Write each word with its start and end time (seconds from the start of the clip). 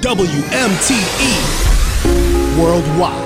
WMTE 0.00 1.32
Worldwide. 2.58 3.25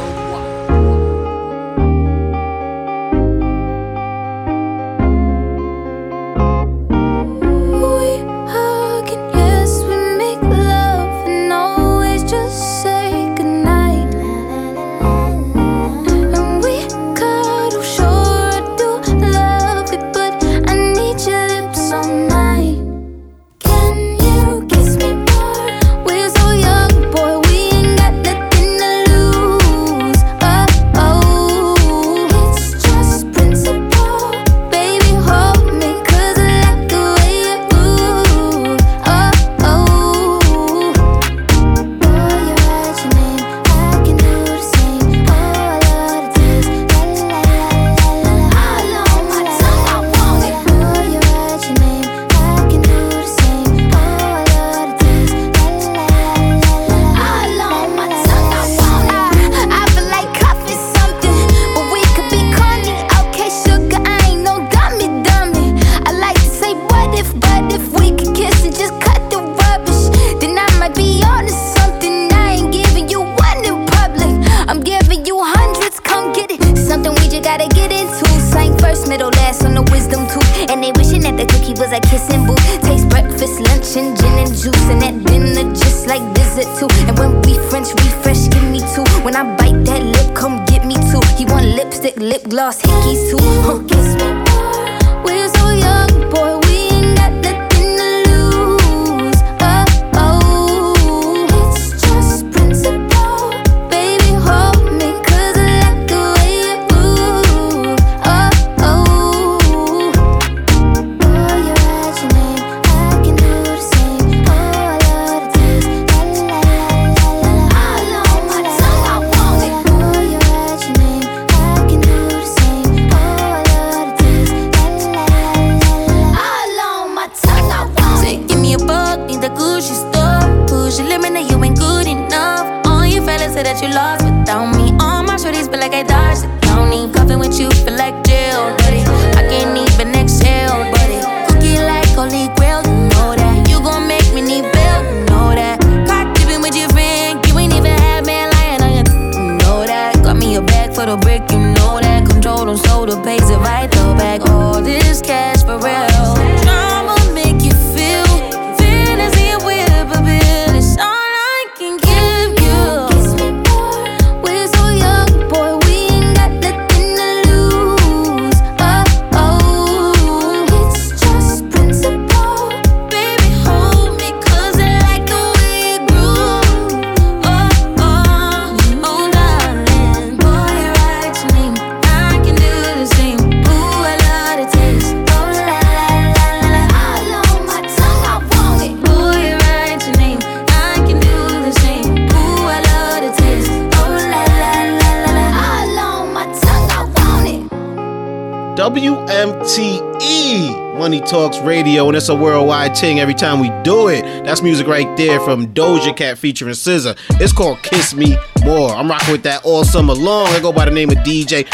A 202.31 202.35
worldwide 202.35 202.97
thing 202.97 203.21
every 203.21 203.35
time 203.35 203.61
we 203.61 203.69
do 203.83 204.09
it. 204.09 204.23
That's 204.45 204.63
music 204.63 204.87
right 204.87 205.17
there 205.17 205.41
from 205.41 205.75
Doja 205.75 206.17
Cat 206.17 206.39
featuring 206.39 206.73
SZA. 206.73 207.19
It's 207.41 207.53
called 207.53 207.83
Kiss 207.83 208.15
Me 208.15 208.37
More. 208.65 208.91
I'm 208.91 209.11
rocking 209.11 209.33
with 209.33 209.43
that 209.43 209.65
all 209.65 209.85
summer 209.85 210.15
long. 210.15 210.47
I 210.49 210.61
go 210.61 210.73
by 210.73 210.85
the 210.85 210.91
name 210.93 211.11
of 211.11 211.17
DJ 211.19 211.67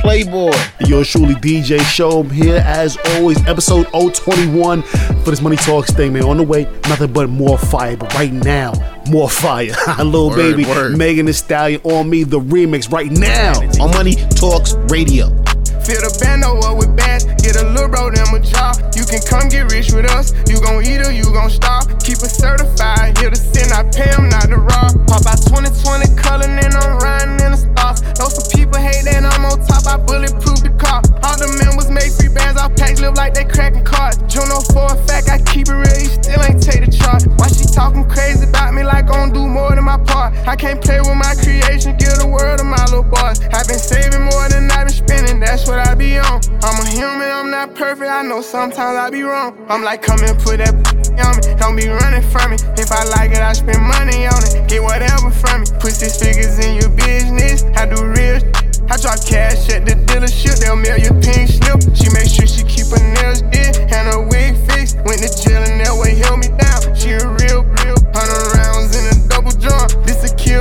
Playboy. 0.00 0.52
Yours 0.86 1.08
truly, 1.08 1.34
DJ 1.34 1.80
Show. 1.80 2.22
Here 2.24 2.62
as 2.66 2.96
always, 3.10 3.44
episode 3.46 3.86
021 3.92 4.82
for 4.82 5.30
this 5.30 5.40
Money 5.40 5.56
Talks 5.56 5.90
thing, 5.92 6.14
man. 6.14 6.24
On 6.24 6.36
the 6.38 6.42
way, 6.42 6.64
nothing 6.88 7.12
but 7.12 7.28
more 7.28 7.58
fire. 7.58 7.96
But 7.96 8.14
right 8.14 8.32
now, 8.32 8.72
more 9.10 9.28
fire. 9.28 9.74
A 9.98 10.04
little 10.04 10.30
word, 10.30 10.36
baby, 10.36 10.64
word. 10.64 10.96
Megan 10.96 11.26
Thee 11.26 11.32
Stallion 11.32 11.80
on 11.84 12.08
me, 12.08 12.24
the 12.24 12.40
remix 12.40 12.90
right 12.90 13.10
now 13.10 13.52
on 13.82 13.90
Money 13.92 14.14
Talks 14.30 14.74
Radio. 14.88 15.28
Feel 15.84 16.00
the 16.00 16.16
band 16.16 16.48
over 16.48 16.72
with 16.72 16.96
bass, 16.96 17.28
get 17.44 17.60
a 17.60 17.68
little 17.68 17.92
bro 17.92 18.08
them 18.08 18.32
a 18.32 18.40
job. 18.40 18.80
You 18.96 19.04
can 19.04 19.20
come 19.28 19.52
get 19.52 19.68
rich 19.68 19.92
with 19.92 20.08
us, 20.16 20.32
you 20.48 20.56
gon' 20.56 20.80
eat 20.80 21.04
or 21.04 21.12
you 21.12 21.28
gon' 21.28 21.52
starve. 21.52 21.84
Keep 22.00 22.24
it 22.24 22.32
certified, 22.32 23.12
here 23.20 23.28
to 23.28 23.36
sin, 23.36 23.68
I 23.68 23.84
pay 23.92 24.08
them 24.08 24.32
not 24.32 24.48
to 24.48 24.56
rob. 24.56 24.96
Pop 25.04 25.28
out 25.28 25.44
2020 25.44 26.08
color, 26.16 26.48
and 26.48 26.72
I'm 26.72 26.96
riding 27.04 27.36
in 27.36 27.52
the 27.52 27.60
stars. 27.60 28.00
Know 28.16 28.32
some 28.32 28.48
people 28.48 28.80
hate 28.80 29.04
that 29.04 29.28
I'm 29.28 29.44
on 29.44 29.60
top, 29.68 29.84
I 29.84 30.00
bulletproof 30.00 30.64
the 30.64 30.72
car. 30.80 31.04
All 31.20 31.36
the 31.36 31.52
members 31.60 31.92
make 31.92 32.16
free 32.16 32.32
bands, 32.32 32.56
I 32.56 32.72
packs 32.72 33.04
live 33.04 33.20
like 33.20 33.36
they 33.36 33.44
cracking 33.44 33.84
cards. 33.84 34.16
Juno 34.24 34.64
oh 34.64 34.72
for 34.72 34.88
a 34.88 34.96
fact, 35.04 35.28
I 35.28 35.36
keep 35.44 35.68
it 35.68 35.76
real, 35.76 36.00
you 36.00 36.12
still 36.16 36.40
ain't 36.48 36.64
take 36.64 36.80
the 36.80 36.88
chart. 36.88 37.28
Why 37.36 37.52
she 37.52 37.68
talking 37.68 38.08
crazy 38.08 38.48
about 38.48 38.72
me 38.72 38.88
like 38.88 39.12
don't 39.12 39.32
do 39.32 39.46
more 39.46 39.74
than 39.74 39.84
my 39.84 39.98
part? 39.98 40.32
I 40.48 40.56
can't 40.56 40.80
play 40.80 41.00
with 41.00 41.16
my 41.16 41.36
creation, 41.36 41.96
give 41.96 42.16
the 42.16 42.28
world 42.28 42.58
to 42.58 42.64
my 42.64 42.84
little 42.88 43.04
boys. 43.04 43.40
I've 43.52 43.68
been 43.68 43.78
saving 43.78 44.24
more 44.32 44.48
than 44.48 44.70
I've 44.70 44.88
been 44.88 44.96
spending, 44.96 45.40
that's 45.40 45.66
what 45.66 45.73
what 45.74 45.88
I 45.88 45.94
be 45.94 46.18
on. 46.18 46.40
I'm 46.62 46.78
a 46.78 46.86
human, 46.86 47.28
I'm 47.28 47.50
not 47.50 47.74
perfect. 47.74 48.08
I 48.08 48.22
know 48.22 48.40
sometimes 48.40 48.96
I 48.96 49.10
be 49.10 49.22
wrong. 49.22 49.58
I'm 49.68 49.82
like, 49.82 50.02
come 50.02 50.20
and 50.22 50.38
put 50.38 50.58
that 50.58 50.74
on 51.26 51.34
me. 51.36 51.42
Don't 51.58 51.74
be 51.74 51.88
running 51.88 52.22
from 52.30 52.52
me. 52.52 52.56
If 52.78 52.92
I 52.92 53.02
like 53.04 53.32
it, 53.32 53.42
I 53.42 53.52
spend 53.52 53.82
money 53.82 54.26
on 54.26 54.38
it. 54.46 54.68
Get 54.68 54.82
whatever 54.82 55.30
from 55.30 55.62
me. 55.62 55.66
Put 55.80 55.92
six 55.92 56.18
figures 56.22 56.58
in 56.58 56.78
your 56.78 56.90
business. 56.90 57.64
I 57.74 57.86
do 57.90 57.98
real. 58.06 58.38
I 58.86 58.94
drop 59.02 59.18
cash 59.26 59.68
at 59.70 59.86
the 59.86 59.98
dealership. 60.06 60.62
They'll 60.62 60.76
mail 60.76 60.98
you 60.98 61.10
pink 61.18 61.50
slip. 61.50 61.82
She 61.96 62.06
make 62.14 62.30
sure 62.30 62.46
she 62.46 62.62
keep 62.62 62.86
her 62.94 63.02
nails 63.18 63.42
did 63.50 63.74
and 63.90 64.06
her 64.14 64.22
wig 64.22 64.54
fixed. 64.70 65.02
Went 65.02 65.26
to 65.26 65.30
jail 65.42 65.62
and 65.62 65.80
that 65.82 65.94
way 65.98 66.14
held 66.14 66.38
me 66.38 66.48
down. 66.54 66.94
She 66.94 67.18
a 67.18 67.26
real. 67.26 67.43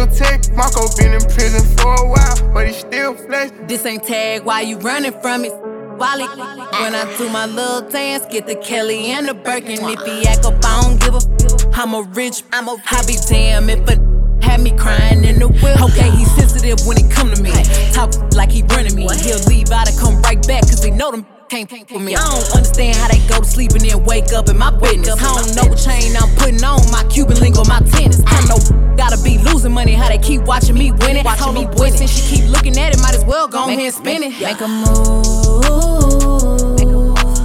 This 0.06 0.20
a 0.20 0.24
tech. 0.24 0.56
Marco 0.56 0.88
been 0.98 1.14
in 1.14 1.22
prison 1.22 1.62
for 1.78 1.94
a 1.94 2.08
while, 2.08 2.54
but 2.54 2.68
he 2.68 2.74
still 2.74 3.16
flex. 3.16 3.52
This 3.68 3.86
ain't 3.86 4.04
tag. 4.04 4.44
Why 4.44 4.62
you 4.62 4.78
running 4.80 5.14
from 5.22 5.46
it? 5.46 5.54
Wally. 5.98 6.26
When 6.26 6.96
I 6.96 7.16
do 7.18 7.30
my 7.30 7.46
little 7.46 7.90
dance, 7.90 8.26
get 8.32 8.48
the 8.48 8.56
Kelly 8.56 9.12
and 9.12 9.28
the 9.28 9.34
Birkin. 9.34 9.80
If 9.82 10.02
he 10.06 10.28
act 10.28 10.46
up, 10.46 10.56
I 10.66 10.82
don't 10.82 11.00
give 11.00 11.16
a 11.16 11.74
I'm 11.76 11.94
a 11.94 12.02
rich, 12.02 12.44
I'm 12.52 12.68
a, 12.68 12.78
I 12.92 13.06
be 13.06 13.16
damn 13.28 13.70
if 13.70 13.88
a 13.88 13.96
had 14.44 14.62
me 14.62 14.72
crying 14.78 15.24
in 15.24 15.40
the 15.40 15.48
whip. 15.48 15.82
Okay, 15.82 16.10
he's 16.12 16.32
sensitive 16.36 16.86
when 16.86 16.98
it 16.98 17.10
come 17.10 17.32
to 17.32 17.42
me. 17.42 17.52
Talk 17.94 18.14
like 18.34 18.52
he 18.52 18.64
running 18.64 18.96
me. 18.96 19.08
He'll 19.22 19.40
leave 19.46 19.72
out 19.72 19.90
and 19.90 19.98
come 19.98 20.22
right 20.22 20.42
back, 20.48 20.64
cause 20.64 20.84
he 20.84 20.92
know 20.92 21.12
them 21.12 21.26
can't 21.54 21.70
with 21.92 22.02
me. 22.02 22.16
I 22.16 22.26
don't 22.26 22.56
understand 22.58 22.98
how 22.98 23.08
they 23.10 23.20
go 23.28 23.38
to 23.40 23.46
sleep 23.46 23.72
and 23.74 23.82
then 23.82 24.04
wake 24.06 24.34
up 24.34 24.50
in 24.50 24.58
my 24.58 24.72
business. 24.72 25.22
I 25.22 25.38
don't 25.38 25.56
know 25.56 25.70
what 25.70 25.78
chain 25.78 26.16
I'm 26.18 26.34
putting 26.36 26.64
on, 26.64 26.82
my 26.90 27.04
Cuban 27.10 27.40
link 27.40 27.58
or 27.58 27.66
my 27.66 27.80
tennis. 27.94 28.24
I 28.26 28.42
know 28.50 28.58
gotta 28.98 29.22
be 29.22 29.38
losing 29.38 29.72
money, 29.72 29.94
how 29.94 30.10
they 30.10 30.18
keep 30.18 30.42
watching 30.44 30.76
me 30.76 30.92
win 30.92 31.18
it. 31.18 31.26
Watching 31.26 31.54
me 31.54 31.68
boy, 31.68 31.92
since 31.92 32.10
she 32.10 32.38
keep 32.38 32.50
looking 32.50 32.76
at 32.80 32.96
it, 32.96 33.02
might 33.02 33.14
as 33.14 33.24
well 33.26 33.48
go 33.48 33.66
ahead 33.66 33.78
and 33.78 33.94
spin 33.94 34.24
it. 34.24 34.34
Make 34.42 34.62
a 34.62 34.68
move, 34.68 35.22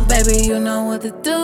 baby, 0.08 0.46
you 0.46 0.58
know 0.58 0.84
what 0.84 1.02
to 1.02 1.10
do. 1.20 1.36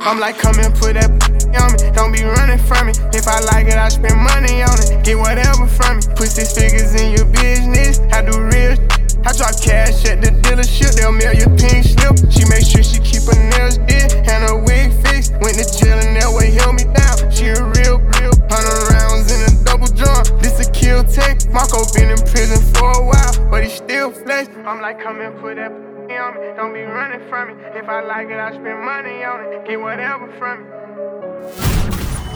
I'm 0.00 0.18
like, 0.18 0.38
come 0.38 0.58
and 0.60 0.74
put 0.74 0.94
that 0.94 1.10
on 1.60 1.72
me. 1.76 1.90
Don't 1.92 2.12
be 2.12 2.22
running 2.22 2.58
from 2.64 2.86
me. 2.86 2.94
If 3.12 3.28
I 3.28 3.40
like 3.40 3.66
it, 3.66 3.76
I 3.76 3.90
spend 3.90 4.16
money 4.16 4.62
on 4.62 4.78
it. 4.80 5.04
Get 5.04 5.18
whatever 5.18 5.66
from 5.66 5.96
me. 5.98 6.02
Put 6.16 6.28
six 6.28 6.56
figures 6.56 6.94
in 6.94 7.12
your 7.16 7.26
business. 7.26 8.00
I 8.12 8.22
do 8.24 8.40
real. 8.40 9.05
I 9.26 9.32
drop 9.32 9.58
cash 9.60 10.04
at 10.06 10.22
the 10.22 10.30
dealership. 10.30 10.94
They'll 10.94 11.10
mail 11.10 11.34
your 11.34 11.50
pink 11.58 11.82
slip. 11.82 12.14
She 12.30 12.46
make 12.46 12.62
sure 12.62 12.86
she 12.86 13.02
keep 13.02 13.26
her 13.26 13.34
nails 13.34 13.76
did 13.82 14.14
and 14.22 14.40
her 14.46 14.54
wig 14.54 14.94
fixed. 15.02 15.34
Went 15.42 15.58
to 15.58 15.66
jail 15.66 15.98
and 15.98 16.14
that 16.14 16.30
way 16.30 16.54
held 16.54 16.78
me 16.78 16.86
down. 16.94 17.18
She 17.34 17.50
a 17.50 17.58
real, 17.58 17.98
real. 17.98 18.30
Hundred 18.46 18.86
rounds 18.94 19.26
in 19.34 19.42
a 19.42 19.64
double 19.66 19.90
drum. 19.90 20.22
This 20.38 20.62
a 20.62 20.70
kill 20.70 21.02
take. 21.02 21.42
Marco 21.50 21.82
been 21.92 22.14
in 22.14 22.22
prison 22.30 22.62
for 22.78 22.86
a 22.86 23.02
while, 23.02 23.50
but 23.50 23.64
he 23.64 23.70
still 23.70 24.12
flex. 24.12 24.48
I'm 24.64 24.80
like, 24.80 25.02
come 25.02 25.20
and 25.20 25.34
put 25.40 25.56
that 25.56 25.72
on 25.74 26.38
me. 26.38 26.54
Don't 26.54 26.72
be 26.72 26.82
running 26.82 27.28
from 27.28 27.48
me. 27.48 27.54
If 27.74 27.88
I 27.88 28.06
like 28.06 28.30
it, 28.30 28.38
I 28.38 28.52
spend 28.54 28.78
money 28.84 29.24
on 29.24 29.42
it. 29.42 29.66
Get 29.66 29.80
whatever 29.80 30.30
from 30.38 30.62
me. 30.62 30.70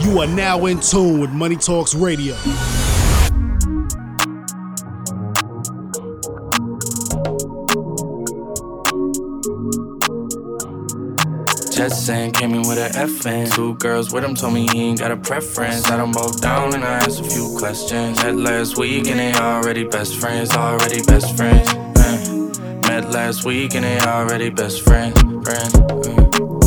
You 0.03 0.19
are 0.19 0.27
now 0.27 0.67
in 0.67 0.81
tune 0.81 1.21
with 1.21 1.31
Money 1.31 1.55
Talks 1.55 1.95
Radio. 1.95 2.35
Jetson 11.81 12.31
came 12.33 12.53
in 12.53 12.69
with 12.69 12.77
an 12.77 12.93
FN. 13.09 13.51
Two 13.55 13.75
girls 13.77 14.13
with 14.13 14.23
him 14.23 14.35
told 14.35 14.53
me 14.53 14.69
he 14.71 14.83
ain't 14.83 14.99
got 14.99 15.11
a 15.11 15.17
preference. 15.17 15.87
Sat 15.87 15.97
them 15.97 16.13
both 16.13 16.41
down 16.43 16.75
and 16.75 16.85
I 16.85 16.99
asked 16.99 17.21
a 17.21 17.25
few 17.25 17.57
questions. 17.59 18.23
Met 18.23 18.37
last 18.37 18.77
week 18.77 19.07
and 19.09 19.19
they 19.19 19.33
already 19.33 19.85
best 19.85 20.17
friends, 20.17 20.51
already 20.55 21.03
best 21.05 21.35
friends. 21.39 21.69
Uh. 21.73 22.81
Met 22.87 23.11
last 23.11 23.47
week 23.47 23.75
and 23.75 23.85
they 23.85 23.99
already 24.01 24.51
best 24.51 24.83
friends. 24.83 25.19
Friend, 25.21 26.07
uh. 26.07 26.60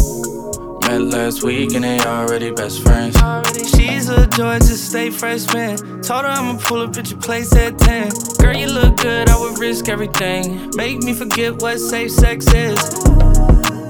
Met 0.93 1.11
last 1.11 1.41
week 1.41 1.73
and 1.73 1.83
they 1.83 1.99
already 2.01 2.51
best 2.51 2.83
friends. 2.83 3.17
She's 3.75 4.09
a 4.09 4.27
joy, 4.27 4.59
Georgia 4.59 4.77
State 4.77 5.11
freshman. 5.11 5.77
Told 6.03 6.21
her 6.21 6.27
I'ma 6.29 6.59
pull 6.59 6.81
up 6.81 6.95
at 6.97 7.09
your 7.09 7.19
place 7.19 7.51
at 7.55 7.79
10. 7.79 8.11
Girl, 8.37 8.55
you 8.55 8.67
look 8.67 8.97
good, 8.97 9.27
I 9.27 9.39
would 9.39 9.57
risk 9.57 9.89
everything. 9.89 10.69
Make 10.75 10.99
me 10.99 11.15
forget 11.15 11.59
what 11.63 11.79
safe 11.79 12.11
sex 12.11 12.45
is. 12.53 12.77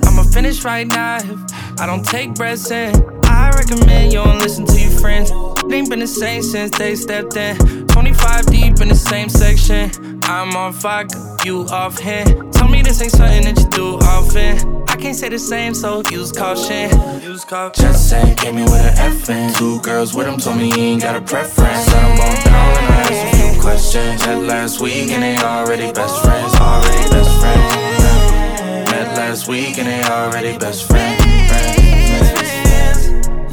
I'ma 0.08 0.24
finish 0.32 0.64
right 0.64 0.88
now 0.88 1.18
if 1.18 1.82
I 1.82 1.86
don't 1.86 2.06
take 2.06 2.36
breaths 2.36 2.72
in. 2.72 2.96
I 3.26 3.50
recommend 3.50 4.14
you 4.14 4.24
don't 4.24 4.40
listen 4.40 4.66
to 4.66 4.80
your 4.80 4.92
friends. 4.92 5.30
It 5.30 5.74
ain't 5.74 5.90
been 5.90 6.00
the 6.00 6.08
same 6.08 6.42
since 6.42 6.72
they 6.78 6.96
stepped 6.96 7.36
in. 7.36 7.58
25 7.88 8.46
deep 8.46 8.80
in 8.80 8.88
the 8.88 8.96
same 8.96 9.28
section. 9.28 10.22
I'm 10.24 10.56
on 10.56 10.72
fire, 10.72 11.08
you 11.44 11.66
off 11.68 12.00
hand. 12.00 12.54
Tell 12.54 12.70
this 12.94 13.02
ain't 13.02 13.12
something 13.12 13.44
that 13.44 13.60
you 13.60 13.70
do 13.70 13.98
often. 14.06 14.84
I 14.88 14.96
can't 14.96 15.16
say 15.16 15.28
the 15.28 15.40
same, 15.40 15.74
so 15.74 16.04
use 16.12 16.32
caution. 16.32 16.92
Use 17.22 17.44
caution. 17.44 17.86
Just 17.86 18.08
saying, 18.10 18.36
came 18.36 18.58
in 18.58 18.66
with 18.66 18.86
an 18.86 19.12
FN. 19.18 19.58
Two 19.58 19.82
girls 19.82 20.14
with 20.14 20.28
him 20.28 20.38
told 20.38 20.58
me 20.58 20.70
he 20.70 20.82
ain't 20.92 21.02
got 21.02 21.16
a 21.16 21.22
preference. 21.22 21.86
Set 21.86 21.94
them 21.94 22.18
both 22.18 22.44
down 22.46 22.78
and 22.78 22.94
I 22.94 23.02
asked 23.10 23.34
a 23.34 23.38
few 23.38 23.62
questions. 23.62 24.26
Met 24.28 24.44
last 24.44 24.80
week 24.80 25.10
and 25.10 25.24
they 25.24 25.38
already 25.38 25.92
best 25.92 26.22
friends. 26.24 26.54
Already 26.54 27.10
best 27.10 27.32
friends. 27.42 28.92
Met 28.92 29.18
last 29.18 29.48
week 29.48 29.78
and 29.80 29.88
they 29.88 30.04
already 30.04 30.58
best 30.60 30.88
friends. 30.88 31.26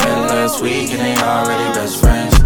Met 0.05 0.21
last 0.29 0.61
week 0.61 0.91
and 0.91 1.01
they 1.01 1.17
already 1.23 1.73
best 1.73 1.99
friends. 1.99 2.40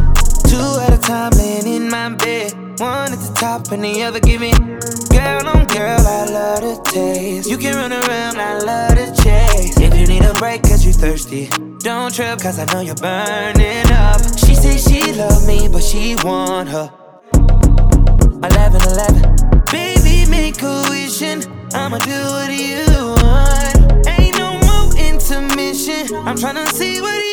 Time 1.06 1.32
laying 1.36 1.66
in 1.66 1.90
my 1.90 2.08
bed. 2.14 2.54
One 2.80 3.12
at 3.12 3.18
the 3.18 3.36
top 3.38 3.70
and 3.72 3.84
the 3.84 4.02
other 4.04 4.20
giving. 4.20 4.54
Girl 4.54 5.46
on 5.48 5.66
girl, 5.66 6.00
I 6.00 6.24
love 6.24 6.62
the 6.62 6.80
taste. 6.90 7.50
You 7.50 7.58
can 7.58 7.74
run 7.74 7.92
around, 7.92 8.38
I 8.40 8.58
love 8.60 8.94
the 8.96 9.12
chase. 9.22 9.78
If 9.78 9.94
you 10.00 10.06
need 10.06 10.24
a 10.24 10.32
break 10.34 10.62
cause 10.62 10.82
you 10.82 10.94
thirsty, 10.94 11.48
don't 11.80 12.14
trip 12.14 12.40
cause 12.40 12.58
I 12.58 12.64
know 12.72 12.80
you're 12.80 12.94
burning 12.94 13.86
up. 13.92 14.18
She 14.38 14.54
say 14.54 14.78
she 14.78 15.12
love 15.12 15.46
me, 15.46 15.68
but 15.68 15.82
she 15.82 16.16
want 16.24 16.70
her. 16.70 16.90
11 18.42 18.80
11. 18.80 19.62
Baby, 19.70 20.24
make 20.30 20.62
a 20.62 20.86
wishing. 20.88 21.44
I'ma 21.74 21.98
do 21.98 22.18
what 22.32 22.50
you 22.50 22.86
want. 23.20 24.08
Ain't 24.08 24.38
no 24.38 24.56
more 24.64 24.88
intermission. 24.96 26.16
I'm 26.26 26.36
tryna 26.36 26.66
see 26.68 27.02
what 27.02 27.23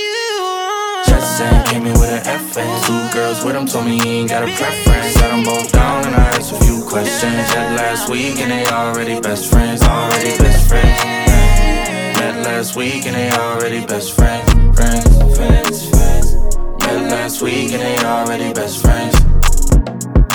FN. 2.51 2.85
Two 2.85 3.13
girls 3.17 3.43
with 3.45 3.55
him 3.55 3.65
told 3.65 3.85
me 3.85 3.99
he 3.99 4.19
ain't 4.19 4.29
got 4.29 4.43
a 4.43 4.47
preference. 4.47 5.13
Set 5.13 5.31
them 5.31 5.43
both 5.43 5.71
down 5.71 6.05
and 6.05 6.15
I 6.15 6.27
asked 6.35 6.51
a 6.51 6.59
few 6.65 6.83
questions. 6.83 7.47
Met 7.55 7.77
last 7.77 8.09
week 8.09 8.37
and 8.39 8.51
they 8.51 8.65
already 8.67 9.19
best 9.21 9.49
friends. 9.49 9.81
Already 9.83 10.37
best 10.37 10.67
friends. 10.67 11.03
Met 12.19 12.45
last 12.45 12.75
week 12.75 13.05
and 13.05 13.15
they 13.15 13.31
already 13.31 13.85
best 13.85 14.15
friends. 14.15 14.51
Friends, 14.75 15.37
friends, 15.37 15.89
friends. 15.89 16.35
Met 16.83 17.11
last 17.11 17.41
week 17.41 17.71
and 17.71 17.81
they 17.81 17.97
already 18.05 18.53
best 18.53 18.81
friends. 18.81 19.15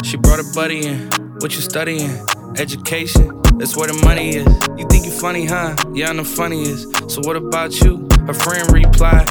She 0.04 0.16
brought 0.16 0.40
a 0.40 0.46
buddy 0.54 0.86
in. 0.86 1.10
What 1.40 1.54
you 1.54 1.60
studying? 1.60 2.26
Education. 2.56 3.42
That's 3.58 3.76
where 3.76 3.88
the 3.88 4.00
money 4.04 4.36
is. 4.36 4.46
You 4.78 4.86
think 4.88 5.04
you 5.04 5.10
funny, 5.10 5.44
huh? 5.44 5.76
Yeah, 5.92 6.08
I'm 6.08 6.16
the 6.16 6.24
funniest. 6.24 7.10
So 7.10 7.20
what 7.22 7.36
about 7.36 7.78
you? 7.80 8.08
Her 8.26 8.34
friend 8.34 8.72
replied, 8.72 9.28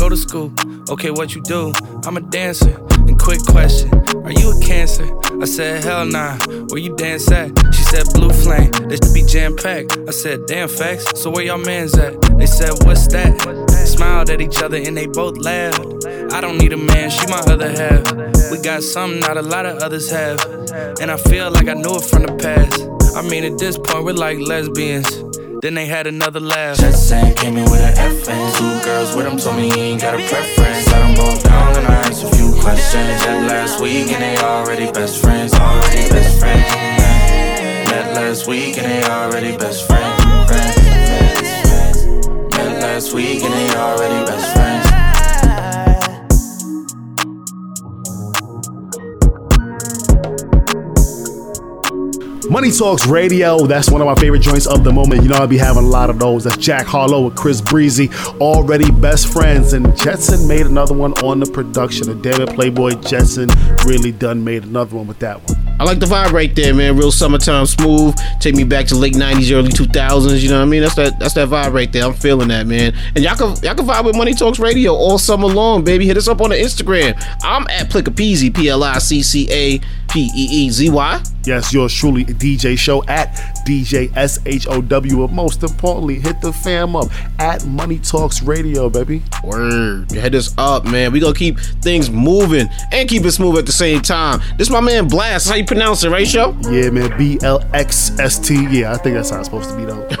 go 0.00 0.08
to 0.08 0.16
school. 0.16 0.50
Okay, 0.88 1.10
what 1.10 1.34
you 1.34 1.42
do? 1.42 1.74
I'm 2.06 2.16
a 2.16 2.22
dancer. 2.22 2.74
And 3.06 3.18
quick 3.20 3.44
question, 3.44 3.92
are 4.24 4.32
you 4.32 4.56
a 4.56 4.60
cancer? 4.62 5.06
I 5.38 5.44
said, 5.44 5.84
hell 5.84 6.06
nah. 6.06 6.38
Where 6.70 6.80
you 6.80 6.96
dance 6.96 7.30
at? 7.30 7.50
She 7.74 7.82
said, 7.82 8.06
blue 8.14 8.30
flame. 8.30 8.70
They 8.88 8.96
should 8.96 9.12
be 9.12 9.22
jam 9.22 9.54
packed. 9.56 9.98
I 10.08 10.10
said, 10.12 10.46
damn 10.46 10.70
facts. 10.70 11.20
So 11.20 11.28
where 11.30 11.44
y'all 11.44 11.58
mans 11.58 11.98
at? 11.98 12.18
They 12.38 12.46
said, 12.46 12.72
what's 12.84 13.08
that? 13.08 13.38
Smiled 13.86 14.30
at 14.30 14.40
each 14.40 14.62
other 14.62 14.78
and 14.78 14.96
they 14.96 15.06
both 15.06 15.36
laughed. 15.36 16.06
I 16.32 16.40
don't 16.40 16.56
need 16.56 16.72
a 16.72 16.78
man, 16.78 17.10
she 17.10 17.26
my 17.26 17.40
other 17.40 17.68
half. 17.70 18.50
We 18.50 18.58
got 18.62 18.82
something 18.82 19.20
not 19.20 19.36
a 19.36 19.42
lot 19.42 19.66
of 19.66 19.82
others 19.82 20.10
have. 20.10 20.40
And 20.98 21.10
I 21.10 21.18
feel 21.18 21.50
like 21.50 21.68
I 21.68 21.74
knew 21.74 21.96
it 21.96 22.04
from 22.04 22.22
the 22.22 22.34
past. 22.36 22.88
I 23.14 23.20
mean, 23.28 23.44
at 23.44 23.58
this 23.58 23.76
point, 23.76 24.04
we're 24.04 24.14
like 24.14 24.38
lesbians. 24.38 25.29
Then 25.62 25.74
they 25.74 25.84
had 25.84 26.06
another 26.06 26.40
laugh. 26.40 26.78
Jetson 26.78 27.34
came 27.34 27.58
in 27.58 27.64
with 27.64 27.80
an 27.82 27.92
FN. 27.94 28.56
Two 28.56 28.84
girls 28.84 29.14
with 29.14 29.26
him 29.26 29.36
told 29.36 29.56
me 29.56 29.70
he 29.70 29.80
ain't 29.92 30.00
got 30.00 30.14
a 30.14 30.26
preference. 30.26 30.84
Set 30.86 30.98
them 30.98 31.14
both 31.14 31.42
down 31.42 31.76
and 31.76 31.86
I 31.86 31.94
asked 32.08 32.24
a 32.24 32.30
few 32.34 32.54
questions. 32.62 33.20
Met 33.26 33.46
last 33.46 33.78
week 33.78 34.10
and 34.10 34.22
they 34.22 34.38
already 34.42 34.90
best 34.90 35.20
friends. 35.20 35.52
Already 35.52 36.08
best 36.08 36.38
friends. 36.38 36.70
Met 37.90 38.14
last 38.14 38.46
week 38.46 38.78
and 38.78 38.86
they 38.86 39.04
already 39.04 39.54
best 39.58 39.86
friends. 39.86 40.24
Met 42.56 42.80
last 42.80 43.12
week 43.12 43.42
and 43.42 43.52
they 43.52 43.76
already 43.76 44.24
best 44.24 44.54
friends. 44.54 44.69
Money 52.50 52.72
Talks 52.72 53.06
Radio, 53.06 53.64
that's 53.64 53.92
one 53.92 54.00
of 54.00 54.08
my 54.08 54.16
favorite 54.16 54.42
joints 54.42 54.66
of 54.66 54.82
the 54.82 54.92
moment. 54.92 55.22
You 55.22 55.28
know, 55.28 55.36
I'll 55.36 55.46
be 55.46 55.56
having 55.56 55.84
a 55.84 55.86
lot 55.86 56.10
of 56.10 56.18
those. 56.18 56.42
That's 56.42 56.56
Jack 56.56 56.84
Harlow 56.84 57.26
with 57.26 57.36
Chris 57.36 57.60
Breezy, 57.60 58.10
already 58.40 58.90
best 58.90 59.32
friends. 59.32 59.72
And 59.72 59.96
Jetson 59.96 60.48
made 60.48 60.66
another 60.66 60.92
one 60.92 61.12
on 61.22 61.38
the 61.38 61.46
production. 61.46 62.10
And 62.10 62.20
David 62.20 62.48
Playboy 62.48 62.94
Jetson 63.02 63.48
really 63.86 64.10
done 64.10 64.42
made 64.42 64.64
another 64.64 64.96
one 64.96 65.06
with 65.06 65.20
that 65.20 65.40
one. 65.48 65.59
I 65.80 65.84
like 65.84 65.98
the 65.98 66.04
vibe 66.04 66.32
right 66.32 66.54
there, 66.54 66.74
man. 66.74 66.94
Real 66.98 67.10
summertime 67.10 67.64
smooth. 67.64 68.14
Take 68.38 68.54
me 68.54 68.64
back 68.64 68.84
to 68.88 68.94
late 68.94 69.14
'90s, 69.14 69.50
early 69.50 69.70
2000s. 69.70 70.42
You 70.42 70.50
know 70.50 70.58
what 70.58 70.62
I 70.62 70.66
mean? 70.66 70.82
That's 70.82 70.94
that. 70.96 71.18
That's 71.18 71.32
that 71.32 71.48
vibe 71.48 71.72
right 71.72 71.90
there. 71.90 72.04
I'm 72.04 72.12
feeling 72.12 72.48
that, 72.48 72.66
man. 72.66 72.92
And 73.14 73.24
y'all 73.24 73.34
can 73.34 73.56
y'all 73.62 73.74
can 73.74 73.86
vibe 73.86 74.04
with 74.04 74.14
Money 74.14 74.34
Talks 74.34 74.58
Radio 74.58 74.92
all 74.92 75.16
summer 75.16 75.48
long, 75.48 75.82
baby. 75.82 76.06
Hit 76.06 76.18
us 76.18 76.28
up 76.28 76.42
on 76.42 76.50
the 76.50 76.56
Instagram. 76.56 77.18
I'm 77.42 77.66
at 77.68 77.88
Pliccapeezy, 77.88 78.54
P 78.54 78.68
L 78.68 78.84
I 78.84 78.98
C 78.98 79.22
C 79.22 79.48
A 79.50 79.78
P 80.10 80.30
E 80.34 80.48
E 80.66 80.70
Z 80.70 80.90
Y. 80.90 81.22
Yes, 81.44 81.72
yours 81.72 81.94
truly, 81.94 82.24
DJ 82.26 82.76
Show 82.76 83.02
at 83.04 83.34
DJ 83.66 84.14
S 84.14 84.38
H 84.44 84.66
O 84.68 84.82
W. 84.82 85.16
But 85.16 85.32
most 85.32 85.62
importantly, 85.62 86.20
hit 86.20 86.40
the 86.42 86.52
fam 86.52 86.94
up 86.94 87.08
at 87.38 87.64
Money 87.64 87.98
Talks 87.98 88.42
Radio, 88.42 88.90
baby. 88.90 89.22
Word. 89.42 90.12
Head 90.12 90.34
us 90.34 90.54
up, 90.58 90.84
man. 90.84 91.12
We 91.12 91.20
gonna 91.20 91.34
keep 91.34 91.58
things 91.58 92.10
moving 92.10 92.68
and 92.92 93.08
keep 93.08 93.24
it 93.24 93.32
smooth 93.32 93.56
at 93.56 93.66
the 93.66 93.72
same 93.72 94.02
time. 94.02 94.42
This 94.58 94.68
my 94.68 94.80
man 94.80 95.08
Blxst. 95.08 95.48
How 95.48 95.54
you 95.54 95.64
pronounce 95.70 96.02
it, 96.02 96.10
right, 96.10 96.26
show? 96.26 96.56
Yeah, 96.68 96.90
man. 96.90 97.16
B 97.16 97.38
L 97.44 97.64
X 97.72 98.18
S 98.18 98.40
T. 98.40 98.66
Yeah, 98.76 98.92
I 98.92 98.96
think 98.96 99.14
that's 99.14 99.30
how 99.30 99.38
it's 99.38 99.46
supposed 99.46 99.70
to 99.70 99.76
be, 99.76 99.84
though. 99.84 100.04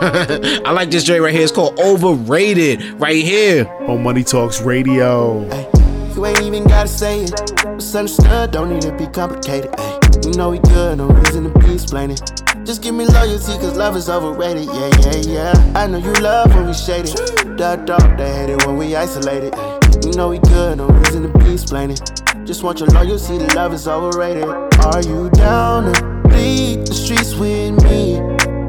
I 0.64 0.70
like 0.70 0.92
this 0.92 1.02
joint 1.02 1.22
right 1.22 1.34
here. 1.34 1.42
It's 1.42 1.50
called 1.50 1.76
Overrated, 1.80 3.00
right 3.00 3.16
here 3.16 3.66
on 3.88 4.00
Money 4.00 4.22
Talks 4.22 4.60
Radio. 4.62 5.42
Ay, 5.50 5.68
you 6.14 6.24
ain't 6.24 6.42
even 6.42 6.64
gotta 6.68 6.86
say 6.86 7.24
it. 7.24 7.32
Misunderstood, 7.66 8.52
don't 8.52 8.70
need 8.70 8.82
to 8.82 8.92
be 8.92 9.08
complicated. 9.08 9.74
Ay, 9.76 9.98
you 10.24 10.30
know 10.34 10.50
we 10.50 10.60
good, 10.60 10.98
no 10.98 11.08
reason 11.08 11.52
to 11.52 11.58
be 11.58 11.74
explaining. 11.74 12.18
Just 12.64 12.80
give 12.80 12.94
me 12.94 13.06
loyalty, 13.06 13.58
cause 13.58 13.76
love 13.76 13.96
is 13.96 14.08
overrated. 14.08 14.66
Yeah, 14.66 14.90
yeah, 15.00 15.16
yeah. 15.26 15.72
I 15.74 15.88
know 15.88 15.98
you 15.98 16.12
love 16.22 16.54
when 16.54 16.68
we 16.68 16.74
shaded. 16.74 17.16
The 17.58 17.82
dark, 17.84 18.16
they 18.16 18.32
hate 18.32 18.50
it 18.50 18.64
when 18.66 18.76
we 18.76 18.94
isolated. 18.94 19.56
Ay, 19.56 19.80
you 20.04 20.12
know 20.12 20.28
we 20.28 20.38
good, 20.38 20.78
no 20.78 20.86
reason 20.86 21.24
to 21.24 21.38
be 21.40 21.54
explaining. 21.54 21.98
Just 22.44 22.62
want 22.62 22.80
your 22.80 22.88
loyalty, 22.88 23.38
the 23.38 23.52
love 23.54 23.72
is 23.72 23.86
overrated. 23.86 24.44
Are 24.44 25.02
you 25.02 25.30
down 25.30 25.92
to 25.92 26.28
bleed 26.28 26.86
the 26.86 26.94
streets 26.94 27.34
with 27.34 27.82
me? 27.84 28.18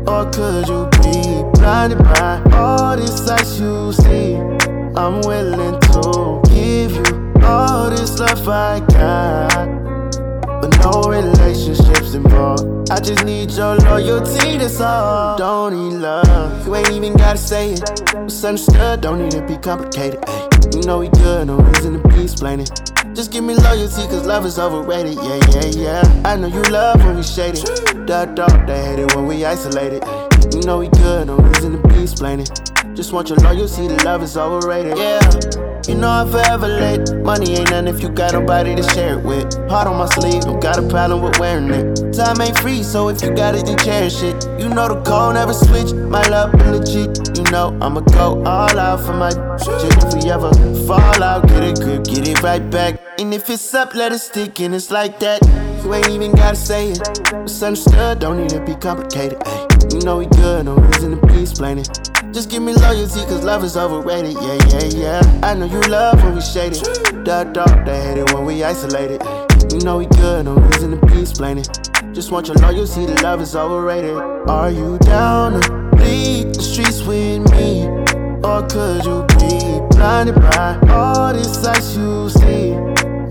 Or 0.06 0.30
could 0.30 0.68
you 0.68 0.88
be 1.02 1.44
blinded 1.60 2.00
by 2.00 2.42
all 2.54 2.96
this 2.96 3.26
sights 3.26 3.60
you 3.60 3.92
see? 3.94 4.36
I'm 4.96 5.22
willing 5.22 5.80
to 5.80 6.42
give 6.50 6.92
you 6.96 7.34
all 7.44 7.90
this 7.90 8.20
love 8.20 8.48
I 8.48 8.80
got. 8.82 9.81
But 10.62 10.78
no 10.84 11.10
relationships 11.10 12.14
involved. 12.14 12.92
I 12.92 13.00
just 13.00 13.26
need 13.26 13.52
your 13.52 13.76
loyalty, 13.78 14.58
that's 14.58 14.80
all. 14.80 15.38
Don't 15.38 15.74
need 15.74 15.98
love. 15.98 16.68
You 16.68 16.76
ain't 16.76 16.92
even 16.92 17.14
gotta 17.14 17.38
say 17.38 17.74
it. 17.74 18.16
Misunderstood, 18.16 19.02
don't 19.02 19.20
need 19.20 19.32
to 19.32 19.42
be 19.42 19.58
complicated. 19.58 20.24
Ay, 20.28 20.50
you 20.74 20.82
know 20.84 21.00
we 21.00 21.10
good, 21.10 21.48
no 21.48 21.58
reason 21.58 22.02
to 22.02 22.08
be 22.10 22.24
explaining. 22.24 22.68
Just 23.14 23.32
give 23.32 23.44
me 23.44 23.56
loyalty, 23.56 24.08
cause 24.08 24.26
love 24.26 24.46
is 24.46 24.60
overrated. 24.60 25.16
Yeah, 25.16 25.40
yeah, 25.50 25.66
yeah. 25.66 26.22
I 26.24 26.36
know 26.36 26.48
you 26.48 26.62
love 26.64 27.04
when 27.04 27.18
we 27.18 27.24
shaded. 27.24 27.66
The 28.08 28.32
dark, 28.36 28.68
they 28.68 28.84
hate 28.86 29.00
it 29.00 29.16
when 29.16 29.26
we 29.26 29.44
isolated. 29.44 30.04
You 30.54 30.62
know 30.62 30.80
we 30.80 30.90
good, 30.90 31.28
no 31.28 31.38
reason 31.38 31.82
to 31.82 31.88
be 31.88 32.04
explaining. 32.04 32.48
Just 32.96 33.14
want 33.14 33.30
your 33.30 33.38
loyalty, 33.40 33.88
the 33.88 34.04
love 34.04 34.22
is 34.22 34.36
overrated. 34.36 34.98
Yeah. 34.98 35.22
You 35.88 35.96
know 35.96 36.10
I'm 36.10 36.30
forever 36.30 36.68
late. 36.68 37.16
Money 37.24 37.54
ain't 37.56 37.72
nothing 37.72 37.88
if 37.88 38.02
you 38.04 38.10
got 38.10 38.34
nobody 38.34 38.76
to 38.76 38.84
share 38.84 39.18
it 39.18 39.26
with. 39.26 39.54
Heart 39.70 39.88
on 39.88 39.98
my 39.98 40.06
sleeve, 40.08 40.44
don't 40.44 40.62
got 40.62 40.78
a 40.78 40.88
problem 40.88 41.22
with 41.22 41.40
wearing 41.40 41.70
it. 41.72 42.14
Time 42.14 42.40
ain't 42.42 42.58
free, 42.60 42.84
so 42.84 43.08
if 43.10 43.22
you 43.22 43.34
got 43.34 43.56
it, 43.56 43.66
then 43.66 43.78
cherish 43.78 44.22
it. 44.22 44.46
You 44.60 44.70
know 44.70 44.90
the 44.90 45.02
code 45.04 45.36
never 45.36 45.54
switch. 45.54 45.94
My 45.94 46.22
love 46.28 46.52
be 46.52 46.64
legit. 46.66 47.38
You 47.38 47.44
know 47.52 47.78
I'ma 47.82 48.02
go 48.02 48.44
all 48.46 48.78
out 48.78 49.00
for 49.00 49.14
my 49.14 49.32
shit. 49.58 49.98
If 49.98 50.14
we 50.14 50.30
ever 50.30 50.54
fall 50.86 51.24
out, 51.24 51.48
get 51.48 51.64
a 51.64 51.82
grip, 51.82 52.04
get 52.04 52.28
it 52.28 52.44
right 52.44 52.70
back. 52.70 53.00
And 53.18 53.34
if 53.34 53.50
it's 53.50 53.74
up, 53.74 53.96
let 53.96 54.12
it 54.12 54.20
stick, 54.20 54.60
and 54.60 54.76
it's 54.76 54.92
like 54.92 55.20
that. 55.20 55.42
You 55.84 55.94
ain't 55.94 56.10
even 56.10 56.32
gotta 56.34 56.58
say 56.58 56.92
it. 56.92 57.34
Misunderstood, 57.34 58.20
don't 58.20 58.38
need 58.38 58.50
to 58.50 58.60
be 58.64 58.76
complicated. 58.76 59.42
Ay, 59.46 59.68
you 59.94 60.02
know 60.02 60.18
we 60.18 60.26
good, 60.28 60.66
no 60.66 60.76
reason 60.76 61.20
to 61.20 61.28
be 61.28 61.42
explaining. 61.42 61.86
Just 62.32 62.50
give 62.50 62.64
me 62.64 62.74
loyalty, 62.74 63.20
cause 63.26 63.44
love 63.44 63.64
is 63.64 63.76
overrated. 63.76 64.34
Yeah, 64.34 64.58
yeah, 64.70 65.22
yeah. 65.22 65.40
I 65.44 65.54
know 65.54 65.66
you 65.66 65.82
love 65.82 66.24
when 66.24 66.36
we 66.36 66.42
shaded. 66.42 66.80
The 67.26 67.50
dark, 67.52 67.86
they 67.86 68.02
hate 68.02 68.18
it 68.20 68.34
when 68.34 68.46
we 68.46 68.64
isolated. 68.64 69.22
You 69.72 69.80
know 69.80 69.98
we 69.98 70.06
good, 70.06 70.46
no 70.46 70.56
reason 70.56 70.92
to 70.92 71.06
be 71.08 71.22
explaining. 71.22 71.66
Just 72.14 72.32
want 72.32 72.48
your 72.48 72.56
loyalty, 72.58 73.06
the 73.06 73.22
love 73.22 73.42
is 73.42 73.54
overrated. 73.54 74.16
Are 74.48 74.72
you 74.72 74.98
down 75.00 75.60
to 75.62 75.70
bleed 75.98 76.56
the 76.56 76.62
streets 76.62 77.02
with 77.04 77.42
me? 77.52 77.88
Or 78.44 78.66
could 78.68 79.04
you 79.06 79.26
be 79.38 79.96
blinded 79.96 80.36
by 80.36 80.80
all 80.90 81.34
this 81.34 81.62
sights 81.62 81.98
you 81.98 82.30
see? 82.30 82.74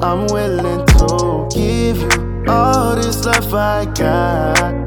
I'm 0.02 0.26
willing 0.26 0.86
to 0.86 1.48
give 1.54 1.98
you 2.00 2.44
all 2.48 2.96
this 2.96 3.24
love 3.24 3.54
I 3.54 3.86
got. 3.86 4.79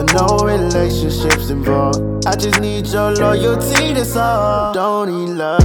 But 0.00 0.14
no 0.14 0.38
relationships 0.38 1.50
involved. 1.50 2.26
I 2.26 2.34
just 2.34 2.58
need 2.58 2.86
your 2.86 3.12
loyalty, 3.16 3.92
that's 3.92 4.16
all. 4.16 4.72
Don't 4.72 5.10
need 5.10 5.34
love. 5.34 5.60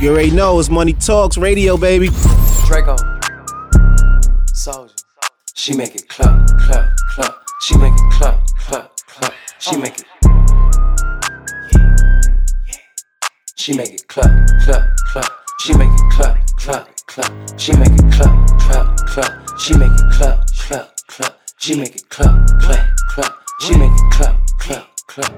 You 0.00 0.10
already 0.10 0.30
know 0.30 0.58
it's 0.58 0.70
Money 0.70 0.94
Talks 0.94 1.36
Radio, 1.36 1.76
baby. 1.76 2.08
Draco. 2.66 3.13
She 5.64 5.74
make 5.74 5.94
it 5.94 6.06
clap, 6.10 6.46
clap, 6.58 6.94
clap. 7.14 7.34
She 7.62 7.78
make 7.78 7.94
it 7.94 8.12
clap, 8.12 8.38
clap, 8.58 8.96
clap. 9.06 9.32
She 9.58 9.78
make 9.78 9.98
it. 9.98 10.04
She 13.56 13.74
make 13.74 13.94
it 13.94 14.06
clap, 14.06 14.30
clap, 14.62 14.94
clap. 15.10 15.32
She 15.60 15.72
make 15.72 15.88
it 15.88 16.12
clap, 16.12 16.46
clap, 16.58 16.88
clap. 17.06 17.58
She 17.58 17.72
make 17.72 17.88
it 17.88 18.12
clap, 18.12 18.46
clap, 18.58 18.96
clap. 19.06 19.58
She 19.58 19.74
make 19.78 19.88
it 19.90 20.12
clap, 20.12 20.46
clap, 20.48 20.96
clap. 21.06 21.40
She 21.56 21.74
make 21.78 21.94
it 21.94 22.10
clap, 22.10 22.46
clap, 22.60 22.92
clap. 23.06 23.32
She 23.56 23.74
make 23.78 23.94
it 23.94 24.12
clap, 24.12 24.36
clap, 24.58 24.86
clap. 25.06 25.32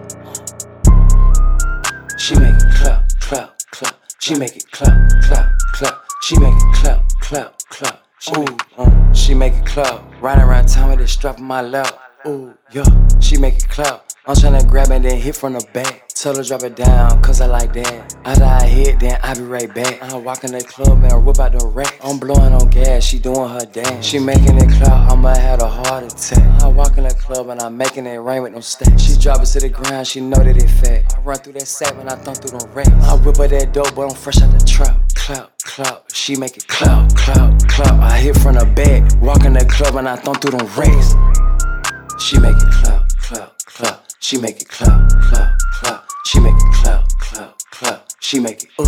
She 2.18 2.34
make 2.34 2.56
it 2.56 2.74
clap, 2.74 3.08
clap, 3.20 3.58
clap. 3.70 3.94
She 4.18 4.34
make 4.34 4.56
it 4.56 4.72
clap, 4.72 5.08
clap, 5.22 5.52
clap. 5.72 6.04
She 6.22 6.36
make 6.40 6.56
it 6.56 6.74
clap, 6.74 7.08
clap, 7.20 7.58
clap. 7.68 8.05
She 8.26 8.32
make 8.32 8.48
it, 8.48 8.62
uh, 8.76 9.12
she 9.12 9.34
make 9.34 9.52
it 9.52 9.66
clap. 9.66 10.02
Riding 10.20 10.42
around 10.42 10.66
town 10.66 10.90
with 10.90 10.98
this 10.98 11.12
strap 11.12 11.38
in 11.38 11.44
my 11.44 11.62
lap. 11.62 11.96
Ooh, 12.26 12.54
yeah. 12.72 12.82
She 13.20 13.36
make 13.36 13.54
it 13.54 13.68
clap. 13.68 14.04
I'm 14.26 14.34
tryna 14.34 14.66
grab 14.68 14.90
it, 14.90 15.04
then 15.04 15.20
hit 15.20 15.36
from 15.36 15.52
the 15.52 15.64
back. 15.72 16.08
Tell 16.08 16.34
her 16.34 16.42
drop 16.42 16.64
it 16.64 16.74
down, 16.74 17.22
cause 17.22 17.40
I 17.40 17.46
like 17.46 17.72
that. 17.74 18.16
After 18.24 18.42
I 18.42 18.66
hit, 18.66 18.98
then 18.98 19.20
I 19.22 19.34
be 19.34 19.42
right 19.42 19.72
back. 19.72 20.02
I 20.02 20.16
walk 20.16 20.42
in 20.42 20.50
the 20.50 20.64
club 20.64 21.04
and 21.04 21.24
whip 21.24 21.38
out 21.38 21.52
the 21.52 21.64
rack. 21.68 22.00
I'm 22.02 22.18
blowing 22.18 22.52
on 22.52 22.68
gas, 22.68 23.04
she 23.04 23.20
doing 23.20 23.48
her 23.48 23.64
dance. 23.64 24.04
She 24.04 24.18
making 24.18 24.58
it 24.58 24.72
clap, 24.72 25.12
I'ma 25.12 25.36
have 25.36 25.62
a 25.62 25.68
heart 25.68 26.02
attack. 26.02 26.62
I 26.64 26.66
walk 26.66 26.98
in 26.98 27.04
the 27.04 27.14
club 27.14 27.48
and 27.50 27.60
I'm 27.60 27.76
making 27.76 28.06
it 28.06 28.16
rain 28.16 28.42
with 28.42 28.54
no 28.54 28.60
stacks. 28.60 29.02
She 29.02 29.16
drop 29.16 29.40
it 29.40 29.46
to 29.46 29.60
the 29.60 29.68
ground, 29.68 30.04
she 30.04 30.20
know 30.20 30.42
that 30.42 30.56
it 30.56 30.68
fat. 30.68 31.14
I 31.16 31.20
run 31.20 31.38
through 31.38 31.52
that 31.52 31.68
sack 31.68 31.96
when 31.96 32.08
I 32.08 32.16
thump 32.16 32.38
through 32.38 32.58
them 32.58 32.72
racks. 32.72 32.88
I 32.88 33.14
whip 33.14 33.36
her 33.36 33.46
that 33.46 33.72
dope, 33.72 33.94
but 33.94 34.10
I'm 34.10 34.16
fresh 34.16 34.42
out 34.42 34.50
the 34.50 34.66
trap. 34.66 35.05
Clap, 35.26 35.58
clap, 35.58 36.04
she 36.12 36.36
make 36.36 36.56
it 36.56 36.68
clap, 36.68 37.12
clap, 37.16 37.58
clap. 37.66 38.00
I 38.00 38.16
hit 38.16 38.36
from 38.38 38.54
the 38.54 38.64
back, 38.64 39.02
walk 39.20 39.44
in 39.44 39.54
the 39.54 39.64
club 39.64 39.96
and 39.96 40.08
I 40.08 40.14
thump 40.14 40.40
through 40.40 40.56
them 40.56 40.68
racks. 40.78 41.16
She 42.22 42.38
make 42.38 42.54
it 42.54 42.70
clap, 42.70 43.08
clap, 43.18 43.58
clap. 43.66 44.04
She 44.20 44.38
make 44.38 44.62
it 44.62 44.68
clap, 44.68 45.10
clap, 45.22 45.58
clap. 45.72 46.04
She 46.26 46.38
make 46.38 46.54
it 46.54 46.74
clap, 46.74 47.08
clap, 47.18 47.58
clap. 47.72 48.06
She 48.20 48.38
make 48.38 48.62
it 48.62 48.70
ooh. 48.80 48.86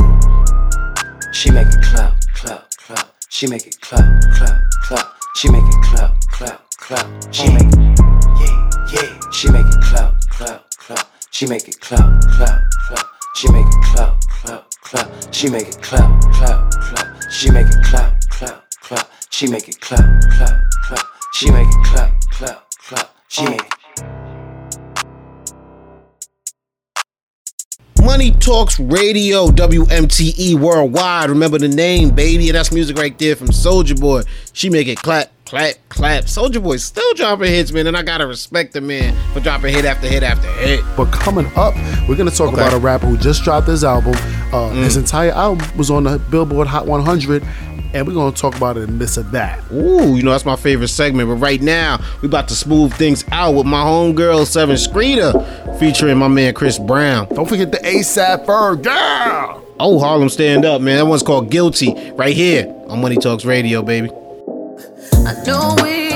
She 1.32 1.50
make 1.50 1.66
it 1.66 1.82
clap, 1.82 2.14
clap, 2.34 2.70
clap. 2.70 3.10
She 3.30 3.48
make 3.48 3.66
it 3.66 3.80
clap, 3.80 4.04
clap, 4.34 4.60
clap. 4.84 5.06
She 5.34 5.50
make 5.50 5.64
it 5.64 5.82
clap, 5.82 6.20
clap, 6.30 6.70
clap. 6.78 7.34
She 7.34 7.52
make 7.52 7.66
it 7.66 7.98
yeah, 8.38 8.70
yeah. 8.94 9.30
She 9.32 9.50
make 9.50 9.66
it 9.66 9.80
clap, 9.82 10.14
clap, 10.30 10.70
clap. 10.70 11.10
She 11.32 11.46
make 11.48 11.66
it 11.66 11.80
clap, 11.80 12.22
clap, 12.22 12.62
clap. 12.86 13.06
She 13.34 13.50
make 13.50 13.66
it 13.66 13.82
clap, 13.82 14.20
clap, 14.20 14.67
clap. 14.82 15.34
She 15.34 15.48
make 15.48 15.68
it 15.68 15.82
clap, 15.82 16.20
clap, 16.32 16.70
clap. 16.70 17.30
She 17.30 17.50
make 17.50 17.66
it 17.66 17.82
clap, 17.84 18.20
clap, 18.30 18.64
clap. 18.80 19.10
She 19.30 19.46
make 19.48 19.68
it 19.68 19.80
clap, 19.80 20.04
clap, 20.30 20.62
clap. 20.84 21.06
She 21.34 21.50
make 21.50 21.68
it 21.68 21.84
clap, 21.84 22.20
clap, 22.30 22.70
clap. 22.78 23.14
She 23.28 23.44
make. 23.48 23.72
Money 28.02 28.30
Talks 28.30 28.80
Radio, 28.80 29.48
WMTE 29.48 30.54
Worldwide. 30.58 31.28
Remember 31.28 31.58
the 31.58 31.68
name, 31.68 32.10
baby. 32.10 32.48
And 32.48 32.56
that's 32.56 32.72
music 32.72 32.96
right 32.96 33.16
there 33.18 33.36
from 33.36 33.52
Soldier 33.52 33.94
Boy. 33.94 34.22
She 34.52 34.70
make 34.70 34.88
it 34.88 34.98
clap, 34.98 35.30
clap, 35.48 35.74
clap. 35.88 36.28
Soldier 36.28 36.60
Boy 36.60 36.76
still 36.76 37.14
dropping 37.14 37.50
hits, 37.50 37.72
man. 37.72 37.86
And 37.86 37.96
I 37.96 38.02
gotta 38.02 38.26
respect 38.26 38.72
the 38.74 38.80
man 38.80 39.14
for 39.32 39.40
dropping 39.40 39.74
hit 39.74 39.84
after 39.84 40.06
hit 40.06 40.22
after 40.22 40.48
hit. 40.48 40.80
But 40.96 41.10
coming 41.12 41.46
up, 41.56 41.74
we're 42.08 42.16
gonna 42.16 42.30
talk 42.30 42.52
Okay. 42.52 42.60
about 42.60 42.74
a 42.74 42.78
rapper 42.78 43.06
who 43.06 43.16
just 43.16 43.42
dropped 43.44 43.66
his 43.66 43.84
album. 43.84 44.14
Uh, 44.52 44.68
Mm. 44.70 44.84
His 44.84 44.96
entire 44.96 45.32
album 45.32 45.66
was 45.76 45.90
on 45.90 46.04
the 46.04 46.18
Billboard 46.18 46.66
Hot 46.68 46.86
100, 46.86 47.42
and 47.94 48.06
we're 48.06 48.12
gonna 48.14 48.30
talk 48.32 48.56
about 48.56 48.76
it 48.76 48.88
in 48.88 48.98
this 48.98 49.16
or 49.18 49.22
that. 49.24 49.58
Ooh, 49.72 50.16
you 50.16 50.22
know 50.22 50.30
that's 50.32 50.44
my 50.44 50.56
favorite 50.56 50.88
segment. 50.88 51.28
But 51.28 51.36
right 51.36 51.60
now, 51.62 51.98
we 52.22 52.28
about 52.28 52.48
to 52.48 52.54
smooth 52.54 52.92
things 52.94 53.24
out 53.32 53.54
with 53.54 53.66
my 53.66 53.82
homegirl 53.82 54.42
Sevyn 54.46 54.78
Streeter, 54.78 55.32
featuring 55.78 56.18
my 56.18 56.28
man 56.28 56.52
Chris 56.54 56.78
Brown. 56.78 57.26
Don't 57.34 57.48
forget 57.48 57.72
the 57.72 57.78
ASAP 57.78 58.44
Ferg, 58.46 58.84
yeah. 58.84 59.54
Oh, 59.80 59.98
Harlem 59.98 60.28
Stand 60.28 60.64
Up, 60.64 60.80
man. 60.82 60.96
That 60.96 61.06
one's 61.06 61.22
called 61.22 61.50
Guilty 61.50 61.94
right 62.16 62.34
here 62.34 62.66
on 62.88 63.00
Money 63.00 63.16
Talks 63.16 63.44
Radio, 63.44 63.80
baby. 63.82 64.10
I 65.12 65.34
know 65.44 65.76
we 65.82 66.07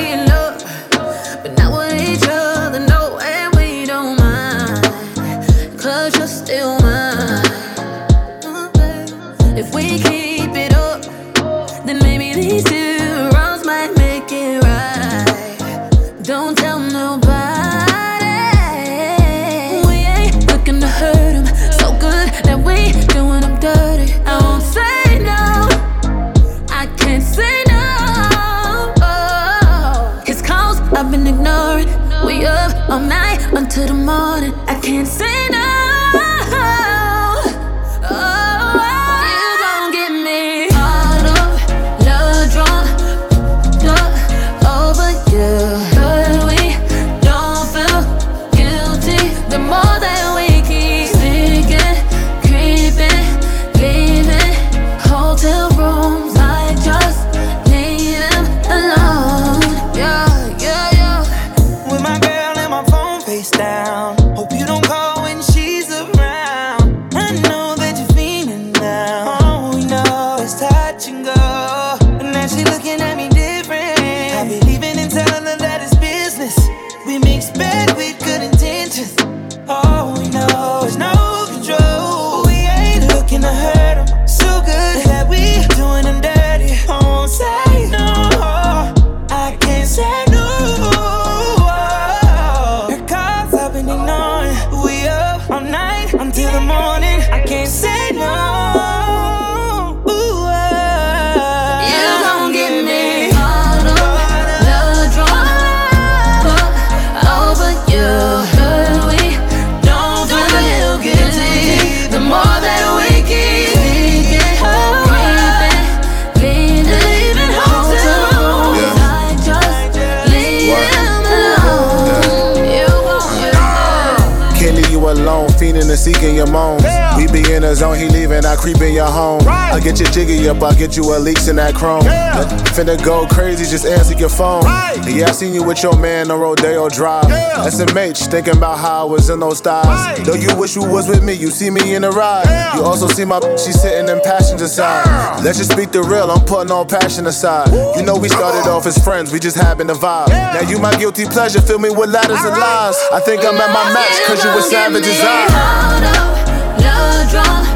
with 135.83 135.93
your 135.95 136.01
man 136.01 136.31
on 136.31 136.41
Rodeo 136.41 136.89
Drive. 136.89 137.25
SMH, 137.25 138.31
thinking 138.31 138.57
about 138.57 138.79
how 138.79 139.07
I 139.07 139.11
was 139.11 139.31
in 139.31 139.41
those 139.41 139.59
styles. 139.59 140.27
Though 140.27 140.35
you 140.35 140.55
wish 140.57 140.77
you 140.77 140.85
was 140.85 141.09
with 141.09 141.23
me, 141.23 141.33
you 141.33 141.51
see 141.51 141.71
me 141.71 141.95
in 141.95 142.03
the 142.03 142.11
ride. 142.11 142.47
You 142.75 142.83
also 142.83 143.09
see 143.09 143.25
my 143.25 143.41
she 143.57 143.73
sitting 143.73 144.09
in 144.09 144.21
passenger 144.23 144.69
side. 144.69 145.43
Let's 145.45 145.59
just 145.59 145.73
speak 145.73 145.90
the 145.90 146.03
real, 146.03 146.31
I'm 146.31 146.45
putting 146.45 146.71
all 146.71 146.85
passion 146.85 147.27
aside. 147.27 147.71
You 147.97 148.05
know 148.05 148.16
we 148.16 148.29
started 148.29 148.68
off 148.68 148.87
as 148.87 148.99
friends, 149.03 149.33
we 149.33 149.38
just 149.38 149.57
happened 149.57 149.88
to 149.88 149.95
vibe. 149.95 150.29
Now 150.29 150.61
you 150.61 150.79
my 150.79 150.95
guilty 150.97 151.25
pleasure, 151.27 151.61
fill 151.61 151.79
me 151.79 151.90
with 151.90 152.11
ladders 152.11 152.45
and 152.45 152.57
lies. 152.59 152.97
I 153.12 153.21
think 153.21 153.45
I'm 153.45 153.57
at 153.57 153.73
my 153.73 153.92
max, 153.92 154.21
cause 154.27 154.42
you 154.45 154.51
a 154.51 154.62
savage 154.62 155.07
as 155.07 155.21
I. 155.21 155.47
Caught 155.51 156.05
up, 156.05 156.83
love 156.85 157.31
drunk, 157.31 157.71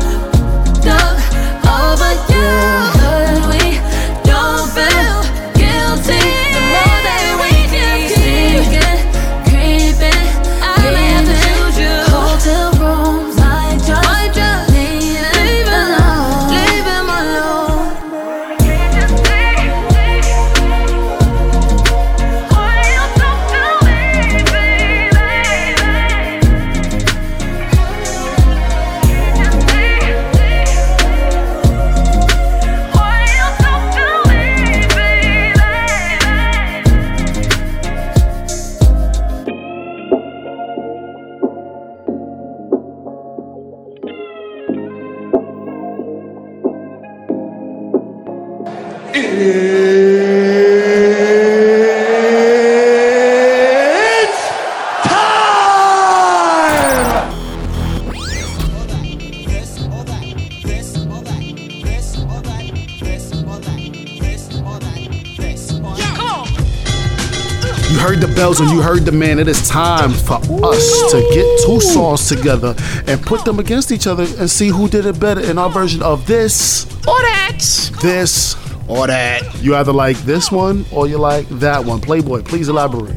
heard 68.87 69.05
the 69.05 69.11
man. 69.11 69.40
It 69.40 69.49
is 69.49 69.68
time 69.68 70.12
for 70.12 70.37
us 70.64 71.11
to 71.11 71.20
get 71.35 71.66
two 71.66 71.81
songs 71.81 72.29
together 72.29 72.77
and 73.09 73.20
put 73.20 73.44
them 73.44 73.59
against 73.59 73.90
each 73.90 74.07
other 74.07 74.22
and 74.38 74.49
see 74.49 74.68
who 74.68 74.88
did 74.88 75.07
it 75.07 75.18
better 75.18 75.40
in 75.40 75.59
our 75.59 75.68
version 75.68 76.05
of 76.05 76.25
this 76.29 76.85
or 77.05 77.20
that. 77.22 77.59
This 78.01 78.55
or 78.87 79.09
that. 79.09 79.42
You 79.61 79.75
either 79.75 79.92
like 79.92 80.16
this 80.18 80.53
one 80.53 80.85
or 80.92 81.09
you 81.09 81.18
like 81.18 81.49
that 81.59 81.85
one. 81.85 82.01
Playboy, 82.01 82.42
please 82.42 82.68
elaborate. 82.68 83.16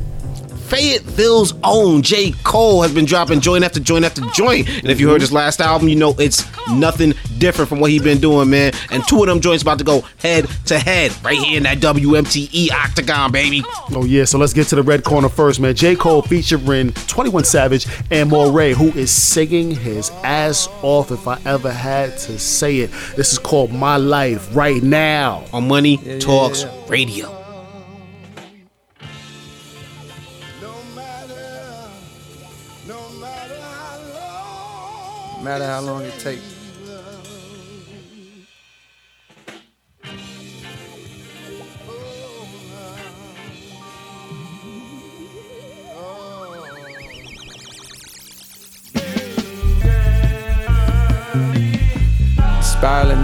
Fayetteville's 0.70 1.54
own 1.64 2.02
J. 2.02 2.32
Cole 2.44 2.82
has 2.82 2.92
been 2.92 3.06
dropping 3.06 3.40
joint 3.40 3.64
after 3.64 3.80
joint 3.80 4.06
after 4.06 4.22
joint. 4.34 4.68
And 4.68 4.88
if 4.88 5.00
you 5.00 5.08
heard 5.08 5.22
his 5.22 5.32
last 5.32 5.62
album, 5.62 5.88
you 5.88 5.96
know 5.96 6.16
it's 6.18 6.44
nothing 6.70 7.14
different 7.40 7.70
from 7.70 7.80
what 7.80 7.92
he's 7.92 8.04
been 8.04 8.20
doing, 8.20 8.50
man. 8.50 8.74
And 8.92 9.06
two 9.08 9.22
of 9.22 9.28
them 9.28 9.40
joints 9.40 9.64
about 9.64 9.78
to 9.80 9.84
go 9.84 10.02
head 10.18 10.48
to 10.66 10.78
head 10.78 11.16
right 11.24 11.38
here 11.38 11.58
in 11.58 11.64
that 11.64 11.80
WMTE 11.80 12.72
Octagon, 12.72 13.32
baby. 13.32 13.64
Oh 13.92 14.06
yeah, 14.06 14.26
so 14.26 14.38
let's 14.38 14.54
get 14.54 14.68
to 14.68 14.76
the 14.76 14.84
red 14.84 15.04
corner 15.04 15.30
first, 15.30 15.60
man. 15.60 15.76
J. 15.76 15.96
Cole 15.96 16.22
featuring 16.22 16.92
21 16.94 17.46
Savage 17.46 17.88
and 18.12 18.30
Morray, 18.30 18.74
who 18.74 18.88
is 19.00 19.12
singing 19.12 19.72
his 19.72 20.10
ass 20.24 20.68
off 20.82 21.12
if 21.12 21.28
I 21.28 21.40
ever 21.46 21.72
had 21.72 22.18
to 22.20 22.38
say 22.38 22.80
it. 22.80 22.92
This 23.16 23.32
is 23.32 23.40
called 23.40 23.72
My 23.72 23.98
Life 23.98 24.56
right 24.56 24.84
now 24.84 25.46
on 25.54 25.68
Money 25.68 25.98
Talks 26.20 26.66
Radio. 26.88 27.36
No 32.88 33.14
matter 35.42 35.66
how 35.66 35.82
long 35.82 36.04
it 36.04 36.18
takes. 36.20 36.59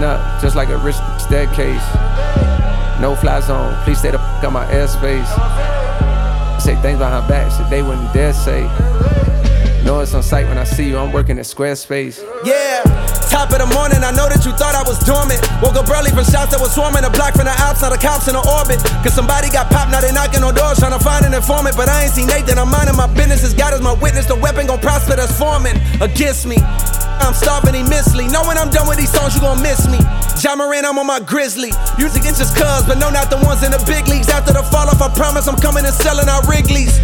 Up, 0.02 0.40
just 0.40 0.56
like 0.56 0.68
a 0.68 0.78
rich 0.78 0.96
staircase. 1.18 1.84
No 3.00 3.14
fly 3.14 3.40
zone, 3.40 3.76
please 3.84 3.98
stay 3.98 4.10
the 4.10 4.18
fuck 4.18 4.44
out 4.44 4.52
my 4.52 4.66
airspace. 4.66 5.28
Say 6.60 6.74
things 6.80 6.98
behind 6.98 7.22
her 7.22 7.28
back, 7.28 7.52
shit 7.52 7.68
they 7.68 7.82
wouldn't 7.82 8.12
dare 8.12 8.32
say. 8.32 8.64
Know 9.84 10.00
it's 10.00 10.14
on 10.14 10.22
sight 10.22 10.48
when 10.48 10.58
I 10.58 10.64
see 10.64 10.88
you, 10.88 10.98
I'm 10.98 11.12
working 11.12 11.38
at 11.38 11.44
Squarespace. 11.44 12.18
Yeah, 12.44 12.82
top 13.30 13.52
of 13.52 13.60
the 13.60 13.70
morning, 13.70 14.02
I 14.02 14.10
know 14.10 14.26
that 14.26 14.42
you 14.42 14.50
thought 14.56 14.74
I 14.74 14.82
was 14.82 14.98
dormant. 15.04 15.38
Woke 15.62 15.76
up 15.76 15.86
early 15.92 16.10
from 16.10 16.24
shots 16.24 16.50
that 16.50 16.58
was 16.58 16.74
swarming, 16.74 17.04
a 17.04 17.10
block 17.10 17.38
from 17.38 17.46
the 17.46 17.54
now 17.54 17.90
the 17.92 18.00
cops 18.00 18.26
in 18.26 18.34
the 18.34 18.42
orbit. 18.42 18.82
Cause 19.04 19.14
somebody 19.14 19.46
got 19.52 19.70
popped, 19.70 19.92
now 19.92 20.00
they 20.00 20.10
knocking 20.10 20.42
on 20.42 20.58
doors, 20.58 20.80
trying 20.82 20.96
to 20.96 20.98
find 20.98 21.22
an 21.24 21.34
informant. 21.34 21.76
But 21.76 21.88
I 21.88 22.08
ain't 22.08 22.12
seen 22.16 22.26
Nathan, 22.26 22.58
I'm 22.58 22.70
minding 22.72 22.96
my 22.96 23.06
business, 23.06 23.44
as 23.44 23.54
God 23.54 23.74
is 23.74 23.80
my 23.80 23.94
witness. 23.94 24.26
The 24.26 24.34
weapon 24.34 24.66
gon' 24.66 24.80
prosper 24.80 25.14
that's 25.14 25.36
forming 25.38 25.78
against 26.02 26.50
me. 26.50 26.58
I'm 27.20 27.34
starving 27.34 27.74
immensely. 27.74 28.28
Know 28.28 28.42
when 28.46 28.58
I'm 28.58 28.70
done 28.70 28.88
with 28.88 28.98
these 28.98 29.12
songs, 29.12 29.34
you 29.34 29.40
gon' 29.40 29.62
miss 29.62 29.88
me. 29.88 29.98
Ja 30.40 30.54
Morant, 30.56 30.86
I'm 30.86 30.98
on 30.98 31.06
my 31.06 31.20
grizzly. 31.20 31.72
Music 31.98 32.22
against 32.22 32.40
just 32.40 32.56
cuz, 32.56 32.84
but 32.86 32.98
no, 32.98 33.10
not 33.10 33.30
the 33.30 33.38
ones 33.44 33.62
in 33.62 33.70
the 33.70 33.82
big 33.86 34.06
leagues. 34.08 34.28
After 34.28 34.52
the 34.52 34.62
fall 34.62 34.88
off, 34.88 35.00
I 35.00 35.08
promise 35.14 35.46
I'm 35.48 35.56
coming 35.56 35.84
and 35.84 35.94
selling 35.94 36.28
out 36.28 36.46
Wrigley's. 36.46 36.96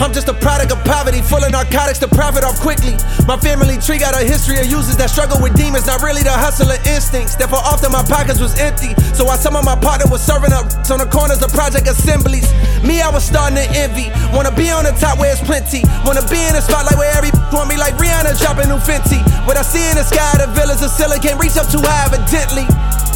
I'm 0.00 0.16
just 0.16 0.32
a 0.32 0.34
product 0.34 0.72
of 0.72 0.80
poverty, 0.88 1.20
full 1.20 1.44
of 1.44 1.52
narcotics 1.52 2.00
to 2.00 2.08
profit 2.08 2.40
off 2.40 2.56
quickly. 2.64 2.96
My 3.28 3.36
family 3.36 3.76
tree 3.76 4.00
got 4.00 4.16
a 4.16 4.24
history 4.24 4.56
of 4.56 4.64
users 4.64 4.96
that 4.96 5.12
struggle 5.12 5.36
with 5.36 5.52
demons, 5.52 5.84
not 5.84 6.00
really 6.00 6.24
the 6.24 6.32
hustler 6.32 6.80
instincts. 6.88 7.36
Therefore, 7.36 7.60
often 7.60 7.92
my 7.92 8.00
pockets 8.08 8.40
was 8.40 8.56
empty. 8.56 8.96
So 9.12 9.28
while 9.28 9.36
some 9.36 9.60
of 9.60 9.64
my 9.68 9.76
partner 9.76 10.08
was 10.08 10.24
serving 10.24 10.56
up 10.56 10.64
on 10.88 11.04
the 11.04 11.08
corners 11.12 11.44
of 11.44 11.52
project 11.52 11.84
assemblies, 11.84 12.48
me, 12.80 13.04
I 13.04 13.12
was 13.12 13.28
starting 13.28 13.60
to 13.60 13.66
envy. 13.76 14.08
Wanna 14.32 14.56
be 14.56 14.72
on 14.72 14.88
the 14.88 14.96
top 14.96 15.20
where 15.20 15.36
it's 15.36 15.44
plenty. 15.44 15.84
Wanna 16.08 16.24
be 16.32 16.40
in 16.48 16.56
the 16.56 16.64
spotlight 16.64 16.96
where 16.96 17.12
every 17.12 17.28
want 17.52 17.68
me 17.68 17.76
like 17.76 17.92
Rihanna 18.00 18.40
dropping 18.40 18.72
new 18.72 18.80
Fenty. 18.80 19.20
What 19.44 19.60
I 19.60 19.62
see 19.62 19.84
in 19.84 20.00
the 20.00 20.06
sky, 20.08 20.40
the 20.40 20.48
villas 20.56 20.80
of 20.80 20.90
can't 21.20 21.36
reach 21.36 21.60
up 21.60 21.68
too 21.68 21.84
high, 21.84 22.08
evidently. 22.08 22.64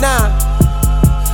Nah. 0.05 0.29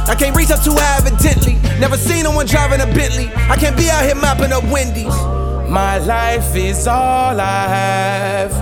I 0.06 0.14
can't 0.14 0.34
reach 0.34 0.54
up 0.54 0.62
too 0.62 0.78
high, 0.78 1.02
evidently. 1.02 1.58
Never 1.82 1.96
seen 1.98 2.24
no 2.24 2.30
one 2.30 2.46
driving 2.46 2.80
a 2.80 2.86
Bentley. 2.86 3.30
I 3.50 3.58
can't 3.58 3.76
be 3.76 3.90
out 3.90 4.06
here 4.06 4.14
mopping 4.14 4.52
up 4.52 4.62
Wendy's. 4.70 5.29
My 5.70 5.98
life 5.98 6.56
is 6.56 6.88
all 6.88 7.40
I 7.40 7.68
have. 7.68 8.52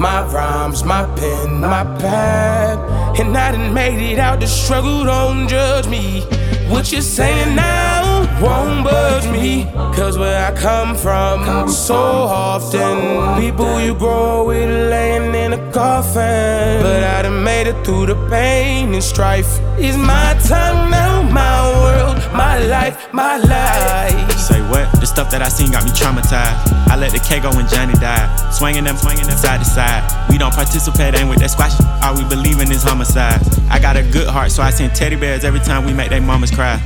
My 0.00 0.26
rhymes, 0.26 0.82
my 0.82 1.04
pen, 1.14 1.60
my 1.60 1.84
pad. 2.00 2.76
And 3.20 3.36
I 3.38 3.52
done 3.52 3.72
made 3.72 4.02
it 4.12 4.18
out 4.18 4.40
the 4.40 4.48
struggle, 4.48 5.04
don't 5.04 5.46
judge 5.46 5.86
me. 5.86 6.22
What 6.68 6.90
you're 6.90 7.02
saying 7.02 7.54
now 7.54 8.22
won't 8.42 8.82
budge 8.82 9.28
me. 9.28 9.66
Cause 9.94 10.18
where 10.18 10.44
I 10.44 10.56
come 10.56 10.96
from, 10.96 11.68
so 11.68 11.94
often, 11.94 13.40
people 13.40 13.80
you 13.80 13.94
grow 13.94 14.48
with 14.48 14.90
laying 14.90 15.36
in 15.36 15.52
a 15.52 15.72
coffin. 15.72 16.82
But 16.82 17.04
I 17.04 17.22
done 17.22 17.44
made 17.44 17.68
it 17.68 17.86
through 17.86 18.06
the 18.06 18.16
pain 18.28 18.92
and 18.92 19.04
strife. 19.04 19.60
Is 19.78 19.96
my 19.96 20.36
time 20.42 20.90
now, 20.90 21.22
my 21.22 21.70
world, 21.80 22.16
my 22.32 22.58
life, 22.58 23.06
my 23.12 23.36
life. 23.36 24.55
What? 24.68 24.90
The 25.00 25.06
stuff 25.06 25.30
that 25.30 25.42
I 25.42 25.48
seen 25.48 25.70
got 25.70 25.84
me 25.84 25.90
traumatized. 25.90 26.58
I 26.90 26.96
let 26.96 27.12
the 27.12 27.18
K 27.18 27.40
go 27.40 27.50
when 27.50 27.68
Johnny 27.68 27.94
died. 27.94 28.26
Swinging 28.52 28.84
them, 28.84 28.96
swinging 28.96 29.26
them 29.26 29.36
side 29.36 29.60
to 29.60 29.64
side. 29.64 30.02
We 30.30 30.38
don't 30.38 30.54
participate, 30.54 31.14
ain't 31.14 31.28
with 31.28 31.38
that 31.40 31.50
squash. 31.50 31.74
All 32.02 32.16
we 32.16 32.24
believe 32.28 32.60
in 32.60 32.70
is 32.70 32.82
homicide. 32.82 33.40
I 33.70 33.78
got 33.78 33.96
a 33.96 34.02
good 34.02 34.28
heart, 34.28 34.50
so 34.50 34.62
I 34.62 34.70
send 34.70 34.94
teddy 34.94 35.16
bears 35.16 35.44
every 35.44 35.60
time 35.60 35.84
we 35.84 35.92
make 35.92 36.10
they 36.10 36.20
mamas 36.20 36.50
cry. 36.50 36.80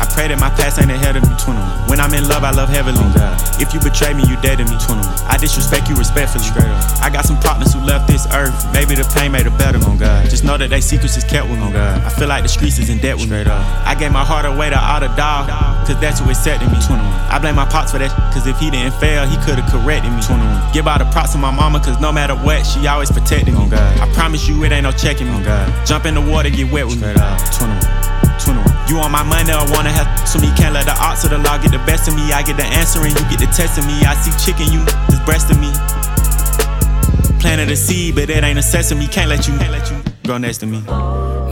I 0.00 0.04
pray 0.10 0.28
that 0.28 0.38
my 0.40 0.50
past 0.50 0.80
ain't 0.80 0.90
ahead 0.90 1.16
of 1.16 1.22
me, 1.22 1.34
21. 1.38 1.88
When 1.88 2.00
I'm 2.00 2.12
in 2.14 2.26
love, 2.28 2.42
I 2.42 2.50
love 2.50 2.68
heavily. 2.68 2.98
Oh 2.98 3.14
if 3.60 3.72
you 3.72 3.80
betray 3.80 4.14
me, 4.14 4.26
you 4.26 4.34
dead 4.42 4.58
to 4.58 4.64
me, 4.66 4.76
21. 4.82 5.02
I 5.30 5.38
disrespect 5.38 5.88
you 5.88 5.94
respectfully. 5.94 6.44
Straight 6.44 6.66
up. 6.66 6.82
I 7.02 7.10
got 7.10 7.24
some 7.24 7.38
partners 7.38 7.72
who 7.72 7.80
left 7.80 8.10
this 8.10 8.26
earth. 8.34 8.54
Maybe 8.72 8.94
the 8.94 9.06
pain 9.14 9.30
made 9.30 9.46
a 9.46 9.54
better, 9.54 9.78
on 9.78 9.94
oh, 9.94 9.98
God. 9.98 10.28
Just 10.28 10.42
know 10.42 10.58
that 10.58 10.70
they 10.70 10.80
secrets 10.80 11.16
is 11.16 11.24
kept 11.24 11.48
with 11.48 11.58
me, 11.58 11.66
oh, 11.68 11.72
God. 11.72 12.02
I 12.02 12.10
feel 12.10 12.28
like 12.28 12.42
the 12.42 12.48
streets 12.48 12.78
is 12.78 12.90
in 12.90 12.98
debt 12.98 13.16
with 13.16 13.26
Straight 13.30 13.46
me. 13.46 13.52
Up. 13.52 13.62
I 13.86 13.94
gave 13.94 14.10
my 14.10 14.24
heart 14.24 14.44
away 14.44 14.70
to 14.70 14.78
all 14.78 15.00
the 15.00 15.08
dog, 15.14 15.48
cause 15.86 15.98
that's 16.00 16.18
who 16.20 16.30
accepted 16.30 16.66
me, 16.70 16.78
21. 16.82 16.98
I 17.30 17.38
blame 17.38 17.54
my 17.54 17.66
pops 17.66 17.92
for 17.92 17.98
that, 17.98 18.10
cause 18.32 18.46
if 18.46 18.58
he 18.58 18.70
didn't 18.70 18.94
fail, 18.98 19.26
he 19.26 19.36
could've 19.46 19.66
corrected 19.70 20.10
me, 20.10 20.20
21. 20.22 20.72
Give 20.72 20.86
all 20.86 20.98
the 20.98 21.06
props 21.14 21.32
to 21.32 21.38
my 21.38 21.50
mama, 21.50 21.78
cause 21.78 22.00
no 22.00 22.10
matter 22.10 22.34
what, 22.34 22.66
she 22.66 22.86
always 22.86 23.10
protected 23.10 23.54
me, 23.54 23.60
oh 23.62 23.70
God. 23.70 24.00
I 24.00 24.10
promise 24.14 24.48
you, 24.48 24.62
it 24.64 24.72
ain't 24.72 24.84
no 24.84 24.92
checking 24.92 25.28
me, 25.28 25.38
oh 25.38 25.44
God. 25.44 25.86
Jump 25.86 26.06
in 26.06 26.14
the 26.14 26.20
water, 26.20 26.50
get 26.50 26.70
wet 26.70 26.86
with 26.86 26.98
Straight 26.98 27.16
me, 27.16 27.22
up. 27.22 27.38
21. 27.54 28.03
21. 28.84 28.88
You 28.88 28.98
on 29.00 29.12
my 29.12 29.22
money 29.22 29.52
I 29.52 29.64
wanna 29.74 29.90
have 29.90 30.28
so 30.28 30.38
me? 30.38 30.50
Can't 30.56 30.74
let 30.74 30.84
the 30.86 30.96
odds 31.00 31.24
of 31.24 31.30
the 31.30 31.38
law 31.38 31.58
get 31.58 31.72
the 31.72 31.78
best 31.78 32.08
of 32.08 32.14
me. 32.14 32.32
I 32.32 32.42
get 32.42 32.56
the 32.56 32.64
answer 32.64 33.00
and 33.00 33.10
you 33.10 33.24
get 33.30 33.40
the 33.40 33.46
test 33.46 33.78
of 33.78 33.86
me. 33.86 33.94
I 34.04 34.14
see 34.14 34.32
chicken, 34.44 34.72
you 34.72 34.80
is 34.80 35.50
of 35.50 35.58
me. 35.60 35.72
Planted 37.40 37.70
a 37.70 37.76
seed, 37.76 38.14
but 38.14 38.30
it 38.30 38.42
ain't 38.42 38.58
a 38.58 38.62
sesame. 38.62 39.06
Can't 39.06 39.28
let 39.28 39.46
you, 39.46 39.56
can't 39.58 39.72
let 39.72 39.90
you 39.90 39.98
grow 40.24 40.38
next 40.38 40.58
to 40.58 40.66
me. 40.66 40.80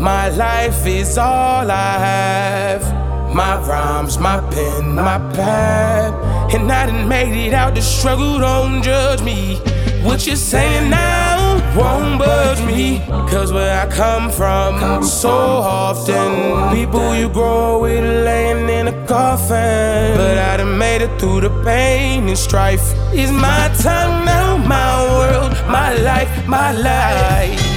My 0.01 0.29
life 0.31 0.87
is 0.87 1.19
all 1.19 1.71
I 1.71 1.99
have. 1.99 3.35
My 3.35 3.57
rhymes, 3.67 4.19
my 4.19 4.41
pen, 4.51 4.95
my 4.95 5.19
pad. 5.35 6.13
And 6.55 6.71
I 6.71 6.87
done 6.87 7.09
made 7.09 7.47
it 7.47 7.55
out 7.55 7.75
the 7.75 7.83
struggle, 7.83 8.39
don't 8.39 8.83
judge 8.83 9.23
me. 9.23 9.57
What 10.03 10.27
you 10.27 10.37
saying 10.37 10.91
now 10.91 11.42
won't 11.77 12.19
budge 12.19 12.63
me. 12.65 13.01
Cause 13.31 13.53
where 13.53 13.81
I 13.81 13.87
come 13.91 14.31
from, 14.31 15.03
so 15.03 15.31
often, 15.31 16.75
people 16.75 17.15
you 17.15 17.29
grow 17.29 17.81
with 17.81 18.05
laying 18.25 18.69
in 18.69 18.89
a 18.89 19.07
coffin. 19.07 20.17
But 20.17 20.39
I 20.39 20.57
done 20.59 20.77
made 20.79 21.03
it 21.03 21.19
through 21.19 21.41
the 21.41 21.51
pain 21.65 22.29
and 22.29 22.39
strife. 22.39 22.95
Is 23.15 23.33
my 23.33 23.73
time 23.79 24.25
now, 24.25 24.57
my 24.57 25.03
world, 25.17 25.53
my 25.69 25.95
life, 25.95 26.47
my 26.47 26.73
life. 26.73 27.72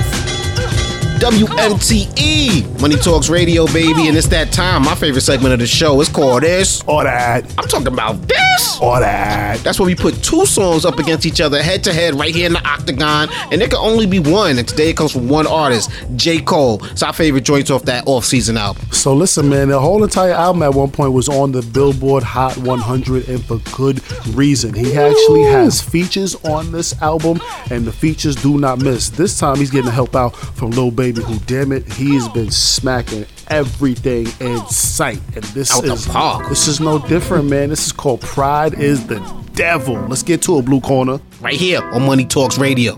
WMTE, 1.16 2.82
Money 2.82 2.96
Talks 2.98 3.30
Radio, 3.30 3.66
baby, 3.68 4.10
and 4.10 4.18
it's 4.18 4.28
that 4.28 4.52
time. 4.52 4.84
My 4.84 4.96
favorite 4.96 5.22
segment 5.22 5.54
of 5.54 5.60
the 5.60 5.66
show 5.66 6.02
is 6.02 6.10
called 6.10 6.44
this 6.44 6.84
or 6.88 7.06
that. 7.06 7.46
I'm 7.58 7.70
talking 7.70 7.88
about 7.88 8.22
this 8.28 8.80
or 8.82 9.00
that. 9.00 9.60
That's 9.60 9.80
where 9.80 9.86
we 9.86 9.96
put 9.96 10.22
two 10.22 10.46
songs 10.46 10.84
up 10.84 11.00
against 11.00 11.26
each 11.26 11.40
other, 11.40 11.64
head 11.64 11.86
to 11.86 11.94
head, 11.94 12.16
right 12.16 12.36
here 12.36 12.46
in 12.46 12.54
the 12.54 12.68
octagon, 12.68 13.30
and 13.50 13.62
there 13.62 13.70
can 13.70 13.78
only 13.78 14.06
be 14.06 14.20
one. 14.20 14.58
And 14.58 14.68
today 14.68 14.90
it 14.90 14.98
comes 14.98 15.14
from 15.14 15.30
one 15.30 15.48
artist, 15.48 15.90
J. 16.18 16.42
Cole. 16.42 16.84
It's 16.88 17.02
our 17.02 17.14
favorite 17.14 17.46
joints 17.46 17.72
off 17.72 17.84
that 17.84 18.06
off-season 18.08 18.58
album. 18.58 18.86
So 18.92 19.14
listen, 19.14 19.48
man, 19.48 19.70
the 19.70 19.80
whole 19.80 20.04
entire 20.04 20.34
album 20.34 20.64
at 20.64 20.74
one 20.74 20.92
point 20.92 21.14
was 21.14 21.30
on 21.30 21.54
the 21.54 21.62
Billboard 21.62 22.24
Hot 22.24 22.58
100, 22.58 23.30
and 23.30 23.44
for 23.46 23.60
good 23.74 24.02
reason. 24.36 24.74
He 24.74 24.98
actually 24.98 25.44
has 25.44 25.82
features 25.82 26.36
on 26.44 26.74
this 26.74 27.02
album, 27.02 27.40
and 27.72 27.86
the 27.86 27.94
features 27.94 28.36
do 28.36 28.58
not 28.58 28.80
miss. 28.80 29.10
This 29.10 29.40
time 29.40 29.56
he's 29.58 29.72
getting 29.72 29.92
help 29.92 30.14
out 30.14 30.36
from 30.36 30.72
Lil 30.72 30.92
Baby 30.92 31.05
baby 31.12 31.22
who 31.22 31.38
damn 31.42 31.72
it 31.72 31.88
he 31.94 32.16
has 32.16 32.28
been 32.30 32.50
smacking 32.50 33.28
everything 33.50 34.26
in 34.40 34.66
sight. 34.66 35.22
And 35.36 35.44
this 35.54 35.72
Out 35.72 35.84
is 35.84 36.06
the 36.06 36.12
park. 36.12 36.50
this 36.50 36.68
is 36.68 36.80
no 36.80 36.98
different 36.98 37.48
man. 37.48 37.70
This 37.70 37.86
is 37.86 37.92
called 37.92 38.22
pride 38.22 38.74
is 38.74 39.06
the 39.06 39.20
devil. 39.54 39.94
Let's 40.08 40.24
get 40.24 40.42
to 40.44 40.58
a 40.58 40.64
blue 40.64 40.82
corner. 40.82 41.20
Right 41.42 41.54
here 41.54 41.84
on 41.94 42.08
money 42.08 42.26
talks 42.26 42.58
radio. 42.58 42.94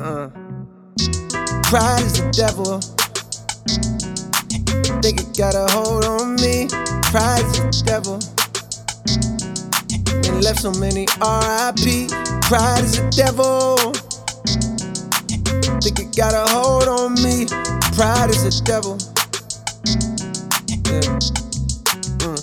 Uh, 0.00 0.30
pride 1.64 2.02
is 2.02 2.14
the 2.14 2.30
devil. 2.32 2.80
Think 5.02 5.20
it 5.20 5.36
got 5.36 5.54
a 5.54 5.70
hold 5.70 6.06
on 6.06 6.36
me. 6.36 6.66
Pride 7.10 7.44
is 7.44 7.52
the 7.58 7.82
devil. 7.84 8.18
And 10.32 10.42
left 10.42 10.60
so 10.60 10.72
many 10.80 11.02
RIP 11.20 12.08
pride 12.40 12.84
is 12.84 12.96
the 12.96 13.12
devil 13.14 13.99
Think 15.90 16.14
it 16.14 16.16
got 16.16 16.34
a 16.34 16.48
hold 16.54 16.86
on 16.86 17.14
me. 17.14 17.46
Pride 17.98 18.30
is 18.30 18.46
a 18.46 18.62
devil. 18.62 18.96
Yeah. 20.86 21.02
Mm. 22.22 22.38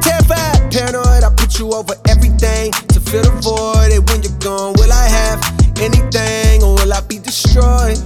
Terrified, 0.00 0.72
paranoid, 0.72 1.22
I 1.22 1.34
put 1.36 1.58
you 1.58 1.70
over 1.74 1.92
everything 2.08 2.72
to 2.72 3.00
fill 3.00 3.24
the 3.24 3.30
void. 3.44 3.92
And 3.92 4.08
when 4.08 4.22
you're 4.22 4.38
gone, 4.40 4.72
will 4.78 4.90
I 4.90 5.04
have 5.04 5.44
anything 5.82 6.62
or 6.62 6.72
will 6.76 6.94
I 6.94 7.02
be 7.02 7.18
destroyed? 7.18 8.00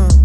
Mm. 0.00 0.16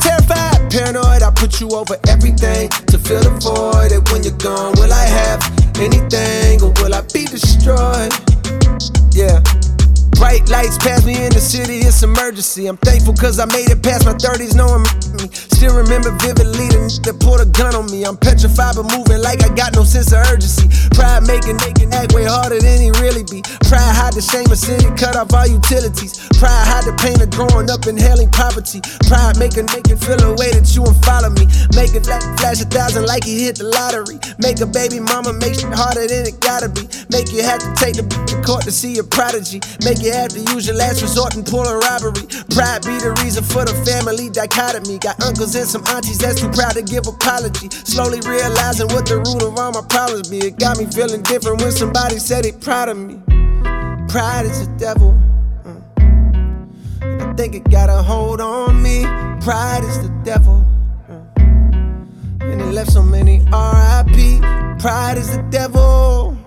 Terrified, 0.00 0.72
paranoid, 0.72 1.22
I 1.22 1.30
put 1.36 1.60
you 1.60 1.68
over 1.72 1.98
everything 2.08 2.70
to 2.88 2.96
fill 2.96 3.20
the 3.20 3.36
void. 3.44 3.92
And 3.92 4.08
when 4.08 4.22
you're 4.22 4.32
gone, 4.40 4.72
will 4.80 4.94
I 4.94 5.04
have 5.04 5.44
anything 5.76 6.62
or 6.62 6.72
will 6.80 6.94
I 6.94 7.02
be 7.12 7.26
destroyed? 7.26 8.12
Yeah. 9.12 9.42
Bright 10.16 10.48
lights 10.48 10.78
pass 10.78 11.04
me 11.04 11.14
in 11.24 11.32
the 11.32 11.40
city, 11.40 11.78
it's 11.78 12.02
emergency. 12.02 12.66
I'm 12.66 12.76
thankful 12.76 13.14
cause 13.14 13.38
I 13.38 13.46
made 13.46 13.70
it 13.70 13.82
past 13.82 14.04
my 14.04 14.14
30s, 14.14 14.54
no 14.54 14.66
one 14.66 14.82
me. 15.18 15.28
Still 15.32 15.76
remember 15.76 16.10
vividly 16.18 16.68
the 16.68 16.82
that 17.04 17.20
pulled 17.20 17.40
a 17.40 17.46
gun 17.46 17.74
on 17.74 17.86
me. 17.90 18.04
I'm 18.04 18.16
petrified 18.16 18.76
but 18.76 18.90
moving 18.90 19.22
like 19.22 19.42
I 19.42 19.50
got 19.54 19.74
no 19.74 19.84
sense 19.84 20.12
of 20.12 20.26
urgency. 20.28 20.68
Pride 20.92 21.24
making, 21.24 21.56
making 21.62 21.94
act 21.94 22.12
way 22.12 22.24
harder 22.24 22.58
than 22.58 22.80
he 22.82 22.90
really 22.98 23.24
be. 23.24 23.40
Pride 23.70 23.94
hide 23.94 24.12
the 24.12 24.22
shame 24.22 24.50
of 24.50 24.58
city, 24.58 24.90
cut 24.98 25.14
off 25.16 25.32
all 25.32 25.46
utilities. 25.46 26.18
Pride 26.36 26.66
hide 26.66 26.84
the 26.84 26.94
pain 26.98 27.16
of 27.22 27.30
growing 27.30 27.70
up 27.70 27.86
in 27.86 27.96
hailing 27.96 28.30
poverty. 28.34 28.82
Pride 29.06 29.38
make 29.38 29.54
it 29.56 29.70
feel 30.02 30.18
a 30.26 30.34
way 30.34 30.50
that 30.52 30.66
you 30.74 30.82
and 30.82 30.98
follow 31.06 31.30
me. 31.30 31.46
Make 31.78 31.94
it 31.94 32.04
flash 32.04 32.60
a 32.60 32.66
thousand 32.66 33.06
like 33.06 33.24
he 33.24 33.46
hit 33.46 33.62
the 33.62 33.70
lottery. 33.70 34.18
Make 34.42 34.58
a 34.60 34.66
baby 34.66 34.98
mama 34.98 35.32
make 35.38 35.54
shit 35.54 35.72
harder 35.72 36.04
than 36.10 36.26
it 36.26 36.42
gotta 36.42 36.68
be. 36.68 36.90
Make 37.14 37.30
you 37.30 37.46
have 37.46 37.62
to 37.62 37.70
take 37.78 37.94
the 37.94 38.04
court 38.42 38.66
to 38.66 38.72
see 38.74 38.98
a 38.98 39.04
prodigy. 39.04 39.62
Make 39.86 40.01
you 40.02 40.12
have 40.12 40.30
to 40.30 40.40
use 40.52 40.66
your 40.66 40.76
last 40.76 41.00
resort 41.00 41.34
and 41.36 41.46
pull 41.46 41.62
a 41.62 41.78
robbery. 41.78 42.26
Pride 42.50 42.82
be 42.82 42.98
the 42.98 43.14
reason 43.22 43.44
for 43.44 43.64
the 43.64 43.74
family 43.86 44.28
dichotomy. 44.28 44.98
Got 44.98 45.22
uncles 45.22 45.54
and 45.54 45.66
some 45.66 45.86
aunties 45.86 46.18
that's 46.18 46.40
too 46.40 46.50
proud 46.50 46.74
to 46.74 46.82
give 46.82 47.06
apology. 47.06 47.70
Slowly 47.70 48.20
realizing 48.26 48.88
what 48.88 49.06
the 49.06 49.22
root 49.22 49.42
of 49.42 49.56
all 49.58 49.72
my 49.72 49.82
problems 49.88 50.28
be. 50.28 50.38
It 50.38 50.58
got 50.58 50.78
me 50.78 50.86
feeling 50.86 51.22
different 51.22 51.62
when 51.62 51.70
somebody 51.70 52.18
said 52.18 52.44
they 52.44 52.52
proud 52.52 52.88
of 52.88 52.98
me. 52.98 53.22
Pride 54.08 54.46
is 54.46 54.66
the 54.66 54.74
devil. 54.76 55.14
Mm. 55.62 57.22
I 57.22 57.34
think 57.34 57.54
it 57.54 57.64
got 57.70 57.88
a 57.88 58.02
hold 58.02 58.40
on 58.40 58.82
me. 58.82 59.04
Pride 59.40 59.84
is 59.84 60.02
the 60.02 60.12
devil. 60.24 60.66
Mm. 61.08 62.42
And 62.42 62.60
it 62.60 62.72
left 62.74 62.90
so 62.90 63.02
many 63.02 63.38
RIP. 63.38 64.42
Pride 64.82 65.16
is 65.16 65.30
the 65.30 65.42
devil. 65.50 66.41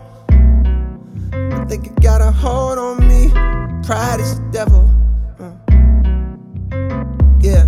Think 1.67 1.87
it 1.87 1.99
got 1.99 2.21
a 2.21 2.29
hold 2.29 2.77
on 2.77 3.07
me. 3.07 3.31
Pride 3.83 4.19
is 4.19 4.39
the 4.39 4.45
devil. 4.51 4.87
Mm. 5.39 5.57
Yeah. 7.41 7.65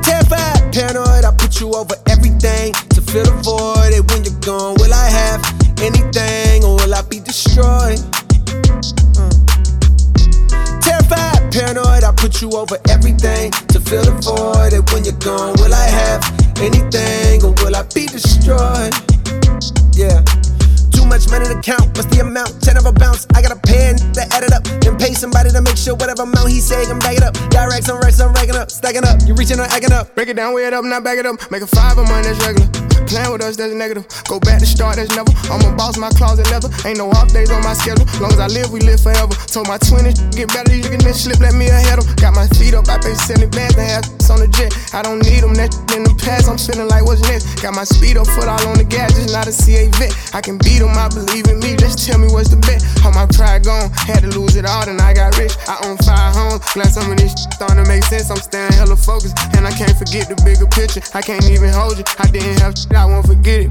Terrified, 0.00 0.72
paranoid, 0.72 1.26
I 1.26 1.34
put 1.36 1.60
you 1.60 1.74
over 1.74 1.94
everything 2.08 2.72
to 2.72 3.02
fill 3.02 3.24
the 3.24 3.36
void. 3.44 3.92
And 3.92 4.10
when 4.10 4.24
you're 4.24 4.40
gone, 4.40 4.76
will 4.78 4.94
I 4.94 5.08
have 5.10 5.44
anything 5.82 6.64
or 6.64 6.76
will 6.76 6.94
I 6.94 7.02
be 7.02 7.20
destroyed? 7.20 8.00
Terrified, 10.80 11.52
paranoid, 11.52 12.02
I 12.02 12.12
put 12.16 12.40
you 12.40 12.50
over 12.52 12.78
everything 12.88 13.50
to 13.72 13.80
fill 13.80 14.04
the 14.04 14.16
void. 14.24 14.72
And 14.72 14.88
when 14.88 15.04
you're 15.04 15.20
gone, 15.20 15.52
will 15.60 15.74
I 15.74 15.86
have 15.86 16.24
anything 16.60 17.44
or 17.44 17.52
will 17.62 17.76
I 17.76 17.82
be 17.92 18.06
destroyed? 18.06 18.94
Yeah. 19.92 20.24
Too 21.04 21.10
much 21.10 21.28
money 21.28 21.44
to 21.44 21.60
count, 21.60 21.98
what's 21.98 22.06
the 22.06 22.20
amount? 22.22 22.62
Ten 22.62 22.78
of 22.78 22.86
a 22.86 22.92
bounce, 22.92 23.26
I 23.34 23.42
got 23.42 23.52
a 23.52 23.60
pen 23.60 23.96
to 24.14 24.22
add 24.32 24.42
it 24.42 24.54
up. 24.54 24.83
Then 25.04 25.12
pay 25.12 25.20
somebody 25.20 25.50
to 25.50 25.60
make 25.60 25.76
sure 25.76 25.94
whatever 25.94 26.22
amount 26.22 26.48
he 26.48 26.60
say, 26.60 26.80
I'm 26.88 26.98
back 26.98 27.20
it 27.20 27.22
up. 27.22 27.34
Directs, 27.50 27.90
I'm 27.90 28.00
racks, 28.00 28.20
I'm 28.20 28.32
racking 28.32 28.56
up, 28.56 28.70
stacking 28.70 29.04
up. 29.04 29.20
You 29.26 29.34
reaching 29.34 29.60
or 29.60 29.68
acting 29.68 29.92
up. 29.92 30.14
Break 30.14 30.28
it 30.28 30.36
down, 30.36 30.54
weigh 30.54 30.64
it 30.64 30.72
up, 30.72 30.82
not 30.82 31.04
back 31.04 31.18
it 31.18 31.26
up. 31.26 31.36
Make 31.50 31.60
a 31.60 31.66
five 31.66 31.98
of 31.98 32.08
mine, 32.08 32.24
that's 32.24 32.40
regular. 32.40 32.64
Playing 33.04 33.32
with 33.32 33.42
us, 33.44 33.56
that's 33.56 33.74
negative. 33.74 34.08
Go 34.24 34.40
back 34.40 34.60
to 34.60 34.66
start, 34.66 34.96
that's 34.96 35.14
never. 35.14 35.28
I'm 35.52 35.60
a 35.60 35.76
boss, 35.76 35.98
my 35.98 36.08
closet 36.16 36.48
leather. 36.50 36.72
Ain't 36.88 36.96
no 36.96 37.10
off 37.10 37.28
days 37.34 37.50
on 37.50 37.62
my 37.62 37.74
schedule. 37.74 38.06
Long 38.18 38.32
as 38.32 38.40
I 38.40 38.46
live, 38.48 38.72
we 38.72 38.80
live 38.80 39.00
forever. 39.00 39.34
Told 39.44 39.68
my 39.68 39.76
20s, 39.76 40.34
get 40.34 40.48
better, 40.48 40.74
you 40.74 40.88
can 40.88 41.04
this 41.04 41.24
slip, 41.24 41.38
let 41.40 41.52
me 41.52 41.68
ahead 41.68 41.98
of. 41.98 42.08
Got 42.16 42.34
my 42.34 42.48
feet 42.56 42.72
up, 42.72 42.88
I 42.88 42.96
pay 42.96 43.12
70 43.12 43.52
bands 43.52 43.76
and 43.76 43.84
have 43.84 44.04
on 44.30 44.40
the 44.40 44.48
jet. 44.48 44.72
I 44.94 45.02
don't 45.02 45.20
need 45.20 45.44
them, 45.44 45.54
that 45.54 45.72
in 45.92 46.04
the 46.04 46.14
past, 46.16 46.48
I'm 46.48 46.56
feeling 46.56 46.88
like 46.88 47.04
what's 47.04 47.20
next. 47.28 47.60
Got 47.60 47.74
my 47.74 47.84
speed 47.84 48.16
up, 48.16 48.26
foot 48.26 48.48
all 48.48 48.60
on 48.68 48.78
the 48.78 48.84
gas, 48.84 49.12
just 49.14 49.32
not 49.32 49.46
a 49.46 49.52
CA 49.52 49.88
vet. 50.00 50.12
I 50.32 50.40
can 50.40 50.56
beat 50.58 50.80
them, 50.80 50.96
I 50.96 51.08
believe 51.08 51.46
in 51.48 51.60
me, 51.60 51.76
just 51.76 52.00
tell 52.06 52.18
me 52.18 52.28
what's 52.32 52.48
the 52.48 52.56
bet. 52.64 52.80
All 53.04 53.12
my 53.12 53.26
pride 53.26 53.64
gone, 53.64 53.90
had 53.92 54.24
to 54.24 54.30
lose 54.32 54.56
it 54.56 54.64
all, 54.64 54.88
I 55.00 55.14
got 55.14 55.36
rich. 55.38 55.56
I 55.68 55.78
own 55.86 55.96
five 55.98 56.34
homes, 56.34 56.64
glad 56.72 56.92
some 56.92 57.10
of 57.10 57.16
this 57.16 57.32
shit 57.32 57.52
starting 57.54 57.82
to 57.82 57.88
make 57.88 58.04
sense. 58.04 58.30
I'm 58.30 58.38
staying 58.38 58.72
hella 58.72 58.96
focused, 58.96 59.36
and 59.56 59.66
I 59.66 59.72
can't 59.72 59.96
forget 59.96 60.28
the 60.28 60.36
bigger 60.44 60.66
picture. 60.66 61.02
I 61.14 61.22
can't 61.22 61.44
even 61.50 61.70
hold 61.70 61.98
you, 61.98 62.04
I 62.18 62.26
didn't 62.30 62.60
have 62.60 62.78
shit, 62.78 62.94
I 62.94 63.04
won't 63.04 63.26
forget 63.26 63.66
it. 63.66 63.70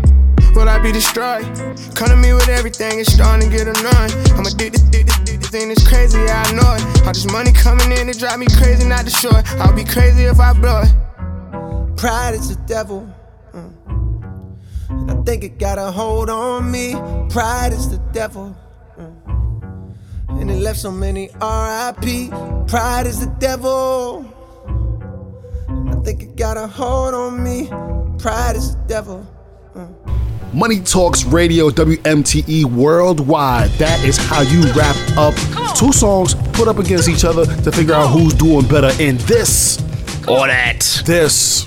Will 0.55 0.69
I 0.69 0.77
be 0.79 0.91
destroyed? 0.91 1.45
Come 1.95 2.09
to 2.09 2.15
me 2.15 2.33
with 2.33 2.49
everything, 2.49 2.99
it's 2.99 3.13
starting 3.13 3.49
to 3.49 3.57
get 3.57 3.67
annoying. 3.67 4.13
I'm 4.37 4.45
addicted, 4.45 4.85
addicted, 4.87 5.17
addicted, 5.21 5.49
thing 5.49 5.71
is 5.71 5.87
crazy, 5.87 6.19
I 6.19 6.51
know 6.53 6.73
it. 6.73 6.83
All 7.05 7.13
this 7.13 7.29
money 7.31 7.51
coming 7.51 7.91
in, 7.91 8.09
it 8.09 8.19
drive 8.19 8.39
me 8.39 8.47
crazy, 8.57 8.87
not 8.87 9.05
it. 9.05 9.13
I'll 9.61 9.73
be 9.73 9.83
crazy 9.83 10.25
if 10.25 10.39
I 10.39 10.53
blow 10.53 10.81
it. 10.81 10.93
Pride 11.97 12.33
is 12.33 12.55
the 12.55 12.61
devil. 12.65 13.07
Mm. 13.53 13.73
And 14.89 15.11
I 15.11 15.23
think 15.23 15.43
it 15.43 15.57
got 15.59 15.77
a 15.77 15.91
hold 15.91 16.29
on 16.29 16.69
me. 16.69 16.93
Pride 17.29 17.71
is 17.71 17.89
the 17.89 17.97
devil. 18.11 18.55
And 20.39 20.49
it 20.51 20.59
left 20.59 20.79
so 20.79 20.91
many 20.91 21.29
RIP. 21.41 22.31
Pride 22.67 23.05
is 23.05 23.19
the 23.19 23.33
devil. 23.39 24.25
I 25.67 25.95
think 26.03 26.23
it 26.23 26.35
got 26.35 26.57
a 26.57 26.67
hold 26.67 27.13
on 27.13 27.43
me. 27.43 27.67
Pride 28.17 28.55
is 28.55 28.75
the 28.75 28.81
devil. 28.87 29.27
Uh. 29.75 29.87
Money 30.53 30.79
Talks 30.81 31.23
Radio, 31.25 31.69
WMTE 31.69 32.65
worldwide. 32.65 33.71
That 33.71 34.03
is 34.03 34.17
how 34.17 34.41
you 34.41 34.61
wrap 34.73 34.95
up 35.17 35.33
two 35.75 35.91
songs 35.91 36.35
put 36.53 36.67
up 36.67 36.77
against 36.77 37.09
each 37.09 37.25
other 37.25 37.45
to 37.45 37.71
figure 37.71 37.93
out 37.93 38.07
who's 38.07 38.33
doing 38.33 38.67
better 38.67 38.91
in 39.01 39.17
this 39.25 39.79
or 40.27 40.47
that. 40.47 40.81
This 41.05 41.65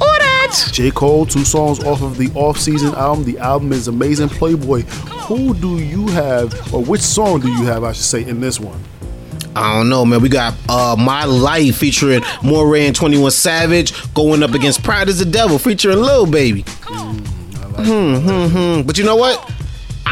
or 0.00 0.18
that. 0.18 0.70
J. 0.72 0.90
Cole, 0.90 1.26
two 1.26 1.44
songs 1.44 1.82
off 1.84 2.02
of 2.02 2.16
the 2.16 2.30
off-season 2.34 2.94
album. 2.94 3.24
The 3.24 3.38
album 3.38 3.72
is 3.72 3.88
amazing. 3.88 4.28
Playboy, 4.28 4.82
who 4.82 5.54
do 5.54 5.78
you 5.78 6.08
have, 6.08 6.74
or 6.74 6.82
which 6.82 7.02
song 7.02 7.40
do 7.40 7.48
you 7.48 7.64
have, 7.64 7.84
I 7.84 7.92
should 7.92 8.04
say, 8.04 8.24
in 8.24 8.40
this 8.40 8.58
one? 8.58 8.82
I 9.56 9.74
don't 9.74 9.88
know, 9.88 10.04
man. 10.04 10.20
We 10.20 10.28
got 10.28 10.54
uh, 10.68 10.96
My 10.98 11.24
Life 11.24 11.76
featuring 11.76 12.20
Morray 12.42 12.86
and 12.86 12.94
21 12.94 13.30
Savage 13.32 14.14
going 14.14 14.42
up 14.42 14.54
against 14.54 14.82
Pride 14.82 15.08
is 15.08 15.18
the 15.18 15.24
Devil 15.24 15.58
featuring 15.58 15.98
Lil 15.98 16.26
Baby. 16.26 16.62
Mm, 16.62 17.76
like 17.76 17.86
hmm, 17.86 18.14
hmm, 18.28 18.46
hmm. 18.80 18.86
But 18.86 18.96
you 18.96 19.04
know 19.04 19.16
what? 19.16 19.59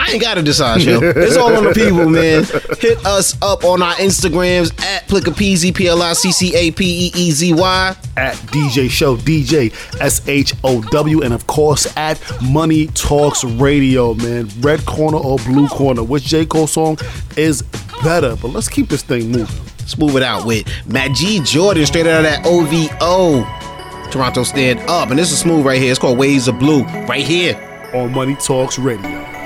I 0.09 0.13
ain't 0.13 0.23
gotta 0.23 0.43
decide, 0.43 0.81
yo. 0.83 1.01
It's 1.19 1.37
all 1.37 1.55
on 1.55 1.65
the 1.65 1.75
people, 1.75 2.09
man. 2.09 2.45
Hit 2.81 3.05
us 3.05 3.37
up 3.43 3.63
on 3.65 3.83
our 3.83 3.95
Instagrams 3.97 4.71
at 4.83 5.07
Pliccapeezy, 5.07 5.75
P 5.75 5.87
L 5.87 6.01
I 6.01 6.15
C 6.15 6.33
C 6.33 6.55
A 6.55 6.71
P 6.71 7.09
E 7.09 7.13
E 7.15 7.31
Z 7.31 7.53
Y. 7.53 7.97
At 8.17 8.35
DJ 8.37 8.89
Show, 8.89 9.17
DJ 9.17 9.71
S 10.01 10.27
H 10.27 10.55
O 10.65 10.81
W, 10.81 11.23
and 11.23 11.35
of 11.35 11.47
course 11.47 11.95
at 11.97 12.21
Money 12.43 12.87
Talks 12.89 13.45
Radio, 13.45 14.15
man. 14.15 14.49
Red 14.61 14.87
corner 14.87 15.19
or 15.19 15.37
blue 15.39 15.69
corner? 15.69 16.03
Which 16.03 16.25
J. 16.25 16.47
Cole 16.47 16.67
song 16.67 16.97
is 17.37 17.61
better? 18.03 18.35
But 18.37 18.49
let's 18.49 18.69
keep 18.69 18.89
this 18.89 19.03
thing 19.03 19.31
moving. 19.31 19.63
Let's 19.81 19.99
move 19.99 20.17
it 20.17 20.23
out 20.23 20.47
with 20.47 20.67
Majid 20.87 21.45
Jordan, 21.45 21.85
straight 21.85 22.07
out 22.07 22.25
of 22.25 22.25
that 22.25 22.47
OVO. 22.47 23.45
Toronto 24.11 24.43
Stand 24.43 24.81
Up. 24.89 25.11
And 25.11 25.19
this 25.19 25.31
is 25.31 25.39
smooth 25.39 25.67
right 25.67 25.81
here. 25.81 25.91
It's 25.91 25.99
called 26.01 26.17
Waves 26.17 26.49
of 26.49 26.59
Blue, 26.59 26.83
right 27.07 27.25
here 27.25 27.91
on 27.95 28.13
Money 28.13 28.37
Talks 28.37 28.79
Radio. 28.79 29.38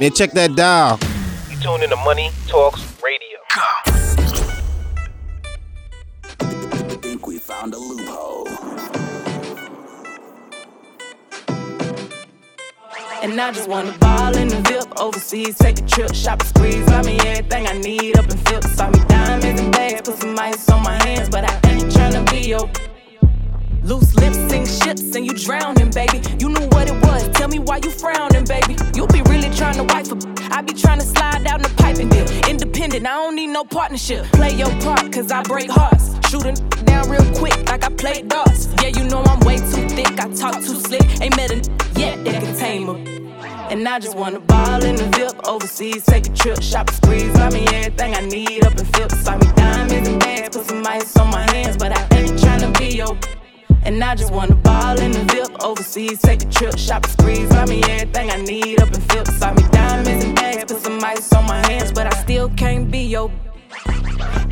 Man, 0.00 0.12
check 0.12 0.32
that 0.32 0.56
dial. 0.56 0.98
You 1.50 1.58
tune 1.60 1.82
in 1.82 1.90
to 1.90 1.96
Money 1.96 2.30
Talks 2.46 2.80
Radio. 3.04 3.38
Think 7.02 7.26
we 7.26 7.38
found 7.38 7.74
a 7.74 7.78
loophole. 7.78 8.48
And 13.22 13.38
I 13.38 13.52
just 13.52 13.68
wanna 13.68 13.92
ball 13.98 14.34
in 14.38 14.48
the 14.48 14.56
VIP 14.62 14.98
overseas, 14.98 15.58
take 15.58 15.78
a 15.78 15.82
trip, 15.82 16.14
shop 16.14 16.40
a 16.40 16.46
squeeze, 16.46 16.86
buy 16.86 17.02
me 17.02 17.18
everything 17.20 17.66
I 17.66 17.74
need 17.74 18.18
up 18.18 18.24
in 18.30 18.38
Philip. 18.38 18.64
Saw 18.64 18.88
me 18.88 19.00
diamonds 19.06 19.60
and 19.60 19.70
bags, 19.70 20.00
put 20.00 20.18
some 20.18 20.38
ice 20.38 20.66
on 20.70 20.82
my 20.82 20.94
hands, 21.04 21.28
but 21.28 21.44
I 21.44 21.52
ain't 21.68 21.92
tryna 21.92 22.24
be 22.30 22.48
your 22.48 22.70
loose 23.90 24.14
lips, 24.14 24.38
sink 24.48 24.66
ships, 24.68 25.16
and 25.16 25.26
you 25.26 25.34
drowning, 25.34 25.90
baby. 25.90 26.22
You 26.38 26.48
knew 26.48 26.66
what 26.68 26.88
it 26.88 26.94
was. 27.02 27.28
Tell 27.30 27.48
me 27.48 27.58
why 27.58 27.80
you 27.82 27.90
frowning, 27.90 28.44
baby. 28.44 28.76
You 28.94 29.06
be 29.08 29.20
really 29.22 29.50
trying 29.50 29.74
to 29.74 29.84
wife 29.92 30.12
a 30.12 30.16
I 30.52 30.62
be 30.62 30.74
trying 30.74 31.00
to 31.00 31.04
slide 31.04 31.44
down 31.44 31.60
the 31.60 31.68
pipe 31.70 31.98
and 31.98 32.10
deal. 32.10 32.26
Independent, 32.48 33.04
I 33.04 33.14
don't 33.22 33.34
need 33.34 33.48
no 33.48 33.64
partnership. 33.64 34.24
Play 34.32 34.54
your 34.54 34.70
part, 34.80 35.12
cause 35.12 35.32
I 35.32 35.42
break 35.42 35.70
hearts. 35.70 36.14
Shooting 36.30 36.54
down 36.84 37.10
real 37.10 37.26
quick, 37.34 37.56
like 37.68 37.84
I 37.84 37.88
played 37.88 38.28
darts. 38.28 38.68
Yeah, 38.80 38.88
you 38.88 39.04
know 39.04 39.22
I'm 39.24 39.40
way 39.40 39.56
too 39.56 39.88
thick, 39.88 40.12
I 40.20 40.28
talk 40.34 40.54
too 40.54 40.78
slick. 40.86 41.04
Ain't 41.20 41.36
met 41.36 41.50
a 41.50 41.56
yet 41.98 42.24
that 42.24 42.42
can 42.42 42.56
tame 42.56 42.86
her. 42.86 42.98
And 43.70 43.88
I 43.88 43.98
just 43.98 44.16
wanna 44.16 44.40
ball 44.40 44.84
in 44.84 44.96
the 44.96 45.06
VIP 45.16 45.48
overseas, 45.48 46.04
take 46.04 46.26
a 46.26 46.30
trip, 46.30 46.62
shop 46.62 46.90
a 46.90 46.92
squeeze, 46.92 47.32
buy 47.34 47.50
me 47.50 47.64
everything 47.74 48.14
I 48.14 48.20
need 48.20 48.64
up 48.64 48.78
in 48.78 48.86
Philip. 48.86 49.12
Saw 49.12 49.36
me 49.36 49.46
diamonds 49.56 50.08
and 50.08 50.20
bags, 50.20 50.56
put 50.56 50.66
some 50.66 50.86
ice 50.86 51.16
on 51.16 51.28
my 51.30 51.42
hands, 51.52 51.76
but 51.76 51.90
I 51.92 52.02
ain't 52.16 52.38
tryna 52.38 52.76
be 52.78 52.96
your. 52.96 53.39
And 53.84 54.02
I 54.04 54.14
just 54.14 54.32
wanna 54.32 54.54
ball 54.56 54.98
in 55.00 55.12
the 55.12 55.24
VIP 55.32 55.64
overseas, 55.64 56.20
take 56.20 56.42
a 56.42 56.46
trip, 56.46 56.78
shop 56.78 57.06
squeeze, 57.06 57.48
buy 57.48 57.66
me 57.66 57.82
everything 57.84 58.30
I 58.30 58.36
need 58.36 58.80
up 58.80 58.88
in 58.88 59.00
Philip. 59.00 59.28
Saw 59.28 59.52
me 59.54 59.62
diamonds 59.72 60.24
and 60.24 60.34
bags, 60.36 60.72
put 60.72 60.82
some 60.82 61.02
ice 61.02 61.32
on 61.32 61.46
my 61.46 61.64
hands, 61.66 61.92
but 61.92 62.06
I 62.06 62.16
still 62.22 62.50
can't 62.50 62.90
be 62.90 63.00
your. 63.00 63.30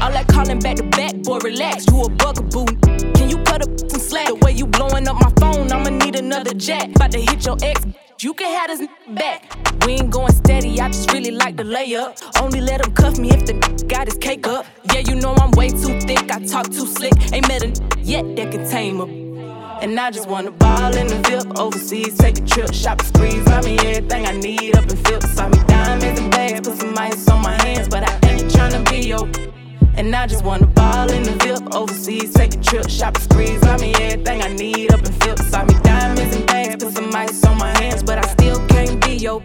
All 0.00 0.12
that 0.12 0.26
calling 0.28 0.60
back 0.60 0.76
to 0.76 0.84
back, 0.84 1.14
boy, 1.22 1.38
relax, 1.38 1.86
you 1.86 2.00
a 2.00 2.08
bugaboo. 2.08 2.66
Can 3.14 3.28
you 3.28 3.38
cut 3.44 3.62
up 3.62 3.78
some 3.78 4.00
slack? 4.00 4.28
The 4.28 4.36
way 4.36 4.52
you 4.52 4.66
blowing 4.66 5.06
up 5.08 5.16
my 5.16 5.32
phone, 5.40 5.70
I'ma 5.70 5.90
need 5.90 6.16
another 6.16 6.54
jack. 6.54 6.94
About 6.96 7.12
to 7.12 7.20
hit 7.20 7.44
your 7.44 7.56
ex, 7.62 7.84
you 8.20 8.35
can 8.35 8.50
have 8.52 8.78
this 8.78 8.88
back. 9.11 9.44
We 9.87 9.92
ain't 9.92 10.11
going 10.11 10.33
steady, 10.33 10.81
I 10.81 10.88
just 10.88 11.12
really 11.12 11.31
like 11.31 11.57
the 11.57 11.62
layup. 11.62 12.20
Only 12.40 12.61
let 12.61 12.85
him 12.85 12.92
cuff 12.92 13.18
me 13.18 13.31
if 13.31 13.46
the 13.46 13.54
got 13.88 14.09
his 14.09 14.18
cake 14.18 14.46
up. 14.46 14.66
Yeah, 14.92 15.00
you 15.00 15.14
know 15.14 15.35
I'm 15.35 15.52
way 15.52 15.68
too 15.68 16.00
thick, 16.00 16.31
I 16.31 16.44
talk 16.44 16.66
too 16.66 16.87
slick. 16.87 17.12
Ain't 17.33 17.46
met 17.48 17.62
a 17.62 17.68
yet 18.00 18.24
that 18.37 18.50
can 18.50 18.68
tame 18.68 19.00
him. 19.00 19.38
And 19.81 19.98
I 19.98 20.11
just 20.11 20.28
wanna 20.28 20.50
ball 20.50 20.96
in 20.96 21.07
the 21.07 21.16
VIP 21.28 21.59
overseas, 21.59 22.18
take 22.18 22.38
a 22.38 22.42
trip, 22.42 22.74
shop 22.74 23.00
a 23.00 23.04
squeeze, 23.04 23.44
buy 23.44 23.62
me 23.62 23.78
everything 23.78 24.26
I 24.26 24.33
need 24.33 24.76
up 24.76 24.90
in 24.90 24.96
Philip. 24.96 25.22
Saw 25.22 25.48
me 25.48 25.59
diamonds 25.68 26.20
and 26.20 26.31
bags, 26.31 26.68
put 26.68 26.78
some 26.78 26.98
ice 26.98 27.28
on 27.28 27.42
my 27.42 27.52
hands, 27.62 27.88
but 27.88 28.02
I 28.02 28.12
ain't 28.28 28.50
tryna 28.50 28.90
be 28.90 29.09
your. 29.09 29.58
And 29.98 30.14
I 30.14 30.28
just 30.28 30.44
wanna 30.44 30.68
ball 30.68 31.11
in 31.11 31.24
the 31.24 31.32
VIP 31.32 31.74
overseas, 31.74 32.32
take 32.32 32.54
a 32.54 32.58
trip, 32.58 32.88
shop 32.88 33.16
a 33.16 33.20
squeeze, 33.20 33.61
buy 33.61 33.78
me 33.78 33.92
everything 33.94 34.42
I 34.42 34.52
need 34.52 34.92
up 34.92 35.00
in 35.04 35.12
Philip. 35.14 35.40
Saw 35.40 35.64
me 35.64 35.74
diamonds 35.82 36.37
and 36.37 36.46
bags, 36.46 36.84
put 36.84 36.94
some 36.94 37.12
ice 37.12 37.44
on 37.44 37.58
my 37.58 37.76
hands, 37.78 38.04
but 38.04 38.16
I 38.16 38.28
still 38.28 38.64
can't 38.68 39.04
be 39.04 39.16
your. 39.16 39.42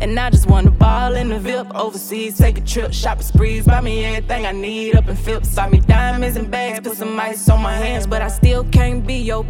And 0.00 0.18
I 0.18 0.30
just 0.30 0.48
wanna 0.50 0.72
ball 0.72 1.14
in 1.14 1.28
the 1.28 1.38
VIP 1.38 1.72
overseas, 1.76 2.36
take 2.36 2.58
a 2.58 2.62
trip, 2.62 2.92
shop 2.92 3.20
a 3.20 3.22
sprees, 3.22 3.64
buy 3.64 3.80
me 3.80 4.04
everything 4.04 4.44
I 4.44 4.50
need 4.50 4.96
up 4.96 5.06
in 5.06 5.14
Philip. 5.14 5.46
Saw 5.46 5.68
me 5.68 5.78
diamonds 5.78 6.36
and 6.36 6.50
bags, 6.50 6.80
put 6.80 6.98
some 6.98 7.18
ice 7.20 7.48
on 7.48 7.62
my 7.62 7.74
hands, 7.74 8.08
but 8.08 8.22
I 8.22 8.26
still 8.26 8.64
can't 8.64 9.06
be 9.06 9.18
your. 9.18 9.46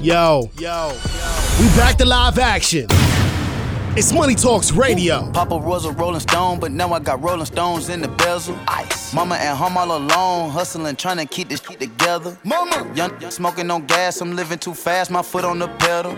Yo, 0.00 0.48
yo, 0.60 0.96
we 1.60 1.66
back 1.74 1.96
to 1.96 2.04
live 2.04 2.38
action. 2.38 2.86
It's 3.94 4.10
Money 4.10 4.34
Talks 4.34 4.72
Radio. 4.72 5.30
Papa 5.32 5.54
was 5.54 5.84
a 5.84 5.92
Rolling 5.92 6.20
Stone, 6.20 6.60
but 6.60 6.72
now 6.72 6.94
I 6.94 6.98
got 6.98 7.22
Rolling 7.22 7.44
Stones 7.44 7.90
in 7.90 8.00
the 8.00 8.08
bezel. 8.08 8.58
Ice. 8.66 9.12
Mama 9.12 9.34
at 9.34 9.54
home 9.54 9.76
all 9.76 9.94
alone, 9.94 10.48
hustling, 10.48 10.96
trying 10.96 11.18
to 11.18 11.26
keep 11.26 11.50
this 11.50 11.60
shit 11.60 11.78
together. 11.78 12.38
Mama. 12.42 12.90
Young, 12.94 13.20
smoking 13.30 13.70
on 13.70 13.84
gas, 13.84 14.22
I'm 14.22 14.34
living 14.34 14.58
too 14.58 14.72
fast, 14.72 15.10
my 15.10 15.20
foot 15.20 15.44
on 15.44 15.58
the 15.58 15.68
pedal. 15.68 16.16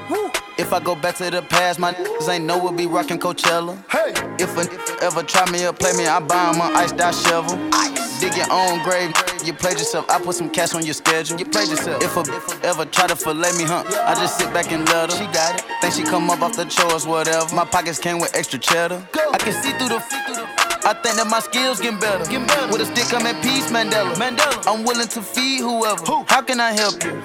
If 0.56 0.72
I 0.72 0.78
go 0.78 0.94
back 0.94 1.16
to 1.16 1.30
the 1.30 1.42
past, 1.42 1.80
my 1.80 1.92
niggas 1.92 2.28
ain't 2.28 2.44
know 2.44 2.62
we'll 2.62 2.72
be 2.72 2.86
rocking 2.86 3.18
Coachella. 3.18 3.76
Hey. 3.90 4.10
If 4.38 4.56
a 4.56 4.62
nigga 4.62 5.02
ever 5.02 5.22
try 5.24 5.50
me 5.50 5.66
or 5.66 5.72
play 5.72 5.92
me, 5.96 6.06
I 6.06 6.20
buy 6.20 6.52
him 6.52 6.60
an 6.60 6.76
iced 6.76 7.00
out 7.00 7.14
shovel. 7.14 7.58
Ice. 7.72 8.20
Dig 8.20 8.36
your 8.36 8.46
own 8.50 8.80
grave, 8.84 9.12
you 9.44 9.52
played 9.52 9.78
yourself. 9.78 10.08
I 10.08 10.20
put 10.20 10.36
some 10.36 10.48
cash 10.48 10.72
on 10.74 10.84
your 10.84 10.94
schedule. 10.94 11.36
You 11.38 11.44
played 11.44 11.68
yourself. 11.68 12.02
If 12.02 12.16
a 12.16 12.22
bitch 12.22 12.64
ever 12.64 12.84
try 12.84 13.08
to 13.08 13.16
fillet 13.16 13.52
me, 13.58 13.64
huh? 13.64 13.82
I 14.06 14.14
just 14.14 14.38
sit 14.38 14.52
back 14.54 14.70
and 14.70 14.86
let 14.88 15.10
her. 15.10 15.18
She 15.18 15.24
got 15.32 15.56
it. 15.58 15.64
Think 15.80 15.94
she 15.94 16.04
come 16.04 16.30
up 16.30 16.40
off 16.40 16.56
the 16.56 16.64
chores, 16.66 17.06
whatever. 17.06 17.52
My 17.52 17.64
pockets 17.64 17.98
came 17.98 18.20
with 18.20 18.34
extra 18.36 18.60
cheddar. 18.60 19.06
Go. 19.10 19.32
I 19.32 19.38
can 19.38 19.52
see 19.52 19.72
through 19.72 19.88
the. 19.88 20.43
I 20.84 20.92
think 20.92 21.16
that 21.16 21.26
my 21.26 21.40
skills 21.40 21.80
getting 21.80 21.98
better. 21.98 22.24
Getting 22.28 22.46
better. 22.46 22.68
With 22.68 22.82
a 22.82 22.86
stick, 22.86 23.08
I'm 23.16 23.24
at 23.24 23.42
peace, 23.42 23.72
Mandela. 23.72 24.12
Mandela. 24.20 24.66
I'm 24.68 24.84
willing 24.84 25.08
to 25.08 25.22
feed 25.22 25.60
whoever. 25.60 26.04
Who? 26.04 26.24
How 26.28 26.42
can 26.42 26.60
I 26.60 26.72
help 26.72 27.02
you? 27.02 27.16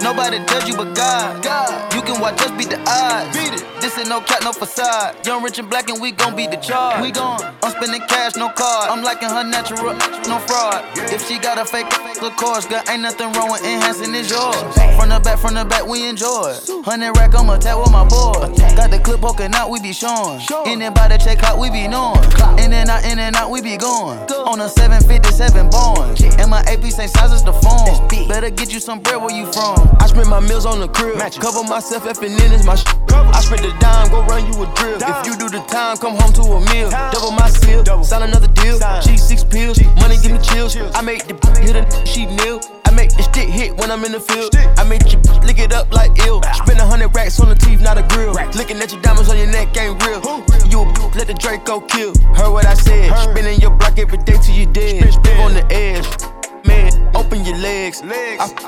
Nobody 0.00 0.38
judge 0.48 0.68
you 0.68 0.76
but 0.76 0.94
God. 0.96 1.44
God. 1.44 1.92
You 1.94 2.00
can 2.00 2.20
watch 2.20 2.40
us 2.40 2.50
beat 2.56 2.70
the 2.70 2.80
odds. 2.88 3.36
Beat 3.36 3.52
it. 3.60 3.72
This 3.82 3.98
ain't 3.98 4.08
no 4.08 4.20
cat, 4.20 4.44
no 4.44 4.52
facade. 4.52 5.26
Young, 5.26 5.42
rich, 5.42 5.58
and 5.58 5.68
black, 5.68 5.90
and 5.90 6.00
we 6.00 6.12
gon' 6.12 6.34
beat 6.34 6.50
the 6.50 6.56
charge. 6.56 7.02
We 7.02 7.10
gon' 7.10 7.42
I'm 7.62 7.72
spending 7.72 8.00
cash, 8.08 8.36
no 8.36 8.48
card. 8.48 8.88
I'm 8.90 9.02
liking 9.04 9.28
her 9.28 9.44
natural, 9.44 9.92
no 10.30 10.38
fraud. 10.46 10.84
If 11.12 11.26
she 11.28 11.38
got 11.38 11.58
a 11.58 11.64
fake, 11.64 11.92
fake, 11.92 12.22
of 12.22 12.36
course, 12.36 12.64
girl, 12.64 12.82
ain't 12.88 13.02
nothing 13.02 13.32
wrong 13.32 13.50
with 13.50 13.62
enhancing 13.64 14.14
it's 14.14 14.30
yours. 14.30 14.56
From 14.96 15.10
the 15.10 15.20
back, 15.20 15.38
from 15.38 15.54
the 15.54 15.64
back, 15.64 15.84
we 15.84 16.08
enjoy. 16.08 16.54
Hundred 16.84 17.16
rack, 17.18 17.34
I'ma 17.34 17.58
tap 17.58 17.78
with 17.78 17.90
my 17.90 18.06
boy. 18.06 18.54
Got 18.76 18.90
the 18.90 19.00
clip 19.02 19.20
poking 19.20 19.52
out, 19.52 19.68
we 19.68 19.80
be 19.80 19.92
showing. 19.92 20.40
Anybody 20.64 21.18
check 21.18 21.42
out, 21.42 21.58
we 21.58 21.68
be 21.68 21.88
knowing. 21.88 22.22
In 22.62 22.72
and 22.72 22.88
out, 22.88 23.01
in 23.04 23.18
and 23.18 23.36
out, 23.36 23.50
we 23.50 23.60
be 23.60 23.76
going. 23.76 24.18
On 24.30 24.60
a 24.60 24.68
757 24.68 25.70
Boeing. 25.70 26.38
And 26.38 26.50
my 26.50 26.60
AP 26.60 26.84
same 26.90 27.08
size 27.08 27.32
as 27.32 27.44
the 27.44 27.52
phone. 27.52 28.28
Better 28.28 28.50
get 28.50 28.72
you 28.72 28.80
some 28.80 29.00
bread 29.00 29.20
where 29.20 29.34
you 29.34 29.50
from. 29.52 29.76
I 30.00 30.06
spend 30.06 30.28
my 30.28 30.40
meals 30.40 30.66
on 30.66 30.80
the 30.80 30.88
crib. 30.88 31.18
Cover 31.40 31.62
myself, 31.64 32.04
effing 32.04 32.38
in 32.44 32.52
is 32.52 32.64
my 32.64 32.76
sh- 32.76 32.84
I 33.12 33.40
spend 33.40 33.62
the 33.64 33.74
dime, 33.78 34.10
go 34.10 34.22
run 34.24 34.46
you 34.46 34.62
a 34.62 34.66
drill. 34.74 34.98
If 35.00 35.26
you 35.26 35.36
do 35.36 35.48
the 35.48 35.60
time, 35.66 35.96
come 35.98 36.16
home 36.16 36.32
to 36.34 36.42
a 36.42 36.60
meal. 36.72 36.90
Double 36.90 37.32
my 37.32 37.48
seal, 37.48 37.84
sign 38.04 38.22
another 38.22 38.48
deal. 38.48 38.78
G6 38.78 39.50
pills, 39.50 39.80
money 40.00 40.16
give 40.22 40.32
me 40.32 40.38
chills. 40.38 40.76
I 40.76 41.02
make 41.02 41.26
the 41.26 41.34
hit 41.60 41.76
a 41.76 42.06
she 42.06 42.26
nil. 42.26 42.81
I 42.92 42.94
make 42.94 43.16
the 43.16 43.22
stick 43.22 43.48
hit 43.48 43.74
when 43.78 43.90
I'm 43.90 44.04
in 44.04 44.12
the 44.12 44.20
field. 44.20 44.52
I 44.76 44.84
make 44.84 45.08
you 45.08 45.18
lick 45.48 45.58
it 45.58 45.72
up 45.72 45.90
like 45.92 46.12
ill. 46.28 46.42
Spend 46.52 46.78
a 46.78 46.84
hundred 46.84 47.08
racks 47.16 47.40
on 47.40 47.48
the 47.48 47.54
teeth, 47.54 47.80
not 47.80 47.96
a 47.96 48.04
grill. 48.12 48.36
Looking 48.52 48.76
at 48.84 48.92
your 48.92 49.00
diamonds 49.00 49.30
on 49.30 49.38
your 49.38 49.46
neck 49.46 49.74
ain't 49.80 49.96
real. 50.04 50.20
You 50.68 50.84
a 50.84 50.92
let 51.16 51.26
the 51.26 51.32
Draco 51.32 51.80
kill. 51.80 52.12
Heard 52.36 52.52
what 52.52 52.66
I 52.66 52.74
said. 52.74 53.08
Spinning 53.32 53.58
your 53.62 53.70
block 53.70 53.98
every 53.98 54.18
day 54.18 54.36
till 54.44 54.54
you 54.54 54.66
dead. 54.66 55.08
Live 55.24 55.40
on 55.40 55.54
the 55.54 55.61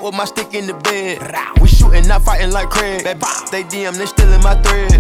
with 0.05 0.15
my 0.15 0.27
stick 0.27 0.53
in 0.53 0.67
the 0.67 0.75
bed. 0.75 1.19
We 1.61 1.69
shooting, 1.69 2.07
not 2.07 2.23
fighting 2.23 2.53
like 2.53 2.69
Craig. 2.69 3.05
That 3.05 3.19
they 3.51 3.63
DM, 3.65 3.97
they 3.97 4.07
stealing 4.07 4.43
my 4.43 4.55
thread. 4.61 4.91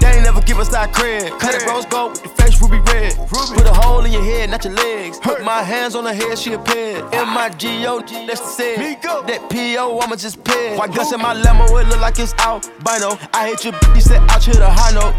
They 0.00 0.12
ain't 0.12 0.24
never 0.24 0.42
give 0.42 0.58
us 0.58 0.72
our 0.74 0.86
cred. 0.88 1.38
Cut 1.40 1.54
it 1.54 1.66
rose 1.66 1.86
gold 1.86 2.12
with 2.12 2.22
the 2.22 2.28
face 2.28 2.60
ruby 2.60 2.78
red. 2.92 3.16
Put 3.28 3.66
a 3.66 3.72
hole 3.72 4.04
in 4.04 4.12
your 4.12 4.22
head, 4.22 4.50
not 4.50 4.62
your 4.64 4.74
legs. 4.74 5.18
Put 5.18 5.42
my 5.42 5.62
hands 5.62 5.94
on 5.94 6.04
her 6.04 6.12
head, 6.12 6.38
she 6.38 6.52
a 6.52 6.58
ped. 6.58 7.14
M 7.14 7.36
I 7.38 7.48
G 7.56 7.86
O, 7.86 8.00
that's 8.00 8.40
the 8.40 8.46
said. 8.46 9.02
That 9.26 9.48
P 9.48 9.78
O, 9.78 9.98
I'ma 9.98 10.16
just 10.16 10.44
ped. 10.44 10.78
Why 10.78 10.88
guts 10.88 11.12
in 11.12 11.20
my 11.20 11.32
limo, 11.32 11.64
it 11.78 11.88
look 11.88 12.00
like 12.00 12.18
it's 12.18 12.34
out. 12.38 12.68
albino. 12.84 13.18
I 13.32 13.48
hate 13.48 13.64
your 13.64 13.72
bitch, 13.72 14.02
said 14.02 14.20
ouch, 14.28 14.46
hit 14.46 14.58
a 14.58 14.68
high 14.68 14.92
note. 14.92 15.14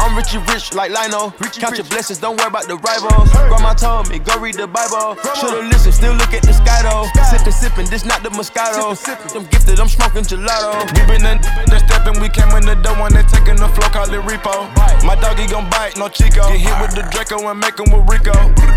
I'm 0.00 0.16
rich 0.16 0.34
and 0.34 0.48
rich 0.48 0.72
like 0.72 0.90
Lino. 0.90 1.30
Count 1.60 1.76
your 1.76 1.86
blessings, 1.86 2.18
don't 2.18 2.38
worry 2.38 2.48
about 2.48 2.66
the 2.66 2.76
rivals. 2.76 3.30
Grandma 3.30 3.74
told 3.74 4.08
me, 4.08 4.18
go 4.18 4.38
read 4.40 4.54
the 4.54 4.66
Bible. 4.66 5.16
Should've 5.36 5.66
listened, 5.66 5.94
still 5.94 6.14
look 6.14 6.32
at 6.32 6.42
the 6.42 6.52
sky 6.52 6.82
though. 6.82 7.04
Sippin', 7.28 7.52
sippin', 7.52 7.90
this 7.90 8.04
not 8.04 8.22
the 8.22 8.30
Moscato. 8.30 8.61
I'm 8.62 9.44
gifted, 9.50 9.80
I'm 9.80 9.88
smoking 9.88 10.22
gelato. 10.22 10.86
We 10.94 11.02
been 11.10 11.26
in 11.26 11.38
the 11.66 11.82
steppin', 11.82 12.20
we 12.22 12.28
came 12.28 12.54
in 12.54 12.62
the 12.62 12.78
door 12.78 12.94
and 13.06 13.14
they 13.14 13.26
taking 13.26 13.56
the 13.58 13.66
flow, 13.74 13.88
call 13.90 14.06
it 14.06 14.22
repo. 14.22 14.70
My 15.02 15.16
doggy 15.18 15.46
gon' 15.46 15.68
bite, 15.70 15.98
no 15.98 16.08
Chico. 16.08 16.46
Get 16.46 16.60
hit 16.62 16.76
with 16.80 16.94
the 16.94 17.02
Draco 17.10 17.42
and 17.50 17.58
make 17.58 17.78
him 17.78 17.90
with 17.90 18.06
Rico. 18.06 18.34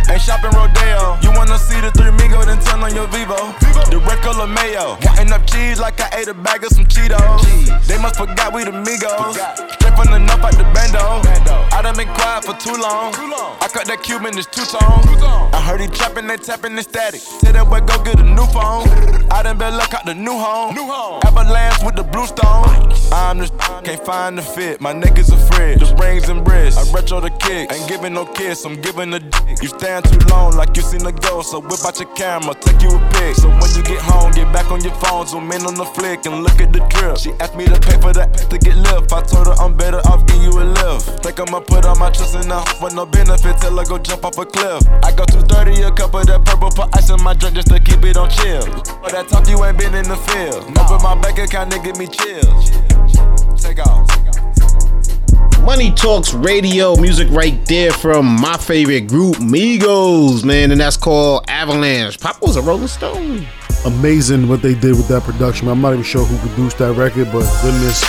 Ain't 0.09 0.21
shopping 0.21 0.51
Rodeo. 0.57 1.21
You 1.21 1.29
wanna 1.37 1.59
see 1.59 1.77
the 1.81 1.91
three 1.93 2.09
Migo, 2.17 2.41
then 2.45 2.57
turn 2.65 2.81
on 2.81 2.95
your 2.95 3.07
Vivo. 3.13 3.53
The 3.93 4.01
red 4.01 4.19
color 4.25 4.47
mayo. 4.47 4.97
Wanting 5.05 5.31
up 5.31 5.45
cheese 5.45 5.79
like 5.79 6.01
I 6.01 6.09
ate 6.17 6.27
a 6.27 6.33
bag 6.33 6.63
of 6.63 6.71
some 6.73 6.85
Cheetos. 6.85 7.45
They 7.85 7.97
must 8.01 8.17
forgot 8.17 8.53
we 8.53 8.63
the 8.63 8.71
Migos. 8.71 9.37
Straight 9.77 9.93
from 9.93 10.09
the 10.09 10.19
north 10.19 10.41
out 10.41 10.57
the 10.57 10.65
bando. 10.73 11.21
I 11.75 11.81
done 11.81 11.95
been 11.95 12.07
quiet 12.09 12.45
for 12.45 12.57
too 12.57 12.73
long. 12.81 13.13
I 13.61 13.67
cut 13.69 13.85
that 13.87 14.01
Cuban, 14.01 14.37
it's 14.37 14.47
two 14.47 14.65
tone. 14.65 15.05
I 15.53 15.61
heard 15.61 15.81
he 15.81 15.87
trapping, 15.87 16.27
they 16.27 16.37
tapping 16.37 16.75
the 16.75 16.83
static. 16.83 17.21
Tell 17.41 17.53
that 17.53 17.69
boy 17.69 17.81
go 17.85 18.01
get 18.03 18.19
a 18.19 18.23
new 18.23 18.45
phone. 18.49 18.87
I 19.31 19.43
done 19.43 19.57
been 19.57 19.74
luck 19.75 19.93
out 19.93 20.05
the 20.05 20.13
new 20.13 20.37
home. 20.37 20.73
New 20.73 20.87
home. 20.87 21.21
Avalanche 21.25 21.83
with 21.83 21.95
the 21.95 22.03
blue 22.03 22.25
stone. 22.25 22.65
I'm 23.11 23.39
just 23.39 23.53
can't 23.83 24.03
find 24.05 24.37
the 24.37 24.41
fit. 24.41 24.81
My 24.81 24.93
neck 24.93 25.17
is 25.17 25.29
a 25.29 25.37
fridge. 25.37 25.79
The 25.79 25.95
rings 25.95 26.29
and 26.29 26.47
wrists. 26.47 26.79
I 26.79 26.91
retro 26.93 27.19
the 27.19 27.29
kick. 27.29 27.71
Ain't 27.71 27.87
giving 27.87 28.13
no 28.13 28.25
kiss, 28.25 28.65
I'm 28.65 28.79
giving 28.81 29.13
a 29.13 29.19
dick. 29.19 29.61
You 29.61 29.69
stand 29.69 30.05
too 30.05 30.19
long 30.27 30.55
like 30.55 30.75
you 30.75 30.83
seen 30.83 31.05
a 31.05 31.11
ghost. 31.11 31.51
So 31.51 31.59
whip 31.59 31.83
out 31.85 31.99
your 31.99 32.11
camera, 32.15 32.55
take 32.55 32.81
you 32.81 32.89
a 32.89 32.99
pic. 33.13 33.35
So 33.35 33.49
when 33.49 33.69
you 33.75 33.83
get 33.83 34.01
home, 34.01 34.31
get 34.31 34.51
back 34.53 34.71
on 34.71 34.81
your 34.81 34.93
phone, 34.95 35.27
zoom 35.27 35.51
in 35.51 35.61
on 35.65 35.75
the 35.75 35.85
flick 35.85 36.25
and 36.25 36.43
look 36.43 36.59
at 36.61 36.71
the 36.73 36.79
drip. 36.89 37.17
She 37.17 37.31
asked 37.39 37.55
me 37.55 37.65
to 37.65 37.79
pay 37.79 37.99
for 37.99 38.13
that 38.13 38.33
to 38.49 38.57
get 38.57 38.75
lift. 38.77 39.11
I 39.13 39.21
told 39.21 39.47
her 39.47 39.55
I'm 39.59 39.75
better 39.75 39.99
off 40.07 40.25
giving 40.25 40.43
you 40.43 40.53
a 40.61 40.65
lift. 40.65 41.23
Think 41.23 41.39
I'ma 41.39 41.59
put 41.59 41.85
all 41.85 41.95
my 41.95 42.09
trust 42.09 42.35
in 42.35 42.49
her 42.49 42.63
for 42.79 42.89
no 42.91 43.05
benefit 43.05 43.57
till 43.59 43.79
I 43.79 43.83
go 43.83 43.97
jump 43.99 44.25
off 44.25 44.37
a 44.37 44.45
cliff. 44.45 44.81
I 45.03 45.11
go 45.11 45.25
230 45.25 45.83
a 45.83 45.91
cup 45.91 46.13
of 46.13 46.25
that 46.27 46.45
purple, 46.45 46.71
put 46.71 46.89
ice 46.95 47.09
in 47.09 47.21
my 47.23 47.33
drink 47.33 47.55
just 47.55 47.69
to 47.69 47.79
keep 47.79 48.03
it 48.03 48.17
on 48.17 48.29
chill. 48.29 48.65
But 49.01 49.11
that 49.11 49.27
talk 49.27 49.47
you 49.47 49.61
ain't 49.65 49.77
been 49.77 49.95
in 49.95 50.07
the 50.07 50.15
field. 50.15 50.63
Open 50.77 51.01
my 51.01 51.19
bank 51.21 51.39
account 51.39 51.73
and 51.73 51.83
give 51.83 51.97
me 51.97 52.07
chills. 52.07 52.71
Take 53.61 53.79
off. 53.79 54.07
Money 55.63 55.91
Talks 55.91 56.33
Radio 56.33 56.95
music 56.95 57.27
right 57.31 57.65
there 57.65 57.91
from 57.91 58.39
my 58.39 58.55
favorite 58.57 59.07
group, 59.07 59.37
Migos, 59.37 60.43
man, 60.43 60.71
and 60.71 60.79
that's 60.79 60.95
called 60.95 61.43
Avalanche. 61.47 62.19
Papa 62.19 62.37
was 62.45 62.55
a 62.55 62.61
Rolling 62.61 62.87
Stone. 62.87 63.47
Amazing 63.83 64.47
what 64.47 64.61
they 64.61 64.75
did 64.75 64.95
with 64.95 65.07
that 65.07 65.23
production. 65.23 65.67
I'm 65.67 65.81
not 65.81 65.93
even 65.93 66.03
sure 66.03 66.23
who 66.23 66.37
produced 66.47 66.77
that 66.77 66.93
record, 66.93 67.31
but 67.31 67.49
goodness, 67.63 68.03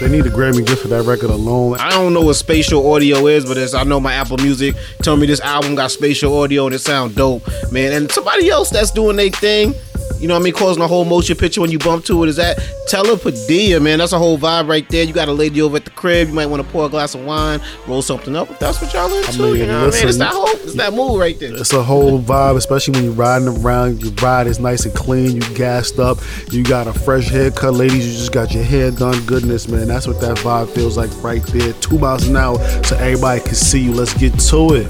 they 0.00 0.08
need 0.08 0.26
a 0.26 0.30
Grammy 0.30 0.66
just 0.66 0.82
for 0.82 0.88
that 0.88 1.04
record 1.04 1.30
alone. 1.30 1.78
I 1.78 1.90
don't 1.90 2.12
know 2.12 2.22
what 2.22 2.34
spatial 2.34 2.92
audio 2.92 3.28
is, 3.28 3.46
but 3.46 3.56
it's, 3.56 3.72
I 3.72 3.84
know 3.84 4.00
my 4.00 4.14
Apple 4.14 4.38
Music 4.38 4.74
told 5.02 5.20
me 5.20 5.26
this 5.26 5.40
album 5.40 5.76
got 5.76 5.92
spatial 5.92 6.36
audio 6.36 6.66
and 6.66 6.74
it 6.74 6.80
sound 6.80 7.14
dope, 7.14 7.42
man. 7.70 7.92
And 7.92 8.10
somebody 8.10 8.50
else 8.50 8.70
that's 8.70 8.90
doing 8.90 9.16
their 9.16 9.30
thing, 9.30 9.74
you 10.20 10.28
know 10.28 10.34
what 10.34 10.40
I 10.40 10.44
mean, 10.44 10.54
causing 10.54 10.82
a 10.82 10.86
whole 10.86 11.04
motion 11.04 11.36
picture 11.36 11.60
when 11.60 11.70
you 11.70 11.78
bump 11.78 12.04
to 12.06 12.22
it 12.24 12.28
is 12.28 12.36
that 12.36 12.58
Telepatía, 12.88 13.82
man. 13.82 13.98
That's 13.98 14.12
a 14.12 14.18
whole 14.18 14.38
vibe 14.38 14.68
right 14.68 14.88
there. 14.88 15.04
You 15.04 15.12
got 15.12 15.28
a 15.28 15.32
lady 15.32 15.60
over 15.60 15.76
at 15.76 15.84
the 15.84 15.90
crib, 15.90 16.28
you 16.28 16.34
might 16.34 16.46
want 16.46 16.62
to 16.62 16.68
pour 16.70 16.86
a 16.86 16.88
glass 16.88 17.14
of 17.14 17.24
wine, 17.24 17.60
roll 17.86 18.02
something 18.02 18.36
up. 18.36 18.50
If 18.50 18.58
that's 18.58 18.80
what 18.80 18.92
y'all 18.94 19.12
into, 19.12 19.32
I 19.32 19.46
mean, 19.46 19.56
you 19.56 19.66
know 19.66 19.86
what 19.86 19.94
I 19.94 19.98
mean? 19.98 20.08
It's 20.08 20.18
that 20.18 20.32
whole, 20.32 20.48
it's 20.48 20.74
that 20.74 20.94
move 20.94 21.18
right 21.18 21.38
there. 21.38 21.54
It's 21.54 21.72
a 21.72 21.82
whole 21.82 22.20
vibe, 22.20 22.56
especially 22.56 22.94
when 22.94 23.04
you're 23.04 23.12
riding 23.12 23.48
around. 23.48 24.02
Your 24.02 24.12
ride 24.14 24.46
is 24.46 24.60
nice 24.60 24.84
and 24.84 24.94
clean. 24.94 25.36
You 25.36 25.54
gassed 25.54 25.98
up. 25.98 26.18
You 26.50 26.62
got 26.64 26.86
a 26.86 26.92
fresh 26.92 27.28
haircut, 27.28 27.74
ladies. 27.74 28.06
You 28.06 28.12
just 28.12 28.32
got 28.32 28.52
your 28.52 28.64
hair 28.64 28.90
done. 28.90 29.24
Goodness, 29.26 29.68
man, 29.68 29.88
that's 29.88 30.06
what 30.06 30.20
that 30.20 30.36
vibe 30.38 30.70
feels 30.70 30.96
like 30.96 31.10
right 31.22 31.42
there. 31.46 31.72
Two 31.74 31.98
miles 31.98 32.26
an 32.28 32.36
hour, 32.36 32.58
so 32.84 32.96
everybody 32.96 33.40
can 33.40 33.54
see 33.54 33.80
you. 33.80 33.92
Let's 33.92 34.14
get 34.14 34.38
to 34.38 34.74
it. 34.74 34.86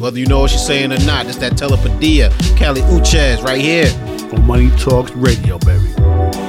Whether 0.00 0.18
you 0.18 0.26
know 0.26 0.40
what 0.40 0.50
she's 0.50 0.66
saying 0.66 0.92
or 0.92 0.98
not, 1.06 1.26
it's 1.26 1.38
that 1.38 1.52
Telepatía, 1.52 2.30
Kali 2.58 2.82
Uchis 2.82 3.42
right 3.42 3.60
here 3.60 3.88
Money 4.58 4.76
Talks 4.76 5.12
Radio, 5.12 5.56
baby. 5.58 6.47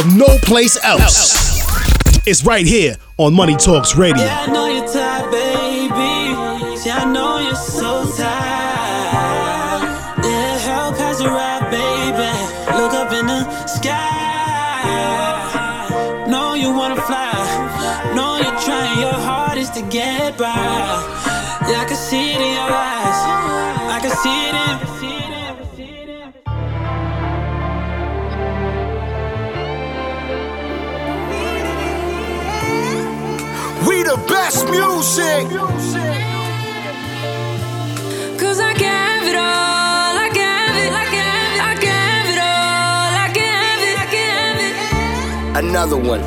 Of 0.00 0.16
no 0.16 0.38
place 0.42 0.82
else. 0.82 1.60
It's 2.26 2.44
right 2.44 2.66
here 2.66 2.96
on 3.18 3.34
Money 3.34 3.56
Talks 3.56 3.96
Radio. 3.96 4.24
Music. 34.70 35.48
Cause 38.38 38.60
I 38.60 38.72
have 38.78 39.26
it 39.26 39.34
all. 39.34 40.14
I 40.16 40.30
have 40.36 40.76
it. 40.76 40.92
I 40.92 41.04
can 41.10 41.24
have 41.26 41.54
it. 41.56 41.60
I 41.60 41.74
can 41.74 41.94
have 42.10 42.28
it 42.30 42.38
all. 42.38 43.12
I 43.18 43.28
can 43.34 43.50
have 43.64 43.82
it. 43.88 43.96
I 43.98 44.06
can 44.14 44.30
have 44.38 44.60
it. 44.60 45.64
Another 45.64 45.96
one. 45.96 46.20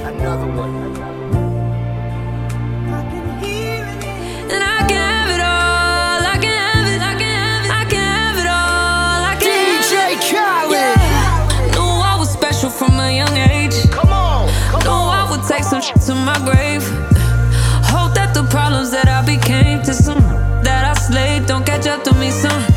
And 4.51 4.61
I 4.61 4.85
can 4.89 5.01
have 5.07 5.29
it 5.29 5.41
all. 5.41 6.21
I 6.25 6.37
can 6.41 6.53
have 6.59 6.87
it. 6.93 7.01
I 7.01 7.15
can 7.15 7.33
have 7.39 7.65
it. 7.65 7.71
I 7.71 7.85
can 7.85 8.05
have 8.19 8.37
it 8.37 8.47
all. 8.47 9.23
I 9.23 9.35
can 9.39 9.81
DJ 9.81 9.93
have 10.35 10.69
it. 10.69 10.75
Yeah. 10.75 11.71
Knew 11.71 11.91
I 12.11 12.15
was 12.19 12.29
special 12.29 12.69
from 12.69 12.99
a 12.99 13.09
young 13.09 13.35
age. 13.37 13.89
Come 13.89 14.11
on. 14.11 14.47
Knew 14.83 14.89
I 14.89 15.27
would 15.31 15.43
take 15.47 15.63
some 15.63 15.81
shit 15.81 16.01
to 16.01 16.15
my 16.15 16.37
grave. 16.43 16.62
Up 22.45 22.72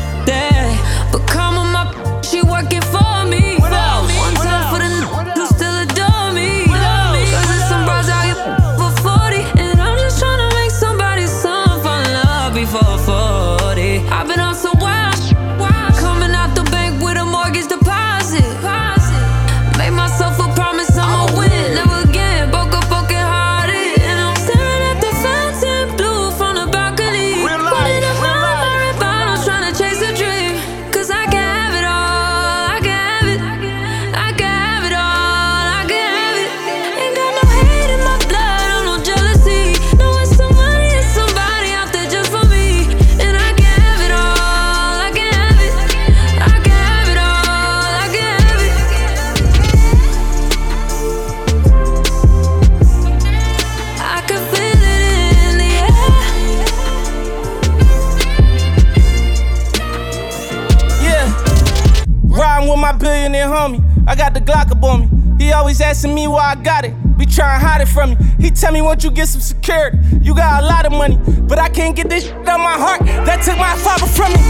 asking 66.07 66.15
me 66.15 66.27
why 66.27 66.51
I 66.51 66.55
got 66.55 66.85
it. 66.85 66.93
Be 67.17 67.25
trying 67.25 67.59
to 67.59 67.65
hide 67.65 67.81
it 67.81 67.87
from 67.87 68.11
me. 68.11 68.17
He 68.39 68.51
tell 68.51 68.71
me 68.71 68.81
once 68.81 69.03
you 69.03 69.11
get 69.11 69.27
some 69.27 69.41
security, 69.41 69.97
you 70.21 70.35
got 70.35 70.63
a 70.63 70.65
lot 70.65 70.85
of 70.85 70.91
money. 70.91 71.17
But 71.47 71.59
I 71.59 71.69
can't 71.69 71.95
get 71.95 72.09
this 72.09 72.25
shit 72.25 72.47
out 72.47 72.59
my 72.59 72.77
heart. 72.77 73.01
That 73.25 73.43
took 73.43 73.57
my 73.57 73.75
father 73.83 74.07
from 74.07 74.31
me. 74.33 74.41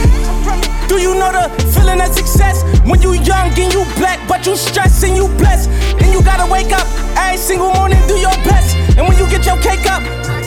Do 0.87 0.99
you 0.99 1.15
know 1.15 1.31
the 1.31 1.49
feeling 1.73 2.01
of 2.01 2.13
success? 2.13 2.63
When 2.85 3.01
you 3.01 3.13
young 3.13 3.49
and 3.57 3.73
you 3.73 3.83
black, 3.97 4.19
but 4.27 4.45
you 4.45 4.55
stressed 4.55 5.03
and 5.03 5.15
you 5.15 5.27
blessed. 5.37 5.69
And 6.01 6.11
you 6.13 6.21
gotta 6.21 6.49
wake 6.51 6.71
up 6.71 6.87
every 7.17 7.37
single 7.37 7.73
morning, 7.73 7.99
do 8.07 8.15
your 8.15 8.35
best. 8.45 8.75
And 8.97 9.07
when 9.07 9.17
you 9.17 9.27
get 9.29 9.45
your 9.45 9.57
cake 9.61 9.85
up, 9.87 10.03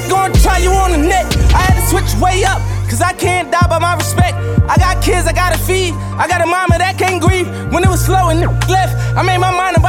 gonna 0.08 0.34
try 0.40 0.58
you 0.58 0.70
on 0.70 0.92
the 0.92 0.98
net. 0.98 1.26
I 1.54 1.62
had 1.66 1.74
to 1.80 1.84
switch 1.88 2.10
way 2.20 2.44
up, 2.44 2.60
cause 2.88 3.00
I 3.00 3.12
can't 3.12 3.50
die 3.50 3.66
by 3.68 3.78
my 3.78 3.94
respect. 3.96 4.36
I 4.68 4.76
got 4.76 5.02
kids 5.02 5.26
I 5.26 5.32
gotta 5.32 5.58
feed. 5.58 5.94
I 6.14 6.28
got 6.28 6.40
a 6.40 6.46
mama 6.46 6.78
that 6.78 6.98
can't 6.98 7.20
grieve. 7.20 7.48
When 7.72 7.82
it 7.82 7.88
was 7.88 8.04
slow 8.04 8.28
and 8.28 8.40
left, 8.68 8.94
I 9.16 9.22
made 9.22 9.38
my 9.38 9.50
mind 9.50 9.79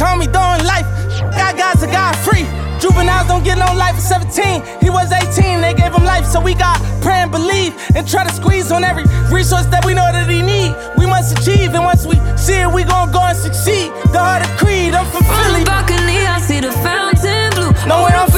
told 0.00 0.18
me 0.18 0.24
doing 0.24 0.64
life. 0.64 0.88
Got 1.36 1.60
guys 1.60 1.84
that 1.84 1.92
got 1.92 2.16
free. 2.24 2.48
Juveniles 2.80 3.28
don't 3.28 3.44
get 3.44 3.60
no 3.60 3.68
life 3.76 4.00
at 4.00 4.24
17. 4.32 4.80
He 4.80 4.88
was 4.88 5.12
18, 5.12 5.60
they 5.60 5.74
gave 5.74 5.92
him 5.92 6.04
life, 6.04 6.24
so 6.24 6.40
we 6.40 6.54
got 6.54 6.80
pray 7.04 7.20
and 7.20 7.30
believe 7.30 7.76
and 7.94 8.08
try 8.08 8.24
to 8.24 8.32
squeeze 8.32 8.72
on 8.72 8.82
every 8.82 9.04
resource 9.28 9.66
that 9.68 9.84
we 9.84 9.92
know 9.92 10.08
that 10.08 10.24
he 10.24 10.40
need. 10.40 10.72
We 10.96 11.04
must 11.04 11.36
achieve, 11.36 11.76
and 11.76 11.84
once 11.84 12.06
we 12.06 12.16
see 12.40 12.64
it, 12.64 12.72
we 12.72 12.82
gon' 12.84 13.12
go 13.12 13.20
and 13.20 13.36
succeed. 13.36 13.92
The 14.16 14.18
heart 14.18 14.40
of 14.40 14.52
creed, 14.56 14.96
I'm 14.96 15.04
from 15.12 15.20
From 15.28 15.36
Philly. 15.36 15.60
the 15.60 15.68
balcony, 15.68 16.24
I 16.24 16.40
see 16.40 16.60
the 16.64 16.72
fountain 16.80 17.52
blue. 17.52 17.72
Know 17.84 18.00
where 18.08 18.16
I'm 18.16 18.29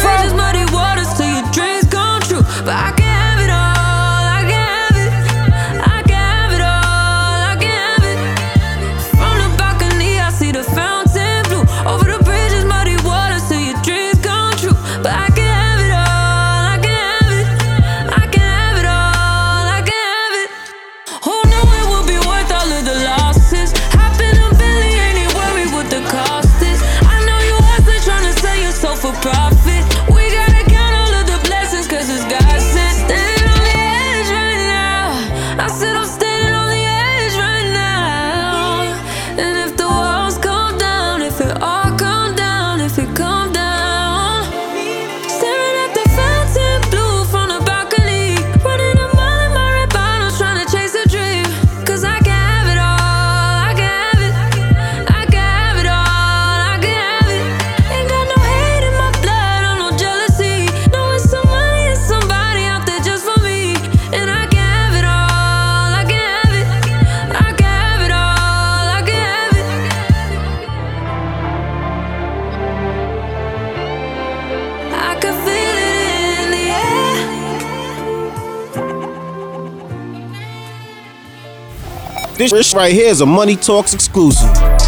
This 82.51 82.75
right 82.75 82.93
here 82.93 83.09
is 83.09 83.21
a 83.21 83.27
Money 83.27 83.55
Talks 83.55 83.95
exclusive. 83.95 84.82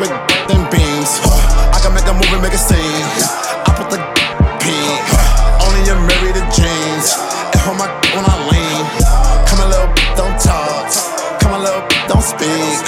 With 0.00 0.08
them 0.48 0.64
beams. 0.72 1.20
I 1.70 1.78
can 1.84 1.92
make 1.92 2.08
a 2.08 2.16
movie, 2.16 2.40
make 2.40 2.56
a 2.56 2.58
scene. 2.58 3.04
I 3.68 3.70
put 3.76 3.92
the 3.92 4.00
pin. 4.64 4.96
Only 5.60 5.80
you 5.84 5.96
married 6.08 6.36
the 6.40 6.44
jeans. 6.48 7.20
And 7.52 7.60
hold 7.60 7.76
my 7.76 7.86
when 8.16 8.24
I 8.24 8.36
lean. 8.48 8.82
Come 9.44 9.60
a 9.60 9.68
little, 9.68 9.92
don't 10.16 10.36
talk. 10.40 10.88
Come 11.44 11.52
a 11.52 11.60
little, 11.60 11.84
don't 12.08 12.24
speak. 12.24 12.80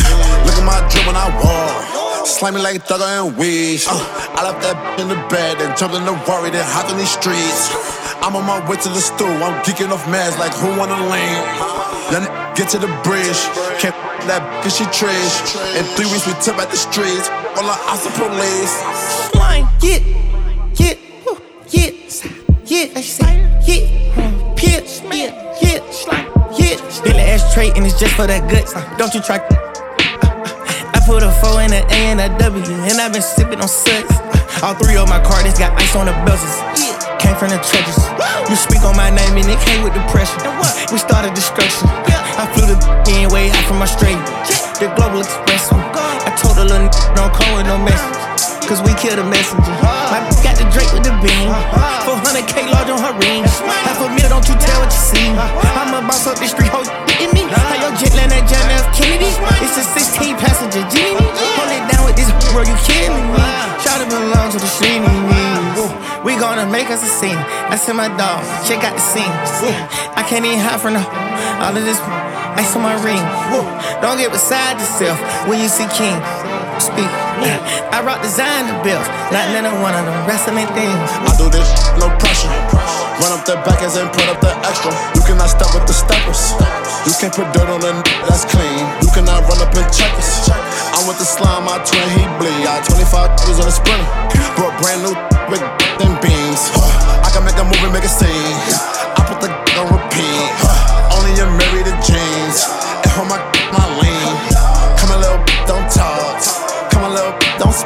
Look 0.49 0.57
at 0.57 0.65
my 0.65 0.81
drip 0.89 1.05
when 1.05 1.17
I 1.17 1.29
walk. 1.37 2.27
Slimy 2.27 2.63
like 2.63 2.83
Thugger 2.89 3.05
and 3.05 3.37
Weed. 3.37 3.85
Uh, 3.87 4.01
I 4.33 4.49
left 4.49 4.63
that 4.65 4.77
in 4.99 5.09
the 5.13 5.21
bed 5.29 5.61
and 5.61 5.77
jumped 5.77 5.95
in 5.95 6.05
the 6.09 6.17
worry, 6.25 6.51
then 6.51 6.65
hopped 6.65 6.91
in 6.91 6.97
these 6.97 7.13
streets. 7.13 7.69
I'm 8.25 8.35
on 8.37 8.47
my 8.47 8.59
way 8.65 8.77
to 8.77 8.89
the 8.89 9.03
stool. 9.03 9.37
I'm 9.43 9.61
geeking 9.67 9.93
off 9.93 10.05
meds 10.07 10.39
like 10.39 10.55
who 10.55 10.73
wanna 10.79 10.97
lean. 11.13 12.02
Then 12.13 12.29
get 12.55 12.69
to 12.69 12.79
the 12.79 12.93
bridge. 13.03 13.41
Can't 13.81 13.97
that 14.29 14.45
cause 14.63 14.77
she 14.77 14.85
trash. 14.93 15.57
In 15.75 15.85
three 15.97 16.05
weeks 16.13 16.27
we 16.29 16.35
took 16.45 16.59
back 16.61 16.69
the 16.69 16.77
streets. 16.77 17.33
All 17.57 17.65
ops 17.65 18.05
the 18.05 18.13
police. 18.21 18.75
Flying, 19.33 19.67
I 22.95 23.01
say, 23.01 23.41
yeah. 23.65 24.13
Hmm, 24.13 24.57
hit, 24.57 24.85
pit, 25.09 25.33
hit, 25.57 25.83
hit, 25.97 26.23
hit. 26.53 26.93
Still 26.93 27.17
an 27.17 27.21
ashtray 27.21 27.71
and 27.75 27.87
it's 27.87 27.99
just 27.99 28.15
for 28.15 28.27
that 28.27 28.51
guts. 28.51 28.75
Don't 28.99 29.13
you 29.15 29.23
try. 29.23 29.39
Uh, 29.39 29.57
uh, 30.21 30.93
I 30.93 31.01
put 31.07 31.23
a 31.23 31.33
four 31.41 31.63
in 31.63 31.73
a 31.73 31.81
A 31.89 32.01
and 32.13 32.21
a 32.21 32.29
W, 32.39 32.63
and 32.63 33.01
I've 33.01 33.13
been 33.13 33.23
sipping 33.23 33.61
on 33.61 33.69
suds. 33.69 34.13
All 34.63 34.75
three 34.75 34.97
of 34.97 35.09
my 35.09 35.23
cards 35.25 35.59
got 35.59 35.73
ice 35.81 35.97
on 35.97 36.07
the 36.07 36.13
bezels. 36.29 36.82
Came 37.33 37.49
from 37.49 37.57
the 37.57 37.65
trenches. 37.65 37.97
You 38.51 38.57
speak 38.57 38.85
on 38.85 38.95
my 38.95 39.09
name 39.09 39.39
and 39.41 39.49
it 39.49 39.59
came 39.65 39.83
with 39.83 39.95
the 39.95 40.01
depression. 40.01 40.37
We 40.93 40.99
started 40.99 41.33
destruction. 41.33 41.89
I 41.89 42.45
flew 42.53 42.67
the 42.67 42.77
in 43.09 43.31
way 43.33 43.49
out 43.49 43.65
from 43.65 43.81
Australia. 43.81 44.21
The 44.79 44.93
Global 44.97 45.21
Express. 45.21 45.73
I 45.73 46.37
told 46.37 46.57
the 46.57 46.65
little 46.65 46.91
don't 47.15 47.33
call 47.33 47.57
with 47.57 47.65
no 47.65 47.79
message. 47.79 48.32
Cause 48.73 48.89
we 48.89 48.97
killed 48.97 49.21
a 49.21 49.27
messenger. 49.29 49.69
My 50.09 50.25
bitch 50.25 50.41
got 50.41 50.57
the 50.57 50.65
Drake 50.73 50.89
with 50.97 51.05
the 51.05 51.13
beam. 51.21 51.53
400k 52.09 52.73
large 52.73 52.89
on 52.89 53.05
her 53.05 53.13
ring. 53.21 53.45
Half 53.45 54.01
a 54.01 54.09
meal, 54.09 54.33
don't 54.33 54.49
you 54.49 54.57
tell 54.57 54.81
what 54.81 54.89
you 54.89 55.03
see. 55.13 55.29
I'm 55.77 55.93
a 55.93 56.01
boss 56.01 56.25
up 56.25 56.41
the 56.41 56.49
street, 56.49 56.73
ho, 56.73 56.81
in 57.21 57.29
me. 57.37 57.45
How 57.53 57.77
your 57.77 57.93
jet 58.01 58.17
land 58.17 58.33
at 58.33 58.49
John 58.49 58.65
F. 58.73 58.89
Kennedy? 58.97 59.29
It's 59.61 59.77
a 59.77 59.85
16 59.85 60.41
passenger 60.41 60.81
Genie. 60.89 61.21
Hold 61.21 61.69
it 61.69 61.85
down 61.93 62.09
with 62.09 62.17
this 62.17 62.33
bro, 62.49 62.65
you 62.65 62.73
killing 62.89 63.29
me. 63.37 63.45
Shout 63.85 64.01
it 64.01 64.09
belongs 64.09 64.57
to 64.57 64.59
the 64.65 64.65
street. 64.65 65.05
We 66.25 66.41
gonna 66.41 66.65
make 66.65 66.89
us 66.89 67.05
a 67.05 67.13
scene. 67.13 67.37
I 67.69 67.77
send 67.77 68.01
my 68.01 68.09
dog, 68.17 68.41
check 68.65 68.81
out 68.89 68.97
the 68.97 69.05
scene. 69.05 69.37
I 70.17 70.25
can't 70.25 70.49
even 70.49 70.57
hide 70.57 70.81
from 70.81 70.97
the 70.97 71.05
all 71.61 71.77
of 71.77 71.85
this 71.85 72.01
ice 72.57 72.73
on 72.73 72.81
my 72.81 72.97
ring. 73.05 73.21
Don't 74.01 74.17
get 74.17 74.33
beside 74.33 74.81
yourself 74.81 75.21
when 75.45 75.61
you 75.61 75.69
see 75.69 75.85
King. 75.93 76.17
Speak. 76.79 77.11
I 77.93 78.01
rock 78.05 78.23
designer 78.23 78.75
bills, 78.83 79.07
not 79.35 79.51
none 79.53 79.67
of 79.67 79.77
one 79.83 79.95
of 79.95 80.05
them 80.07 80.19
wrestling 80.27 80.67
things. 80.73 81.09
I 81.27 81.33
do 81.37 81.47
this, 81.51 81.69
no 81.99 82.09
pressure. 82.19 82.51
Run 83.21 83.33
up 83.35 83.45
the 83.47 83.57
backers 83.67 83.95
and 83.97 84.09
put 84.11 84.27
up 84.31 84.41
the 84.41 84.51
extra. 84.67 84.91
You 85.15 85.23
cannot 85.23 85.51
step 85.53 85.71
with 85.75 85.87
the 85.87 85.95
steppers. 85.95 86.55
You 87.07 87.15
can't 87.19 87.35
put 87.35 87.47
dirt 87.55 87.69
on 87.69 87.83
a 87.85 87.93
n- 87.99 88.05
that's 88.27 88.47
clean. 88.47 88.83
You 89.03 89.11
cannot 89.15 89.47
run 89.47 89.61
up 89.63 89.75
and 89.75 89.87
check 89.95 90.11
us. 90.19 90.49
I'm 90.97 91.07
with 91.07 91.19
the 91.19 91.27
slime, 91.29 91.65
my 91.67 91.79
twin, 91.83 92.07
he 92.15 92.23
bleed. 92.39 92.67
I 92.67 92.83
25 92.83 93.31
was 93.47 93.59
on 93.63 93.69
a 93.69 93.75
sprinter. 93.75 94.07
Brought 94.59 94.75
brand 94.83 95.03
new 95.07 95.15
with 95.51 95.63
them 95.99 96.15
beans. 96.23 96.63
I 97.23 97.29
can 97.31 97.45
make 97.45 97.59
a 97.59 97.65
movie, 97.67 97.91
make 97.93 98.07
a 98.07 98.13
scene. 98.13 98.92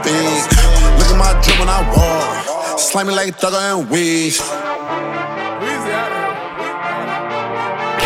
Little, 0.04 0.22
don't 0.22 0.42
speak. 0.44 0.98
Look 0.98 1.10
at 1.10 1.18
my 1.18 1.32
drip 1.42 1.58
when 1.60 1.68
I 1.68 1.80
walk. 1.96 2.78
Slimy 2.78 3.14
like 3.14 3.38
Thugger 3.38 3.80
and 3.80 3.90
Weeds. 3.90 4.40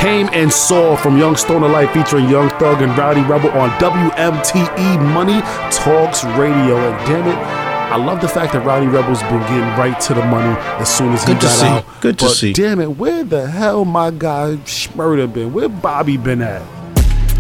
Came 0.01 0.31
and 0.33 0.51
Saw 0.51 0.97
from 0.97 1.19
Young 1.19 1.37
Stoner 1.37 1.69
Life 1.69 1.91
featuring 1.93 2.27
Young 2.31 2.49
Thug 2.59 2.81
and 2.81 2.97
Rowdy 2.97 3.21
Rebel 3.23 3.51
on 3.51 3.69
WMTE 3.79 5.13
Money 5.13 5.43
Talks 5.71 6.25
Radio. 6.39 6.77
And 6.79 7.07
damn 7.07 7.29
it, 7.29 7.35
I 7.93 7.97
love 7.97 8.23
the 8.23 8.29
fact 8.29 8.55
that 8.55 8.65
Rowdy 8.65 8.87
Rebel's 8.87 9.21
been 9.25 9.41
getting 9.41 9.61
right 9.79 10.01
to 10.01 10.15
the 10.15 10.25
money 10.25 10.59
as 10.81 10.89
soon 10.89 11.13
as 11.13 11.23
he 11.25 11.35
Good 11.35 11.41
to 11.43 11.47
got 11.49 11.59
see. 11.59 11.67
out. 11.67 11.85
Good 12.01 12.19
to 12.21 12.25
but 12.27 12.33
see. 12.35 12.53
Damn 12.55 12.81
it, 12.81 12.97
where 12.97 13.25
the 13.25 13.47
hell 13.47 13.85
my 13.85 14.11
guy 14.11 14.57
Shmurda 14.65 15.31
been? 15.31 15.53
Where 15.53 15.69
Bobby 15.69 16.17
been 16.17 16.41
at? 16.41 16.63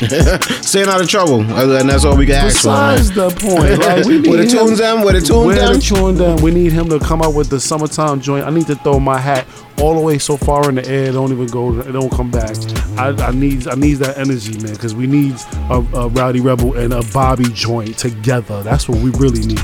Staying 0.63 0.89
out 0.89 1.01
of 1.01 1.09
trouble, 1.09 1.41
and 1.41 1.89
that's 1.89 2.05
all 2.05 2.17
we 2.17 2.27
can 2.27 2.35
ask 2.37 2.57
for. 2.63 2.69
Besides 2.69 3.11
the 3.13 3.31
point, 3.31 3.79
like 3.81 4.05
we 4.07 4.19
need 4.21 4.29
Where 4.29 4.37
the 4.39 4.43
him- 4.45 4.67
tunes 4.67 4.79
them, 4.79 5.03
where 5.03 5.13
the 5.13 5.21
tunes 5.21 5.57
them. 5.57 5.75
the 5.75 5.81
tune 5.81 6.15
them. 6.17 6.37
We 6.43 6.51
need 6.51 6.73
him 6.73 6.89
to 6.89 6.99
come 6.99 7.23
out 7.23 7.35
with 7.35 7.51
the 7.51 7.61
summertime 7.61 8.21
joint. 8.21 8.47
I 8.47 8.51
need 8.51 8.67
to 8.69 8.77
throw 8.77 8.99
my 8.99 9.19
hat 9.19 9.47
all 9.81 9.95
the 9.95 10.01
way 10.01 10.19
so 10.19 10.37
far 10.37 10.69
in 10.69 10.77
the 10.77 10.87
air. 10.89 11.05
it 11.11 11.13
Don't 11.13 11.33
even 11.33 11.47
go. 11.47 11.79
It 11.81 11.93
don't 11.93 12.11
come 12.11 12.31
back. 12.31 12.57
I, 12.99 13.09
I 13.27 13.31
need. 13.33 13.69
I 13.69 13.75
need 13.75 13.95
that 13.95 14.17
energy, 14.19 14.59
man, 14.59 14.73
because 14.75 14.95
we 14.95 15.07
need 15.07 15.35
a, 15.71 15.75
a 15.95 16.09
Rowdy 16.09 16.41
Rebel 16.41 16.77
and 16.77 16.93
a 16.93 17.03
Bobby 17.13 17.45
joint 17.53 17.99
together. 17.99 18.63
That's 18.63 18.89
what 18.89 18.99
we 18.99 19.11
really 19.13 19.45
need. 19.47 19.61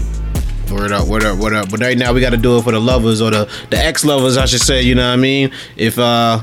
Word 0.71 0.91
up, 0.93 1.07
word 1.07 1.25
up, 1.25 1.39
word 1.39 1.55
up. 1.55 1.71
But 1.71 1.81
right 1.81 1.97
now 1.97 2.13
we 2.13 2.21
got 2.21 2.31
to 2.31 2.37
do 2.37 2.59
it 2.59 2.63
for 2.65 2.73
the 2.73 2.81
lovers 2.81 3.21
or 3.23 3.31
the 3.31 3.49
the 3.71 3.79
ex 3.79 4.05
lovers, 4.05 4.37
I 4.37 4.47
should 4.47 4.61
say. 4.63 4.83
You 4.83 4.95
know 4.97 5.07
what 5.07 5.15
I 5.15 5.17
mean? 5.17 5.51
If 5.77 5.99
uh 5.99 6.43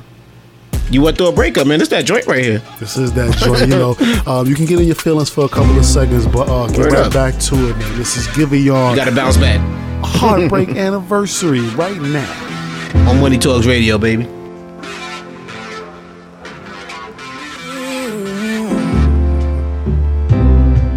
you 0.90 1.02
went 1.02 1.18
through 1.18 1.28
a 1.28 1.32
breakup, 1.32 1.66
man, 1.68 1.82
it's 1.82 1.90
that 1.90 2.06
joint 2.06 2.26
right 2.28 2.44
here. 2.44 2.62
This 2.80 2.98
is 2.98 3.14
that 3.14 3.36
joint. 3.38 3.62
You 3.62 3.68
know, 3.68 3.96
um, 4.28 4.48
you 4.48 4.56
can 4.56 4.66
get 4.66 4.80
in 4.80 4.86
your 4.86 4.96
feelings 4.96 5.30
for 5.30 5.46
a 5.46 5.50
couple 5.50 5.78
of 5.78 5.86
seconds, 5.86 6.28
but 6.28 6.48
uh, 6.50 6.68
get 6.68 6.78
Word 6.80 6.94
right 6.94 7.06
up. 7.08 7.14
back 7.14 7.38
to 7.42 7.56
it, 7.70 7.78
man. 7.78 7.98
This 7.98 8.16
is 8.18 8.28
Giveon. 8.28 8.92
You 8.92 8.96
got 8.96 9.06
to 9.06 9.16
bounce 9.16 9.38
back. 9.38 9.60
Heartbreak 10.04 10.70
anniversary 10.76 11.62
right 11.72 12.00
now. 12.00 13.10
On 13.10 13.20
Money 13.20 13.38
Talks 13.38 13.66
Radio, 13.66 13.98
baby. 13.98 14.28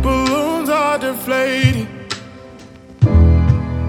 Balloons 0.02 0.68
are 0.68 0.98
deflating. 0.98 1.88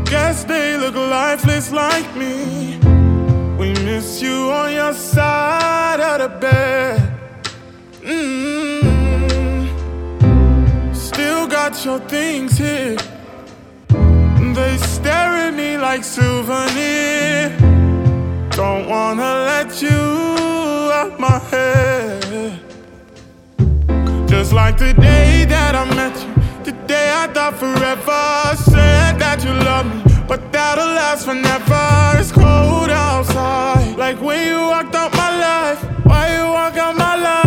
Guess 0.06 0.44
they 0.46 0.78
look 0.78 0.96
lifeless 0.96 1.72
like 1.72 2.16
me. 2.16 2.80
You 4.16 4.50
on 4.52 4.72
your 4.74 4.94
side 4.94 6.00
of 6.00 6.18
the 6.22 6.30
bed. 6.40 6.96
Mm. 8.02 8.86
Still 10.96 11.46
got 11.46 11.84
your 11.86 12.00
things 12.00 12.58
here. 12.58 12.96
They 13.90 14.78
stare 14.78 15.34
at 15.46 15.54
me 15.54 15.78
like 15.78 16.04
souvenir. 16.04 17.50
Don't 18.52 18.88
wanna 18.90 19.46
let 19.52 19.82
you 19.82 20.00
out 21.00 21.20
my 21.20 21.40
head. 21.52 22.60
Just 24.28 24.52
like 24.54 24.78
the 24.78 24.94
day 24.94 25.46
that 25.46 25.76
I 25.76 25.84
met 25.94 26.16
you, 26.24 26.34
the 26.64 26.72
day 26.88 27.12
I 27.14 27.28
thought 27.28 27.56
forever. 27.60 28.56
Said 28.72 29.20
that 29.20 29.44
you 29.44 29.54
love 29.70 29.86
me, 29.86 30.02
but 30.28 30.52
that'll 30.52 30.86
last 30.86 31.26
forever. 31.26 32.20
It's 32.20 32.32
cold 32.32 32.90
outside, 32.90 33.98
like 33.98 34.22
when 34.22 34.48
you 34.48 34.60
walked 34.60 34.96
out 34.96 35.14
my 35.14 35.32
life. 35.40 35.82
Why 36.06 36.38
you 36.38 36.46
walk 36.52 36.78
out 36.78 36.96
my 36.98 37.16
life? 37.16 37.47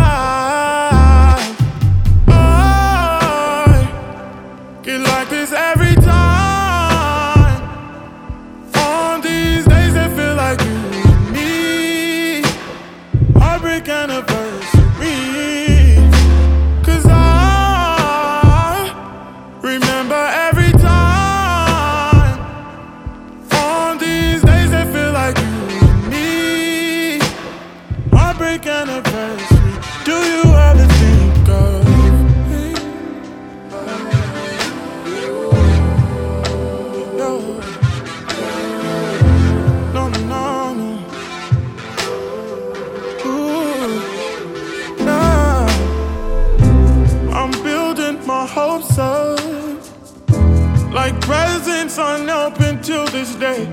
Presents 51.31 51.97
unopened 51.97 52.83
till 52.83 53.05
this 53.05 53.35
day. 53.35 53.65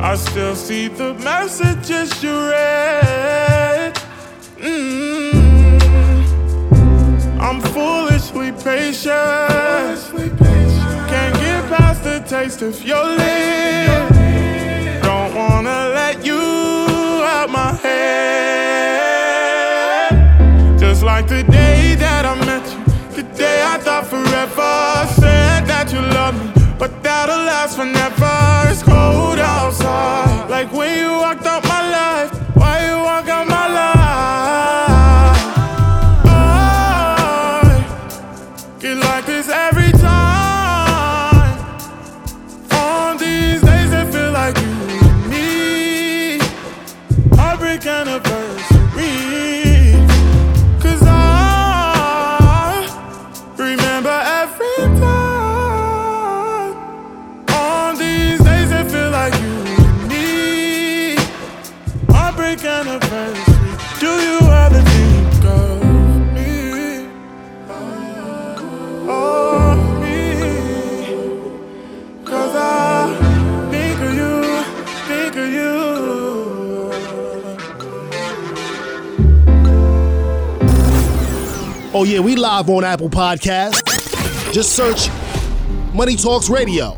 I 0.00 0.16
still 0.16 0.56
see 0.56 0.88
the 0.88 1.14
messages 1.14 2.10
you 2.24 2.34
read. 2.50 3.94
Mm. 4.58 5.36
I'm 7.40 7.60
foolishly 7.72 8.50
patient. 8.50 9.96
Can't 11.12 11.36
get 11.44 11.60
past 11.72 12.02
the 12.02 12.18
taste 12.34 12.62
of 12.62 12.82
your 12.82 13.04
lips. 13.04 14.16
Don't 15.06 15.32
wanna 15.36 15.80
let 16.00 16.26
you 16.26 16.42
out 17.34 17.48
my 17.48 17.72
head. 17.84 18.06
Just 20.80 21.04
like 21.04 21.28
the 21.28 21.44
day 21.44 21.94
that 21.94 22.26
I 22.26 22.34
met 22.44 22.64
you, 22.72 22.78
the 23.14 23.22
day 23.38 23.62
I 23.62 23.78
thought 23.78 24.06
forever. 24.08 25.06
Said 25.20 25.66
that 25.72 25.92
you 25.92 26.00
love 26.00 26.34
me, 26.40 26.55
but 26.78 27.02
that'll 27.02 27.44
last 27.44 27.76
forever. 27.76 28.70
It's 28.70 28.82
cold 28.82 29.38
outside, 29.38 30.48
like 30.50 30.72
when 30.72 30.98
you 30.98 31.10
walked 31.12 31.46
out 31.46 31.65
live 82.46 82.70
on 82.70 82.84
Apple 82.84 83.10
Podcast. 83.10 83.82
Just 84.52 84.76
search 84.76 85.08
Money 85.92 86.14
Talks 86.14 86.48
Radio. 86.48 86.96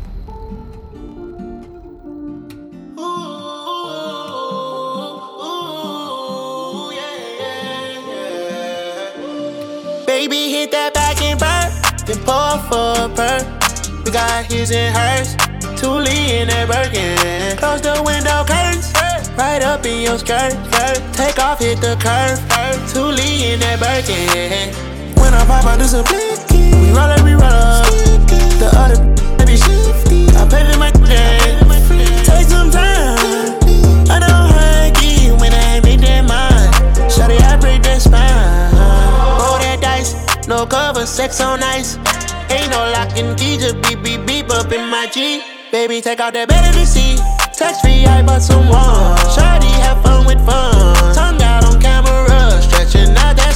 Baby, 10.05 10.51
hit 10.51 10.69
that 10.69 10.91
back 10.93 11.19
and 11.23 11.39
burn, 11.39 11.71
then 12.05 12.19
pour 12.25 12.59
for 12.69 13.05
a 13.05 13.09
perk. 13.15 14.05
We 14.05 14.11
got 14.11 14.45
his 14.45 14.71
and 14.71 14.95
hers, 14.95 15.33
Thule 15.81 16.05
in 16.05 16.49
that 16.49 16.67
Birkin. 16.67 17.57
Close 17.57 17.81
the 17.81 18.03
window 18.05 18.45
curtains, 18.45 18.93
right 19.35 19.63
up 19.63 19.83
in 19.83 20.03
your 20.03 20.19
skirt. 20.19 20.53
Take 21.13 21.39
off, 21.39 21.57
hit 21.57 21.81
the 21.81 21.95
curve, 21.99 22.39
Thule 22.91 23.17
in 23.17 23.59
that 23.61 23.79
Birkin. 23.79 24.88
I 25.39 25.45
pop 25.45 25.65
out, 25.65 25.79
this 25.79 25.93
a 25.93 26.03
blicky. 26.03 26.75
We 26.75 26.91
roll 26.91 27.07
it, 27.15 27.23
we 27.23 27.31
roll 27.31 27.47
up. 27.47 27.87
The 28.59 28.67
other 28.75 28.99
baby 29.39 29.55
shifty. 29.55 30.27
I 30.35 30.43
pay 30.51 30.67
for 30.67 30.77
my 30.77 30.91
game. 31.07 31.63
Take 32.27 32.45
some 32.45 32.69
time. 32.69 33.55
I 34.11 34.19
don't 34.19 34.51
hurt 34.51 34.99
you 34.99 35.39
when 35.39 35.53
I 35.53 35.79
make 35.79 36.01
that 36.01 36.27
mind. 36.27 36.75
Shawty, 37.07 37.39
I 37.39 37.55
break 37.55 37.83
that 37.83 38.01
spine. 38.01 38.75
Roll 39.39 39.57
that 39.63 39.79
dice, 39.81 40.13
no 40.47 40.65
cover, 40.65 41.05
sex 41.05 41.39
on 41.39 41.63
ice. 41.63 41.95
Ain't 42.51 42.69
no 42.71 42.91
lock 42.91 43.15
and 43.15 43.39
key, 43.39 43.57
just 43.57 43.79
beep 43.81 44.03
beep 44.03 44.25
beep 44.27 44.49
up 44.49 44.73
in 44.73 44.89
my 44.89 45.07
G. 45.07 45.41
Baby, 45.71 46.01
take 46.01 46.19
out 46.19 46.33
that 46.33 46.49
better 46.49 46.85
see. 46.85 47.15
Text 47.55 47.79
free, 47.81 48.05
I 48.05 48.23
bought 48.23 48.41
some 48.41 48.67
one. 48.67 49.15
Shawty, 49.31 49.71
have 49.87 50.03
fun 50.03 50.25
with 50.25 50.43
fun. 50.45 51.15
Tongue 51.15 51.41
out 51.41 51.63
on 51.63 51.79
camera, 51.79 52.61
stretching 52.61 53.15
out 53.15 53.37
that 53.37 53.53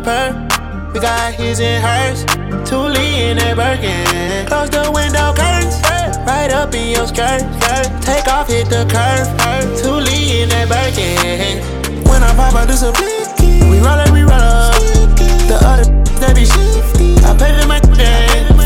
We 0.00 0.98
got 0.98 1.34
his 1.34 1.60
and 1.60 1.84
hers. 1.84 2.24
Thule 2.66 2.96
in 2.96 3.36
that 3.36 3.54
Birkin. 3.54 4.46
Close 4.48 4.70
the 4.70 4.90
window 4.90 5.34
curtains. 5.36 5.76
Right 6.26 6.50
up 6.50 6.72
in 6.74 6.88
your 6.96 7.06
skirt. 7.06 7.44
Take 8.00 8.26
off, 8.26 8.48
hit 8.48 8.70
the 8.70 8.88
curve. 8.88 9.28
Thule 9.78 10.08
in 10.08 10.48
that 10.48 10.68
Birkin. 10.72 11.60
When 12.08 12.22
I 12.22 12.34
pop 12.34 12.54
out, 12.54 12.66
this 12.66 12.82
a 12.82 12.92
blicky. 12.92 13.60
We 13.68 13.78
roll 13.84 14.00
it, 14.00 14.10
we 14.10 14.22
roll 14.22 14.40
up. 14.40 14.74
The 15.46 15.60
other 15.60 15.84
they 16.16 16.32
be 16.32 16.46
shifty. 16.46 17.20
I 17.28 17.36
pay 17.36 17.52
for 17.60 17.68
my 17.68 17.80
game. 17.80 18.56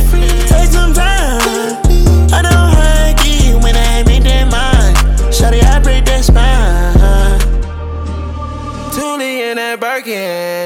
Take 0.47 0.71
some 0.71 0.95
time. 0.95 1.83
I 2.31 2.43
don't 2.47 2.75
hurt 2.79 3.19
you 3.27 3.59
when 3.59 3.75
I 3.75 4.05
make 4.07 4.23
that 4.23 4.47
mind. 4.47 4.97
Shawty, 5.35 5.65
I 5.65 5.81
break 5.81 6.05
that 6.05 6.23
spine. 6.23 6.95
Thule 8.93 9.21
in 9.21 9.57
that 9.57 9.81
Birkin. 9.81 10.64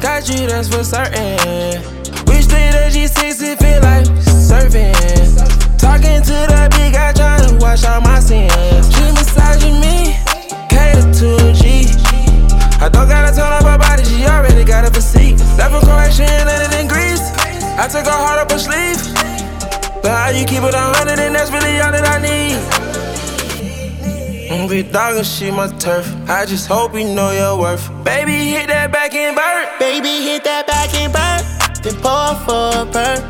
Got 0.00 0.28
you, 0.28 0.46
that's 0.46 0.68
for 0.68 0.84
certain. 0.84 1.82
Wish 2.26 2.46
that 2.46 2.72
the 2.74 2.90
G6 2.92 3.42
it 3.42 3.58
feel 3.58 3.80
like 3.82 4.06
surfing. 4.22 4.94
Talking 5.78 6.22
to 6.22 6.36
that 6.50 6.70
big 6.72 6.92
guy, 6.92 7.12
trying 7.12 7.48
to 7.48 7.56
wash 7.56 7.84
out 7.84 8.02
my 8.02 8.20
sins. 8.20 8.52
She 8.94 9.04
massaging 9.12 9.80
me, 9.80 10.14
cater 10.70 11.02
to 11.02 11.52
G. 11.54 11.86
I 12.80 12.88
don't 12.88 13.08
gotta 13.08 13.34
tell 13.34 13.50
her 13.50 13.78
body, 13.78 14.04
she 14.04 14.24
already 14.26 14.64
got 14.64 14.86
a 14.86 14.90
physique. 14.90 15.38
Left 15.58 15.72
from 15.74 15.82
Croatia 15.82 16.24
and 16.24 16.48
landed 16.48 16.78
in 16.78 16.86
Greece. 16.86 17.24
I 17.78 17.88
took 17.88 18.06
her 18.06 18.10
heart 18.10 18.38
up 18.38 18.50
her 18.52 18.58
sleeve. 18.58 18.98
But 20.02 20.12
how 20.12 20.30
you 20.30 20.46
keep 20.46 20.62
it 20.62 20.74
a 20.74 20.84
hundred, 20.94 21.18
and 21.18 21.34
that's 21.34 21.50
really 21.50 21.80
all 21.80 21.90
that 21.90 22.06
I 22.06 22.18
need. 22.22 22.97
Mm, 24.48 24.66
Big 24.68 24.90
dog 24.92 25.16
and 25.18 25.26
shit 25.26 25.52
my 25.52 25.68
turf. 25.78 26.08
I 26.26 26.46
just 26.46 26.66
hope 26.68 26.94
you 26.94 27.04
know 27.04 27.30
your 27.32 27.58
worth. 27.58 27.84
Baby, 28.02 28.48
hit 28.48 28.68
that 28.68 28.90
back 28.90 29.14
and 29.14 29.36
burn. 29.36 29.66
Baby, 29.78 30.24
hit 30.24 30.42
that 30.44 30.66
back 30.66 30.88
and 30.94 31.12
burn. 31.12 31.44
Then 31.82 31.94
pour 32.00 32.32
for 32.48 32.80
a 32.80 32.86
perk. 32.88 33.20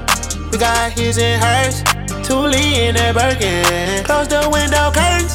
We 0.53 0.59
got 0.59 0.93
his 0.93 1.19
and 1.19 1.43
hers. 1.43 1.83
Thule 2.25 2.55
in 2.55 2.95
that 2.95 3.15
Birkin. 3.19 4.05
Close 4.05 4.29
the 4.29 4.47
window 4.47 4.93
curtains. 4.95 5.35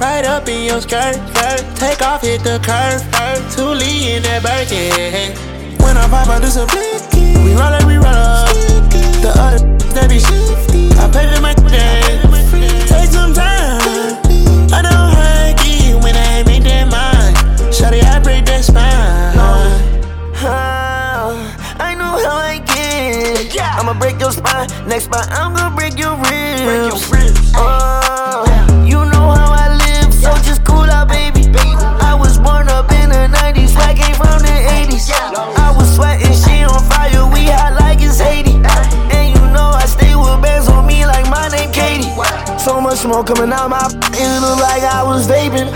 Right 0.00 0.24
up 0.24 0.46
in 0.48 0.66
your 0.66 0.80
skirt. 0.80 1.18
Take 1.74 2.00
off, 2.02 2.22
hit 2.22 2.42
the 2.44 2.60
curve. 2.62 3.02
Thule 3.52 3.82
in 3.82 4.22
that 4.22 4.42
Birkin. 4.46 5.34
When 5.82 5.96
I 5.96 6.06
pop 6.08 6.28
out, 6.28 6.42
this 6.42 6.54
a 6.56 6.64
blicky. 6.66 7.34
We 7.42 7.58
roll 7.58 7.74
it, 7.74 7.84
we 7.84 7.96
roll 7.96 8.06
up. 8.06 8.54
The 9.18 9.34
other 9.34 9.58
they 9.98 10.06
be 10.06 10.18
shifty. 10.22 10.94
I 10.94 11.10
pay 11.10 11.26
for 11.34 11.42
my. 11.42 11.54
Take 12.86 13.10
some 13.10 13.34
time. 13.34 13.83
I 18.68 18.72
break 18.72 18.80
that 18.80 19.32
spine. 19.34 19.36
Oh, 20.36 21.36
I 21.78 21.94
know 21.94 22.16
how 22.24 22.36
I 22.36 22.58
get. 22.58 23.78
I'ma 23.78 23.94
break 23.98 24.20
your 24.20 24.32
spine. 24.32 24.68
Next 24.88 25.04
spot, 25.04 25.28
I'm 25.30 25.54
gonna 25.54 25.74
break 25.74 25.98
your 25.98 26.16
ribs. 26.16 27.10
Oh, 27.56 28.44
you 28.86 29.04
know 29.04 29.32
how 29.32 29.52
I 29.52 29.68
live, 29.76 30.12
so 30.12 30.32
just 30.42 30.64
cool 30.64 30.88
out, 30.88 31.08
baby. 31.08 31.46
I 32.00 32.14
was 32.18 32.38
born 32.38 32.68
up 32.68 32.90
in 32.92 33.10
the 33.10 33.28
90s, 33.28 33.76
I 33.76 33.94
came 33.94 34.14
from 34.16 34.40
the 34.40 34.48
80s. 34.48 35.10
I 35.12 35.74
was 35.76 35.94
sweating, 35.94 36.32
she 36.32 36.64
on 36.64 36.82
fire, 36.88 37.26
we 37.32 37.46
hot 37.46 37.74
like 37.80 38.00
it's 38.00 38.18
Haiti. 38.18 38.54
And 39.12 39.34
you 39.34 39.42
know 39.52 39.70
I 39.74 39.84
stay 39.86 40.14
with 40.16 40.40
bands 40.42 40.68
on 40.68 40.86
me 40.86 41.06
like 41.06 41.28
my 41.28 41.48
name 41.48 41.70
Katie. 41.72 42.10
So 42.58 42.80
much 42.80 42.98
smoke 42.98 43.26
coming 43.26 43.52
out 43.52 43.68
my 43.68 43.88
it 43.92 44.40
look 44.40 44.58
like 44.60 44.82
I 44.82 45.02
was 45.02 45.26
vaping. 45.26 45.68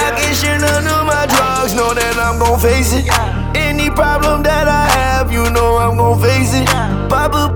I 0.00 0.12
can 0.16 0.34
share 0.34 0.58
none 0.58 0.86
of 0.86 1.04
my 1.06 1.26
drugs, 1.26 1.74
know 1.74 1.92
that 1.92 2.09
I'm 2.30 2.38
gon' 2.38 2.60
face 2.60 2.92
it. 2.94 3.10
Any 3.56 3.90
problem 3.90 4.44
that 4.44 4.68
I 4.68 4.86
have, 4.86 5.32
you 5.32 5.50
know 5.50 5.78
I'm 5.78 5.96
gon' 5.96 6.22
face 6.22 6.54
it. 6.54 6.64
Papa 7.10 7.50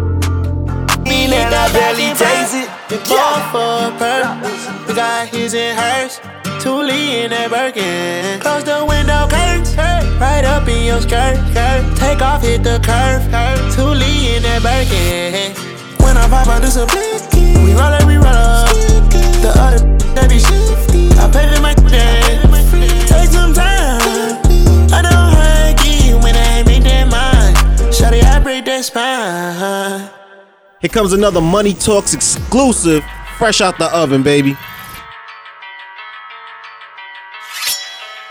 mean 1.07 1.31
that 1.31 1.55
I 1.55 1.71
barely 1.71 2.11
taste 2.19 2.59
it. 2.59 2.67
We 2.91 2.99
pour 3.07 3.39
for 3.55 3.87
a 3.87 3.95
purpose. 3.95 4.67
We 4.89 4.95
got 4.95 5.29
his 5.29 5.55
and 5.55 5.79
hers. 5.79 6.19
Thule 6.61 6.91
in 6.91 7.31
that 7.31 7.51
Birkin. 7.55 8.41
Close 8.41 8.65
the 8.65 8.85
window 8.85 9.31
curtains. 9.31 9.77
Right 10.19 10.45
up 10.45 10.67
in 10.67 10.83
your 10.83 11.01
skirt. 11.01 11.39
Take 11.95 12.21
off, 12.21 12.43
hit 12.43 12.65
the 12.65 12.83
curve. 12.83 13.23
Thule 13.79 14.03
in 14.03 14.43
that 14.43 14.59
Birkin. 14.67 15.55
When 16.03 16.17
I 16.17 16.27
pop 16.27 16.49
out, 16.49 16.63
this 16.63 16.75
a 16.75 16.85
blicky. 16.87 17.55
We 17.63 17.79
roll 17.79 17.95
it, 17.95 18.05
we 18.11 18.17
roll 18.17 18.27
up. 18.27 18.75
The 19.39 19.55
other 19.55 19.79
they 20.19 20.27
be 20.27 20.41
shifty. 20.43 21.15
I 21.15 21.31
pay 21.31 21.47
for 21.55 21.63
my 21.63 21.75
game. 21.75 22.24
Shawty, 28.65 28.71
I 28.71 28.81
break 28.81 28.85
that 28.85 28.85
spine. 28.85 30.11
Here 30.81 30.91
comes 30.91 31.13
another 31.13 31.41
Money 31.41 31.75
Talks 31.75 32.15
exclusive, 32.15 33.05
fresh 33.39 33.61
out 33.61 33.79
the 33.79 33.87
oven, 33.97 34.23
baby. 34.23 34.57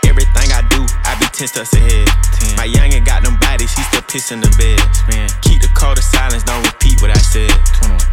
Everything 0.04 0.52
I 0.52 0.62
do, 0.70 0.84
I 1.04 1.16
be 1.18 1.26
10 1.26 1.48
steps 1.48 1.72
ahead. 1.74 2.08
My 2.56 2.66
youngin' 2.68 3.04
got 3.04 3.23
piss 4.14 4.30
in 4.30 4.38
the 4.38 4.52
bed. 4.54 4.78
Man. 5.10 5.26
Keep 5.42 5.66
the 5.66 5.72
code 5.74 5.98
of 5.98 6.06
silence, 6.06 6.46
don't 6.46 6.62
repeat 6.62 7.02
what 7.02 7.10
I 7.10 7.18
said. 7.18 7.50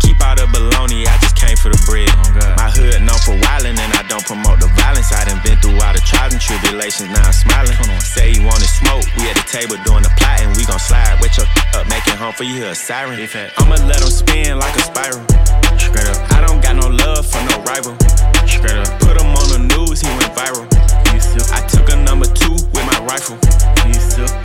Keep 0.01 0.17
all 0.25 0.33
the 0.33 0.49
baloney, 0.49 1.05
I 1.05 1.13
just 1.21 1.37
came 1.37 1.53
for 1.53 1.69
the 1.69 1.77
bread. 1.85 2.09
My 2.57 2.73
hood 2.73 3.05
known 3.05 3.21
for 3.21 3.37
wildin', 3.37 3.77
and 3.77 3.91
I 3.93 4.01
don't 4.09 4.25
promote 4.25 4.57
the 4.57 4.65
violence. 4.81 5.13
I 5.13 5.29
done 5.29 5.37
been 5.45 5.61
through 5.61 5.77
all 5.77 5.93
the 5.93 6.01
trials 6.01 6.33
and 6.33 6.41
tribulations, 6.41 7.13
now 7.13 7.21
I'm 7.21 7.37
smiling. 7.37 7.77
Say 8.01 8.33
you 8.33 8.41
wanted 8.41 8.65
smoke, 8.81 9.05
we 9.13 9.29
at 9.29 9.37
the 9.37 9.45
table 9.45 9.77
doing 9.85 10.01
the 10.01 10.09
plotting. 10.17 10.49
We 10.57 10.65
gon' 10.65 10.81
slide, 10.81 11.21
with 11.21 11.37
your 11.37 11.45
up, 11.77 11.85
make 11.85 12.01
it 12.09 12.17
home 12.17 12.33
for 12.33 12.49
you, 12.49 12.65
a 12.65 12.73
siren. 12.73 13.21
I'ma 13.61 13.77
let 13.85 14.01
'em 14.01 14.09
spin 14.09 14.57
like 14.57 14.73
a 14.73 14.81
spiral. 14.81 15.21
Straight 15.77 16.09
up, 16.09 16.17
I 16.33 16.41
don't 16.41 16.65
got 16.65 16.81
no 16.81 16.89
love 16.89 17.29
for 17.29 17.45
no 17.45 17.61
rival. 17.61 17.93
Straight 18.49 18.81
up, 18.81 18.89
put 19.05 19.21
'em 19.21 19.37
on 19.37 19.47
the 19.53 19.61
news, 19.69 20.01
he 20.01 20.09
went 20.17 20.33
viral. 20.33 20.65
I 21.53 21.61
took 21.69 21.93
a 21.93 21.97
number 22.01 22.25
two 22.25 22.57
with 22.73 22.85
my 22.89 22.99
rifle. 23.05 23.37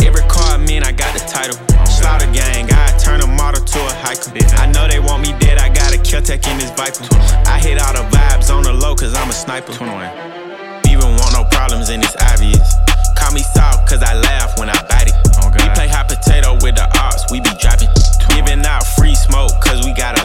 Every 0.05 0.16
card 0.37 0.61
mean 0.61 0.85
I 0.85 0.93
got 0.93 1.17
the 1.17 1.25
title. 1.25 1.57
Slaughter 1.89 2.29
gang, 2.33 2.69
I 2.71 2.93
turn 3.01 3.21
a 3.21 3.27
model 3.27 3.65
to 3.65 3.79
a 3.81 3.93
hiker. 4.05 4.31
I 4.61 4.71
know 4.71 4.87
they 4.87 5.01
want 5.01 5.23
me 5.23 5.33
dead, 5.41 5.59
I 5.59 5.73
got 5.73 5.95
a 5.95 5.99
Kel-Tec 5.99 6.47
in 6.47 6.59
this 6.59 6.71
Viper. 6.77 7.09
I 7.49 7.59
hit 7.59 7.81
all 7.81 7.93
the 7.97 8.05
vibes 8.13 8.53
on 8.55 8.63
the 8.63 8.73
low, 8.73 8.95
cause 8.95 9.15
I'm 9.15 9.31
a 9.31 9.33
sniper. 9.33 9.73
Even 9.73 11.09
want 11.17 11.33
no 11.33 11.45
problems, 11.51 11.89
and 11.89 12.05
it's 12.05 12.17
obvious. 12.33 12.69
Call 13.17 13.33
me 13.33 13.43
soft, 13.43 13.89
cause 13.89 14.03
I 14.03 14.15
laugh 14.21 14.59
when 14.59 14.69
I 14.69 14.77
bite 14.89 15.09
it. 15.09 15.17
Oh, 15.41 15.49
we 15.49 15.65
play 15.73 15.89
hot 15.89 16.09
potato 16.09 16.55
with 16.61 16.77
the 16.77 16.87
ops, 17.01 17.25
we 17.33 17.41
be 17.41 17.51
dropping. 17.61 17.89
Giving 18.29 18.65
out 18.67 18.85
free 18.85 19.15
smoke, 19.15 19.53
cause 19.65 19.85
we 19.85 19.95
got 19.95 20.16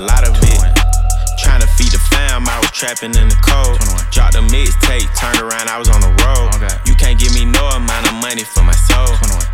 trapping 2.81 3.13
in 3.13 3.29
the 3.29 3.37
cold. 3.45 3.77
Dropped 4.09 4.33
a 4.33 4.41
mixtape, 4.49 5.05
turned 5.13 5.37
around, 5.37 5.69
I 5.69 5.77
was 5.77 5.85
on 5.93 6.01
the 6.01 6.09
road. 6.25 6.49
You 6.89 6.97
can't 6.97 7.13
give 7.13 7.29
me 7.37 7.45
no 7.45 7.61
amount 7.77 8.09
of 8.09 8.17
money 8.17 8.41
for 8.41 8.65
my 8.65 8.73
soul. 8.73 9.05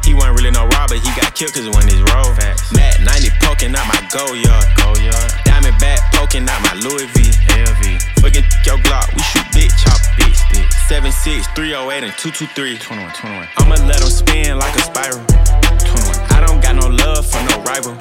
He 0.07 0.15
wasn't 0.15 0.39
really 0.39 0.55
no 0.55 0.63
robber, 0.80 0.95
he 0.95 1.11
got 1.19 1.36
killed 1.36 1.51
cause 1.51 1.67
it 1.67 1.73
wasn't 1.75 1.91
his 1.91 2.03
role. 2.15 2.32
Matt 2.71 3.03
90 3.03 3.28
poking 3.43 3.75
out 3.75 3.84
my 3.91 3.99
Goyard. 4.07 4.63
Diamond 5.43 5.75
back 5.84 5.99
poking 6.15 6.47
out 6.47 6.63
my 6.63 6.71
Louis 6.80 7.03
V. 7.11 7.28
LV. 7.51 7.84
Fucking 8.23 8.47
your 8.63 8.80
Glock, 8.88 9.11
we 9.11 9.19
shoot 9.28 9.43
big 9.51 9.75
chop, 9.75 9.99
big 10.15 10.32
stick. 10.32 10.71
76, 10.88 11.51
308, 11.51 12.07
and 12.07 12.15
223. 12.15 12.80
21, 12.80 13.11
21. 13.11 13.47
I'ma 13.59 13.75
let 13.91 13.99
him 13.99 14.07
spin 14.07 14.55
like 14.55 14.71
a 14.80 14.84
spiral. 14.88 15.19
21. 15.84 16.15
I 16.32 16.47
don't 16.47 16.63
got 16.63 16.80
no 16.80 16.88
love 16.88 17.28
for 17.28 17.43
no 17.51 17.59
rival. 17.67 17.91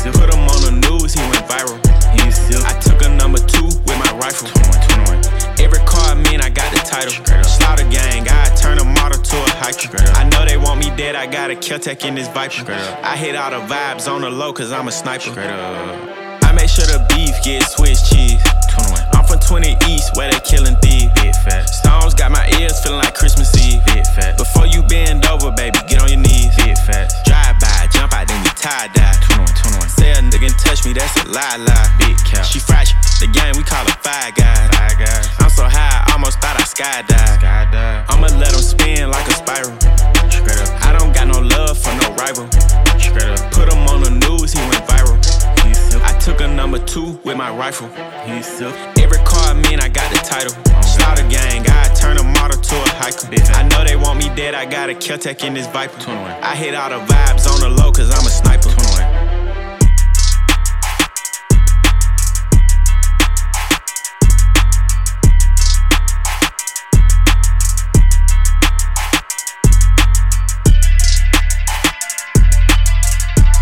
Still 0.00 0.16
put 0.16 0.32
him 0.32 0.48
on 0.48 0.64
the 0.64 0.72
news, 0.88 1.12
he 1.12 1.20
went 1.28 1.44
viral. 1.44 1.76
He 2.16 2.30
still. 2.32 2.64
I 2.64 2.72
took 2.80 3.04
a 3.04 3.12
number 3.20 3.36
two 3.36 3.68
with 3.84 3.98
my 4.00 4.16
rifle. 4.16 4.48
21, 4.48 5.20
21. 5.20 5.60
Every 5.60 5.78
car 5.84 6.12
I 6.12 6.14
mean, 6.16 6.40
I 6.40 6.48
got 6.48 6.72
the 6.72 6.80
title. 6.80 7.12
Slaughter 7.44 7.84
gang, 7.92 8.24
I 8.24 8.48
turn 8.56 8.78
a 8.78 8.84
model 8.96 9.20
to 9.20 9.36
a 9.36 9.50
hiker. 9.60 9.92
I 10.16 10.24
know 10.24 10.46
they 10.48 10.56
want 10.56 10.80
me 10.80 10.88
dead, 10.96 11.16
I 11.16 11.26
got 11.26 11.50
a 11.50 11.54
Kel-Tec 11.54 12.02
in 12.06 12.14
this 12.14 12.28
Viper. 12.28 12.72
I 13.04 13.14
hit 13.14 13.36
all 13.36 13.50
the 13.50 13.60
vibes 13.68 14.10
on 14.10 14.22
the 14.22 14.30
low, 14.30 14.54
cause 14.54 14.72
I'm 14.72 14.88
a 14.88 14.90
sniper. 14.90 15.36
I 15.36 16.52
make 16.56 16.70
sure 16.70 16.86
the 16.86 17.04
beef 17.12 17.36
gets 17.44 17.76
Swiss 17.76 18.08
cheese. 18.08 18.40
21. 18.72 19.04
I'm 19.12 19.26
from 19.28 19.38
20 19.38 19.76
East, 19.86 20.16
where 20.16 20.32
they 20.32 20.40
killing 20.40 20.76
thieves. 20.80 21.12
Big 21.20 21.36
fat. 21.44 21.68
Stones 21.68 22.14
got 22.14 22.32
my 22.32 22.48
ears 22.58 22.80
feeling 22.80 23.04
like 23.04 23.14
Christmas 23.14 23.52
Eve. 23.52 23.84
Big 23.84 24.06
fat. 24.16 24.38
Before 24.38 24.64
you 24.64 24.80
bend 24.80 25.26
over, 25.26 25.52
baby, 25.52 25.76
get 25.86 26.00
on 26.00 26.08
your 26.08 26.24
knees. 26.24 26.56
Big 26.56 26.78
fat. 26.88 27.12
Drive 27.28 27.60
by, 27.60 27.86
jump 27.92 28.14
out, 28.14 28.26
then 28.28 28.42
you 28.42 28.50
tie 28.56 28.88
dye. 28.96 29.49
21, 30.00 30.00
21. 30.00 30.08
Say 30.08 30.12
a 30.12 30.22
nigga 30.24 30.50
touch 30.64 30.84
me, 30.86 30.92
that's 30.92 31.14
a 31.20 31.28
lie, 31.28 31.56
lie. 31.56 31.96
Big 31.98 32.16
cap. 32.24 32.44
She 32.44 32.58
fresh. 32.58 32.92
The 33.20 33.26
game 33.26 33.52
we 33.56 33.62
call 33.62 33.84
her 33.84 33.98
five 34.00 34.34
guys. 34.34 34.68
Five 34.72 34.98
guys. 34.98 35.28
I'm 35.38 35.50
so 35.50 35.64
high, 35.64 36.04
I 36.08 36.12
almost 36.12 36.40
thought 36.40 36.56
I 36.56 36.64
skydive. 36.64 37.38
Skydive. 37.38 38.04
I'ma 38.08 38.28
let 38.40 38.52
them 38.52 38.62
spin 38.62 39.10
like 39.10 39.26
a 39.28 39.34
spiral. 39.36 39.76
Straight 40.30 40.58
up. 40.58 40.70
I 40.84 40.96
don't 40.96 41.12
got 41.12 41.28
no 41.28 41.40
love 41.40 41.76
for 41.76 41.92
no 42.00 42.14
rival. 42.16 42.48
Straight 42.98 43.28
up. 43.28 43.52
Put 43.52 43.72
him 43.72 43.84
on 43.88 44.02
the 44.02 44.10
news, 44.24 44.52
he 44.52 44.60
went 44.72 44.84
viral. 44.88 45.20
I 46.02 46.16
took 46.18 46.40
a 46.40 46.48
number 46.48 46.78
two 46.78 47.20
with 47.24 47.36
my 47.36 47.50
rifle. 47.54 47.90
Every 47.92 49.20
car 49.28 49.52
I 49.52 49.54
mean, 49.54 49.80
I 49.80 49.88
got 49.88 50.10
the 50.12 50.20
title. 50.24 50.54
Slaughter 50.82 51.28
gang, 51.28 51.64
I 51.68 51.92
turn 51.94 52.16
a 52.16 52.22
model 52.22 52.60
to 52.60 52.74
a 52.74 52.88
hiker. 52.96 53.28
I 53.54 53.68
know 53.68 53.84
they 53.84 53.96
want 53.96 54.18
me 54.18 54.28
dead, 54.34 54.54
I 54.54 54.64
got 54.64 54.88
a 54.88 54.94
Kel-Tec 54.94 55.44
in 55.44 55.54
this 55.54 55.66
Viper. 55.66 55.98
I 56.08 56.56
hit 56.56 56.74
all 56.74 56.88
the 56.90 57.04
vibes 57.04 57.46
on 57.50 57.60
the 57.60 57.68
low, 57.68 57.92
cause 57.92 58.10
I'm 58.10 58.26
a 58.26 58.30
sniper. 58.30 58.79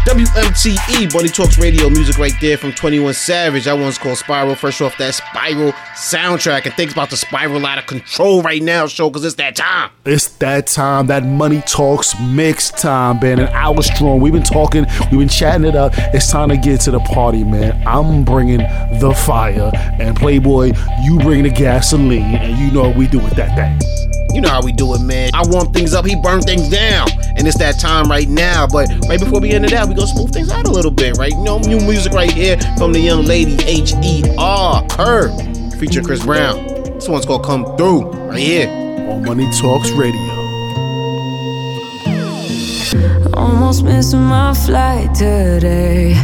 WMTE, 0.09 1.13
Money 1.13 1.29
Talks 1.29 1.59
Radio 1.59 1.91
music 1.91 2.17
right 2.17 2.33
there 2.41 2.57
from 2.57 2.73
21 2.73 3.13
Savage. 3.13 3.67
That 3.67 3.75
one's 3.75 3.99
called 3.99 4.17
Spiral. 4.17 4.55
Fresh 4.55 4.81
off 4.81 4.97
that 4.97 5.13
Spiral 5.13 5.73
soundtrack. 5.73 6.65
And 6.65 6.73
things 6.73 6.93
about 6.93 7.11
to 7.11 7.17
spiral 7.19 7.67
out 7.67 7.77
of 7.77 7.87
control 7.87 8.41
right 8.41 8.63
now, 8.63 8.87
show, 8.87 9.11
because 9.11 9.27
it's 9.27 9.35
that 9.35 9.55
time. 9.55 9.91
It's 10.07 10.29
that 10.39 10.67
time, 10.67 11.09
that 11.09 11.27
Money 11.27 11.61
Talks 11.61 12.19
mix 12.21 12.71
time, 12.71 13.19
man. 13.21 13.39
An 13.39 13.49
hour 13.49 13.83
strong. 13.83 14.21
We've 14.21 14.33
been 14.33 14.43
talking, 14.43 14.87
we've 15.11 15.21
been 15.21 15.29
chatting 15.29 15.67
it 15.67 15.77
up. 15.77 15.93
It's 15.97 16.31
time 16.31 16.49
to 16.49 16.57
get 16.57 16.81
to 16.83 16.91
the 16.91 17.01
party, 17.01 17.45
man. 17.45 17.87
I'm 17.87 18.25
bringing 18.25 18.61
the 19.01 19.15
fire, 19.27 19.71
and 19.75 20.17
Playboy, 20.17 20.73
you 21.05 21.19
bring 21.19 21.43
the 21.43 21.51
gasoline, 21.51 22.37
and 22.37 22.57
you 22.57 22.71
know 22.71 22.89
what 22.89 22.97
we 22.97 23.09
do 23.09 23.19
with 23.19 23.35
that 23.35 23.55
thing. 23.55 24.09
You 24.35 24.43
know 24.43 24.51
how 24.51 24.63
we 24.63 24.73
do 24.73 24.95
it, 24.95 25.01
man. 25.01 25.31
I 25.35 25.43
warm 25.47 25.73
things 25.73 25.95
up, 25.95 26.07
he 26.07 26.15
burn 26.15 26.43
things 26.43 26.69
down. 26.69 27.09
And 27.39 27.47
it's 27.47 27.59
that 27.59 27.79
time 27.79 28.11
right 28.11 28.29
now. 28.29 28.67
But 28.67 28.89
right 29.09 29.19
before 29.19 29.41
we 29.41 29.51
end 29.51 29.65
it 29.65 29.73
out, 29.73 29.89
we 29.89 29.95
gonna 29.99 30.11
smooth 30.11 30.33
things 30.33 30.51
out 30.51 30.67
a 30.67 30.71
little 30.71 30.91
bit, 30.91 31.17
right? 31.17 31.33
You 31.33 31.43
know, 31.43 31.59
new 31.59 31.81
music 31.81 32.13
right 32.13 32.31
here 32.31 32.57
from 32.79 32.93
the 32.93 33.01
young 33.01 33.25
lady 33.25 33.57
H 33.65 33.93
E 34.03 34.23
R, 34.39 34.87
her, 34.97 35.29
featuring 35.79 36.07
Chris 36.07 36.25
Brown. 36.25 36.65
This 36.95 37.09
one's 37.09 37.27
called 37.27 37.45
Come 37.45 37.77
Through, 37.77 38.11
right 38.31 38.39
here. 38.39 38.69
On 39.09 39.25
Money 39.25 39.51
Talks 39.53 39.91
Radio. 39.91 40.21
Almost 43.35 43.85
missing 43.85 44.21
my 44.21 44.53
flight 44.55 45.15
today. 45.15 46.15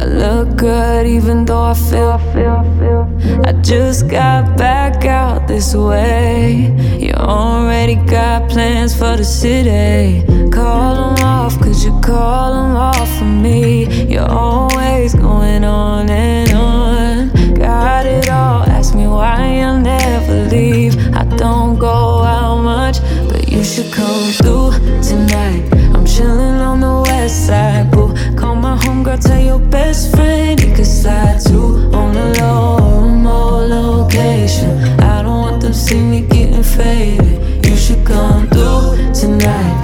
I 0.00 0.04
look 0.04 0.56
good 0.56 1.06
even 1.06 1.44
though 1.44 1.62
I 1.62 1.74
feel, 1.74 2.18
feel, 2.32 2.62
feel. 2.78 3.42
I 3.44 3.52
just 3.62 4.08
got 4.08 4.56
back 4.56 5.04
out 5.04 5.46
this 5.46 5.74
way. 5.74 6.74
You 6.98 7.12
already 7.14 7.96
got 7.96 8.48
plans 8.48 8.96
for 8.96 9.16
the 9.16 9.24
city. 9.24 10.24
Call 10.50 11.14
them 11.14 11.31
off, 11.42 11.58
cause 11.58 11.84
you 11.84 11.92
call 12.00 12.52
them 12.52 12.76
off 12.76 13.18
for 13.18 13.24
me. 13.24 14.06
You're 14.12 14.30
always 14.30 15.12
going 15.14 15.64
on 15.64 16.08
and 16.08 16.52
on. 16.52 17.54
Got 17.54 18.06
it 18.06 18.28
all, 18.28 18.62
ask 18.62 18.94
me 18.94 19.06
why 19.08 19.58
I'll 19.66 19.80
never 19.80 20.36
leave. 20.54 20.94
I 21.12 21.24
don't 21.36 21.78
go 21.78 22.22
out 22.22 22.62
much, 22.62 22.98
but 23.28 23.48
you 23.48 23.64
should 23.64 23.92
come 23.92 24.30
through 24.38 24.70
tonight. 25.10 25.62
I'm 25.94 26.06
chillin' 26.06 26.60
on 26.70 26.78
the 26.80 27.10
west 27.10 27.46
side, 27.46 27.90
boo. 27.90 28.14
Call 28.36 28.54
my 28.54 28.76
homegirl, 28.76 29.20
tell 29.26 29.42
your 29.42 29.58
best 29.58 30.14
friend 30.14 30.60
he 30.60 30.72
could 30.72 30.86
slide 30.86 31.40
too 31.40 31.90
on 31.92 32.14
the 32.14 32.26
low, 32.38 33.06
remote 33.06 33.66
location. 33.78 34.70
I 35.00 35.22
don't 35.22 35.40
want 35.44 35.62
them 35.62 35.72
see 35.72 36.00
me 36.00 36.20
getting 36.20 36.62
faded. 36.62 37.66
You 37.66 37.76
should 37.76 38.04
come 38.06 38.48
through 38.48 39.12
tonight. 39.12 39.81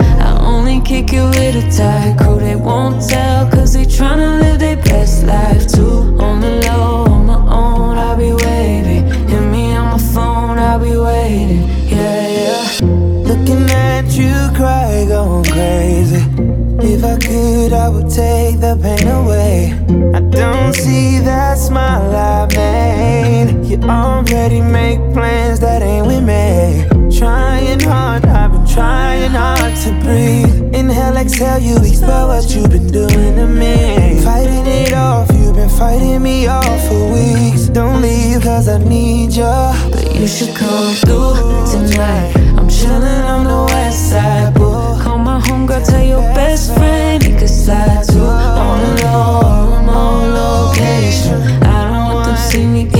Kick 0.88 1.12
it 1.12 1.22
with 1.22 1.54
a 1.54 1.70
tight 1.70 2.16
crew. 2.18 2.38
They 2.38 2.56
won't 2.56 3.06
tell, 3.06 3.46
cause 3.50 3.74
they 3.74 3.84
tryna 3.84 4.40
live 4.40 4.58
their 4.58 4.76
best 4.76 5.22
life 5.22 5.66
too. 5.68 6.16
On 6.18 6.40
the 6.40 6.62
low, 6.64 7.04
on 7.12 7.26
my 7.26 7.34
own, 7.34 7.98
I'll 7.98 8.16
be 8.16 8.32
waiting. 8.32 9.04
Hit 9.28 9.42
me 9.52 9.76
on 9.76 9.90
my 9.92 9.98
phone, 9.98 10.58
I'll 10.58 10.78
be 10.78 10.96
waiting. 10.96 11.68
Yeah, 11.86 12.28
yeah. 12.40 12.86
Looking 13.28 13.68
at 13.68 14.06
you 14.16 14.32
cry, 14.56 15.04
going 15.06 15.44
crazy. 15.44 16.24
If 16.80 17.04
I 17.04 17.18
could, 17.18 17.74
I 17.74 17.90
would 17.90 18.08
take 18.08 18.58
the 18.58 18.74
pain 18.80 19.08
away. 19.08 19.74
I 20.16 20.20
don't 20.20 20.72
see 20.72 21.18
that 21.18 21.58
smile 21.58 22.16
I 22.16 22.46
made. 22.56 23.66
You 23.66 23.76
already 23.82 24.62
make 24.62 25.00
plans 25.12 25.60
that 25.60 25.82
ain't 25.82 26.06
with 26.06 26.24
me. 26.24 26.86
Trying 27.14 27.80
hard, 27.80 28.24
I've 28.24 28.52
been 28.52 28.66
trying 28.66 29.32
hard 29.32 29.76
to 29.84 29.92
breathe. 30.02 30.57
Inhale, 30.88 31.18
exhale, 31.18 31.58
you 31.58 31.76
expel 31.84 32.28
what 32.28 32.48
you've 32.54 32.70
been 32.70 32.86
doing 32.86 33.36
to 33.36 33.46
me. 33.46 34.22
Fighting 34.24 34.66
it 34.66 34.94
off, 34.94 35.28
you've 35.34 35.54
been 35.54 35.68
fighting 35.68 36.22
me 36.22 36.46
off 36.46 36.64
for 36.88 37.12
weeks. 37.12 37.68
Don't 37.68 38.00
leave, 38.00 38.40
cause 38.40 38.70
I 38.70 38.78
need 38.78 39.32
you. 39.32 39.42
But 39.92 40.14
you 40.14 40.26
should 40.26 40.56
come 40.56 40.94
through 40.94 41.66
tonight. 41.70 42.32
I'm 42.56 42.68
chillin' 42.68 43.24
on 43.26 43.44
the 43.44 43.70
west 43.70 44.12
side, 44.12 44.54
boo. 44.54 44.96
Call 45.02 45.18
my 45.18 45.38
homegirl, 45.38 45.86
tell 45.86 46.02
your 46.02 46.22
best 46.34 46.72
friend 46.74 47.22
he 47.22 47.36
could 47.36 47.50
slide 47.50 48.06
too. 48.08 48.20
On 48.20 48.80
the 48.80 49.02
low, 49.04 49.76
remote 49.76 50.32
location. 50.40 51.42
I 51.64 51.90
don't 51.90 52.14
want 52.14 52.28
them 52.28 52.36
see 52.38 52.66
me 52.66 52.97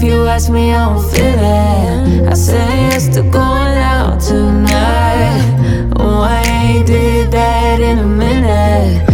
If 0.00 0.04
you 0.04 0.28
ask 0.28 0.48
me, 0.48 0.72
I 0.72 0.94
don't 0.94 1.10
feel 1.10 1.24
it. 1.24 2.28
I 2.28 2.34
say 2.34 2.54
yes 2.54 3.08
to 3.16 3.22
going 3.22 3.34
out 3.34 4.20
tonight. 4.20 5.90
Oh, 5.96 6.20
I 6.20 6.40
ain't 6.44 6.86
did 6.86 7.32
that 7.32 7.80
in 7.80 7.98
a 7.98 8.06
minute. 8.06 9.07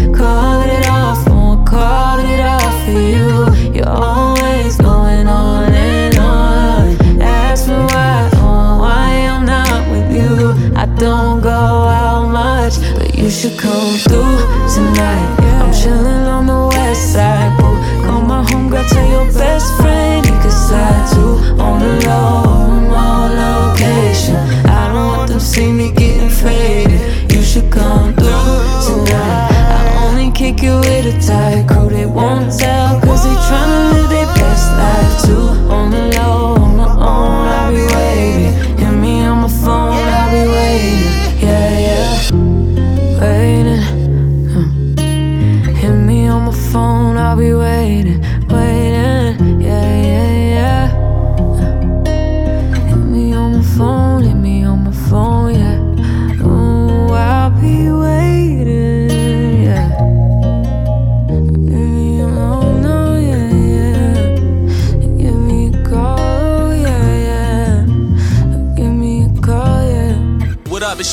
Too. 22.05 22.34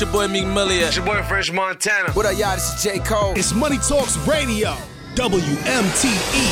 It's 0.02 0.12
your 0.12 0.20
boy 0.20 0.34
Meek 0.34 0.48
Million. 0.48 0.88
It's 0.88 0.96
your 0.96 1.06
boy 1.06 1.22
French 1.22 1.52
Montana. 1.52 2.12
What 2.14 2.26
up, 2.26 2.36
y'all? 2.36 2.56
This 2.56 2.74
is 2.74 2.84
J. 2.84 2.98
Cole. 2.98 3.34
It's 3.38 3.54
Money 3.54 3.78
Talks 3.78 4.18
Radio, 4.28 4.76
WMTE, 5.14 6.48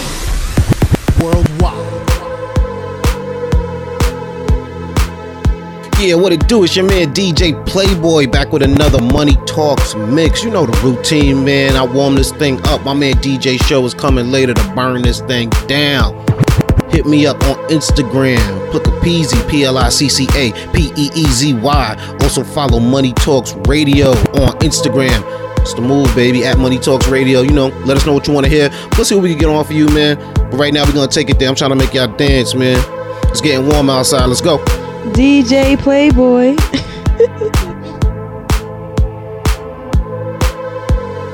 worldwide. 1.19 1.73
Yeah, 5.99 6.13
what 6.13 6.31
it 6.31 6.47
do? 6.47 6.63
It's 6.63 6.75
your 6.75 6.85
man 6.85 7.11
DJ 7.11 7.65
Playboy 7.65 8.27
back 8.27 8.51
with 8.51 8.61
another 8.61 9.01
Money 9.01 9.35
Talks 9.47 9.95
mix. 9.95 10.43
You 10.43 10.51
know 10.51 10.67
the 10.67 10.79
routine, 10.83 11.43
man. 11.43 11.75
I 11.75 11.83
warm 11.83 12.13
this 12.13 12.31
thing 12.31 12.61
up. 12.67 12.83
My 12.83 12.93
man 12.93 13.15
DJ 13.15 13.59
Show 13.63 13.83
is 13.83 13.95
coming 13.95 14.29
later 14.29 14.53
to 14.53 14.73
burn 14.75 15.01
this 15.01 15.21
thing 15.21 15.49
down. 15.65 16.23
Hit 16.91 17.05
me 17.05 17.27
up 17.27 17.41
on 17.43 17.55
Instagram, 17.69 18.39
Pliccapeezy, 18.71 19.49
P 19.49 19.63
L 19.63 19.77
I 19.77 19.89
C 19.89 20.09
C 20.09 20.27
A 20.35 20.51
P 20.73 20.91
E 20.95 21.09
E 21.13 21.23
Z 21.27 21.53
Y. 21.53 22.17
Also 22.21 22.43
follow 22.43 22.79
Money 22.79 23.13
Talks 23.13 23.53
Radio 23.67 24.09
on 24.09 24.57
Instagram. 24.59 25.23
It's 25.61 25.73
the 25.73 25.81
move, 25.81 26.13
baby, 26.15 26.45
at 26.45 26.57
Money 26.57 26.79
Talks 26.79 27.07
Radio. 27.07 27.41
You 27.41 27.51
know, 27.51 27.67
let 27.85 27.97
us 27.97 28.05
know 28.05 28.13
what 28.13 28.27
you 28.27 28.33
want 28.33 28.45
to 28.45 28.51
hear. 28.51 28.69
Let's 28.97 29.09
see 29.09 29.15
what 29.15 29.23
we 29.23 29.29
can 29.29 29.37
get 29.37 29.49
on 29.49 29.63
for 29.65 29.73
you, 29.73 29.87
man. 29.89 30.17
But 30.35 30.53
right 30.53 30.73
now, 30.73 30.85
we're 30.85 30.93
going 30.93 31.07
to 31.07 31.13
take 31.13 31.29
it 31.29 31.37
there. 31.37 31.47
I'm 31.47 31.55
trying 31.55 31.71
to 31.71 31.75
make 31.75 31.93
y'all 31.93 32.07
dance, 32.07 32.55
man. 32.55 32.77
It's 33.29 33.41
getting 33.41 33.67
warm 33.67 33.89
outside. 33.89 34.25
Let's 34.25 34.41
go. 34.41 34.57
DJ 35.13 35.77
Playboy. 35.77 36.55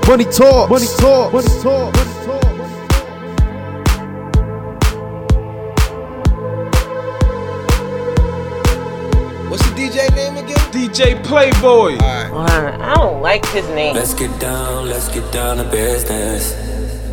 Money 0.08 0.26
talk. 0.26 0.70
Money 0.70 0.86
talk. 1.00 1.34
Money 1.34 1.62
talk. 1.62 2.15
DJ 10.96 11.22
Playboy. 11.26 11.98
I 12.00 12.94
don't 12.96 13.22
like 13.22 13.46
his 13.48 13.68
name. 13.68 13.96
Let's 13.96 14.14
get 14.14 14.40
down, 14.40 14.88
let's 14.88 15.10
get 15.10 15.30
down 15.34 15.58
to 15.58 15.66
business. 15.66 16.54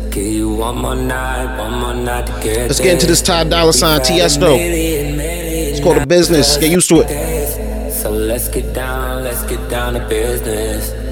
Give 0.09 0.23
you 0.23 0.53
one 0.53 0.77
more 0.77 0.95
night, 0.95 1.57
one 1.57 1.81
more 1.81 1.93
night 1.93 2.27
to 2.27 2.31
get 2.41 2.69
Let's 2.69 2.79
get 2.79 2.93
into 2.93 3.07
this 3.07 3.21
Ty 3.21 3.43
Dolla 3.43 3.73
$ign 3.73 3.99
Tiesto. 3.99 4.55
It's 4.57 5.81
called 5.81 5.97
a 5.97 6.07
business. 6.07 6.55
Get 6.55 6.71
used 6.71 6.87
to 6.87 7.01
it. 7.01 7.91
So 7.91 8.09
let's 8.09 8.47
get 8.47 8.73
down, 8.73 9.25
let's 9.25 9.43
get 9.43 9.69
down 9.69 9.95
to 9.95 10.07
business. 10.07 11.02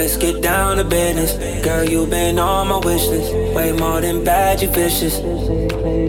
Let's 0.00 0.16
get 0.16 0.40
down 0.40 0.78
to 0.78 0.84
business. 0.84 1.32
Girl, 1.62 1.84
you 1.84 2.06
been 2.06 2.38
on 2.38 2.68
my 2.68 2.78
wish 2.78 3.06
list. 3.08 3.34
Way 3.54 3.72
more 3.72 4.00
than 4.00 4.24
bad, 4.24 4.62
you 4.62 4.68
vicious. 4.68 5.18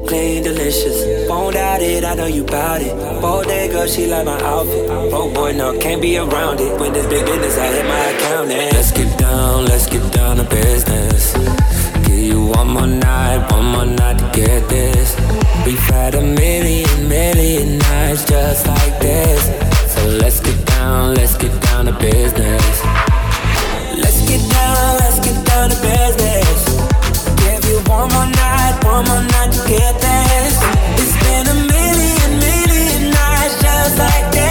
Clean, 0.08 0.42
delicious. 0.42 1.28
Won't 1.28 1.56
doubt 1.56 1.82
it, 1.82 2.06
I 2.06 2.16
know 2.16 2.26
you 2.26 2.46
bout 2.46 2.82
it. 2.82 2.96
Bodega, 3.22 3.90
she 3.90 4.08
like 4.08 4.26
my 4.26 4.40
outfit. 4.44 4.88
Broke 4.88 5.34
boy, 5.34 5.52
no, 5.52 5.78
can't 5.78 6.02
be 6.02 6.18
around 6.18 6.62
it. 6.62 6.80
When 6.80 6.94
there's 6.94 7.06
big 7.08 7.26
business, 7.26 7.58
I 7.58 7.68
hit 7.68 7.86
my 7.86 8.06
account. 8.16 8.52
And 8.52 8.74
let's 8.74 8.94
get 8.94 9.20
down, 9.20 9.66
let's 9.66 9.88
get 9.88 10.14
down 10.14 10.38
to 10.38 10.46
business. 10.46 11.34
Give 12.08 12.18
you 12.18 12.46
one 12.46 12.70
more 12.70 12.88
night, 12.88 13.52
one 13.52 13.66
more 13.66 13.86
night 13.86 14.20
to 14.20 14.32
get 14.34 14.70
this. 14.70 15.20
We've 15.66 15.78
had 15.92 16.16
a 16.16 16.22
million, 16.22 17.10
million 17.10 17.78
nights 17.78 18.24
just 18.24 18.68
like 18.68 19.00
this. 19.02 19.52
So 19.94 20.08
let's 20.24 20.40
get 20.40 20.66
down, 20.66 21.16
let's 21.16 21.36
get 21.36 21.52
down 21.64 21.88
to 21.88 21.92
business. 22.00 23.01
Let's 25.00 25.20
get 25.20 25.38
down, 25.46 25.70
to 25.70 25.78
business. 25.82 26.62
Give 27.44 27.64
you 27.70 27.80
one 27.90 28.10
more 28.14 28.28
night, 28.28 28.76
one 28.84 29.06
more 29.06 29.24
night 29.34 29.52
to 29.52 29.62
get 29.68 29.94
this. 30.00 30.56
It's 31.02 31.16
been 31.24 31.48
a 31.48 31.58
million, 31.74 32.32
million 32.40 33.12
nights 33.12 33.62
just 33.62 33.98
like 33.98 34.32
this. 34.32 34.51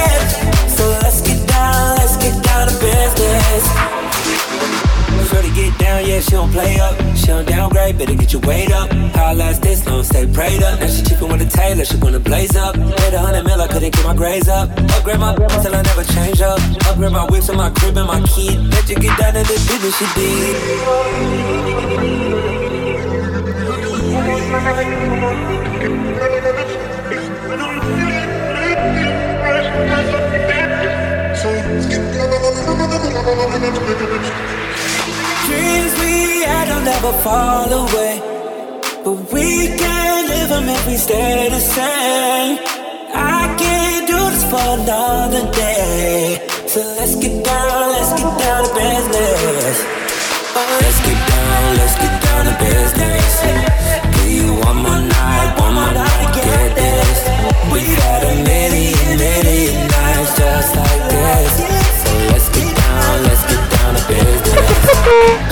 Shorty 5.41 5.55
get 5.55 5.73
down, 5.79 6.05
yeah, 6.07 6.21
she 6.21 6.33
don't 6.33 6.53
play 6.53 6.79
up. 6.81 7.01
She 7.17 7.29
don't 7.29 7.49
downgrade, 7.49 7.97
better 7.97 8.15
get 8.15 8.31
your 8.31 8.43
weight 8.43 8.71
up. 8.71 8.93
How 9.15 9.33
last 9.33 9.63
this 9.63 9.87
long, 9.87 10.03
stay 10.05 10.27
prayed 10.27 10.63
up. 10.63 10.79
Now 10.79 10.87
she 10.87 11.03
cheapin' 11.03 11.33
with 11.33 11.41
a 11.41 11.47
tailor, 11.49 11.87
she 11.87 11.97
wanna 11.97 12.21
blaze 12.21 12.55
up. 12.57 12.77
Hit 12.77 13.15
a 13.15 13.19
hundred 13.19 13.45
mil, 13.45 13.59
I 13.59 13.67
couldn't 13.67 13.95
get 13.95 14.05
my 14.05 14.15
grades 14.15 14.49
up. 14.49 14.69
Upgrade 14.97 15.19
my 15.19 15.35
till 15.35 15.75
I 15.75 15.81
never 15.81 16.05
change 16.05 16.43
up. 16.43 16.61
Upgrade 16.89 17.13
my 17.13 17.25
whips 17.25 17.49
and 17.49 17.57
my 17.57 17.71
crib 17.71 17.97
and 17.97 18.07
my 18.07 18.21
kid. 18.21 18.61
Let 18.69 18.87
you 18.91 18.97
get 18.97 19.19
down 19.19 19.33
to 19.33 19.41
the 19.41 19.55
business 19.67 19.97
she 19.97 20.05
did. 20.15 21.41
Dreams 35.51 35.93
we 36.01 36.15
had 36.51 36.67
will 36.71 36.85
never 36.93 37.13
fall 37.27 37.71
away. 37.83 38.15
But 39.05 39.17
we 39.35 39.47
can't 39.83 40.29
live 40.33 40.49
them 40.55 40.69
if 40.69 40.87
we 40.87 40.97
stay 40.97 41.49
the 41.49 41.59
same. 41.59 42.59
I 43.13 43.43
can't 43.59 44.07
do 44.07 44.21
this 44.35 44.45
for 44.53 44.67
another 44.79 45.45
day. 45.51 46.47
So 46.73 46.81
let's 46.99 47.17
get 47.17 47.45
down, 47.45 47.89
let's 47.95 48.13
get 48.21 48.33
down 48.43 48.61
to 48.67 48.71
business. 48.81 49.79
Oh, 50.59 50.79
let's 50.83 51.01
get 51.07 51.21
down, 51.35 51.77
let's 51.81 51.97
get 52.03 52.15
down 52.25 52.43
to 52.47 52.55
business. 52.65 53.20
Bye. 65.21 65.50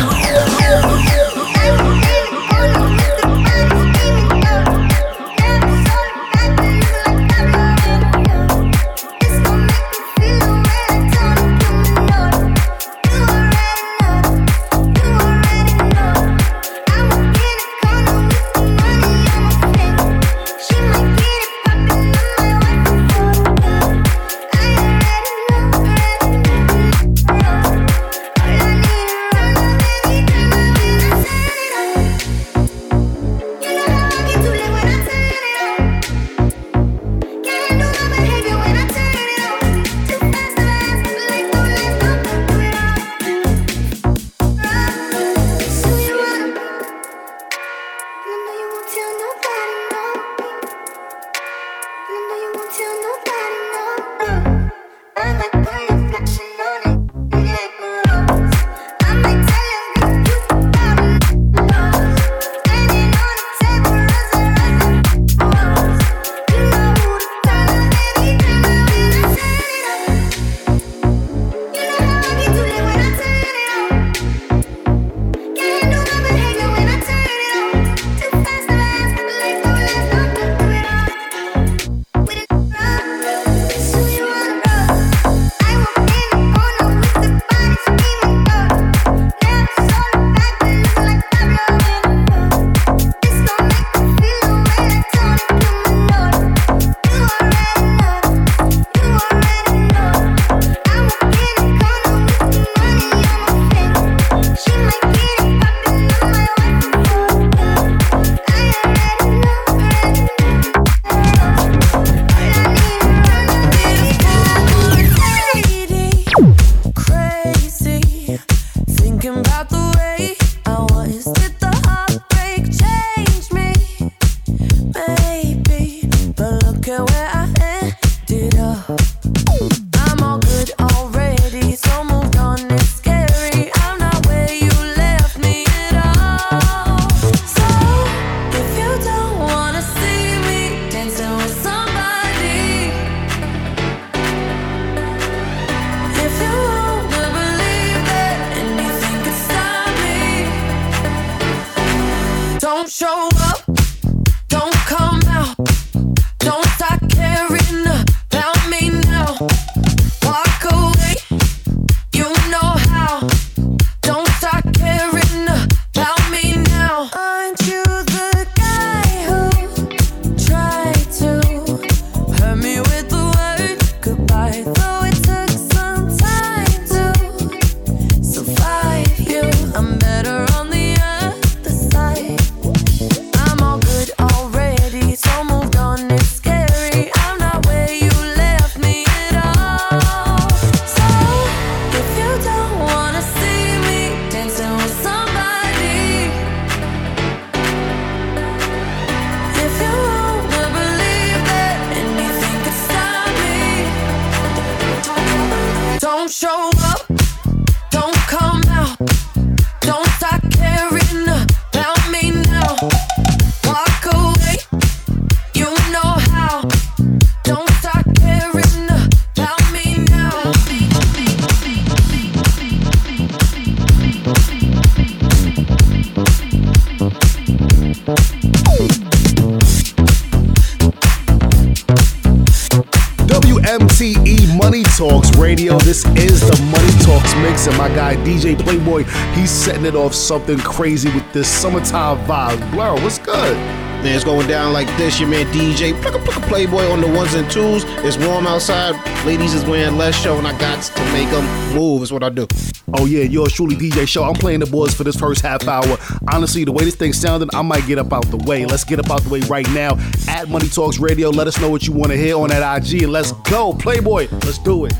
This 234.98 236.04
is 236.16 236.40
the 236.40 236.60
Money 236.72 237.04
Talks 237.04 237.32
mix, 237.36 237.68
and 237.68 237.78
my 237.78 237.88
guy 237.88 238.16
DJ 238.16 238.58
Playboy, 238.58 239.04
he's 239.32 239.48
setting 239.48 239.84
it 239.84 239.94
off 239.94 240.12
something 240.12 240.58
crazy 240.58 241.08
with 241.10 241.32
this 241.32 241.48
summertime 241.48 242.18
vibe. 242.26 242.70
Blur, 242.72 242.94
what's 242.94 243.20
good? 243.20 243.56
Man, 243.56 244.14
it's 244.14 244.24
going 244.24 244.48
down 244.48 244.72
like 244.72 244.88
this. 244.96 245.20
Your 245.20 245.28
man 245.28 245.46
DJ 245.46 245.92
Plucka 246.02 246.18
Plucka 246.24 246.48
Playboy 246.48 246.84
on 246.88 247.00
the 247.00 247.06
ones 247.06 247.34
and 247.34 247.48
twos. 247.48 247.84
It's 248.04 248.16
warm 248.16 248.48
outside. 248.48 248.94
Ladies 249.24 249.54
is 249.54 249.64
wearing 249.64 249.96
less 249.96 250.20
show, 250.20 250.36
and 250.36 250.46
I 250.46 250.58
got 250.58 250.82
to 250.82 251.02
make 251.12 251.30
them 251.30 251.76
move. 251.76 252.02
Is 252.02 252.12
what 252.12 252.24
I 252.24 252.28
do. 252.28 252.48
Oh 252.94 253.06
yeah, 253.06 253.22
yours 253.22 253.52
truly 253.52 253.76
DJ 253.76 254.08
Show. 254.08 254.24
I'm 254.24 254.34
playing 254.34 254.60
the 254.60 254.66
boys 254.66 254.94
for 254.94 255.04
this 255.04 255.16
first 255.16 255.42
half 255.42 255.66
hour. 255.68 255.98
Honestly, 256.32 256.64
the 256.64 256.72
way 256.72 256.84
this 256.84 256.94
thing 256.94 257.12
sounded, 257.12 257.54
I 257.54 257.62
might 257.62 257.86
get 257.86 257.98
up 257.98 258.12
out 258.12 258.24
the 258.26 258.38
way. 258.38 258.64
Let's 258.66 258.84
get 258.84 258.98
up 258.98 259.10
out 259.10 259.22
the 259.22 259.28
way 259.28 259.40
right 259.40 259.68
now. 259.70 259.96
At 260.38 260.48
Money 260.48 260.68
Talks 260.68 261.00
Radio, 261.00 261.30
let 261.30 261.48
us 261.48 261.60
know 261.60 261.68
what 261.68 261.84
you 261.84 261.92
want 261.92 262.12
to 262.12 262.16
hear 262.16 262.36
on 262.36 262.50
that 262.50 262.84
IG, 262.92 263.02
and 263.02 263.10
let's 263.10 263.32
go, 263.50 263.72
Playboy. 263.72 264.28
Let's 264.30 264.58
do 264.58 264.84
it. 264.84 264.92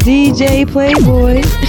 DJ 0.00 0.66
Playboy. 0.66 1.65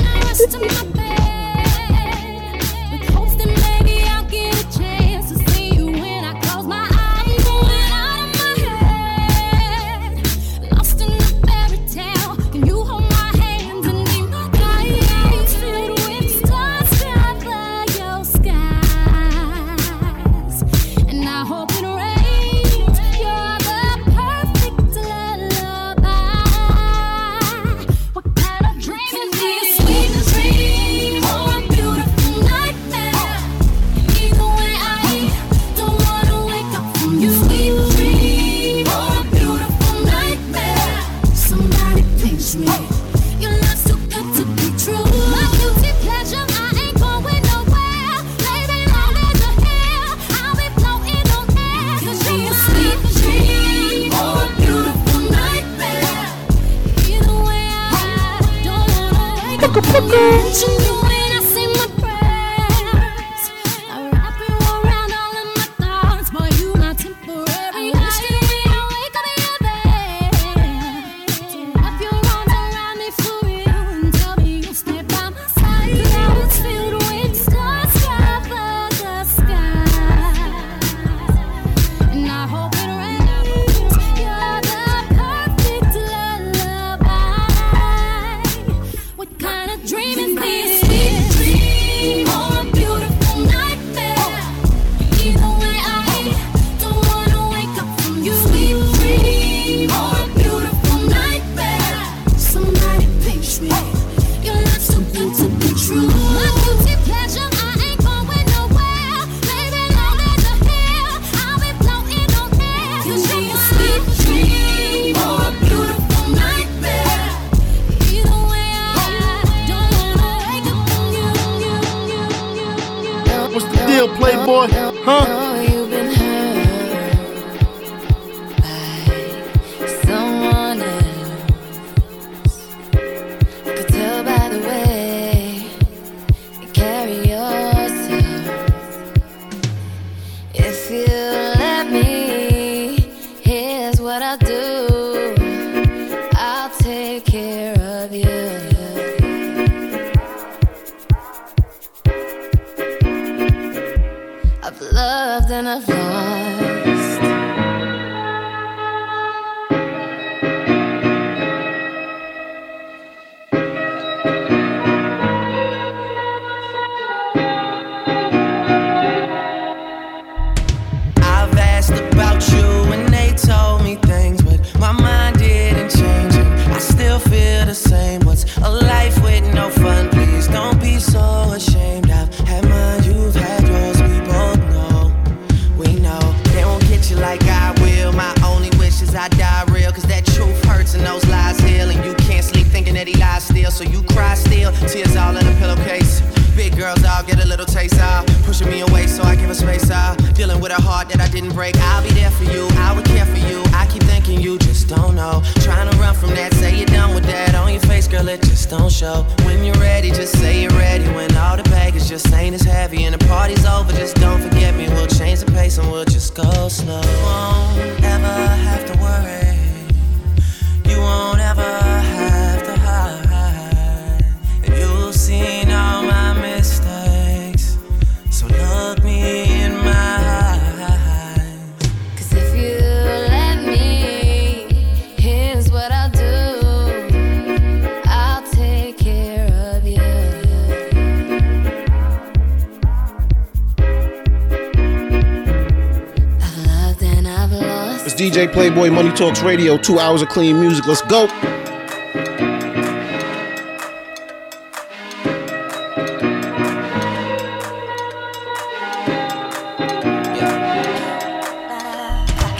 Talks 249.17 249.41
Radio, 249.41 249.77
two 249.79 249.97
hours 249.97 250.21
of 250.21 250.29
clean 250.29 250.59
music. 250.59 250.85
Let's 250.85 251.01
go. 251.01 251.27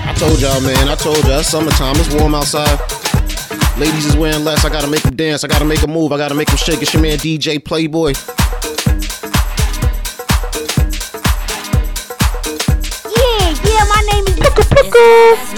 I 0.02 0.16
told 0.18 0.42
y'all, 0.42 0.60
man. 0.62 0.90
I 0.90 0.96
told 0.96 1.24
y'all, 1.26 1.44
summertime. 1.44 1.96
It's 1.98 2.12
warm 2.16 2.34
outside. 2.34 2.80
Ladies 3.78 4.08
is 4.08 4.18
wearing 4.18 4.44
less. 4.44 4.66
I 4.66 4.70
gotta 4.70 4.88
make 4.88 5.04
them 5.04 5.16
dance. 5.16 5.44
I 5.44 5.48
gotta 5.48 5.64
make 5.64 5.82
them 5.82 5.92
move. 5.92 6.12
I 6.12 6.18
gotta 6.18 6.34
make 6.34 6.48
them 6.48 6.58
shake. 6.58 6.82
It's 6.82 6.92
your 6.92 7.04
man 7.04 7.20
DJ 7.20 7.64
Playboy. 7.64 8.14
Yeah, 13.16 13.54
yeah, 13.64 13.86
my 13.86 14.02
name 14.12 14.26
is 14.26 14.40
Pickle 14.40 14.64
Pickle. 14.72 15.57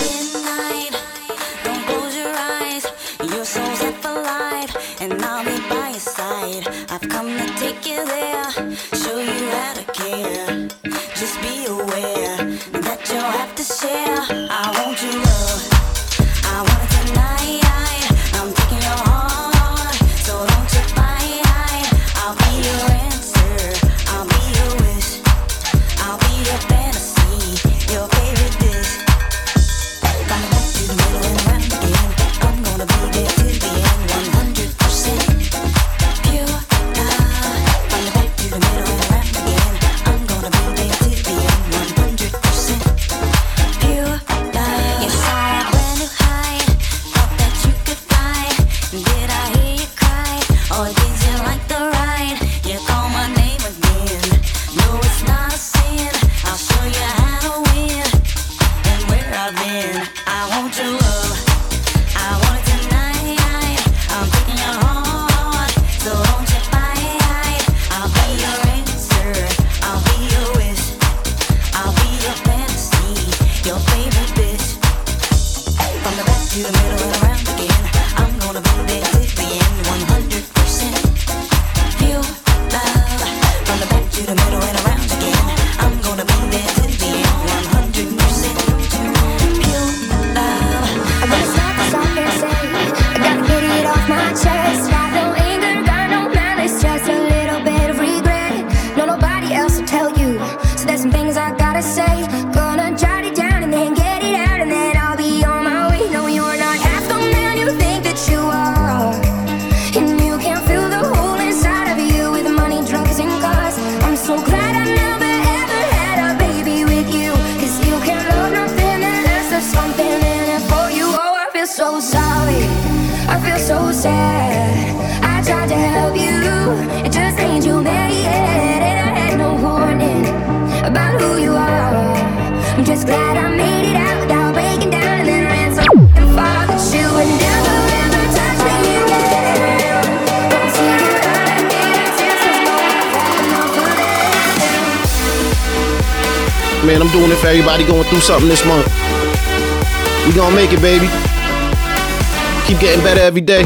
every 153.30 153.42
day. 153.42 153.64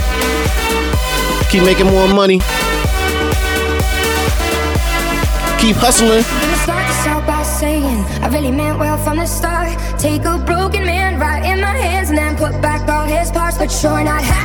Keep 1.50 1.64
making 1.64 1.86
more 1.86 2.10
money. 2.10 2.40
Keep 5.62 5.78
hustling. 5.78 6.26
I 8.24 8.28
really 8.30 8.52
meant 8.52 8.78
well 8.78 8.98
from 8.98 9.16
the 9.18 9.26
start. 9.26 9.72
Take 9.98 10.26
a 10.26 10.38
broken 10.38 10.86
man 10.86 11.18
right 11.18 11.46
in 11.46 11.62
my 11.62 11.78
hands 11.78 12.10
and 12.10 12.18
then 12.18 12.36
put 12.36 12.62
back 12.62 12.90
all 12.90 13.06
his 13.06 13.32
parts, 13.32 13.58
but 13.58 13.72
sure 13.72 14.04
not 14.04 14.22
happy. 14.22 14.43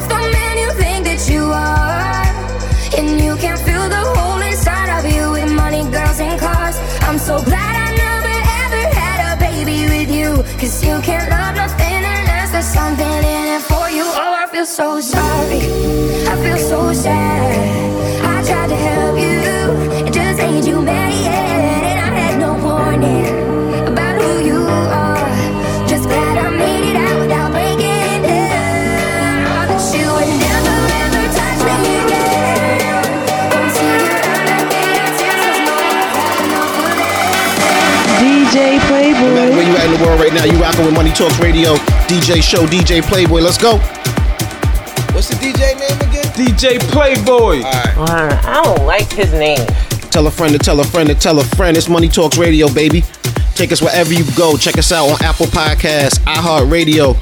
so 14.79 15.01
sorry. 15.01 15.59
I 16.31 16.37
feel 16.41 16.57
so 16.57 16.93
sad. 16.93 17.51
I 18.23 18.47
tried 18.47 18.69
to 18.69 18.77
help 18.77 19.19
you. 19.19 20.07
It 20.07 20.13
just 20.13 20.39
ain't 20.39 20.65
you 20.69 20.81
mad. 20.81 21.13
And 21.83 21.99
I 21.99 22.11
had 22.21 22.39
no 22.39 22.55
warning 22.65 23.27
about 23.89 24.23
who 24.23 24.39
you 24.39 24.63
are. 24.63 25.29
Just 25.89 26.05
glad 26.05 26.39
I 26.39 26.51
made 26.51 26.91
it 26.91 26.95
out 26.95 27.19
without 27.19 27.51
breaking 27.51 28.23
you 28.23 28.39
DJ 38.23 38.79
Playboy. 38.87 39.27
No 39.27 39.35
matter 39.35 39.57
where 39.57 39.67
you 39.69 39.77
at 39.77 39.87
in 39.87 39.99
the 39.99 40.07
world 40.07 40.21
right 40.21 40.33
now, 40.33 40.45
you 40.45 40.57
rocking 40.63 40.85
with 40.85 40.95
Money 40.95 41.11
Talks 41.11 41.41
Radio, 41.41 41.75
DJ 42.07 42.41
Show, 42.41 42.65
DJ 42.65 43.03
Playboy. 43.03 43.41
Let's 43.41 43.59
go. 43.59 43.98
What's 45.19 45.31
the 45.31 45.35
DJ 45.35 45.77
name 45.81 45.99
again? 46.09 46.27
DJ 46.35 46.79
Playboy. 46.93 47.65
All 47.65 48.07
right. 48.07 48.45
I 48.45 48.63
don't 48.63 48.87
like 48.87 49.11
his 49.11 49.33
name. 49.33 49.67
Tell 50.13 50.25
a 50.29 50.31
friend 50.31 50.53
to 50.53 50.61
tell 50.61 50.79
a 50.79 50.85
friend 50.85 51.09
to 51.09 51.15
tell 51.17 51.41
a 51.41 51.43
friend. 51.43 51.77
It's 51.77 51.89
Money 51.89 52.07
Talks 52.07 52.39
Radio, 52.39 52.73
baby. 52.73 53.03
Take 53.57 53.73
us 53.73 53.83
wherever 53.83 54.15
you 54.15 54.25
go. 54.37 54.57
Check 54.57 54.79
us 54.79 54.93
out 54.93 55.09
on 55.09 55.21
Apple 55.21 55.47
Podcasts, 55.47 56.21
iHeartRadio, 56.21 57.15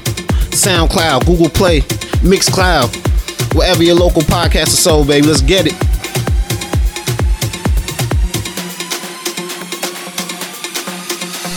SoundCloud, 0.53 1.25
Google 1.25 1.49
Play, 1.49 1.81
Mixcloud, 2.21 3.55
wherever 3.55 3.81
your 3.81 3.95
local 3.95 4.21
podcast 4.21 4.67
is 4.67 4.77
sold, 4.77 5.07
baby. 5.07 5.25
Let's 5.25 5.41
get 5.41 5.65
it. 5.65 5.73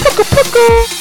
Pickle, 0.02 0.24
pickle. 0.24 0.99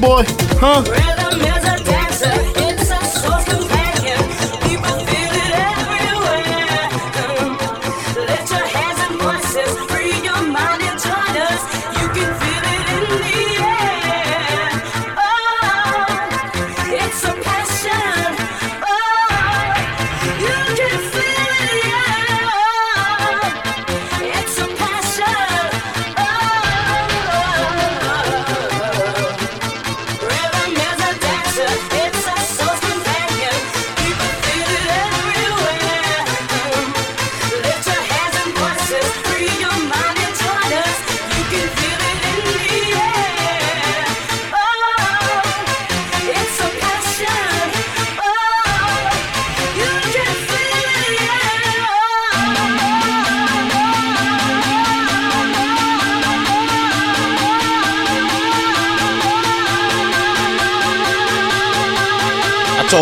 boy. 0.00 0.29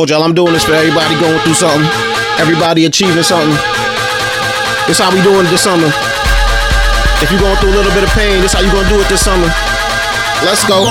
Told 0.09 0.21
y'all 0.21 0.27
I'm 0.27 0.35
doing 0.35 0.55
this 0.55 0.65
for 0.65 0.73
everybody 0.73 1.21
going 1.21 1.39
through 1.41 1.53
something, 1.53 1.85
everybody 2.41 2.87
achieving 2.87 3.23
something. 3.23 3.53
This 4.87 4.99
how 4.99 5.13
we 5.13 5.21
doing 5.23 5.45
this 5.53 5.63
summer. 5.63 5.91
If 7.21 7.31
you're 7.31 7.41
going 7.41 7.57
through 7.57 7.71
a 7.71 7.77
little 7.77 7.93
bit 7.93 8.05
of 8.05 8.11
pain, 8.11 8.41
this 8.41 8.55
how 8.55 8.61
you 8.61 8.73
gonna 8.73 8.89
do 8.89 8.99
it 9.01 9.09
this 9.11 9.23
summer. 9.23 9.49
Let's 10.45 10.65
go. 10.65 10.89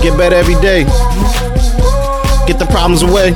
Get 0.00 0.16
better 0.16 0.36
every 0.36 0.54
day. 0.62 0.84
Get 2.46 2.60
the 2.60 2.66
problems 2.70 3.02
away. 3.02 3.32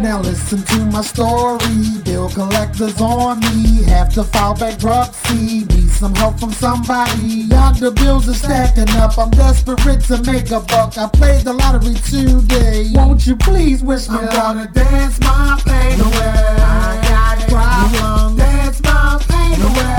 Now 0.00 0.20
listen 0.20 0.62
to 0.62 0.84
my 0.86 1.00
story. 1.00 1.85
Bill 2.26 2.48
collectors 2.48 3.00
on 3.00 3.40
me. 3.40 3.82
Have 3.84 4.12
to 4.14 4.24
file 4.24 4.54
bankruptcy. 4.54 5.64
Need 5.64 5.90
some 5.90 6.14
help 6.14 6.38
from 6.40 6.52
somebody. 6.52 7.46
Yonder 7.50 7.90
bills 7.90 8.28
are 8.28 8.34
stacking 8.34 8.88
up. 8.96 9.18
I'm 9.18 9.30
desperate 9.30 10.00
to 10.02 10.22
make 10.22 10.50
a 10.50 10.60
buck. 10.60 10.96
I 10.98 11.08
played 11.08 11.44
the 11.44 11.52
lottery 11.52 11.94
today. 11.94 12.90
Won't 12.94 13.26
you 13.26 13.36
please 13.36 13.82
wish 13.82 14.08
me 14.08 14.18
I'm 14.18 14.26
gonna 14.26 14.70
dance 14.72 15.20
my 15.20 15.60
pain 15.64 16.00
away. 16.00 16.56
I 16.58 16.98
got 17.08 17.48
problems. 17.48 18.38
Dance 18.38 18.82
my 18.82 19.22
pain 19.28 19.60
away. 19.60 19.95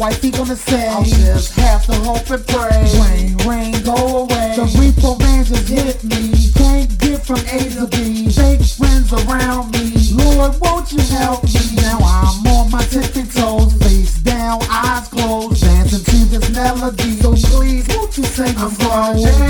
Think 0.00 0.12
wifey 0.12 0.30
gonna 0.30 0.56
say? 0.56 0.88
I'll 0.88 1.04
just 1.04 1.52
have 1.56 1.84
to 1.84 1.92
hope 1.92 2.30
and 2.30 2.46
pray. 2.46 2.88
Rain, 3.04 3.36
rain, 3.46 3.84
go 3.84 4.24
away. 4.24 4.56
The 4.56 4.64
repo 4.80 5.18
man 5.18 5.44
just 5.44 5.68
hit 5.68 6.02
me. 6.04 6.32
Can't 6.54 6.98
get 6.98 7.26
from 7.26 7.40
A 7.40 7.68
to 7.76 7.86
B. 7.86 8.30
Fake 8.30 8.64
friends 8.64 9.12
around 9.12 9.72
me. 9.72 9.92
Lord, 10.14 10.58
won't 10.58 10.90
you 10.90 11.02
help 11.18 11.44
me? 11.44 11.76
Now 11.76 11.98
I'm 12.00 12.46
on 12.46 12.70
my 12.70 12.82
tippy 12.84 13.24
toes, 13.24 13.74
face 13.74 14.14
down, 14.20 14.60
eyes 14.70 15.06
closed, 15.08 15.60
dancing 15.60 16.02
to 16.02 16.24
this 16.30 16.48
melody. 16.48 17.20
So 17.20 17.34
please, 17.34 17.86
won't 17.94 18.16
you 18.16 18.24
sing 18.24 18.56
a 18.56 18.70
song? 18.70 19.49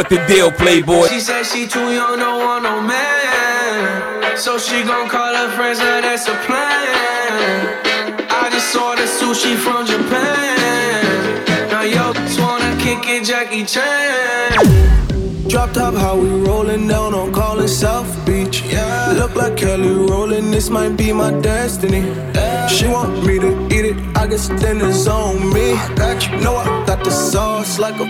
What 0.00 0.08
the 0.08 0.16
deal, 0.26 0.50
Playboy? 0.50 1.08
She 1.08 1.20
said 1.20 1.42
she 1.44 1.66
too 1.66 1.92
young, 1.92 2.18
don't 2.18 2.40
want 2.40 2.62
no 2.62 2.80
man. 2.80 4.34
So 4.34 4.56
she 4.56 4.82
gon' 4.82 5.10
call 5.10 5.34
her 5.34 5.50
friends, 5.54 5.78
now 5.78 6.00
that's 6.00 6.26
a 6.26 6.34
plan. 6.46 8.26
I 8.30 8.48
just 8.50 8.74
ordered 8.74 9.04
sushi 9.04 9.56
from 9.58 9.84
Japan. 9.84 11.68
Now 11.68 11.82
yo, 11.82 12.14
just 12.14 12.40
wanna 12.40 12.74
kick 12.80 13.06
it, 13.08 13.24
Jackie 13.24 13.66
Chan. 13.66 14.88
Drop 15.48 15.72
top, 15.72 15.92
how 15.92 16.16
we 16.16 16.30
rollin' 16.30 16.88
down 16.88 17.12
on 17.12 17.30
callin' 17.34 17.68
South 17.68 18.10
Beach. 18.24 18.62
Yeah. 18.62 19.12
Look 19.18 19.34
like 19.34 19.58
Kelly 19.58 19.90
rollin', 19.90 20.50
this 20.50 20.70
might 20.70 20.96
be 20.96 21.12
my 21.12 21.30
destiny. 21.42 22.06
Yeah. 22.34 22.68
She 22.68 22.86
want 22.86 23.26
me 23.26 23.38
to 23.38 23.66
eat 23.66 23.84
it, 23.84 23.96
I 24.16 24.26
guess 24.28 24.48
then 24.48 24.80
it's 24.80 25.06
on 25.06 25.52
me. 25.52 25.74
I 25.74 25.94
got 25.94 26.26
you, 26.26 26.38
know 26.38 26.56
I 26.56 26.86
got 26.86 27.04
the 27.04 27.10
sauce 27.10 27.78
like 27.78 27.96
a 27.96 28.04
recipe. 28.04 28.09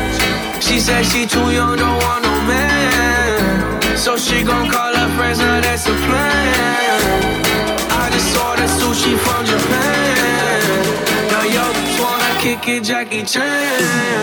She 0.71 0.79
said 0.79 1.05
she 1.05 1.25
too 1.25 1.51
young, 1.51 1.75
don't 1.75 2.01
want 2.01 2.23
no 2.23 2.31
man. 2.47 3.97
So 3.97 4.15
she 4.15 4.41
gon' 4.41 4.69
call 4.71 4.95
her 4.95 5.09
friends, 5.17 5.39
now 5.39 5.59
that's 5.59 5.85
a 5.85 5.91
plan. 5.91 7.11
I 7.91 8.09
just 8.09 8.37
ordered 8.37 8.69
sushi 8.79 9.17
from 9.19 9.45
Japan. 9.45 10.61
Now 11.29 11.43
yo, 11.43 11.73
just 11.73 11.99
wanna 11.99 12.39
kick 12.39 12.65
it, 12.69 12.83
Jackie 12.85 13.25
Chan. 13.25 14.21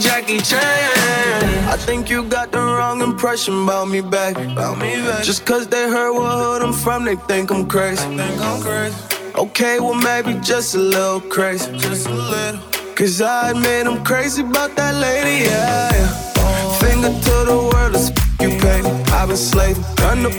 Jackie 0.00 0.38
Chan. 0.38 1.27
I 1.68 1.76
think 1.76 2.08
you 2.08 2.24
got 2.24 2.50
the 2.50 2.60
wrong 2.60 3.02
impression 3.02 3.64
about 3.64 3.88
me 3.88 4.00
back. 4.00 4.38
About 4.38 4.78
me 4.78 4.94
back. 5.06 5.22
Just 5.22 5.44
cause 5.44 5.68
they 5.68 5.86
heard 5.90 6.12
what 6.14 6.32
hood 6.42 6.62
I'm 6.62 6.72
from, 6.72 7.04
they 7.04 7.16
think 7.16 7.50
I'm 7.50 7.66
crazy. 7.68 8.02
Think 8.16 8.40
I'm 8.40 8.62
crazy. 8.62 8.96
Okay, 9.34 9.78
well 9.78 9.92
maybe 9.92 10.40
just 10.40 10.74
a 10.74 10.78
little 10.78 11.20
crazy. 11.20 11.70
Just 11.76 12.06
a 12.06 12.14
little. 12.14 12.60
Cause 12.96 13.20
I 13.20 13.50
admit 13.50 13.86
I'm 13.86 14.02
crazy 14.02 14.40
about 14.40 14.76
that 14.76 14.94
lady, 14.94 15.44
yeah. 15.44 15.92
yeah. 15.92 16.78
Finger 16.78 17.12
to 17.12 17.36
the 17.50 17.58
world, 17.70 17.94
it's 17.94 18.08
you 18.40 18.48
pay. 18.64 18.80
I've 19.12 19.28
been 19.28 19.36
slaving, 19.36 19.84
run 20.00 20.22
the 20.22 20.30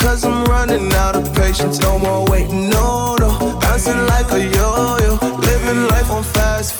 cause 0.00 0.24
I'm 0.24 0.46
running 0.46 0.90
out 0.94 1.14
of 1.14 1.30
patience. 1.34 1.78
No 1.80 1.98
more 1.98 2.24
waiting, 2.30 2.70
no, 2.70 3.16
no. 3.16 3.58
Bouncing 3.60 4.06
like 4.06 4.32
a 4.32 4.40
yo-yo. 4.40 5.18
Living 5.36 5.88
life 5.88 6.10
on 6.10 6.22
fast 6.22 6.79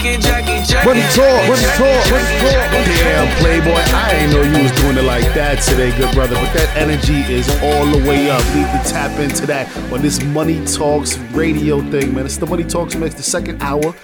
Money 0.00 0.16
talk, 0.16 0.46
money 0.46 1.02
talk, 1.04 1.46
money 1.46 1.60
talk. 1.68 2.70
Damn, 3.04 3.36
Playboy, 3.36 3.82
I 3.92 4.12
ain't 4.14 4.32
know 4.32 4.40
you 4.40 4.62
was 4.62 4.72
doing 4.80 4.96
it 4.96 5.02
like 5.02 5.24
that 5.34 5.60
today, 5.60 5.94
good 5.98 6.14
brother. 6.14 6.36
But 6.36 6.54
that 6.54 6.74
energy 6.74 7.20
is 7.30 7.46
all 7.62 7.84
the 7.84 7.98
way 8.08 8.30
up. 8.30 8.42
Need 8.54 8.64
to 8.64 8.90
tap 8.90 9.20
into 9.20 9.44
that 9.46 9.68
on 9.92 10.00
this 10.00 10.22
Money 10.22 10.64
Talks 10.64 11.18
radio 11.32 11.82
thing, 11.90 12.14
man. 12.14 12.24
It's 12.24 12.38
the 12.38 12.46
Money 12.46 12.64
Talks 12.64 12.94
mix, 12.94 13.14
the 13.14 13.22
second 13.22 13.62
hour 13.62 13.94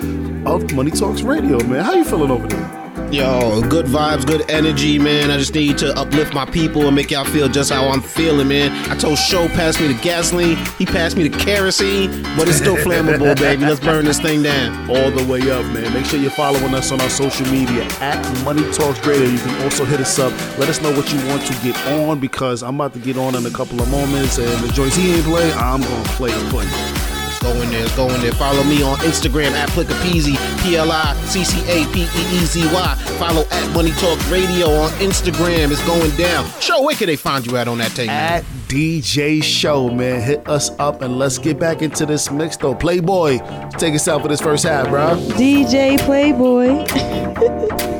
of 0.44 0.70
Money 0.74 0.90
Talks 0.90 1.22
radio, 1.22 1.58
man. 1.64 1.82
How 1.82 1.94
you 1.94 2.04
feeling 2.04 2.30
over 2.30 2.46
there? 2.46 2.85
Yo, 3.12 3.62
good 3.62 3.86
vibes, 3.86 4.26
good 4.26 4.50
energy, 4.50 4.98
man. 4.98 5.30
I 5.30 5.38
just 5.38 5.54
need 5.54 5.78
to 5.78 5.96
uplift 5.96 6.34
my 6.34 6.44
people 6.44 6.86
and 6.86 6.94
make 6.96 7.12
y'all 7.12 7.24
feel 7.24 7.48
just 7.48 7.70
how 7.72 7.88
I'm 7.88 8.00
feeling, 8.00 8.48
man. 8.48 8.72
I 8.90 8.96
told 8.96 9.16
Show 9.16 9.46
pass 9.48 9.80
me 9.80 9.86
the 9.86 10.02
gasoline, 10.02 10.56
he 10.76 10.84
passed 10.84 11.16
me 11.16 11.28
the 11.28 11.38
kerosene, 11.38 12.22
but 12.36 12.48
it's 12.48 12.58
still 12.58 12.74
flammable, 12.76 13.36
baby. 13.38 13.64
Let's 13.64 13.78
burn 13.78 14.04
this 14.06 14.20
thing 14.20 14.42
down. 14.42 14.90
All 14.90 15.10
the 15.12 15.24
way 15.30 15.40
up, 15.50 15.64
man. 15.66 15.94
Make 15.94 16.04
sure 16.06 16.18
you're 16.18 16.32
following 16.32 16.74
us 16.74 16.90
on 16.90 17.00
our 17.00 17.08
social 17.08 17.46
media 17.46 17.84
at 18.00 18.20
Money 18.44 18.64
Talks 18.72 19.04
Radio. 19.06 19.26
You 19.28 19.38
can 19.38 19.62
also 19.62 19.84
hit 19.84 20.00
us 20.00 20.18
up. 20.18 20.32
Let 20.58 20.68
us 20.68 20.82
know 20.82 20.90
what 20.90 21.10
you 21.12 21.18
want 21.28 21.42
to 21.46 21.52
get 21.62 21.76
on 21.86 22.18
because 22.18 22.64
I'm 22.64 22.74
about 22.74 22.92
to 22.94 22.98
get 22.98 23.16
on 23.16 23.36
in 23.36 23.46
a 23.46 23.50
couple 23.50 23.80
of 23.80 23.88
moments. 23.88 24.38
And 24.38 24.48
the 24.64 24.72
joints 24.72 24.96
he 24.96 25.14
ain't 25.14 25.24
play, 25.24 25.50
I'm 25.52 25.80
gonna 25.80 26.04
play 26.08 26.32
it 26.32 26.50
for 26.50 26.64
you. 26.64 27.06
Let's 27.26 27.54
go 27.54 27.62
in 27.62 27.70
there, 27.70 27.86
go 27.96 28.08
in 28.14 28.20
there. 28.22 28.32
Follow 28.32 28.64
me 28.64 28.82
on 28.82 28.96
Instagram 28.98 29.50
at 29.52 29.68
Pliccapeezy, 29.70 30.35
P 30.66 30.76
L 30.76 30.90
I 30.90 31.14
C 31.26 31.44
C 31.44 31.60
A 31.70 31.86
P 31.92 32.02
E 32.02 32.04
E 32.04 32.44
Z 32.44 32.66
Y. 32.66 32.94
Follow 33.18 33.44
at 33.52 33.72
Money 33.72 33.92
Talk 33.92 34.18
Radio 34.28 34.68
on 34.68 34.90
Instagram. 34.98 35.70
It's 35.70 35.86
going 35.86 36.10
down. 36.16 36.44
Show, 36.60 36.82
where 36.82 36.96
can 36.96 37.06
they 37.06 37.14
find 37.14 37.46
you 37.46 37.56
at 37.56 37.68
on 37.68 37.78
that 37.78 37.92
thing? 37.92 38.08
At 38.08 38.42
DJ 38.66 39.44
Show, 39.44 39.88
man. 39.88 40.20
Hit 40.20 40.48
us 40.48 40.70
up 40.80 41.02
and 41.02 41.20
let's 41.20 41.38
get 41.38 41.60
back 41.60 41.82
into 41.82 42.04
this 42.04 42.32
mix 42.32 42.56
though. 42.56 42.74
Playboy, 42.74 43.38
take 43.78 43.94
us 43.94 44.08
out 44.08 44.22
for 44.22 44.28
this 44.28 44.40
first 44.40 44.64
half, 44.64 44.88
bro. 44.88 45.14
DJ 45.36 46.00
Playboy. 46.00 46.84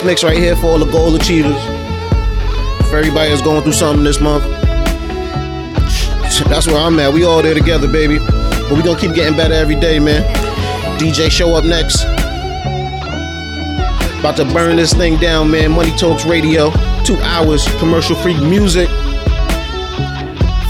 mix 0.06 0.22
right 0.22 0.38
here 0.38 0.54
for 0.54 0.66
all 0.66 0.78
the 0.78 0.90
goal 0.90 1.16
achievers. 1.16 1.60
For 2.88 2.98
everybody 2.98 3.28
that's 3.30 3.42
going 3.42 3.64
through 3.64 3.72
something 3.72 4.04
this 4.04 4.20
month. 4.20 4.44
That's 6.48 6.68
where 6.68 6.76
I'm 6.76 6.98
at. 7.00 7.12
We 7.12 7.24
all 7.24 7.42
there 7.42 7.54
together, 7.54 7.88
baby. 7.88 8.18
But 8.18 8.72
we 8.72 8.82
gonna 8.82 8.98
keep 8.98 9.14
getting 9.14 9.36
better 9.36 9.54
every 9.54 9.74
day, 9.74 9.98
man. 9.98 10.22
DJ 10.98 11.28
show 11.28 11.54
up 11.56 11.64
next. 11.64 12.04
About 14.20 14.36
to 14.36 14.44
burn 14.44 14.76
this 14.76 14.92
thing 14.92 15.18
down, 15.18 15.50
man. 15.50 15.72
Money 15.72 15.90
Talks 15.96 16.24
Radio. 16.24 16.70
Two 17.02 17.16
hours 17.22 17.66
commercial 17.78 18.14
free 18.14 18.38
music. 18.48 18.88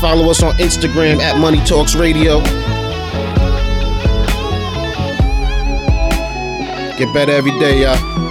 Follow 0.00 0.30
us 0.30 0.42
on 0.42 0.54
Instagram 0.54 1.20
at 1.20 1.38
Money 1.38 1.62
Talks 1.66 1.94
Radio. 1.94 2.40
Get 6.96 7.12
better 7.12 7.32
every 7.32 7.52
day, 7.58 7.82
y'all. 7.82 8.25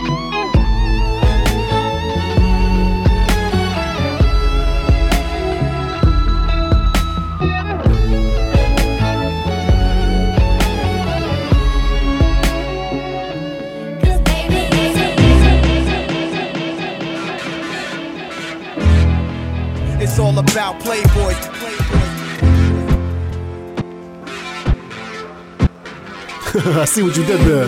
I 26.86 26.88
see 26.88 27.02
what 27.02 27.18
you 27.18 27.26
did 27.26 27.40
there. 27.40 27.68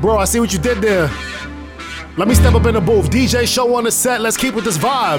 Bro, 0.00 0.18
I 0.18 0.24
see 0.24 0.38
what 0.38 0.52
you 0.52 0.60
did 0.60 0.78
there. 0.80 1.10
Let 2.16 2.28
me 2.28 2.34
step 2.34 2.54
up 2.54 2.64
in 2.66 2.74
the 2.74 2.80
booth. 2.80 3.10
DJ 3.10 3.44
show 3.44 3.74
on 3.74 3.82
the 3.82 3.90
set. 3.90 4.20
Let's 4.20 4.36
keep 4.36 4.54
with 4.54 4.64
this 4.64 4.78
vibe. 4.78 5.18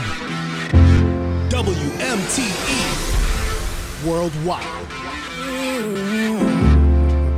WMTE 1.49 2.88
Worldwide. 4.07 4.64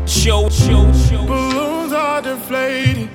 Show, 0.07 0.49
show, 0.49 0.93
show. 0.93 1.25
Balloons 1.25 1.91
are 1.91 2.21
deflated. 2.21 3.09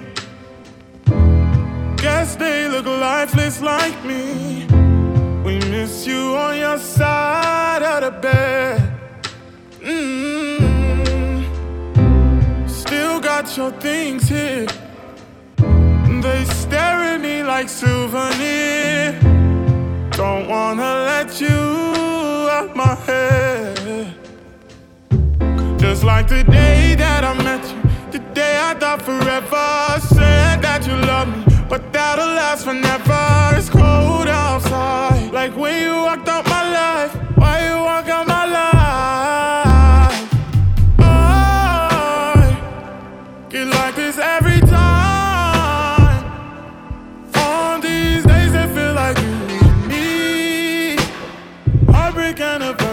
Guess 1.96 2.34
they 2.34 2.66
look 2.66 2.86
lifeless 2.86 3.60
like 3.60 4.04
me. 4.04 4.66
We 5.44 5.60
miss 5.70 6.08
you 6.08 6.34
on 6.34 6.56
your 6.56 6.78
side 6.78 7.84
of 7.84 8.00
the 8.02 8.10
bed. 8.20 8.77
your 13.58 13.72
things 13.80 14.28
here. 14.28 14.66
They 16.22 16.44
stare 16.44 17.00
at 17.12 17.20
me 17.20 17.42
like 17.42 17.68
souvenir. 17.68 19.18
Don't 20.12 20.46
wanna 20.48 20.90
let 21.10 21.40
you 21.40 21.58
out 22.56 22.76
my 22.76 22.94
head. 23.06 24.14
Just 25.76 26.04
like 26.04 26.28
the 26.28 26.44
day 26.44 26.94
that 27.02 27.24
I 27.24 27.34
met 27.48 27.64
you, 27.70 27.80
the 28.12 28.20
day 28.32 28.54
I 28.68 28.74
thought 28.74 29.02
forever. 29.02 29.68
Said 30.14 30.62
that 30.62 30.86
you 30.86 30.94
love 31.12 31.26
me, 31.28 31.42
but 31.68 31.92
that'll 31.92 32.34
last 32.40 32.62
forever. 32.64 33.58
It's 33.58 33.68
cold 33.68 34.28
outside, 34.28 35.32
like 35.32 35.56
when 35.56 35.82
you 35.82 35.96
kind 52.38 52.62
of 52.62 52.87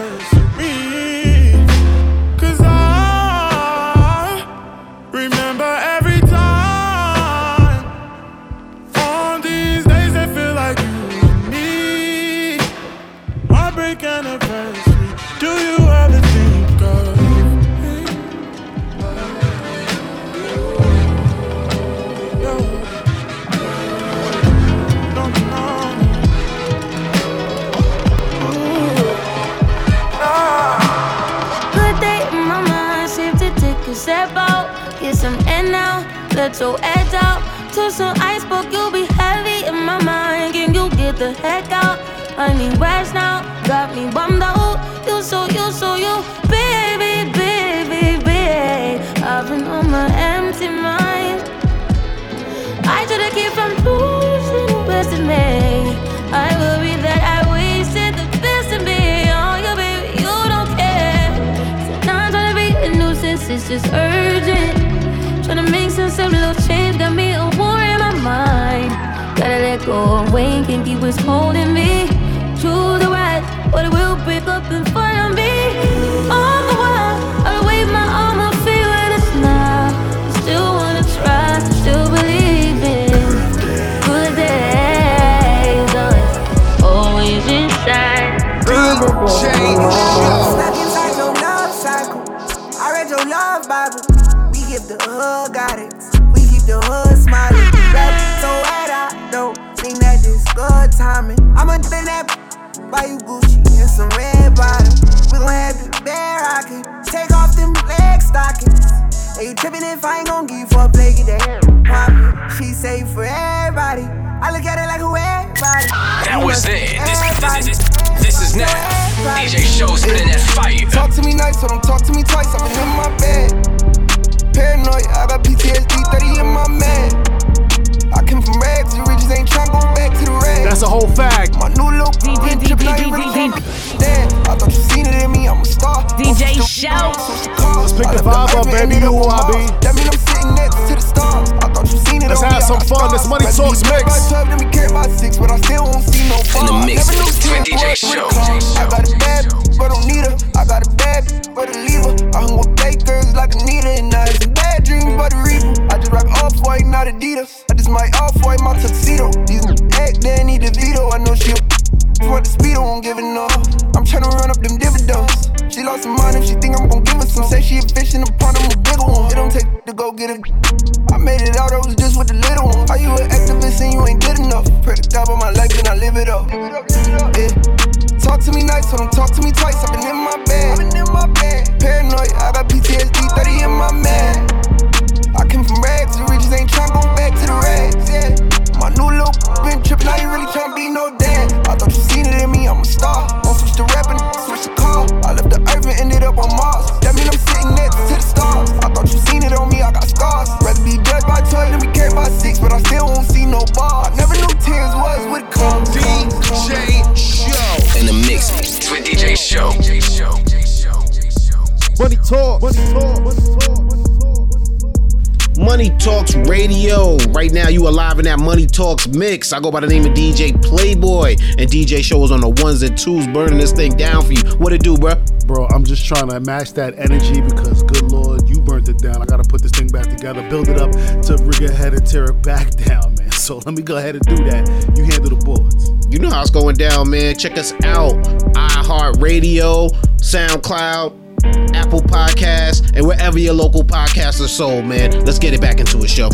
I 219.56 219.58
go 219.58 219.70
by 219.70 219.80
the 219.80 219.86
name 219.86 220.04
of 220.04 220.12
DJ 220.12 220.52
Playboy, 220.62 221.30
and 221.56 221.70
DJ 221.70 222.04
Show 222.04 222.22
is 222.24 222.30
on 222.30 222.42
the 222.42 222.50
ones 222.62 222.82
and 222.82 222.92
twos, 222.98 223.26
burning 223.28 223.56
this 223.56 223.72
thing 223.72 223.96
down 223.96 224.22
for 224.22 224.34
you. 224.34 224.42
What 224.58 224.74
it 224.74 224.82
do, 224.82 224.98
bro? 224.98 225.14
Bro, 225.46 225.68
I'm 225.68 225.82
just 225.82 226.04
trying 226.04 226.28
to 226.28 226.38
match 226.40 226.74
that 226.74 226.98
energy 226.98 227.40
because, 227.40 227.82
good 227.84 228.02
lord, 228.12 228.46
you 228.46 228.60
burnt 228.60 228.90
it 228.90 228.98
down. 228.98 229.22
I 229.22 229.24
gotta 229.24 229.44
put 229.44 229.62
this 229.62 229.70
thing 229.70 229.88
back 229.88 230.08
together, 230.14 230.46
build 230.50 230.68
it 230.68 230.78
up 230.78 230.92
to 230.92 231.42
rig 231.42 231.70
ahead 231.70 231.94
and 231.94 232.06
tear 232.06 232.24
it 232.24 232.42
back 232.42 232.70
down, 232.84 233.14
man. 233.14 233.32
So 233.32 233.56
let 233.64 233.74
me 233.74 233.80
go 233.80 233.96
ahead 233.96 234.16
and 234.16 234.24
do 234.26 234.36
that. 234.44 234.68
You 234.94 235.04
handle 235.04 235.34
the 235.34 235.42
boards. 235.42 235.90
You 236.12 236.18
know 236.18 236.28
how 236.28 236.42
it's 236.42 236.50
going 236.50 236.76
down, 236.76 237.08
man. 237.08 237.34
Check 237.38 237.56
us 237.56 237.72
out. 237.82 238.12
iHeartRadio, 238.52 239.88
SoundCloud, 240.18 241.74
Apple 241.74 242.02
Podcasts, 242.02 242.94
and 242.94 243.06
wherever 243.06 243.38
your 243.38 243.54
local 243.54 243.84
podcasts 243.84 244.44
are 244.44 244.48
sold, 244.48 244.84
man. 244.84 245.24
Let's 245.24 245.38
get 245.38 245.54
it 245.54 245.62
back 245.62 245.80
into 245.80 245.96
a 246.00 246.08
show. 246.08 246.28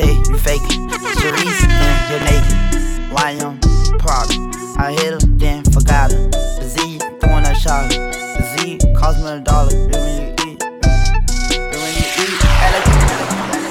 Say 0.00 0.14
you 0.28 0.38
faking. 0.38 0.88
Sharice 1.20 1.62
and 1.68 2.10
you're 2.10 2.24
naked. 2.30 3.12
Why 3.12 3.30
I'm 3.44 3.58
proud. 3.98 4.28
I 4.78 4.92
hit 4.92 5.12
her, 5.12 5.20
then 5.36 5.64
forgot 5.64 6.12
her. 6.12 6.28
The 6.60 6.66
Z 6.68 6.98
throwing 7.20 7.44
a 7.44 7.54
shot. 7.54 7.90
The 7.90 8.44
Z 8.52 8.78
cost 8.96 9.18
me 9.18 9.30
a 9.30 9.40
dollar. 9.40 9.70
Then 9.70 10.00
when 10.06 10.16
you 10.20 10.32
eat, 10.46 10.58
then 11.50 11.78
when 11.82 11.92
you 11.98 12.06
eat. 12.22 12.38
Ele- 12.64 12.84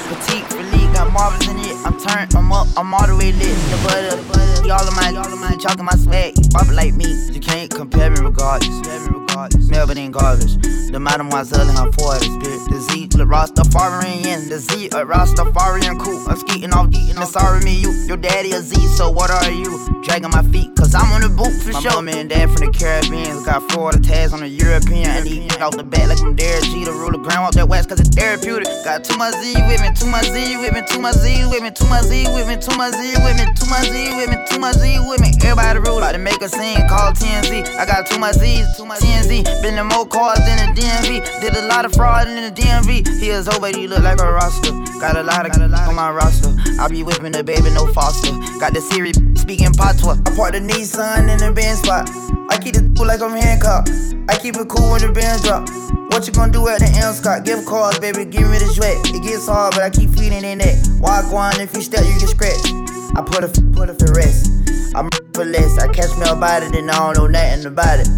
Petite, 0.08 0.46
really 0.54 0.86
got 0.94 1.10
marbles 1.12 1.48
in 1.48 1.58
it. 1.58 1.76
I'm 1.86 1.98
turned, 1.98 2.34
I'm 2.34 2.52
up, 2.52 2.68
I'm 2.76 2.94
all 2.94 3.06
the 3.06 3.16
way 3.16 3.32
lit. 3.32 3.56
The 3.70 3.78
butter, 3.84 4.16
the 4.16 4.22
butter. 4.28 4.66
Y'all 4.66 4.86
of 4.86 4.94
my, 4.94 5.10
y'all 5.10 5.32
of 5.32 5.38
my, 5.38 5.56
chalking 5.56 5.84
my 5.84 5.96
swag. 5.96 6.34
Pop 6.52 6.68
it 6.68 6.74
like 6.74 6.94
me. 6.94 7.10
You 7.32 7.40
can't 7.40 7.70
compare 7.70 8.10
me 8.10 8.20
regardless. 8.20 9.29
Regardless. 9.30 9.70
Melvin 9.70 9.98
ain't 9.98 10.12
garbage. 10.12 10.56
The 10.90 10.98
mademoiselle 10.98 11.68
and 11.68 11.78
her 11.78 11.92
four 11.92 12.14
spirit. 12.18 12.66
The 12.68 12.80
Z, 12.90 13.06
the 13.14 13.24
Rastafarian. 13.24 14.48
The 14.48 14.58
Z, 14.58 14.86
a 14.88 15.06
Rastafarian 15.06 16.02
cool. 16.02 16.28
I'm 16.28 16.36
skeeting 16.36 16.72
off, 16.72 16.88
eating 16.90 17.14
the 17.14 17.26
sorry 17.26 17.62
me, 17.62 17.78
you. 17.78 17.92
Your 18.10 18.16
daddy 18.16 18.50
a 18.52 18.60
Z, 18.60 18.74
so 18.98 19.08
what 19.10 19.30
are 19.30 19.50
you? 19.50 20.02
Dragging 20.02 20.30
my 20.30 20.42
feet, 20.50 20.74
cause 20.74 20.94
I'm 20.94 21.12
on 21.12 21.20
the 21.20 21.28
boot 21.28 21.52
for 21.62 21.72
my 21.72 21.80
sure. 21.80 22.02
Mama 22.02 22.10
and 22.12 22.28
dad 22.28 22.50
from 22.50 22.66
the 22.66 22.72
Caribbean 22.74 23.44
got 23.44 23.70
Florida 23.70 24.00
tags 24.00 24.32
on 24.32 24.40
the 24.40 24.48
European. 24.48 25.06
And 25.06 25.26
he 25.26 25.46
off 25.60 25.76
the 25.76 25.84
bat 25.84 26.08
like 26.08 26.20
I'm 26.20 26.34
Derek 26.34 26.64
G 26.64 26.84
to 26.84 26.92
rule 26.92 27.12
the 27.12 27.18
ground 27.18 27.46
off 27.46 27.54
that 27.54 27.68
west, 27.68 27.88
cause 27.88 28.00
it's 28.00 28.10
therapeutic. 28.10 28.66
Got 28.82 29.04
too 29.04 29.16
much 29.16 29.34
Z 29.38 29.54
with 29.70 29.80
me, 29.80 29.94
too 29.94 30.10
much 30.10 30.26
Z 30.26 30.56
with 30.58 30.72
me, 30.74 30.82
too 30.88 30.98
much 30.98 31.14
Z 31.14 31.46
with 31.46 31.62
me, 31.62 31.70
too 31.70 31.86
much 31.86 32.04
Z 32.08 32.26
with 32.34 32.48
me, 32.48 32.56
too 32.58 32.74
much 32.74 32.98
Z 32.98 33.14
with 33.22 33.36
me, 33.38 33.46
too 33.54 33.68
much 33.70 33.86
Z 33.86 33.94
with 34.16 34.30
me, 34.30 34.36
too 34.50 34.58
much 34.58 34.74
Z 34.74 34.98
with 35.06 35.20
me. 35.20 35.30
Everybody 35.44 35.78
rule 35.78 35.98
about 35.98 36.12
to 36.12 36.18
make 36.18 36.40
a 36.42 36.48
scene, 36.48 36.82
call 36.88 37.12
TNZ. 37.12 37.78
I 37.78 37.86
got 37.86 38.10
too 38.10 38.18
much 38.18 38.34
Z's, 38.34 38.66
too 38.76 38.86
much 38.86 38.98
TNZ. 39.00 39.19
Been 39.28 39.76
in 39.76 39.86
more 39.86 40.06
cars 40.06 40.38
than 40.38 40.74
the 40.74 40.80
DMV. 40.80 41.40
Did 41.42 41.54
a 41.54 41.66
lot 41.66 41.84
of 41.84 41.92
fraud 41.92 42.26
in 42.28 42.36
the 42.36 42.50
DMV. 42.50 43.06
He 43.20 43.28
is 43.28 43.46
over, 43.48 43.68
he 43.68 43.86
look 43.86 44.02
like 44.02 44.20
a 44.20 44.32
roster. 44.32 44.72
Got 44.98 45.16
a 45.16 45.22
lot 45.22 45.44
of 45.44 45.52
got 45.52 45.60
a 45.60 45.68
lot 45.68 45.88
on 45.88 45.94
my 45.94 46.10
roster. 46.10 46.54
I 46.80 46.88
be 46.88 47.02
whipping 47.02 47.32
the 47.32 47.44
baby, 47.44 47.68
no 47.70 47.86
foster. 47.92 48.32
Got 48.58 48.72
the 48.72 48.80
Siri 48.80 49.12
speaking 49.36 49.72
patois. 49.72 50.16
I 50.24 50.34
park 50.34 50.52
the 50.52 50.60
Nissan 50.60 51.28
in 51.28 51.38
the 51.38 51.52
Benz 51.52 51.80
spot. 51.80 52.08
I 52.48 52.56
keep 52.58 52.76
it 52.76 52.96
cool 52.96 53.06
like 53.12 53.20
I'm 53.20 53.36
handcuffed. 53.36 53.90
I 54.28 54.38
keep 54.38 54.56
it 54.56 54.68
cool 54.68 54.92
when 54.92 55.02
the 55.02 55.12
bands 55.12 55.42
drop. 55.42 55.68
What 56.10 56.26
you 56.26 56.32
gonna 56.32 56.50
do 56.50 56.66
at 56.68 56.80
the 56.80 56.88
M 56.88 57.12
Scott? 57.12 57.44
Give 57.44 57.64
calls, 57.66 57.98
baby, 57.98 58.24
give 58.24 58.48
me 58.48 58.58
the 58.58 58.66
sweat. 58.72 58.98
It 59.14 59.22
gets 59.22 59.46
hard, 59.46 59.74
but 59.74 59.82
I 59.82 59.90
keep 59.90 60.10
feeding 60.10 60.44
in 60.44 60.58
that. 60.58 60.98
Walk 60.98 61.30
on, 61.32 61.60
if 61.60 61.74
you 61.76 61.82
step, 61.82 62.04
you 62.04 62.18
get 62.18 62.32
scratched. 62.32 62.72
I 63.14 63.22
put 63.22 63.44
a 63.44 63.50
put 63.76 63.90
a 63.90 63.94
for 63.94 64.12
rest. 64.16 64.50
I'm 64.96 65.08
for 65.34 65.44
less. 65.44 65.78
I 65.78 65.86
catch 65.92 66.16
me 66.16 66.24
about 66.24 66.64
it, 66.64 66.74
and 66.74 66.90
I 66.90 67.12
don't 67.12 67.16
know 67.16 67.26
nothing 67.28 67.66
about 67.66 68.00
it. 68.00 68.08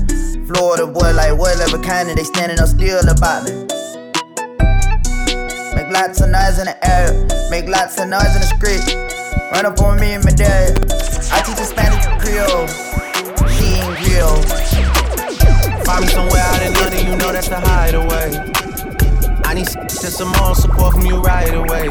Florida 0.46 0.86
boy, 0.86 1.12
like 1.14 1.38
whatever 1.38 1.78
kind 1.78 2.10
of 2.10 2.16
they 2.16 2.24
standing 2.24 2.58
up 2.58 2.68
still 2.68 3.08
about 3.08 3.44
me. 3.44 3.52
Make 5.74 5.90
lots 5.92 6.20
of 6.20 6.30
noise 6.30 6.58
in 6.58 6.66
the 6.66 6.76
air, 6.82 7.14
make 7.50 7.68
lots 7.68 7.98
of 8.00 8.08
noise 8.08 8.34
in 8.34 8.42
the 8.42 8.50
street. 8.58 8.82
Run 9.52 9.66
up 9.66 9.80
on 9.80 10.00
me 10.00 10.12
and 10.12 10.24
my 10.24 10.32
dad. 10.32 10.90
I 11.30 11.42
teach 11.42 11.58
her 11.58 11.64
Spanish 11.64 12.04
Creole. 12.18 12.66
She 13.54 13.78
ain't 13.78 13.96
Creole. 14.02 14.42
Find 15.84 16.04
me 16.04 16.08
somewhere 16.10 16.42
out 16.42 16.62
in 16.62 16.74
London, 16.74 17.06
you 17.06 17.16
know 17.16 17.32
that's 17.32 17.48
the 17.48 17.60
hideaway. 17.60 18.62
I 19.44 19.54
need 19.54 19.68
some 19.68 20.32
more 20.40 20.54
support 20.54 20.94
from 20.94 21.06
you 21.06 21.20
right 21.20 21.54
away. 21.54 21.88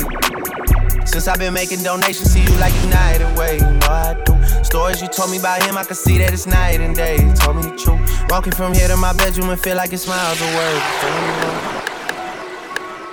Since 1.12 1.28
I've 1.28 1.40
been 1.40 1.54
making 1.54 1.84
donations 1.84 2.34
to 2.34 2.40
you 2.40 2.50
like 2.58 2.74
United 2.84 3.38
Way, 3.38 3.56
you 3.58 3.66
know 3.66 3.88
I 3.90 4.16
do. 4.26 4.34
Stories 4.64 5.02
you 5.02 5.10
told 5.10 5.30
me 5.32 5.38
about 5.40 5.62
him, 5.64 5.78
I 5.78 5.84
can 5.84 5.96
see 5.96 6.18
that 6.20 6.32
it's 6.32 6.48
night 6.48 6.80
and 6.80 6.96
day. 6.96 7.18
You 7.22 7.34
told 7.34 7.58
me 7.58 7.64
the 7.64 7.76
truth. 7.76 8.00
Walking 8.30 8.54
from 8.54 8.74
here 8.74 8.88
to 8.88 8.96
my 8.96 9.12
bedroom 9.14 9.50
and 9.50 9.60
feel 9.60 9.76
like 9.76 9.92
it's 9.92 10.08
miles 10.08 10.40
away. 10.42 10.82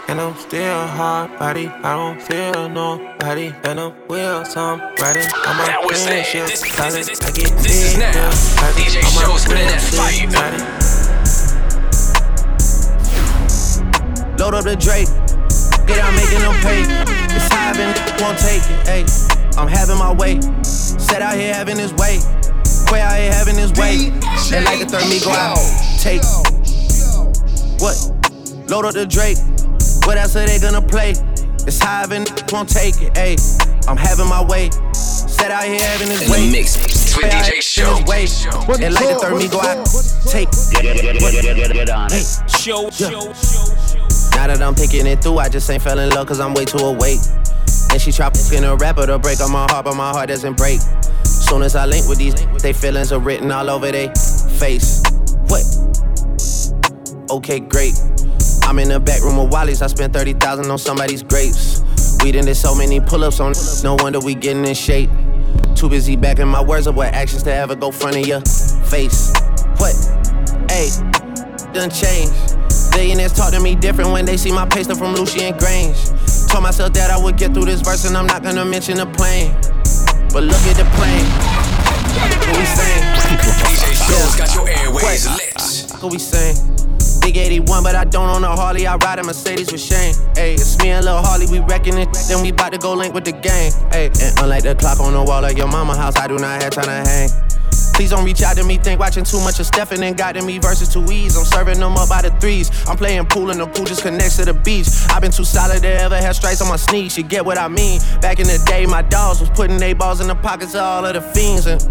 And 0.08 0.20
I'm 0.20 0.34
still 0.36 0.86
hard 0.86 1.36
body, 1.38 1.66
I 1.68 1.92
don't 1.96 2.22
feel 2.22 2.68
nobody. 2.68 3.52
And 3.64 3.80
I'm 3.80 3.92
will 4.08 4.44
some 4.44 4.80
riding 5.00 5.26
on 5.46 5.56
my 5.58 5.66
That 5.66 5.82
was 5.84 6.00
it. 6.00 6.06
friendship. 6.08 6.46
This- 6.46 6.60
Solid, 6.72 7.04
this 7.04 7.20
I 7.20 7.30
get 7.32 7.50
this 7.58 7.92
is 7.92 7.98
now. 7.98 8.12
DJ 8.78 9.02
on 9.04 9.14
my 9.16 9.22
Show 9.22 9.36
spinning 9.36 9.66
that 9.66 9.82
fire. 9.82 10.28
Load 14.38 14.54
up 14.54 14.64
the 14.64 14.76
Drake, 14.76 15.08
get 15.88 15.98
out 15.98 16.12
making 16.14 16.44
them 16.44 16.54
pay. 16.60 16.84
It's 17.34 17.48
high 17.48 17.72
and 17.72 17.96
won't 18.20 18.38
take 18.38 18.62
it. 18.68 18.80
Hey, 18.86 19.04
I'm 19.56 19.68
having 19.68 19.98
my 19.98 20.12
way. 20.12 20.40
Set 20.62 21.22
out 21.22 21.34
here 21.34 21.54
having 21.54 21.78
his 21.78 21.92
way. 21.94 22.20
Way 22.92 23.00
out 23.00 23.16
here 23.16 23.32
having 23.32 23.56
his 23.56 23.72
way. 23.72 24.12
And 24.52 24.64
like 24.64 24.80
a 24.80 24.86
third 24.86 25.08
me 25.08 25.18
go 25.24 25.32
out. 25.32 25.56
Take. 25.98 26.22
What? 27.80 27.96
Load 28.68 28.84
up 28.84 28.94
the 28.94 29.06
Drake. 29.08 29.38
What 30.04 30.18
else 30.18 30.36
are 30.36 30.46
they 30.46 30.58
gonna 30.60 30.82
play? 30.82 31.14
It's 31.66 31.80
high 31.80 32.04
and 32.10 32.28
won't 32.52 32.68
take 32.68 33.00
it. 33.00 33.16
Hey, 33.16 33.36
I'm 33.88 33.96
having 33.96 34.28
my 34.28 34.44
way. 34.44 34.70
Set 34.92 35.50
out 35.50 35.64
here 35.64 35.80
having 35.80 36.08
his 36.08 36.28
way. 36.28 36.44
In 36.44 36.52
the 36.52 36.58
mix 36.58 37.16
with 37.16 37.32
DJ 37.32 37.62
Show. 37.62 38.02
Way. 38.06 38.26
And 38.84 38.94
like 38.94 39.08
the 39.08 39.18
third 39.20 39.38
me 39.38 39.48
go 39.48 39.60
out, 39.60 39.86
take. 40.28 40.50
Get 41.72 41.90
on 41.90 42.08
it. 42.12 42.24
Show, 42.50 42.90
show, 42.90 43.32
Now 44.38 44.46
that 44.46 44.62
I'm 44.62 44.76
picking 44.76 45.04
it 45.04 45.20
through, 45.20 45.38
I 45.38 45.48
just 45.48 45.68
ain't 45.68 45.82
fell 45.82 45.98
in 45.98 46.10
love 46.10 46.28
cause 46.28 46.38
I'm 46.38 46.54
way 46.54 46.64
too 46.64 46.78
awake. 46.78 47.18
And 47.90 48.00
she 48.00 48.12
try 48.12 48.30
fucking 48.30 48.62
a 48.62 48.76
rapper 48.76 49.04
to 49.04 49.18
break 49.18 49.40
on 49.40 49.50
my 49.50 49.66
heart, 49.68 49.86
but 49.86 49.96
my 49.96 50.10
heart 50.10 50.28
doesn't 50.28 50.56
break. 50.56 50.78
Soon 51.24 51.62
as 51.62 51.74
I 51.74 51.86
link 51.86 52.08
with 52.08 52.18
these, 52.18 52.36
they 52.62 52.72
feelings 52.72 53.10
are 53.10 53.18
written 53.18 53.50
all 53.50 53.68
over 53.68 53.90
their 53.90 54.14
face. 54.60 55.02
What? 55.48 55.66
Okay, 57.30 57.58
great. 57.58 57.98
I'm 58.62 58.78
in 58.78 58.90
the 58.90 59.00
back 59.04 59.22
room 59.22 59.40
of 59.40 59.50
Wally's. 59.50 59.82
I 59.82 59.88
spent 59.88 60.12
30,000 60.12 60.70
on 60.70 60.78
somebody's 60.78 61.24
grapes. 61.24 61.82
We 62.22 62.30
done 62.30 62.44
did 62.44 62.54
so 62.54 62.76
many 62.76 63.00
pull 63.00 63.24
ups 63.24 63.40
on, 63.40 63.54
no 63.82 63.96
wonder 64.00 64.20
we 64.20 64.36
getting 64.36 64.64
in 64.64 64.74
shape. 64.76 65.10
Too 65.74 65.88
busy 65.88 66.14
backing 66.14 66.46
my 66.46 66.62
words 66.62 66.86
up 66.86 66.94
with 66.94 67.12
actions 67.12 67.42
to 67.42 67.52
ever 67.52 67.74
go 67.74 67.90
front 67.90 68.14
of 68.14 68.24
your 68.24 68.40
face. 68.86 69.32
What? 69.78 69.96
Hey, 70.70 70.90
done 71.72 71.90
changed. 71.90 72.57
Billionaires 72.98 73.32
talk 73.32 73.52
to 73.52 73.60
me 73.60 73.76
different 73.76 74.10
when 74.10 74.24
they 74.24 74.36
see 74.36 74.50
my 74.50 74.66
paste 74.66 74.90
from 74.98 75.14
Lucian 75.14 75.54
Grainge. 75.54 75.94
Told 76.50 76.64
myself 76.64 76.92
that 76.94 77.12
I 77.12 77.16
would 77.22 77.36
get 77.36 77.54
through 77.54 77.66
this 77.66 77.80
verse 77.80 78.04
and 78.04 78.16
I'm 78.16 78.26
not 78.26 78.42
gonna 78.42 78.64
mention 78.64 78.96
the 78.96 79.06
plane. 79.06 79.54
But 80.34 80.42
look 80.42 80.58
at 80.66 80.74
the 80.74 80.82
plane. 80.98 81.22
What 82.42 82.58
we 82.58 82.66
saying? 82.66 83.04
DJ 83.70 83.94
Show's 83.94 84.34
got 84.34 84.52
your 84.52 84.68
airways 84.68 85.30
lit. 85.30 86.02
What 86.02 86.10
we 86.10 86.18
saying? 86.18 86.56
Big 87.20 87.36
81, 87.36 87.84
but 87.84 87.94
I 87.94 88.02
don't 88.02 88.30
own 88.30 88.42
a 88.42 88.48
Harley. 88.48 88.88
I 88.88 88.96
ride 88.96 89.20
a 89.20 89.22
Mercedes 89.22 89.70
with 89.70 89.80
Shane. 89.80 90.14
Hey, 90.34 90.54
it's 90.54 90.76
me 90.82 90.90
and 90.90 91.04
Lil 91.04 91.22
Harley, 91.22 91.46
we 91.46 91.60
wrecking 91.60 91.96
it. 91.96 92.08
Then 92.26 92.42
we 92.42 92.50
bout 92.50 92.72
to 92.72 92.78
go 92.78 92.94
link 92.94 93.14
with 93.14 93.24
the 93.24 93.30
gang. 93.30 93.70
Hey, 93.92 94.06
and 94.06 94.38
unlike 94.40 94.64
the 94.64 94.74
clock 94.74 94.98
on 94.98 95.12
the 95.12 95.22
wall 95.22 95.44
of 95.44 95.56
your 95.56 95.68
mama 95.68 95.96
house, 95.96 96.16
I 96.16 96.26
do 96.26 96.36
not 96.36 96.60
have 96.60 96.72
time 96.72 96.86
to 96.86 97.08
hang. 97.08 97.47
Please 97.98 98.10
don't 98.10 98.24
reach 98.24 98.42
out 98.42 98.56
to 98.56 98.62
me, 98.62 98.76
think 98.76 99.00
watching 99.00 99.24
too 99.24 99.40
much 99.40 99.58
of 99.58 99.66
Stephen 99.66 100.04
and 100.04 100.16
got 100.16 100.36
to 100.36 100.42
me 100.42 100.60
versus 100.60 100.88
two 100.88 101.04
E's. 101.10 101.36
I'm 101.36 101.44
serving 101.44 101.80
them 101.80 101.96
up 101.96 102.08
by 102.08 102.22
the 102.22 102.30
threes. 102.38 102.70
I'm 102.86 102.96
playing 102.96 103.26
pool 103.26 103.50
and 103.50 103.58
the 103.58 103.66
pool 103.66 103.86
just 103.86 104.02
connects 104.02 104.36
to 104.36 104.44
the 104.44 104.54
beach. 104.54 104.86
I've 105.10 105.20
been 105.20 105.32
too 105.32 105.42
solid 105.42 105.82
to 105.82 105.88
ever 105.88 106.14
have 106.14 106.36
stripes 106.36 106.62
on 106.62 106.68
my 106.68 106.76
sneaks. 106.76 107.18
You 107.18 107.24
get 107.24 107.44
what 107.44 107.58
I 107.58 107.66
mean? 107.66 108.00
Back 108.20 108.38
in 108.38 108.46
the 108.46 108.62
day, 108.66 108.86
my 108.86 109.02
dogs 109.02 109.40
was 109.40 109.50
putting 109.50 109.78
they 109.78 109.94
balls 109.94 110.20
in 110.20 110.28
the 110.28 110.36
pockets 110.36 110.76
of 110.76 110.82
all 110.82 111.06
of 111.06 111.12
the 111.12 111.20
fiends. 111.20 111.66
And 111.66 111.82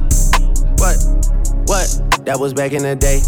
what? 0.80 0.96
What? 1.68 2.24
That 2.26 2.40
was 2.40 2.54
back 2.54 2.72
in 2.72 2.84
the 2.84 2.96
day. 2.96 3.20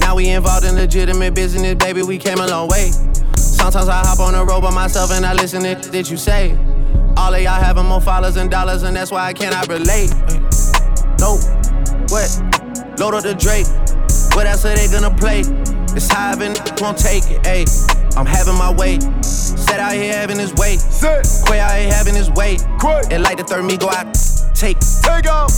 Now 0.00 0.16
we 0.16 0.30
involved 0.30 0.66
in 0.66 0.74
legitimate 0.74 1.36
business, 1.36 1.76
baby. 1.76 2.02
We 2.02 2.18
came 2.18 2.40
a 2.40 2.48
long 2.48 2.66
way. 2.66 2.90
Sometimes 3.36 3.86
I 3.86 4.02
hop 4.04 4.18
on 4.18 4.32
the 4.32 4.44
road 4.44 4.62
by 4.62 4.74
myself 4.74 5.12
and 5.12 5.24
I 5.24 5.34
listen 5.34 5.62
to 5.62 5.88
that 5.92 6.10
you 6.10 6.16
say. 6.16 6.58
All 7.16 7.32
of 7.32 7.40
y'all 7.40 7.62
having 7.62 7.86
more 7.86 8.00
followers 8.00 8.34
and 8.34 8.50
dollars, 8.50 8.82
and 8.82 8.96
that's 8.96 9.12
why 9.12 9.24
I 9.24 9.32
cannot 9.32 9.68
relate. 9.68 10.12
Nope. 11.20 11.57
What? 12.08 12.30
Load 12.98 13.14
up 13.14 13.22
the 13.22 13.34
Drake. 13.38 13.66
What 14.34 14.46
else 14.46 14.64
are 14.64 14.74
they 14.74 14.88
gonna 14.88 15.14
play? 15.14 15.40
It's 15.94 16.08
high 16.08 16.32
and 16.32 16.58
won't 16.80 16.98
take 16.98 17.24
it. 17.30 17.42
Ayy, 17.42 17.66
I'm 18.16 18.26
having 18.26 18.56
my 18.56 18.72
way. 18.72 18.98
Set 19.22 19.80
out 19.80 19.92
here 19.92 20.12
having 20.12 20.38
his 20.38 20.54
way. 20.54 20.78
Quay 21.46 21.60
out 21.60 21.76
here 21.78 21.92
having 21.92 22.14
his 22.14 22.30
way. 22.30 22.56
And 23.10 23.22
like 23.22 23.36
the 23.36 23.44
third 23.44 23.64
me 23.64 23.76
go 23.76 23.90
out. 23.90 24.14
Take. 24.54 24.78
Take 25.02 25.30
off. 25.30 25.52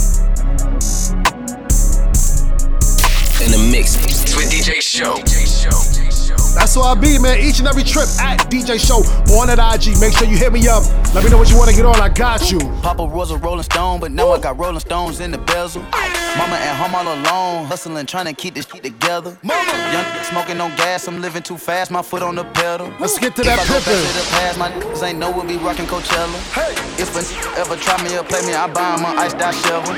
In 3.41 3.51
the 3.51 3.69
mix 3.71 3.97
with 4.35 4.51
DJ 4.51 4.81
Show. 4.81 6.10
That's 6.53 6.75
who 6.75 6.81
I 6.81 6.95
be, 6.95 7.17
man. 7.17 7.39
Each 7.39 7.59
and 7.59 7.67
every 7.67 7.83
trip 7.83 8.07
at 8.19 8.49
DJ 8.49 8.79
Show 8.79 9.03
on 9.35 9.49
at 9.49 9.59
IG. 9.59 9.99
Make 9.99 10.17
sure 10.17 10.27
you 10.27 10.37
hit 10.37 10.51
me 10.51 10.67
up. 10.67 10.83
Let 11.13 11.23
me 11.23 11.29
know 11.29 11.37
what 11.37 11.49
you 11.49 11.57
want 11.57 11.69
to 11.69 11.75
get 11.75 11.85
on. 11.85 11.99
I 11.99 12.09
got 12.09 12.51
you. 12.51 12.59
Papa 12.81 13.03
was 13.03 13.31
a 13.31 13.37
Rolling 13.37 13.63
Stone, 13.63 13.99
but 13.99 14.11
now 14.11 14.31
I 14.31 14.39
got 14.39 14.57
Rolling 14.57 14.79
Stones 14.79 15.19
in 15.19 15.31
the 15.31 15.37
bezel. 15.37 15.81
Mama 16.37 16.55
at 16.55 16.75
home 16.79 16.95
all 16.95 17.03
alone, 17.03 17.65
hustling, 17.65 18.05
trying 18.05 18.25
to 18.25 18.33
keep 18.33 18.53
this 18.53 18.65
shit 18.65 18.83
together. 18.83 19.37
Mama, 19.43 19.71
young 19.91 20.23
smoking 20.23 20.57
no 20.57 20.69
gas, 20.77 21.07
I'm 21.07 21.21
living 21.21 21.43
too 21.43 21.57
fast, 21.57 21.91
my 21.91 22.01
foot 22.01 22.23
on 22.23 22.35
the 22.35 22.45
pedal. 22.45 22.87
Let's 22.99 23.19
get 23.19 23.35
to 23.35 23.43
that 23.43 23.59
if 23.59 23.67
I 23.69 23.73
go 23.73 23.79
back 23.79 23.83
pippin'. 23.83 23.99
to 23.99 24.53
the 24.53 24.59
my 24.59 24.71
niggas 24.71 25.03
ain't 25.03 25.19
know 25.19 25.29
we'll 25.29 25.45
be 25.45 25.57
rocking 25.57 25.85
Coachella. 25.85 26.39
If 26.97 27.11
a 27.15 27.59
ever 27.59 27.75
try 27.75 28.01
me 28.03 28.17
or 28.17 28.23
play 28.23 28.41
me, 28.47 28.53
I 28.53 28.67
buy 28.67 28.95
him 28.95 29.05
an 29.05 29.17
iced 29.19 29.41
out 29.43 29.53
shovel. 29.55 29.93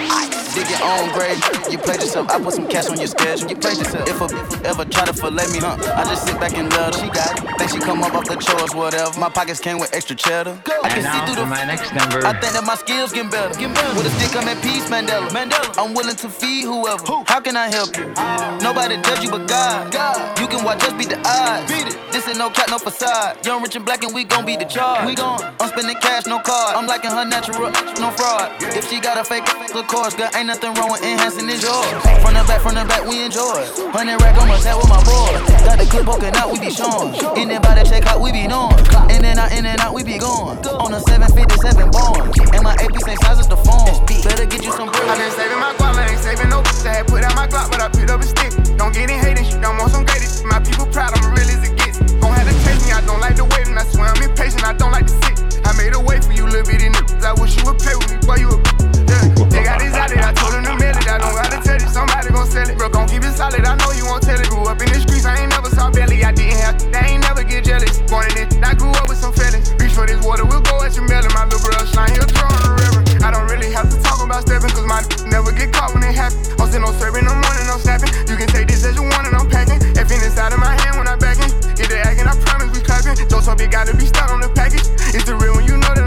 Dig 0.53 0.69
your 0.69 0.85
own 0.85 1.09
grave, 1.13 1.37
you 1.69 1.77
played 1.77 2.01
yourself. 2.01 2.29
I 2.29 2.41
put 2.41 2.53
some 2.53 2.67
cash 2.67 2.87
on 2.87 2.97
your 2.97 3.07
schedule. 3.07 3.49
You 3.49 3.55
played 3.55 3.77
yourself. 3.77 4.09
If 4.09 4.21
a 4.21 4.67
ever 4.67 4.85
try 4.85 5.05
to 5.05 5.13
fillet 5.13 5.47
me, 5.53 5.59
huh? 5.59 5.77
I 5.95 6.03
just 6.05 6.25
sit 6.27 6.39
back 6.43 6.57
and 6.57 6.69
love. 6.73 6.93
She 6.99 7.07
got 7.07 7.39
it. 7.39 7.57
Think 7.57 7.71
she 7.71 7.79
come 7.79 8.03
up 8.03 8.13
off 8.13 8.25
the 8.25 8.35
chores, 8.35 8.75
whatever. 8.75 9.17
My 9.17 9.29
pockets 9.29 9.61
came 9.61 9.79
with 9.79 9.95
extra 9.95 10.15
cheddar. 10.15 10.59
I 10.83 10.89
can 10.89 11.03
see 11.07 11.19
through 11.25 11.43
the. 11.43 11.47
my 11.47 11.63
next 11.63 11.95
number. 11.95 12.19
I 12.27 12.35
think 12.35 12.51
that 12.51 12.65
my 12.67 12.75
skills 12.75 13.13
getting 13.13 13.31
better. 13.31 13.55
Get 13.55 13.73
better. 13.73 13.95
With 13.95 14.11
a 14.11 14.13
stick, 14.19 14.35
I'm 14.35 14.47
at 14.51 14.59
peace, 14.61 14.89
Mandela. 14.91 15.29
Mandela. 15.31 15.71
I'm 15.79 15.93
willing 15.93 16.17
to 16.17 16.27
feed 16.27 16.65
whoever. 16.65 17.23
How 17.31 17.39
can 17.39 17.55
I 17.55 17.71
help 17.71 17.95
you? 17.95 18.11
Nobody 18.59 18.99
judge 19.07 19.23
you 19.23 19.31
but 19.31 19.47
God. 19.47 19.91
God. 19.93 20.19
You 20.39 20.47
can 20.47 20.65
watch 20.65 20.83
us 20.83 20.91
beat 20.99 21.09
the 21.15 21.19
odds. 21.23 21.71
Beat 21.71 21.87
it. 21.87 22.03
This 22.11 22.27
ain't 22.27 22.37
no 22.37 22.49
cat, 22.49 22.69
no 22.69 22.77
facade. 22.77 23.39
Young, 23.45 23.63
rich, 23.63 23.75
and 23.75 23.85
black, 23.85 24.03
and 24.03 24.13
we 24.13 24.23
gon' 24.25 24.45
be 24.45 24.57
the 24.57 24.65
charge. 24.65 25.07
We 25.07 25.15
gon' 25.15 25.39
I'm 25.59 25.69
spending 25.69 25.95
cash, 25.95 26.25
no 26.27 26.39
card. 26.39 26.75
I'm 26.75 26.87
liking 26.87 27.11
her 27.11 27.23
natural, 27.23 27.71
no 28.03 28.11
fraud. 28.11 28.51
If 28.75 28.89
she 28.89 28.99
got 28.99 29.17
a 29.17 29.23
fake, 29.23 29.47
of 29.73 29.87
course, 29.87 30.13
girl, 30.13 30.29
ain't 30.35 30.47
nothing 30.47 30.73
wrong 30.75 30.91
with 30.91 31.03
enhancing 31.03 31.47
this 31.47 31.63
yours. 31.63 31.87
From 32.19 32.35
the 32.35 32.43
back, 32.43 32.61
from 32.61 32.75
the 32.75 32.83
back, 32.83 33.07
we 33.07 33.23
enjoy. 33.23 33.63
Hundred 33.95 34.21
rack 34.21 34.35
on 34.37 34.47
my 34.47 34.59
tap 34.59 34.75
with 34.77 34.89
my 34.89 34.99
boy. 35.07 35.31
Got 35.63 35.79
the 35.79 35.85
clip 35.85 36.05
poking 36.05 36.32
out, 36.35 36.51
we 36.51 36.59
be 36.59 36.69
showing. 36.69 37.13
In 37.37 37.51
and 37.51 37.61
by 37.61 37.75
the 37.75 37.83
check 37.87 38.05
out, 38.05 38.21
we 38.21 38.31
be 38.31 38.47
knowing. 38.47 38.77
In 39.09 39.25
and 39.25 39.39
out, 39.39 39.51
in 39.51 39.65
and 39.65 39.79
out, 39.81 39.93
we 39.93 40.03
be 40.03 40.17
going. 40.17 40.57
On 40.79 40.93
a 40.93 40.99
757 40.99 41.91
born. 41.91 42.31
And 42.53 42.63
my 42.63 42.73
AP 42.79 42.95
same 43.01 43.17
size 43.23 43.39
as 43.39 43.47
the 43.47 43.57
phone. 43.57 43.87
Better 44.23 44.45
get 44.45 44.63
you 44.63 44.71
some 44.71 44.89
bread. 44.89 45.07
I 45.09 45.17
been 45.17 45.31
saving 45.31 45.59
my 45.59 45.73
guap, 45.75 45.95
I 45.95 46.11
ain't 46.11 46.19
saving 46.19 46.49
no 46.49 46.61
bitch. 46.61 46.85
I 46.85 47.03
had 47.03 47.07
put 47.07 47.23
out 47.23 47.35
my 47.35 47.47
Glock, 47.47 47.69
but 47.69 47.81
I 47.81 47.89
picked 47.89 48.09
up 48.09 48.21
a 48.21 48.27
stick. 48.27 48.51
Don't 48.77 48.93
get 48.93 49.09
in 49.09 49.19
hating 49.19 49.45
shit, 49.45 49.61
don't 49.61 49.77
want 49.77 49.91
some 49.91 50.05
greatest. 50.05 50.45
My 50.45 50.59
people 50.59 50.87
proud, 50.87 51.13
I'm 51.13 51.31
real 51.31 51.45
as 51.45 51.61
it 51.61 51.75
gets. 51.77 51.99
Gon' 52.17 52.33
have 52.33 52.47
to 52.47 52.55
chase 52.65 52.81
me, 52.85 52.91
I 52.91 53.01
don't 53.05 53.21
like 53.21 53.35
the 53.35 53.45
waiting. 53.45 53.77
I 53.77 53.83
swear 53.85 54.09
I'm 54.09 54.21
impatient, 54.23 54.63
I 54.65 54.73
don't 54.73 54.91
like 54.91 55.07
to 55.07 55.15
sit. 55.23 55.61
I 55.63 55.71
made 55.77 55.93
a 55.93 56.01
way 56.01 56.19
for 56.19 56.33
you, 56.33 56.45
little 56.49 56.65
bitty 56.65 56.89
niggas. 56.89 57.23
I 57.23 57.33
wish 57.39 57.55
you 57.55 57.63
would 57.69 57.79
play 57.79 57.95
with 57.95 58.09
me, 58.09 58.17
boy, 58.25 58.41
you 58.41 58.49
a 58.49 58.57
yeah. 58.57 59.23
They 59.53 59.63
got 59.63 59.79
this 59.79 59.93
out 59.93 60.11
it, 60.11 60.19
I 60.19 60.33
told 60.33 60.53
them 60.53 60.63
to 60.65 60.73
mail 60.75 60.95
it. 60.97 61.07
I 61.07 61.17
don't 61.21 61.35
gotta 61.35 61.59
tell 61.61 61.77
it, 61.77 61.87
somebody 61.87 62.29
gon' 62.33 62.47
sell 62.49 62.67
it. 62.67 62.77
Bro, 62.77 62.89
gon' 62.89 63.07
keep 63.07 63.23
it 63.23 63.35
solid, 63.37 63.63
I 63.63 63.75
know 63.77 63.91
you 63.93 64.05
won't 64.09 64.23
tell 64.23 64.39
it. 64.39 64.49
Grew 64.49 64.65
up 64.65 64.81
in 64.81 64.89
the 64.89 64.99
streets, 64.99 65.25
I 65.25 65.37
ain't 65.37 65.52
belly. 65.93 66.25
I 66.25 66.33
didn't 66.33 66.57
have, 66.59 66.75
they 66.91 67.13
ain't 67.13 67.21
never 67.21 67.43
get 67.45 67.63
jealous. 67.63 68.01
Born 68.09 68.25
in 68.33 68.49
it, 68.49 68.57
I 68.65 68.73
grew 68.73 68.91
up 68.97 69.07
with 69.07 69.21
some 69.21 69.31
feelings. 69.31 69.71
Reach 69.77 69.93
for 69.93 70.05
this 70.09 70.19
water, 70.25 70.43
we'll 70.43 70.65
go 70.65 70.81
at 70.83 70.97
your 70.97 71.07
melon. 71.07 71.31
My 71.31 71.45
little 71.45 71.61
brother 71.61 71.85
slime, 71.85 72.11
he'll 72.11 72.27
throw 72.27 72.49
the 72.49 72.73
river. 72.73 73.01
I 73.23 73.31
don't 73.31 73.47
really 73.47 73.71
have 73.71 73.87
to 73.93 73.97
talk 74.01 74.19
about 74.19 74.43
stepping, 74.43 74.73
cause 74.73 74.89
my 74.89 75.05
never 75.29 75.53
get 75.53 75.71
caught 75.71 75.93
when 75.93 76.03
it 76.03 76.11
happen. 76.11 76.35
Oh, 76.59 76.65
I'm 76.65 76.67
still 76.67 76.81
no 76.81 76.91
serving 76.97 77.23
no 77.23 77.31
morning, 77.31 77.65
I'm 77.69 77.79
snapping. 77.79 78.11
You 78.27 78.35
can 78.35 78.49
take 78.49 78.67
this 78.67 78.83
as 78.83 78.97
you 78.97 79.05
want 79.05 79.29
and 79.29 79.35
I'm 79.37 79.47
packing. 79.47 79.79
If 79.95 80.11
in 80.11 80.19
inside 80.19 80.51
of 80.51 80.59
my 80.59 80.73
hand 80.83 80.97
when 80.97 81.07
I 81.07 81.15
back 81.15 81.39
in. 81.39 81.47
Get 81.77 81.87
the 81.87 82.01
acting, 82.03 82.27
I 82.27 82.35
promise 82.43 82.73
we 82.75 82.83
clapping. 82.83 83.15
Those 83.29 83.47
up, 83.47 83.61
it 83.61 83.71
gotta 83.71 83.95
be 83.95 84.09
stuck 84.09 84.29
on 84.33 84.41
the 84.41 84.49
package. 84.51 84.83
It's 85.15 85.23
the 85.23 85.37
real 85.39 85.55
when 85.55 85.65
you 85.65 85.77
know 85.77 85.93
that 85.95 86.02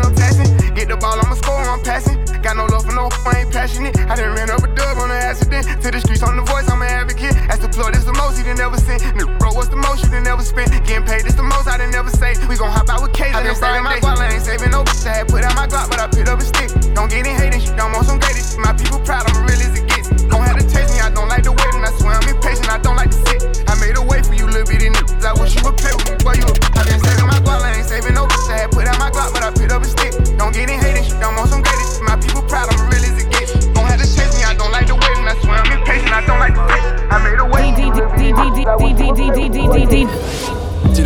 I'm 0.87 0.95
passing. 0.95 0.95
Get 0.95 0.95
the 0.95 0.97
ball, 1.03 1.19
I'ma 1.19 1.35
score, 1.35 1.59
I'm 1.59 1.83
passing. 1.83 2.19
Got 2.43 2.57
no 2.57 2.67
love 2.67 2.87
for 2.87 2.95
no, 2.95 3.11
I 3.27 3.43
ain't 3.43 3.51
passionate. 3.51 3.99
I 4.07 4.15
done 4.15 4.39
ran 4.39 4.51
up 4.51 4.63
a 4.63 4.71
dub 4.71 4.99
on 4.99 5.11
an 5.11 5.19
accident. 5.19 5.67
To 5.83 5.91
the 5.91 5.99
streets 5.99 6.23
on 6.23 6.37
the 6.37 6.47
voice, 6.47 6.71
I'm 6.71 6.79
an 6.83 6.87
advocate. 6.87 7.35
As 7.51 7.59
the 7.59 7.69
plug, 7.69 7.95
this 7.95 8.05
the 8.07 8.15
most 8.15 8.39
you 8.39 8.45
done 8.47 8.59
never 8.59 8.79
seen. 8.79 9.03
Nigga, 9.19 9.35
bro, 9.39 9.51
what's 9.51 9.67
the 9.67 9.77
most 9.77 10.05
you 10.05 10.11
done 10.11 10.23
never 10.23 10.43
spent? 10.47 10.71
Getting 10.87 11.03
paid, 11.03 11.27
this 11.27 11.35
the 11.35 11.43
most 11.43 11.67
I 11.67 11.79
done 11.79 11.91
never 11.91 12.11
saved. 12.11 12.47
We 12.47 12.55
gon' 12.55 12.71
hop 12.71 12.87
out 12.87 13.03
with 13.03 13.13
K's. 13.19 13.35
I 13.35 13.43
been 13.43 13.59
saving 13.59 13.83
my 13.83 13.99
guap, 13.99 14.23
I 14.23 14.39
ain't 14.39 14.47
saving 14.47 14.71
no 14.71 14.87
bitch. 14.87 15.07
I 15.07 15.23
had 15.23 15.29
put 15.29 15.43
out 15.43 15.59
my 15.59 15.67
Glock, 15.67 15.91
but 15.91 15.99
I 15.99 16.07
picked 16.07 16.31
up 16.31 16.39
a 16.39 16.47
stick. 16.47 16.71
Don't 16.95 17.11
get 17.11 17.27
in 17.27 17.35
hating 17.35 17.61
shit, 17.61 17.75
don't 17.75 17.91
want 17.91 18.07
some 18.07 18.23
greatest 18.23 18.55
shit. 18.55 18.63
My 18.63 18.71
people 18.71 19.03
proud, 19.03 19.27
I'm 19.27 19.43
real 19.43 19.59
as 19.59 19.75
it 19.75 19.91
gets. 19.91 20.07
Gon' 20.31 20.47
have 20.47 20.55
to 20.55 20.67
taste 20.71 20.95
me, 20.95 21.03
I 21.03 21.11
don't 21.11 21.27
like 21.27 21.43
the 21.43 21.51
waiting. 21.51 21.83
I 21.83 21.91
swear 21.99 22.15
I'm 22.15 22.31
impatient, 22.31 22.71
I 22.71 22.79
don't 22.79 22.95
like 22.95 23.11
to 23.11 23.21
sit. 23.27 23.43
I 23.67 23.75
made 23.83 23.99
a 23.99 24.05
way 24.07 24.23
for 24.23 24.39
you, 24.39 24.47
little 24.47 24.63
bitty 24.63 24.95
niggas. 24.95 25.27
I 25.27 25.35
wish 25.35 25.59
you 25.59 25.67
would 25.67 25.75
play 25.83 25.91
with 25.99 26.07
me, 26.07 26.17
boy, 26.23 26.39
you 26.39 26.47
I 26.47 26.87
been 26.87 27.03
saving 27.03 27.27
my 27.27 27.43
guap, 27.43 27.67
I 27.67 27.75
ain't 27.75 27.91
saving 27.91 28.15
no 28.15 28.31
bitch. 28.31 28.55
I 28.55 28.65
had 28.65 28.71
put 28.71 28.87
out 28.87 29.03
my 29.03 29.11
Glock, 29.11 29.35
but 29.35 29.43
I 29.43 29.51
picked 29.51 29.75
up 29.75 29.83
a 29.83 29.91
stick. 29.91 30.26
Don't 30.57 30.65
get 30.65 30.74
in 30.74 30.81
hating 30.81 31.05
shit, 31.05 31.20
don't 31.20 31.37
want 31.37 31.51
some 31.51 31.61
greatest. 31.61 32.01
My 32.01 32.16
people 32.16 32.41
proud, 32.41 32.73
I'm 32.73 32.89
real 32.89 33.05
as 33.05 33.23
it 33.23 33.31
gets. 33.31 33.66
Gon' 33.77 33.85
have 33.85 34.01
to 34.01 34.07
taste 34.09 34.39
me, 34.39 34.45
I 34.45 34.55
don't 34.55 34.73
like 34.73 34.87
the 34.87 34.95
waiting. 34.95 35.28
I 35.28 35.37
swear 35.43 35.61
I'm 35.61 35.78
impatient, 35.78 36.11
I 36.11 36.24
don't 36.24 36.41
like 36.41 36.55
to 36.55 36.65
sit. 36.73 37.12
I 37.12 37.23
made 37.23 37.39
a 37.39 37.45
way. 37.45 37.57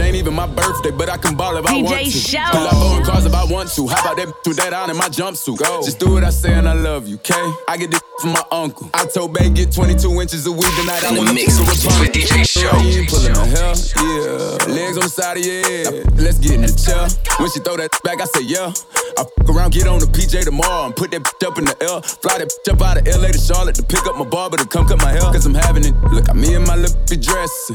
It 0.01 0.05
ain't 0.05 0.17
even 0.17 0.33
my 0.33 0.47
birthday, 0.47 0.91
but 0.91 1.11
I 1.11 1.19
can 1.19 1.37
ball 1.37 1.59
if 1.59 1.67
I 1.67 1.75
DJ 1.75 1.85
want 1.85 2.05
to. 2.07 2.11
Show. 2.11 2.39
Pull 2.53 2.67
up 2.67 2.75
on 2.75 3.05
cars 3.05 3.27
if 3.27 3.35
I 3.35 3.45
want 3.45 3.69
to. 3.77 3.87
How 3.87 4.01
about 4.01 4.17
that 4.17 4.33
with 4.47 4.57
that 4.57 4.73
on 4.73 4.89
in 4.89 4.97
my 4.97 5.11
jumpsuit? 5.13 5.59
Go. 5.59 5.83
Just 5.85 5.99
do 5.99 6.15
what 6.15 6.25
I 6.25 6.31
say 6.31 6.55
and 6.55 6.67
I 6.67 6.73
love 6.73 7.07
you, 7.07 7.17
okay? 7.17 7.53
I 7.69 7.77
get 7.77 7.91
this 7.91 8.01
from 8.19 8.33
my 8.33 8.43
uncle. 8.51 8.89
I 8.95 9.05
told 9.05 9.35
Bay 9.35 9.51
get 9.51 9.73
22 9.73 10.09
inches 10.23 10.47
of 10.47 10.55
weed 10.55 10.73
tonight. 10.81 11.05
I 11.05 11.13
the 11.13 11.19
wanna 11.21 11.35
mix 11.35 11.59
pick 11.59 11.67
her 11.67 11.71
with 11.71 11.85
apart. 11.85 12.17
DJ 12.17 12.49
Show. 12.49 12.73
You 12.81 13.05
ain't 13.05 13.11
pulling 13.13 13.35
the 13.37 13.45
hell, 13.45 13.77
yeah. 13.77 14.73
Legs 14.73 14.97
on 14.97 15.05
the 15.05 15.13
side 15.13 15.37
of 15.37 15.45
your 15.45 15.61
head. 15.69 16.17
Let's 16.17 16.39
get 16.39 16.57
in 16.57 16.63
the 16.65 16.73
chair. 16.73 17.05
When 17.37 17.51
she 17.53 17.61
throw 17.61 17.77
that 17.77 17.93
back, 18.01 18.23
I 18.23 18.25
say 18.25 18.49
yeah. 18.49 18.73
I 19.21 19.29
fuck 19.29 19.53
around, 19.53 19.77
get 19.77 19.87
on 19.87 20.01
the 20.01 20.09
PJ 20.09 20.49
tomorrow 20.49 20.89
and 20.89 20.97
put 20.97 21.11
that 21.11 21.29
up 21.45 21.59
in 21.59 21.69
the 21.69 21.77
L. 21.85 22.01
Fly 22.01 22.41
that 22.41 22.49
up 22.49 22.81
out 22.81 22.97
of 22.97 23.05
LA 23.05 23.37
to 23.37 23.39
Charlotte 23.39 23.77
to 23.77 23.85
pick 23.85 24.07
up 24.09 24.17
my 24.17 24.25
barber 24.25 24.57
to 24.57 24.65
come 24.65 24.89
cut 24.89 24.97
my 24.97 25.13
hair. 25.13 25.29
Cause 25.29 25.45
I'm 25.45 25.53
having 25.53 25.85
it. 25.85 25.93
Look 26.09 26.31
at 26.31 26.37
me 26.37 26.55
in 26.55 26.65
my 26.65 26.77
little 26.77 26.97
dress. 27.21 27.73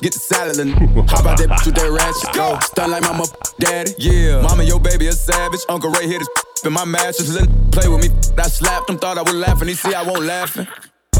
Get 0.00 0.12
the 0.12 0.20
salad 0.20 0.58
and 0.58 0.74
how 1.10 1.20
about 1.20 1.38
that 1.38 1.48
bitch 1.48 1.66
with 1.66 1.74
that 1.74 1.90
ratchet? 1.90 2.32
Go 2.34 2.58
stun 2.60 2.90
like 2.90 3.02
mama 3.02 3.24
daddy. 3.58 3.92
Yeah, 3.98 4.42
mama, 4.42 4.62
your 4.62 4.78
baby 4.78 5.08
a 5.08 5.12
savage. 5.12 5.60
Uncle 5.68 5.90
Ray 5.90 6.06
hit 6.06 6.20
his 6.20 6.28
in 6.64 6.72
my 6.72 6.84
mattress. 6.84 7.34
Let 7.34 7.48
play 7.72 7.88
with 7.88 8.02
me. 8.02 8.10
I 8.38 8.46
slapped 8.46 8.88
him, 8.88 8.98
thought 8.98 9.18
I 9.18 9.22
was 9.22 9.34
laughing. 9.34 9.68
He 9.68 9.74
see 9.74 9.94
I 9.94 10.02
won't 10.02 10.22
laughing. 10.22 10.68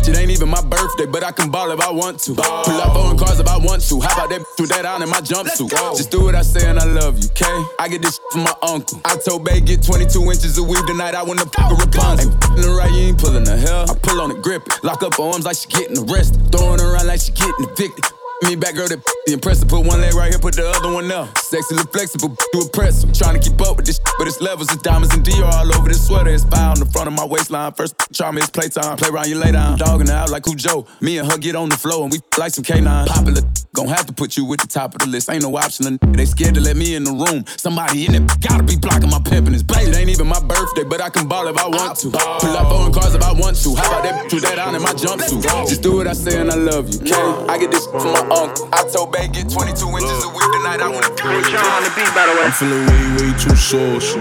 It 0.09 0.17
ain't 0.17 0.31
even 0.31 0.49
my 0.49 0.63
birthday, 0.63 1.05
but 1.05 1.23
I 1.23 1.33
can 1.33 1.51
ball 1.51 1.71
if 1.71 1.81
I 1.81 1.91
want 1.91 2.19
to. 2.21 2.35
Pull 2.35 2.81
up 2.81 2.97
on 2.97 3.19
cars 3.19 3.41
if 3.41 3.47
I 3.47 3.59
want 3.59 3.83
to. 3.89 4.01
How 4.01 4.25
about 4.25 4.31
that 4.31 4.41
with 4.59 4.71
that 4.71 4.87
on 4.87 5.03
in 5.03 5.11
my 5.11 5.21
jumpsuit? 5.21 5.69
Just 5.99 6.11
do 6.11 6.25
what 6.25 6.35
I 6.35 6.41
say 6.41 6.67
and 6.67 6.79
I 6.79 6.85
love 6.85 7.19
you, 7.19 7.29
okay? 7.29 7.65
I 7.79 7.89
get 7.89 8.01
this 8.01 8.19
from 8.33 8.45
my 8.45 8.55
uncle. 8.63 9.01
I 9.05 9.17
told 9.19 9.45
Bay 9.45 9.61
get 9.61 9.83
22 9.83 10.23
inches 10.23 10.57
of 10.57 10.67
weave 10.67 10.87
tonight. 10.87 11.15
I 11.15 11.23
wanna 11.23 11.45
fuck 11.45 11.73
a 11.73 11.75
Rapunzel. 11.75 12.31
Ain't 12.31 12.57
the 12.57 12.75
right, 12.79 12.91
you 12.91 13.09
ain't 13.09 13.19
pulling 13.19 13.45
the 13.45 13.57
hell. 13.59 13.91
I 13.91 13.95
pull 13.99 14.21
on 14.23 14.31
it, 14.31 14.41
grip 14.41 14.67
it. 14.69 14.83
Lock 14.83 15.03
up 15.03 15.17
her 15.17 15.25
arms 15.25 15.45
like 15.45 15.57
she 15.57 15.69
getting 15.69 15.99
arrested. 16.09 16.41
Throwing 16.53 16.81
around 16.81 17.07
like 17.07 17.21
she 17.21 17.33
getting 17.33 17.69
evicted. 17.69 18.05
Me 18.43 18.55
back 18.55 18.75
girl 18.75 18.87
that 18.87 19.03
the 19.27 19.33
impressive. 19.33 19.69
Put 19.69 19.85
one 19.85 20.01
leg 20.01 20.15
right 20.15 20.31
here, 20.31 20.39
put 20.39 20.55
the 20.55 20.67
other 20.69 20.93
one 20.93 21.11
up. 21.11 21.37
Sexy, 21.39 21.75
look 21.75 21.93
flexible, 21.93 22.37
do 22.53 22.63
impress 22.63 23.03
em. 23.03 23.13
Trying 23.13 23.41
to 23.41 23.51
keep 23.51 23.61
up 23.61 23.77
with 23.77 23.87
this, 23.87 23.99
but 24.17 24.29
it's 24.29 24.41
levels 24.41 24.73
of 24.73 24.81
diamonds 24.83 25.13
and 25.15 25.25
Dior 25.25 25.51
all 25.53 25.75
over 25.75 25.89
this 25.89 26.07
sweater. 26.07 26.31
It's 26.31 26.45
fire 26.45 26.71
on 26.71 26.79
the 26.79 26.87
front 26.87 27.09
of 27.09 27.15
my 27.15 27.25
waistline. 27.25 27.73
First 27.73 27.97
try 28.13 28.31
me, 28.31 28.41
it's 28.41 28.51
playtime. 28.51 28.97
Play 28.97 29.09
around, 29.09 29.29
you 29.29 29.37
lay 29.37 29.53
down. 29.53 29.77
Dogging 29.77 30.11
out 30.11 30.31
like 30.31 30.45
Joe. 30.57 30.87
Me 31.01 31.19
and 31.19 31.31
her 31.31 31.37
get 31.37 31.57
on 31.57 31.69
the 31.69 31.77
floor 31.77 32.05
and 32.05 32.13
we 32.13 32.21
like 32.39 32.53
some 32.53 32.65
K9. 32.65 33.07
Popular, 33.07 33.43
gon' 33.75 33.89
have 33.89 34.07
to 34.07 34.13
put 34.13 34.37
you 34.37 34.51
at 34.53 34.61
the 34.61 34.67
top 34.67 34.95
of 34.95 35.01
the 35.01 35.07
list. 35.07 35.31
Ain't 35.31 35.43
no 35.43 35.57
option. 35.57 35.99
They 36.13 36.25
scared 36.25 36.55
to 36.55 36.61
let 36.61 36.77
me 36.77 36.95
in 36.95 37.05
the 37.05 37.13
room. 37.13 37.45
Somebody 37.57 38.07
in 38.07 38.15
it 38.15 38.41
gotta 38.41 38.63
be 38.63 38.77
blocking 38.77 39.11
my 39.11 39.19
pimpin' 39.19 39.53
his 39.53 39.63
baby. 39.63 39.91
It 39.91 39.97
ain't 39.97 40.11
even 40.11 40.27
my 40.27 40.41
birthday, 40.41 40.85
but 40.85 41.01
I 41.01 41.11
can 41.11 41.29
ball 41.29 41.47
if 41.49 41.57
I 41.57 41.69
want 41.69 41.99
to. 42.01 42.11
Pull 42.11 42.57
up 42.57 42.73
on 42.73 42.93
cars 42.93 43.15
if 43.15 43.23
I 43.23 43.33
want 43.33 43.57
to. 43.63 43.75
How 43.75 43.89
about 43.89 44.03
that 44.05 44.33
with 44.33 44.43
that 44.43 44.59
on 44.59 44.75
in 44.75 44.83
my 44.83 44.93
jumpsuit? 44.93 45.43
Just 45.69 45.83
do 45.83 45.97
what 45.97 46.07
I 46.07 46.13
say 46.13 46.41
and 46.41 46.51
I 46.51 46.57
love 46.57 46.89
you. 46.93 47.01
Okay? 47.01 47.53
I 47.53 47.59
get 47.59 47.71
this 47.71 47.87
from 47.87 48.13
my 48.13 48.25
uncle. 48.33 48.69
I 48.73 48.85
told 48.89 49.13
Bay 49.13 49.29
get 49.29 49.51
22 49.51 49.87
inches 49.87 50.25
a 50.25 50.31
week 50.31 50.51
tonight. 50.59 50.81
I 50.81 50.89
wanna 50.89 51.13
do 51.15 51.29
it. 51.29 51.55
on 51.55 51.83
the 51.85 51.93
beat, 51.95 52.13
by 52.15 52.27
the 52.27 52.35
way. 52.39 52.47
I'm 52.49 52.53
feeling 52.53 52.85
way, 52.87 53.05
way 53.19 53.31
too 53.39 53.57
saucy. 53.57 54.21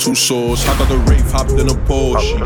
Too 0.00 0.14
sauce. 0.14 0.66
I 0.66 0.78
got 0.78 0.88
the 0.88 0.98
Wraith 1.08 1.30
hopped 1.30 1.52
in 1.52 1.68
a 1.68 1.78
Porsche. 1.86 2.38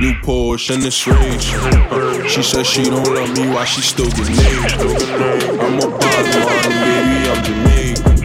New 0.00 0.14
Porsche 0.22 0.74
and 0.74 0.84
it's 0.84 1.06
race. 1.06 2.30
She 2.30 2.42
said 2.42 2.66
she 2.66 2.84
don't 2.84 3.06
love 3.06 3.36
me 3.36 3.48
while 3.48 3.64
she 3.64 3.80
still 3.80 4.10
get 4.10 4.28
laid. 4.28 5.21
I'm 5.22 5.78
a 5.78 5.98
bad 5.98 6.24
man, 6.34 6.66
baby, 6.82 7.30
I'm 7.30 7.40
Jamaican. 7.46 8.16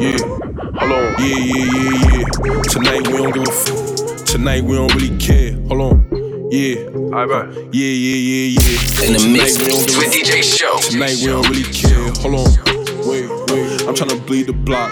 Yeah. 0.00 0.18
Hold 0.80 0.92
on. 0.92 1.14
Yeah, 1.20 1.38
yeah, 1.38 1.64
yeah, 1.74 1.94
yeah. 2.10 2.62
Tonight 2.62 3.06
we 3.06 3.12
don't 3.18 3.32
give 3.32 3.44
a 3.44 3.50
f. 3.50 4.24
Tonight 4.24 4.64
we 4.64 4.74
don't 4.74 4.92
really 4.96 5.16
care. 5.18 5.52
Hold 5.68 5.80
on. 5.80 6.48
Yeah. 6.50 6.90
Alright, 7.14 7.54
Yeah, 7.72 7.86
yeah, 7.86 8.16
yeah, 8.16 8.58
yeah. 8.58 9.06
In 9.06 9.12
the 9.12 9.28
mix 9.32 9.58
with 9.58 10.10
DJ 10.12 10.42
Show. 10.42 10.76
Tonight 10.90 11.18
we 11.20 11.26
don't 11.26 11.48
really 11.48 11.70
care. 11.70 12.10
Hold 12.22 12.34
on. 12.34 12.50
Wait, 13.06 13.30
wait. 13.52 13.86
I'm 13.86 13.94
trying 13.94 14.10
to 14.10 14.16
bleed 14.26 14.48
the 14.48 14.52
block. 14.52 14.90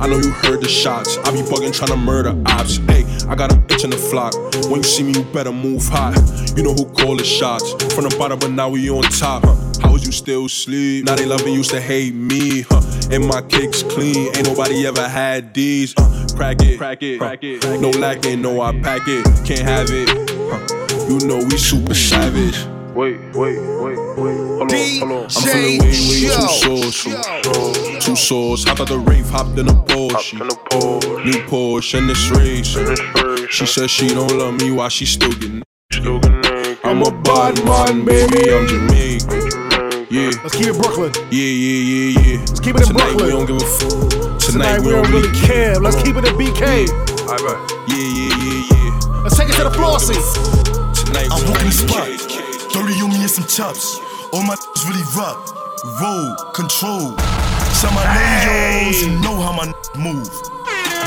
I 0.00 0.06
know 0.06 0.18
you 0.18 0.32
heard 0.32 0.60
the 0.60 0.68
shots. 0.68 1.16
I 1.18 1.30
be 1.32 1.38
bugging 1.40 1.72
trying 1.72 1.90
to 1.92 1.96
murder 1.96 2.34
ops. 2.46 2.76
Hey, 2.88 3.03
I 3.28 3.34
got 3.34 3.52
an 3.52 3.64
itch 3.68 3.84
in 3.84 3.90
the 3.90 3.96
flock. 3.96 4.34
When 4.70 4.76
you 4.76 4.82
see 4.82 5.02
me, 5.02 5.12
you 5.12 5.24
better 5.24 5.52
move 5.52 5.86
hot. 5.86 6.16
You 6.56 6.62
know 6.62 6.74
who 6.74 6.86
call 6.86 7.16
the 7.16 7.24
shots. 7.24 7.72
From 7.94 8.04
the 8.04 8.14
bottom, 8.18 8.38
but 8.38 8.50
now 8.50 8.68
we 8.68 8.90
on 8.90 9.02
top. 9.04 9.44
How 9.80 9.92
was 9.92 10.04
you 10.04 10.12
still 10.12 10.48
sleep? 10.48 11.04
Now 11.04 11.16
they 11.16 11.26
loving 11.26 11.54
used 11.54 11.70
to 11.70 11.80
hate 11.80 12.14
me. 12.14 12.62
Huh. 12.62 12.82
And 13.10 13.26
my 13.26 13.42
kicks 13.42 13.82
clean. 13.82 14.34
Ain't 14.36 14.46
nobody 14.46 14.86
ever 14.86 15.08
had 15.08 15.54
these. 15.54 15.94
Uh, 15.96 16.26
crack 16.36 16.62
it, 16.62 16.78
crack 16.78 17.02
it, 17.02 17.18
crack 17.18 17.42
it. 17.42 17.62
No 17.80 17.90
lacking, 17.90 18.42
no 18.42 18.60
I 18.60 18.72
pack 18.80 19.02
it. 19.06 19.24
Can't 19.44 19.60
have 19.60 19.88
it. 19.90 20.08
Huh. 20.50 21.08
You 21.08 21.26
know 21.26 21.36
we 21.36 21.56
super 21.56 21.94
savage. 21.94 22.56
Wait, 22.94 23.18
wait, 23.34 23.58
wait, 23.58 23.98
wait. 24.16 24.36
Hold 24.36 24.72
on, 24.72 24.98
hold 25.00 25.12
on. 25.12 25.24
I'm 25.24 25.30
feeling 25.30 25.80
way, 25.80 25.88
way 25.88 26.28
too 26.30 26.92
saucy. 26.92 28.00
Two 28.00 28.16
sauce. 28.16 28.64
Hopped 28.64 28.80
out 28.80 28.88
the 28.88 28.98
Wraith, 28.98 29.28
hopped 29.30 29.58
in 29.58 29.68
a 29.68 29.72
Porsche. 29.72 30.38
New 31.24 31.40
Porsche 31.48 31.96
and 31.96 32.10
this 32.10 32.28
race. 32.28 32.76
She 33.50 33.64
says 33.64 33.90
she 33.90 34.08
don't 34.08 34.30
love 34.36 34.60
me 34.60 34.70
while 34.70 34.90
she 34.90 35.06
still 35.06 35.32
getting. 35.32 35.62
I'm 36.84 37.00
a 37.02 37.10
bad 37.22 37.64
man, 37.64 38.04
baby. 38.04 38.52
I'm 38.52 38.66
Jamaican. 38.68 40.06
Yeah. 40.10 40.36
Let's 40.44 40.54
keep 40.54 40.68
it 40.68 40.76
Brooklyn. 40.76 41.12
Yeah, 41.32 41.48
yeah, 41.48 41.80
yeah, 41.80 42.20
yeah. 42.20 42.38
Let's 42.40 42.60
keep 42.60 42.76
it 42.76 42.82
in 42.82 42.88
Tonight 42.88 43.16
Brooklyn. 43.16 43.24
we 43.24 43.30
don't 43.32 43.46
give 43.46 43.56
a 43.56 43.64
fuck. 43.64 44.38
Tonight, 44.38 44.76
Tonight 44.76 44.80
we 44.84 44.90
don't 44.90 45.10
really 45.10 45.32
care. 45.40 45.80
Let's 45.80 45.96
keep 45.96 46.14
it 46.16 46.28
in 46.28 46.34
BK. 46.36 46.92
Alright. 47.24 47.72
Yeah, 47.88 47.96
yeah, 47.96 48.28
yeah, 48.44 48.68
yeah. 48.68 49.22
Let's 49.24 49.38
take 49.38 49.48
it 49.48 49.56
to 49.56 49.64
the 49.64 49.72
floor 49.72 49.98
seat. 49.98 50.20
Tonight 51.08 51.32
I'm 51.32 51.40
walking 51.48 51.72
the 51.72 51.72
spot. 51.72 52.04
30 52.68 53.00
on 53.00 53.08
me 53.08 53.20
and 53.24 53.30
some 53.30 53.48
chops. 53.48 53.96
All 54.30 54.42
my 54.42 54.56
really 54.84 55.04
rock. 55.16 55.40
Roll, 56.02 56.36
control. 56.52 57.16
Some 57.72 57.94
my 57.94 58.04
names 58.44 59.02
and 59.04 59.22
know 59.22 59.40
how 59.40 59.52
my 59.56 59.72
move. 59.98 60.28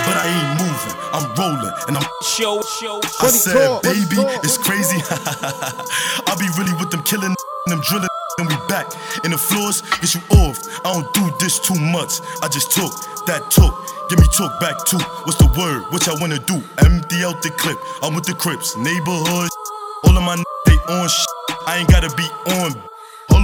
But 0.06 0.16
I 0.20 0.26
ain't 0.28 0.52
moving. 0.62 0.96
I'm 1.14 1.26
rolling 1.40 1.74
and 1.88 1.98
I'm 1.98 2.06
show, 2.24 2.62
show. 2.62 3.00
I 3.22 3.30
said, 3.30 3.82
baby, 3.82 4.22
it's 4.44 4.58
crazy. 4.58 5.00
I 5.10 6.36
be 6.40 6.48
really 6.60 6.74
with 6.80 6.92
them 6.92 7.04
killing 7.04 7.34
them 7.68 7.82
drilling. 7.82 8.08
And 8.40 8.48
we 8.48 8.56
back 8.70 8.86
in 9.26 9.32
the 9.32 9.38
floors, 9.38 9.82
get 10.00 10.14
you 10.14 10.22
off. 10.46 10.62
I 10.86 10.94
don't 10.94 11.12
do 11.14 11.26
this 11.40 11.58
too 11.58 11.74
much. 11.74 12.22
I 12.44 12.48
just 12.48 12.72
talk 12.72 12.94
that 13.26 13.50
talk. 13.50 13.74
Give 14.10 14.20
me 14.20 14.28
talk 14.38 14.60
back 14.60 14.78
too. 14.86 15.00
What's 15.26 15.38
the 15.40 15.50
word? 15.58 15.84
What 15.92 16.06
y'all 16.06 16.20
wanna 16.22 16.38
do? 16.40 16.62
Empty 16.78 17.24
out 17.26 17.42
the 17.42 17.50
clip. 17.50 17.80
I'm 18.04 18.14
with 18.14 18.26
the 18.26 18.36
Crips, 18.36 18.78
neighborhood. 18.78 19.50
All 20.06 20.16
of 20.16 20.22
my 20.24 20.34
n- 20.38 20.44
they 20.68 20.78
on 20.94 21.10
sh- 21.10 21.26
I 21.66 21.78
ain't 21.80 21.90
gotta 21.90 22.14
be 22.16 22.24
on. 22.62 22.72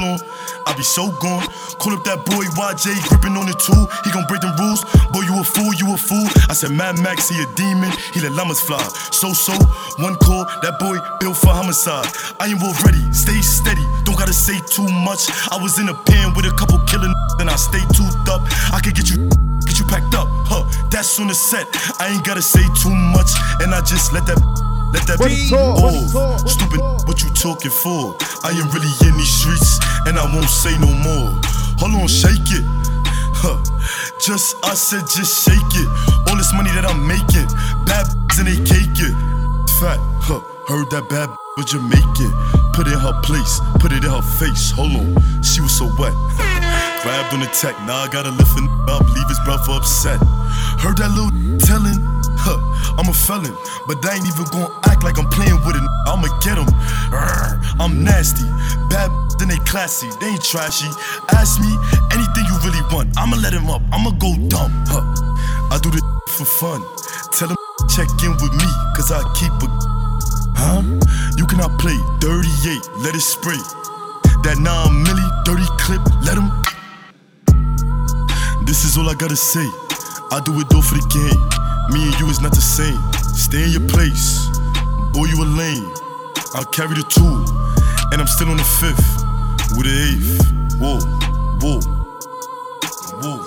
On, 0.04 0.20
I 0.68 0.76
be 0.76 0.84
so 0.84 1.08
gone. 1.24 1.48
Call 1.80 1.96
up 1.96 2.04
that 2.04 2.28
boy 2.28 2.44
YJ, 2.60 2.92
gripping 3.08 3.40
on 3.40 3.48
the 3.48 3.56
tool. 3.56 3.88
He 4.04 4.12
gon' 4.12 4.28
break 4.28 4.44
them 4.44 4.52
rules. 4.60 4.84
Boy, 5.16 5.24
you 5.24 5.40
a 5.40 5.44
fool, 5.44 5.72
you 5.80 5.96
a 5.96 5.98
fool. 5.98 6.28
I 6.52 6.54
said 6.54 6.72
Mad 6.76 7.00
Max, 7.00 7.32
he 7.32 7.40
a 7.40 7.48
demon. 7.56 7.92
He 8.12 8.20
let 8.20 8.36
llamas 8.36 8.60
fly. 8.60 8.84
So 9.16 9.32
so, 9.32 9.56
one 10.04 10.20
call, 10.20 10.44
that 10.60 10.76
boy 10.80 11.00
built 11.24 11.38
for 11.40 11.56
homicide. 11.56 12.08
I 12.40 12.52
ain't 12.52 12.60
already, 12.60 13.02
stay 13.16 13.40
steady. 13.40 13.86
Don't 14.04 14.20
gotta 14.20 14.36
say 14.36 14.60
too 14.68 14.88
much. 15.08 15.32
I 15.52 15.56
was 15.62 15.80
in 15.80 15.88
a 15.88 15.96
pen 15.96 16.36
with 16.36 16.46
a 16.46 16.54
couple 16.60 16.80
killing, 16.84 17.14
and 17.40 17.50
I 17.50 17.56
stay 17.56 17.84
toothed 17.96 18.28
up. 18.28 18.44
I 18.76 18.84
could 18.84 18.96
get 18.96 19.08
you. 19.10 19.32
Get 19.64 19.80
you 19.80 19.86
packed 19.88 20.14
up, 20.14 20.28
huh? 20.52 20.68
That's 20.92 21.18
on 21.20 21.28
the 21.28 21.34
set. 21.34 21.68
I 22.00 22.12
ain't 22.12 22.26
gotta 22.26 22.42
say 22.42 22.64
too 22.84 22.92
much, 23.16 23.32
and 23.64 23.74
I 23.74 23.80
just 23.80 24.12
let 24.12 24.26
that 24.28 24.73
let 24.94 25.04
that 25.10 25.18
be 25.20 25.50
oh, 25.52 26.38
stupid. 26.46 26.80
What 27.10 27.20
you 27.26 27.30
talking 27.34 27.74
for? 27.74 28.16
I 28.46 28.54
am 28.54 28.70
really 28.70 28.94
in 29.04 29.18
these 29.18 29.34
streets, 29.34 29.82
and 30.06 30.18
I 30.18 30.26
won't 30.30 30.50
say 30.50 30.72
no 30.78 30.94
more. 31.02 31.34
Hold 31.82 32.00
on, 32.00 32.08
shake 32.08 32.54
it. 32.54 32.64
Huh. 33.34 33.60
Just 34.22 34.56
I 34.64 34.74
said, 34.74 35.04
just 35.10 35.44
shake 35.44 35.74
it. 35.76 35.90
All 36.30 36.38
this 36.38 36.54
money 36.54 36.72
that 36.78 36.86
I'm 36.86 37.04
making, 37.04 37.50
bad 37.84 38.08
and 38.40 38.48
they 38.48 38.58
cake 38.64 38.98
it. 39.02 39.16
Fat, 39.82 40.00
huh? 40.22 40.40
Heard 40.70 40.90
that 40.92 41.10
bad 41.10 41.28
but 41.56 41.68
Jamaican. 41.68 42.32
Put 42.74 42.88
it 42.88 42.94
in 42.94 43.00
her 43.00 43.14
place, 43.22 43.62
put 43.80 43.92
it 43.92 44.04
in 44.04 44.10
her 44.10 44.22
face. 44.40 44.72
Hold 44.72 44.94
on, 44.96 45.44
she 45.44 45.62
was 45.62 45.78
so 45.78 45.86
wet. 46.00 46.14
Grabbed 47.04 47.34
on 47.34 47.42
the 47.42 47.50
tech, 47.54 47.78
now 47.86 48.02
I 48.02 48.08
gotta 48.10 48.32
lift 48.32 48.56
it 48.58 48.70
up, 48.90 49.06
leave 49.14 49.28
his 49.28 49.40
brother 49.46 49.74
upset. 49.74 50.20
Heard 50.80 50.98
that 50.98 51.12
little 51.14 51.34
telling, 51.60 52.00
I'm 52.98 53.10
a 53.10 53.14
felon, 53.14 53.56
but 53.88 54.04
I 54.06 54.16
ain't 54.16 54.28
even 54.28 54.46
gonna 54.52 54.70
act 54.86 55.04
like 55.04 55.18
I'm 55.18 55.30
playing 55.30 55.60
with 55.66 55.76
it. 55.76 55.84
I'ma 56.08 56.28
get 56.42 56.58
him. 56.58 56.70
I'm 57.80 58.04
nasty, 58.04 58.46
bad 58.90 59.10
then 59.40 59.50
they 59.50 59.58
classy, 59.66 60.10
they 60.22 60.28
ain't 60.28 60.44
trashy. 60.44 60.88
Ask 61.34 61.60
me 61.60 61.72
anything 62.14 62.46
you 62.46 62.56
really 62.64 62.84
want, 62.94 63.12
I'ma 63.18 63.38
let 63.38 63.54
him 63.54 63.70
up, 63.70 63.82
I'ma 63.92 64.12
go 64.12 64.36
dumb, 64.48 64.72
huh. 64.88 65.04
I 65.72 65.80
do 65.82 65.90
this 65.90 66.04
for 66.38 66.46
fun. 66.46 66.82
Tell 67.34 67.50
him 67.50 67.58
check 67.90 68.08
in 68.24 68.32
with 68.40 68.54
me, 68.54 68.70
cause 68.96 69.12
I 69.12 69.22
keep 69.36 69.52
a 69.52 69.68
Huh? 70.56 70.82
You 71.36 71.46
cannot 71.46 71.78
play 71.80 71.98
38, 72.22 73.04
let 73.04 73.16
it 73.16 73.22
spray. 73.22 73.60
That 74.44 74.58
9 74.60 74.64
milli, 75.04 75.26
dirty 75.44 75.68
clip, 75.82 76.02
let 76.24 76.38
him. 76.38 76.48
This 78.66 78.86
is 78.86 78.98
all 78.98 79.10
I 79.10 79.16
gotta 79.16 79.36
say. 79.36 79.66
I 80.32 80.42
do 80.46 80.60
it 80.60 80.74
all 80.74 80.82
for 80.82 80.96
the 80.96 81.06
game. 81.12 81.42
Me 81.94 82.10
and 82.10 82.20
you 82.20 82.28
is 82.30 82.42
not 82.42 82.52
the 82.52 82.62
same. 82.62 83.00
Stay 83.36 83.66
in 83.66 83.70
your 83.70 83.88
place. 83.88 84.48
Boy, 85.14 85.26
you 85.26 85.44
a 85.44 85.46
lame. 85.46 85.94
I'll 86.56 86.66
carry 86.66 86.96
the 86.96 87.06
two. 87.08 87.46
And 88.12 88.20
I'm 88.20 88.26
still 88.26 88.50
on 88.50 88.58
the 88.58 88.64
fifth. 88.82 89.06
With 89.78 89.86
the 89.86 89.94
eighth. 90.10 90.54
Whoa, 90.82 90.98
whoa, 91.62 91.80
whoa. 93.22 93.38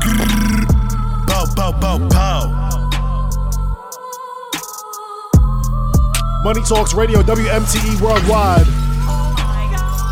Grrr. 0.00 1.26
Bow, 1.26 1.44
bow, 1.56 1.72
bow, 1.72 2.08
pow. 2.08 2.68
Money 6.44 6.62
Talks 6.62 6.94
Radio, 6.94 7.20
WMTE 7.22 8.00
Worldwide. 8.00 8.87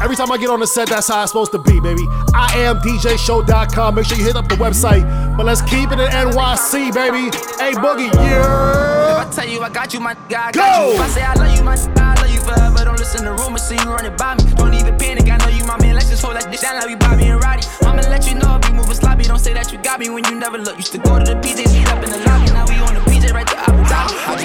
Every 0.06 0.14
time 0.14 0.30
I 0.30 0.38
get 0.38 0.50
on 0.50 0.60
the 0.60 0.68
set, 0.68 0.88
that's 0.88 1.08
how 1.08 1.20
it's 1.22 1.32
supposed 1.32 1.50
to 1.50 1.58
be, 1.58 1.80
baby. 1.80 2.06
I 2.32 2.62
am 2.62 2.78
DJShow.com. 2.78 3.96
Make 3.96 4.06
sure 4.06 4.16
you 4.16 4.22
hit 4.22 4.36
up 4.36 4.46
the 4.46 4.54
website. 4.54 5.02
But 5.36 5.46
let's 5.46 5.62
keep 5.62 5.90
it 5.90 5.98
in 5.98 6.06
NYC, 6.14 6.94
baby. 6.94 7.34
Hey, 7.58 7.74
Boogie, 7.74 8.14
yeah. 8.14 9.18
If 9.18 9.26
I 9.26 9.30
tell 9.34 9.48
you 9.48 9.60
I 9.62 9.68
got 9.68 9.92
you, 9.92 9.98
my 9.98 10.14
guy, 10.28 10.46
I 10.46 10.52
Go! 10.52 10.60
got 10.60 10.86
you. 10.86 10.94
If 10.94 11.00
I 11.00 11.08
say 11.08 11.22
I 11.22 11.34
love 11.34 11.58
you, 11.58 11.64
my 11.64 11.74
I 11.74 12.14
love 12.22 12.30
you 12.30 12.38
forever. 12.38 12.84
Don't 12.84 13.00
listen 13.00 13.24
to 13.24 13.32
rumors, 13.32 13.62
see 13.62 13.74
you 13.74 13.90
running 13.90 14.14
by 14.14 14.36
me. 14.36 14.44
Don't 14.54 14.74
even 14.74 14.96
panic, 14.96 15.28
I 15.28 15.38
know 15.38 15.48
you 15.48 15.64
my 15.64 15.76
man. 15.82 15.96
Let's 15.96 16.08
just 16.08 16.22
hold 16.22 16.36
that 16.36 16.52
dish 16.52 16.60
down 16.60 16.78
like 16.78 16.86
we 16.86 16.94
Bobby 16.94 17.26
and 17.26 17.42
Roddy. 17.42 17.66
I'ma 17.82 18.06
let 18.06 18.30
you 18.30 18.38
know 18.38 18.60
if 18.62 18.68
you 18.68 18.74
moving 18.78 18.94
sloppy. 18.94 19.24
Don't 19.24 19.40
say 19.40 19.54
that 19.54 19.72
you 19.72 19.78
got 19.82 19.98
me 19.98 20.08
when 20.08 20.22
you 20.26 20.38
never 20.38 20.56
look. 20.56 20.76
Used 20.76 20.92
to 20.92 20.98
go 20.98 21.18
to 21.18 21.24
the 21.24 21.34
PJs, 21.42 21.74
meet 21.74 21.90
up 21.90 21.98
in 22.04 22.10
the 22.14 22.22
lobby. 22.22 22.46
Now 22.54 22.62
we 22.70 22.75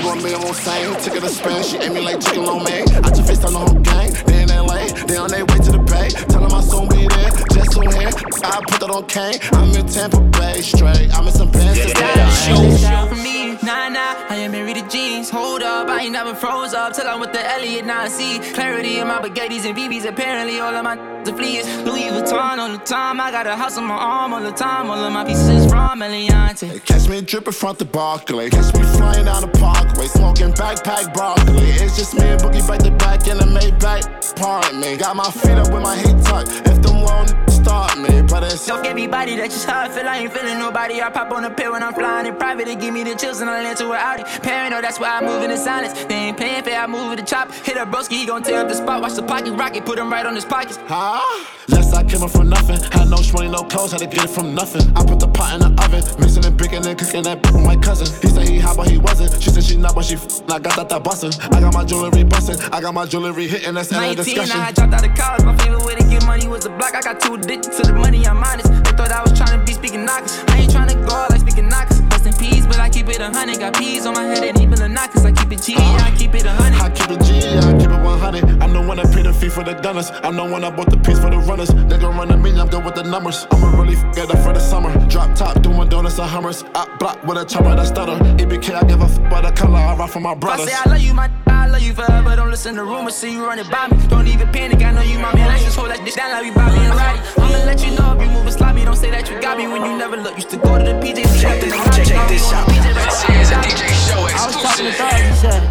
she 0.02 0.08
want 0.08 0.24
me 0.24 0.34
on 0.34 0.54
same, 0.56 0.96
took 0.96 1.14
her 1.14 1.20
to 1.20 1.30
Spain. 1.30 1.62
She 1.62 1.78
ate 1.78 1.92
me 1.92 2.02
like 2.02 2.20
chicken 2.22 2.46
on 2.46 2.64
me. 2.64 2.82
I 2.82 3.10
just 3.14 3.28
faced 3.28 3.46
on 3.46 3.54
the 3.54 3.60
whole 3.60 3.80
gang. 3.82 4.12
They 4.26 4.42
in 4.42 4.50
LA, 4.50 4.88
they 5.06 5.16
on 5.16 5.30
their 5.30 5.46
way 5.46 5.58
to 5.62 5.72
the 5.72 5.78
bay. 5.78 6.10
I 7.88 8.62
put 8.68 8.80
that 8.80 8.92
on 8.94 9.08
Kane. 9.08 9.40
I'm 9.54 9.74
in 9.74 9.88
Tampa 9.88 10.22
Bay 10.38 10.62
straight. 10.62 11.10
I'm 11.18 11.26
in 11.26 11.34
some 11.34 11.52
pants 11.52 11.80
today. 11.82 12.30
Show 12.78 13.08
for 13.08 13.16
me, 13.16 13.58
nah 13.64 13.90
nah. 13.90 14.14
I 14.30 14.36
am 14.36 14.52
married 14.52 14.78
to 14.78 14.88
jeans. 14.88 15.30
Hold 15.32 15.64
up, 15.64 15.90
I 15.90 16.02
ain't 16.02 16.12
never 16.12 16.36
froze 16.36 16.74
up 16.74 16.94
till 16.94 17.08
I'm 17.08 17.20
with 17.20 17.34
the 17.34 17.44
Elliot. 17.44 17.86
Now 17.86 18.02
I 18.02 18.08
see 18.08 18.40
clarity 18.54 19.00
in 19.00 19.08
my 19.08 19.20
baguettes 19.20 19.66
and 19.66 19.76
BBs. 19.76 20.06
Apparently, 20.06 20.60
all 20.60 20.76
of 20.76 20.84
my 20.84 20.96
the 21.24 21.34
fleas. 21.34 21.66
Louis 21.86 22.10
Vuitton 22.10 22.58
all 22.58 22.72
the 22.72 22.78
time. 22.80 23.20
I 23.20 23.32
got 23.32 23.48
a 23.48 23.56
house 23.56 23.78
on 23.78 23.86
my 23.86 23.96
arm 23.96 24.34
all 24.34 24.42
the 24.42 24.52
time. 24.52 24.90
All 24.90 25.04
of 25.04 25.12
my 25.12 25.24
pieces 25.24 25.66
from 25.66 26.02
Eliantte. 26.02 26.84
Catch 26.86 27.10
me 27.10 27.22
dripping 27.22 27.54
front 27.54 27.80
the 27.80 27.86
Barclay. 27.86 28.50
Catch 28.50 28.74
me 28.76 28.84
flying 28.98 29.26
down 29.26 29.42
the 29.42 29.48
parkway. 29.60 30.06
Smoking 30.08 30.54
backpack 30.54 31.14
broccoli. 31.14 31.72
It's 31.82 31.98
just 31.98 32.14
me 32.14 32.28
and 32.28 32.42
Boogie 32.42 32.68
back 32.68 32.80
to 32.80 32.92
back 32.92 33.28
in 33.28 33.38
the 33.38 33.46
Maybach. 33.46 34.36
Pardon 34.36 34.80
me. 34.80 34.98
Got 34.98 35.16
my 35.16 35.30
feet 35.32 35.58
up 35.58 35.72
with 35.74 35.84
my 35.84 35.98
heat 35.98 36.18
tucked. 36.26 36.50
If 36.68 36.82
them 36.82 37.02
won't 37.02 37.34
start 37.72 37.98
me, 38.00 38.22
but 38.22 38.44
it's. 38.44 38.68
Don't 38.68 38.86
everybody 38.86 39.36
that's 39.38 39.54
just 39.56 39.68
how 39.68 39.82
I 39.82 39.90
feel. 39.90 40.08
I 40.08 40.18
ain't 40.18 40.34
feeling 40.34 40.60
nobody. 40.60 41.02
I 41.02 41.10
pop 41.10 41.32
on 41.32 41.44
the 41.44 41.50
pill 41.50 41.72
when 41.72 41.84
I'm 41.84 41.94
flying 41.94 42.28
in 42.28 42.36
private. 42.36 42.66
They 42.66 42.76
give 42.76 42.94
me 42.94 43.04
the 43.04 43.16
chills 43.16 43.40
and 43.42 43.50
I 43.50 43.64
land 43.64 43.78
to 43.78 43.86
an 43.92 44.00
Audi. 44.10 44.24
Paranoid, 44.48 44.84
that's 44.84 45.00
why 45.00 45.12
I 45.18 45.22
move 45.22 45.42
in 45.44 45.52
the 45.52 45.58
silence. 45.58 45.94
They 46.06 46.16
ain't 46.26 46.38
playing 46.38 46.64
fair. 46.64 46.80
I 46.80 46.88
move 46.88 47.10
with 47.10 47.20
the 47.20 47.26
chop. 47.26 47.52
Hit 47.68 47.78
a 47.78 47.86
broski, 47.86 48.18
he 48.22 48.26
gon' 48.26 48.44
tear 48.44 48.60
up 48.62 48.68
the 48.68 48.76
spot. 48.76 49.02
Watch 49.02 49.16
the 49.16 49.24
pocket 49.24 49.54
rocket, 49.54 49.86
put 49.86 49.98
him 49.98 50.12
right 50.12 50.26
on 50.26 50.36
his 50.36 50.46
pockets. 50.46 50.80
Huh? 50.86 51.22
Yes, 51.72 51.94
I 51.94 52.04
came 52.04 52.22
up 52.24 52.32
from 52.32 52.50
nothing. 52.50 52.78
Had 52.92 53.10
no 53.10 53.18
money, 53.34 53.50
no 53.50 53.64
clothes, 53.64 53.92
had 53.94 54.02
to 54.02 54.08
get 54.08 54.26
it 54.26 54.30
from 54.30 54.54
nothing. 54.54 54.84
I 54.96 55.06
put 55.06 55.20
the 55.20 55.28
pot 55.28 55.54
in 55.56 55.60
the 55.62 55.72
oven, 55.84 56.04
mixing 56.20 56.46
and 56.46 56.58
baking 56.58 56.86
and 56.86 56.98
cooking 57.00 57.24
that 57.24 57.40
with 57.54 57.64
my 57.64 57.76
cousin. 57.78 58.08
He 58.22 58.28
said 58.28 58.48
he 58.48 58.60
hot, 58.60 58.76
but 58.78 58.90
he 58.90 58.98
wasn't. 58.98 59.42
She 59.42 59.50
said 59.50 59.64
she 59.64 59.78
not, 59.78 59.96
but 59.96 60.04
she 60.06 60.16
f- 60.16 60.42
I 60.52 60.60
got 60.60 60.76
that 60.76 60.90
that 60.90 61.04
bustin'. 61.04 61.32
I 61.56 61.60
got 61.62 61.74
my 61.74 61.86
jewelry 61.86 62.24
bustin', 62.24 62.60
I 62.74 62.82
got 62.82 62.94
my 62.94 63.06
jewelry 63.06 63.48
hitting. 63.48 63.74
That's 63.74 63.92
end 63.92 64.04
of 64.04 64.18
19, 64.18 64.36
discussion. 64.36 64.60
I 64.62 64.72
dropped 64.74 64.94
out 64.94 65.06
of 65.08 65.16
college. 65.16 65.44
My 65.46 65.56
favorite 65.58 65.86
way 65.86 65.96
to 65.96 66.04
get 66.10 66.26
money 66.26 66.48
was 66.48 66.64
the 66.64 66.72
block. 66.72 66.94
I 66.96 67.02
got 67.02 67.20
too 67.22 67.36
addicted 67.36 67.72
to 67.72 67.84
the 67.88 67.94
money, 67.94 68.26
I'm 68.28 68.44
honest. 68.44 68.68
They 68.68 68.92
thought 68.92 69.12
I 69.12 69.22
was 69.24 69.32
trying 69.38 69.58
to 69.58 69.64
be 69.66 69.74
speaking 69.74 70.04
knockers. 70.04 70.44
I 70.48 70.58
ain't 70.60 70.72
trying 70.72 70.90
to 70.90 70.96
go 70.96 71.16
out 71.16 71.32
like 71.32 71.40
speaking 71.42 71.70
knockers. 71.70 72.01
Rest 72.24 72.42
in 72.42 72.50
peace, 72.50 72.66
but 72.66 72.80
I 72.80 72.90
keep 72.90 73.08
it 73.10 73.20
a 73.20 73.30
hundred. 73.30 73.60
Got 73.60 73.74
peas 73.76 74.06
on 74.06 74.14
my 74.14 74.24
head 74.24 74.44
and 74.44 74.62
even 74.62 74.76
the 74.76 74.88
knockers. 74.88 75.26
I 75.26 75.32
keep 75.32 75.52
it 75.52 75.62
G, 75.62 75.76
I 75.78 76.14
keep 76.18 76.36
it 76.36 76.46
a 76.46 76.52
hundred. 76.52 76.82
I 76.82 76.90
keep 76.90 77.10
it 77.10 77.24
G, 77.24 77.58
I 77.58 77.78
keep 77.80 77.90
it 77.90 78.04
100. 78.04 78.62
I'm 78.62 78.74
the 78.74 78.82
one 78.82 78.98
that 78.98 79.12
paid 79.12 79.26
the 79.26 79.34
fee 79.34 79.50
for 79.50 79.64
the 79.64 79.74
gunners. 79.74 80.12
I'm 80.24 80.36
the 80.36 80.44
one 80.46 80.62
that 80.62 80.76
bought 80.76 80.90
the 80.90 80.98
piece 80.98 81.20
for 81.20 81.30
the 81.30 81.38
runners. 81.38 81.70
Nigga 81.70 82.16
running 82.16 82.42
me, 82.42 82.52
I'm 82.60 82.68
good 82.68 82.84
with 82.86 82.96
the 82.96 83.04
numbers. 83.04 83.48
I'ma 83.52 83.80
really 83.80 83.96
f 83.96 84.18
it 84.18 84.30
up 84.30 84.38
for 84.40 84.54
the 84.54 84.60
summer. 84.60 84.92
Drop 85.08 85.36
top, 85.36 85.62
doing 85.62 85.90
donuts 85.90 86.20
and 86.20 86.30
hummers. 86.30 86.64
I 86.76 86.86
block 86.98 87.24
with 87.24 87.38
a 87.38 87.46
chopper 87.46 87.76
that 87.76 87.88
stutter. 87.88 88.18
EBK, 88.36 88.76
I 88.76 88.84
give 88.88 89.02
a 89.02 89.06
f 89.06 89.18
by 89.30 89.42
the 89.42 89.52
color. 89.52 89.78
I 89.78 89.96
rock 89.96 90.12
for 90.12 90.20
my 90.20 90.34
If 90.34 90.44
I 90.44 90.66
say 90.66 90.74
I 90.74 90.90
love 90.90 91.02
you, 91.02 91.14
my 91.14 91.30
I 91.48 91.68
love 91.68 91.82
you 91.82 91.94
forever. 91.94 92.36
Don't 92.36 92.50
listen 92.50 92.76
to 92.76 92.84
rumors, 92.84 93.16
see 93.16 93.34
you 93.34 93.46
running 93.46 93.70
by 93.70 93.88
me. 93.88 93.98
Don't 94.08 94.28
even 94.28 94.48
panic, 94.50 94.82
I 94.82 94.92
know 94.92 95.02
you 95.02 95.20
my 95.20 95.34
man. 95.36 95.50
I 95.50 95.60
just 95.60 95.78
hold 95.78 95.90
that 95.90 96.04
dick 96.04 96.16
down 96.16 96.32
like 96.32 96.44
we 96.44 96.52
Bobby 96.52 96.78
and 96.78 96.96
Roddy. 96.98 97.20
I'ma 97.38 97.66
let 97.66 97.86
you 97.86 97.94
know 97.94 98.18
if 98.18 98.22
you 98.22 98.30
moving 98.34 98.52
sloppy. 98.52 98.84
Don't 98.84 98.96
say 98.96 99.12
that 99.12 99.30
you 99.30 99.40
got 99.40 99.58
me 99.58 99.68
when 99.68 99.86
you 99.86 99.96
never 99.96 100.18
look. 100.18 100.36
Used 100.36 100.50
to 100.50 100.58
go 100.58 100.78
to 100.78 100.84
the 100.84 100.94
PJ. 100.98 101.22
Check, 101.40 101.62
check, 101.62 102.11
check 102.12 102.28
this 102.28 102.54
out. 102.54 102.68
This 102.68 103.48
is 103.48 103.52
a 103.52 103.56
DJ 103.64 103.88
Show 104.08 104.20
I 104.20 104.46
was 104.48 104.56
talking 104.60 104.86
to 104.86 104.92
exclusive. 104.92 105.36
Said, 105.40 105.64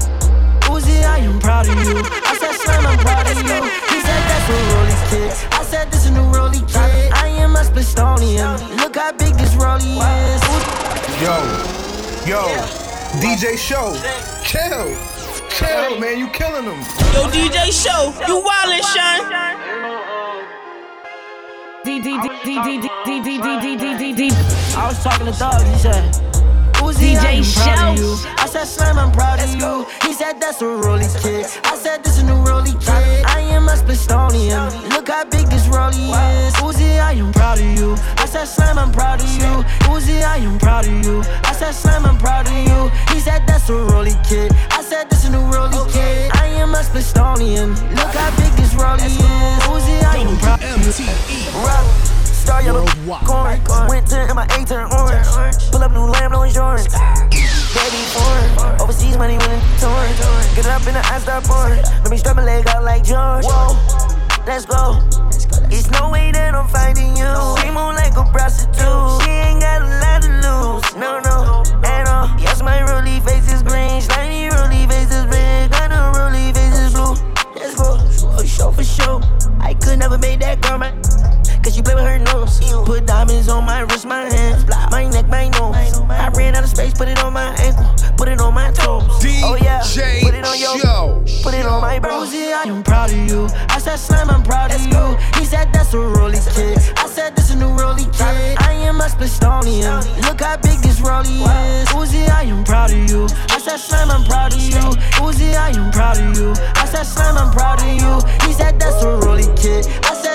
Uzi, 0.71 1.05
I 1.05 1.19
am 1.19 1.39
proud 1.39 1.69
of 1.69 1.75
you. 1.75 2.01
I 2.01 2.35
said, 2.41 2.55
Slim, 2.57 2.87
I'm 2.87 2.99
proud 2.99 3.27
of 3.27 3.37
you. 3.37 3.61
He 3.93 3.99
said, 4.01 4.23
that's 4.29 4.49
a 4.49 4.57
Rollie 4.73 5.11
kid. 5.11 5.31
I 5.53 5.63
said, 5.65 5.91
this 5.91 6.07
a 6.07 6.13
new 6.13 6.27
Rollie 6.33 6.65
kid. 6.67 7.13
I 7.13 7.29
am 7.29 7.57
a 7.57 7.63
Spistonian. 7.65 8.57
Look 8.79 8.97
how 8.97 9.13
big 9.13 9.35
this 9.35 9.55
Rollie 9.55 10.01
is. 10.01 10.43
Yo, 11.21 11.37
yo, 12.25 12.43
DJ 13.21 13.59
Show, 13.59 13.93
chill, 14.43 14.97
chill, 15.51 16.01
man, 16.01 16.19
you 16.19 16.29
killing 16.29 16.65
them. 16.65 16.81
Yo, 17.13 17.29
DJ 17.29 17.69
Show, 17.71 18.15
you 18.27 18.43
wildin', 18.43 18.81
Sean. 18.95 20.20
I 24.77 24.89
was 24.89 25.03
talking 25.03 25.27
to 25.27 25.33
Thug, 25.33 25.63
he 25.67 25.79
said, 25.79 26.15
Uzi, 26.75 27.17
I 27.17 27.33
am 27.33 27.45
proud 27.45 27.93
of 27.93 27.99
you. 27.99 28.17
I 28.37 28.47
said, 28.47 28.65
Slim, 28.65 28.99
I'm 28.99 29.11
proud 29.13 29.41
of 29.41 29.55
you. 29.55 29.87
He 30.07 30.13
said, 30.13 30.35
that's 30.41 30.61
a 30.61 30.65
Rollie 30.67 31.09
kid. 31.23 31.47
I 31.65 31.77
said, 31.77 32.05
this 32.05 32.21
a 32.21 32.25
new 32.25 32.35
Rollie 32.45 32.79
kid. 32.81 33.25
I 33.27 33.41
am 33.41 33.69
a 33.69 33.73
Spistonian. 33.73 34.91
Look 34.91 35.09
how 35.09 35.25
big 35.25 35.47
this 35.49 35.67
Rollie 35.69 36.13
is. 36.47 36.50
I 38.19 38.27
said, 38.27 38.47
Slam, 38.47 38.79
I'm 38.79 38.93
proud 38.93 39.21
of 39.21 39.29
you. 39.35 39.65
Uzi, 39.91 40.23
I 40.23 40.39
am 40.39 40.59
proud 40.59 40.87
of 40.87 41.05
you. 41.05 41.23
I 41.45 41.53
said, 41.53 41.73
Slam, 41.73 42.07
I'm 42.07 42.19
proud 42.19 42.47
of 42.47 42.53
you. 42.53 42.91
He 43.15 43.21
said, 43.21 43.47
that's 43.47 43.69
a 43.69 43.73
Rollie 43.73 44.19
kid. 44.29 44.53
I 44.71 44.83
said, 44.83 45.11
this 45.11 45.25
a 45.27 45.31
new 45.31 45.39
Rollie 45.39 45.91
kid. 45.93 46.31
I 46.35 46.47
am 46.47 46.75
a 46.75 46.83
Spistonian. 46.83 47.75
Look 47.97 48.15
how 48.15 48.31
big 48.37 48.53
this 48.57 48.75
Rollie 48.75 49.07
is. 49.07 49.17
Uzi, 49.69 50.03
I 50.05 50.19
am 50.19 50.37
proud 50.39 50.63
of 50.63 51.01
you. 51.01 51.07
Rock. 51.65 52.11
Star 52.25 52.63
yellow, 52.63 52.87
corn. 53.27 53.61
Went 53.89 54.07
to 54.09 54.29
in 54.29 54.35
my 54.35 54.45
A 54.45 54.65
turn 54.65 54.91
orange. 54.91 55.29
Pull 55.71 55.83
up 55.83 55.93
new 55.93 56.07
lamb, 56.07 56.33
no 56.33 56.43
insurance. 56.43 56.89
Baby 57.71 58.03
foreign. 58.11 58.81
Overseas 58.81 59.17
money 59.17 59.37
it's 59.37 59.83
torn. 59.83 60.09
Get 60.57 60.67
it 60.67 60.73
up 60.73 60.87
in 60.89 60.95
the 60.95 61.07
eyes, 61.13 61.23
start 61.23 61.45
pouring. 61.45 61.83
Let 62.03 62.11
me 62.11 62.17
strap 62.17 62.37
my 62.37 62.45
leg 62.45 62.67
out 62.69 62.83
like 62.83 63.05
George. 63.05 63.45
Whoa, 63.45 63.77
let's 64.51 64.67
go. 64.67 64.99
It's 65.71 65.89
no 65.93 66.11
way 66.11 66.33
that 66.33 66.57
I'm 66.57 66.67
fighting 66.67 67.17
you. 67.17 67.33
She 67.63 67.69
move 67.71 67.95
like 67.95 68.17
a 68.19 68.27
prostitute. 68.35 69.23
She 69.23 69.31
ain't 69.31 69.61
got 69.61 69.81
a 69.81 69.91
lot 70.03 70.23
to 70.27 70.31
lose. 70.43 70.87
No, 70.97 71.21
no, 71.23 71.63
at 71.87 72.09
all. 72.09 72.27
Yes, 72.41 72.61
my 72.61 72.83
rolly 72.83 73.21
face 73.21 73.47
is 73.53 73.63
green. 73.63 74.01
Slimy 74.01 74.49
rolly 74.51 74.89
face 74.91 75.15
is 75.15 75.25
red. 75.27 75.71
Got 75.71 75.93
a 75.95 76.19
rolly 76.19 76.53
face 76.53 76.79
is 76.83 76.93
blue. 76.93 77.15
Let's 77.55 77.77
go. 77.79 77.99
For 78.37 78.45
sure, 78.45 78.73
for 78.73 78.83
sure. 78.83 79.21
I 79.61 79.75
could 79.75 80.01
never 80.01 80.19
make 80.19 80.41
that 80.41 80.59
my. 80.81 80.91
Cause 81.63 81.77
you 81.77 81.83
play 81.83 81.95
with 81.95 82.05
her 82.05 82.19
nose. 82.19 82.61
Put 82.87 83.07
diamonds 83.07 83.49
on 83.49 83.65
my 83.65 83.81
wrist, 83.81 84.07
my 84.07 84.23
hands, 84.23 84.65
my 84.91 85.05
neck, 85.09 85.29
my 85.29 85.49
nose. 85.49 85.77
I 86.09 86.31
ran 86.37 86.57
out 86.57 86.65
of 86.65 86.71
space, 86.71 86.95
put 86.95 87.09
it 87.09 87.23
on 87.23 87.35
my 87.35 87.55
ankle, 87.61 87.87
put 88.17 88.29
it 88.29 88.41
on 88.41 88.55
my 88.55 88.71
toes. 88.73 89.05
oh 89.45 89.59
yeah, 89.61 89.81
put 90.23 90.35
it 90.35 90.45
on 90.45 90.59
your, 90.59 90.79
Show. 90.79 91.25
put 91.43 91.55
it 91.55 91.67
on 91.67 91.81
my 91.83 91.99
bros. 91.99 92.33
I 92.33 92.65
am 92.67 92.83
proud 92.83 93.11
of 93.11 93.19
you. 93.29 93.49
I 93.69 93.79
said 93.79 93.97
Slim, 93.97 94.31
I'm 94.31 94.43
proud 94.43 94.73
of 94.73 94.81
you. 94.87 95.17
He 95.39 95.45
said 95.45 95.73
that's 95.73 95.93
a 95.93 95.99
Rollie 95.99 96.41
kid. 96.55 96.79
I 96.97 97.07
said 97.07 97.37
this 97.37 97.51
a 97.51 97.57
new 97.57 97.69
Rollie 97.77 98.11
kid. 98.17 98.57
I 98.61 98.73
am 98.73 99.01
a 99.01 99.05
Spistonian. 99.05 100.05
Look 100.23 100.41
how 100.41 100.57
big 100.57 100.79
this 100.81 101.01
Rollie 101.01 101.45
is. 101.83 101.89
Uzi, 101.89 102.29
I 102.29 102.43
am 102.45 102.65
proud 102.65 102.91
of 102.91 103.11
you. 103.11 103.25
I 103.51 103.59
said 103.59 103.79
Slim, 103.79 104.11
I'm 104.11 104.25
proud 104.25 104.55
of 104.55 104.61
you. 104.61 104.85
Uzi, 105.21 105.55
I 105.55 105.71
am 105.71 105.91
proud 105.91 106.19
of 106.19 106.37
you. 106.39 106.53
I 106.75 106.87
said 106.87 107.05
Slim, 107.05 107.37
I'm 107.37 107.53
proud 107.53 107.81
of 107.81 107.89
you. 107.89 108.15
He 108.47 108.53
said 108.55 108.79
that's 108.79 109.03
a 109.03 109.07
Rollie 109.07 109.51
kid. 109.61 109.87
I 110.05 110.15
said 110.15 110.30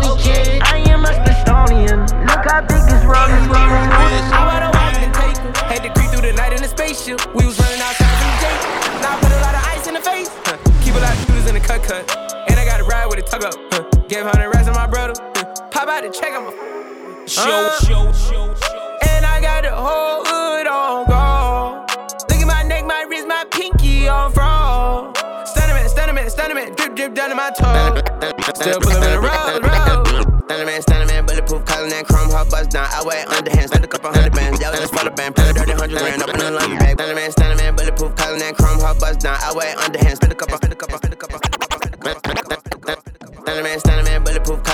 this 0.00 0.08
a 0.08 0.14
new 0.14 0.16
Rollie 0.16 0.22
kid. 0.22 0.62
I 0.62 0.78
am 0.90 1.04
a 1.04 1.12
Spistonian. 1.12 2.00
Look 2.26 2.44
how 2.46 2.60
big 2.62 2.82
this 2.86 3.02
Rollie 3.04 3.38
is. 3.38 4.26
I 4.32 4.40
ride 4.46 4.62
a 4.62 4.70
walk 4.70 4.94
and 4.94 5.14
take 5.14 5.36
her. 5.38 5.52
Had 5.66 5.82
to 5.82 5.90
creep 5.92 6.10
through 6.10 6.22
the 6.22 6.32
night 6.32 6.52
in 6.52 6.62
the 6.62 6.68
spaceship. 6.68 7.20
We 7.34 7.46
was 7.46 7.58
running 7.58 7.80
outside 7.80 8.14
from 8.18 8.30
the 8.30 8.38
gate. 8.42 8.62
Now 9.02 9.16
I 9.16 9.20
put 9.20 9.32
a 9.32 9.40
lot 9.40 9.54
of 9.54 9.62
ice 9.66 9.86
in 9.86 9.94
the 9.94 10.00
face. 10.00 10.30
Huh. 10.44 10.56
Keep 10.82 10.94
a 10.94 11.00
lot 11.00 11.12
of 11.12 11.20
shooters 11.26 11.46
in 11.48 11.54
the 11.54 11.60
cut 11.60 11.82
cut. 11.82 12.04
And 12.50 12.58
I 12.58 12.64
got 12.64 12.80
a 12.80 12.84
ride 12.84 13.06
with 13.06 13.18
a 13.18 13.22
tug 13.22 13.44
up. 13.44 13.54
Huh. 13.72 13.84
Gave 14.08 14.24
100 14.24 14.48
rats 14.50 14.66
to 14.66 14.74
my 14.74 14.86
brother. 14.86 15.14
Huh. 15.36 15.68
Pop 15.70 15.88
out 15.88 16.00
to 16.02 16.10
check 16.10 16.32
him. 16.32 16.50
Show, 17.26 17.42
uh. 17.44 17.78
show, 17.84 18.12
show, 18.12 18.54
show. 18.54 18.98
And 19.08 19.24
I 19.26 19.40
got 19.40 19.64
the 19.64 19.74
whole 19.74 20.24
hood 20.24 20.66
on 20.66 21.06
gold. 21.06 21.90
Look 22.30 22.40
at 22.40 22.46
my 22.46 22.62
neck, 22.62 22.84
my 22.86 23.04
wrist, 23.08 23.26
my 23.26 23.44
pinky 23.50 24.08
on 24.08 24.32
fraud. 24.32 24.47
Drip, 26.98 27.14
down 27.14 27.30
to 27.30 27.36
my. 27.36 27.54
Still 28.58 28.80
pulling 28.82 28.98
in 28.98 29.14
the 29.14 29.22
road, 29.22 29.62
road. 29.62 30.82
Stunner 30.82 31.06
man, 31.06 31.26
bulletproof, 31.26 31.64
calling 31.64 31.90
that 31.90 32.06
chrome, 32.10 32.28
hot 32.28 32.50
bust 32.50 32.70
down. 32.70 32.88
I 32.90 33.06
weigh 33.06 33.22
underhand, 33.22 33.70
spend 33.70 33.84
a 33.84 33.86
couple 33.86 34.10
hundred 34.10 34.34
bands. 34.34 34.58
That 34.58 34.74
just 34.74 34.90
for 34.92 35.04
the 35.04 35.14
band, 35.14 35.36
put 35.36 35.46
a 35.46 35.52
dirty 35.54 35.78
hundred 35.78 35.94
grand 35.94 36.22
up 36.22 36.30
in 36.30 36.38
the 36.38 36.50
laundry 36.50 36.78
bag. 36.78 36.98
Stunner 36.98 37.14
man, 37.14 37.30
stunner 37.30 37.54
man, 37.54 37.76
bulletproof, 37.76 38.16
calling 38.16 38.40
that 38.40 38.56
chrome, 38.56 38.80
hot 38.80 38.98
bust 38.98 39.20
down. 39.20 39.38
I 39.38 39.54
weigh 39.54 39.78
underhand, 39.78 40.16
spend 40.16 40.32
a 40.32 40.34
couple, 40.34 40.56
spend 40.56 40.72
a 40.72 40.76
couple, 40.76 40.98
spend 40.98 41.14
a 41.14 41.16
couple, 41.16 41.38
spend 41.38 41.54
a 41.54 41.58
couple. 41.62 41.78
Stunner 43.46 43.62
man, 43.62 43.78
stunner 43.78 43.97
man, 43.97 43.97
bulletproof, 43.97 43.97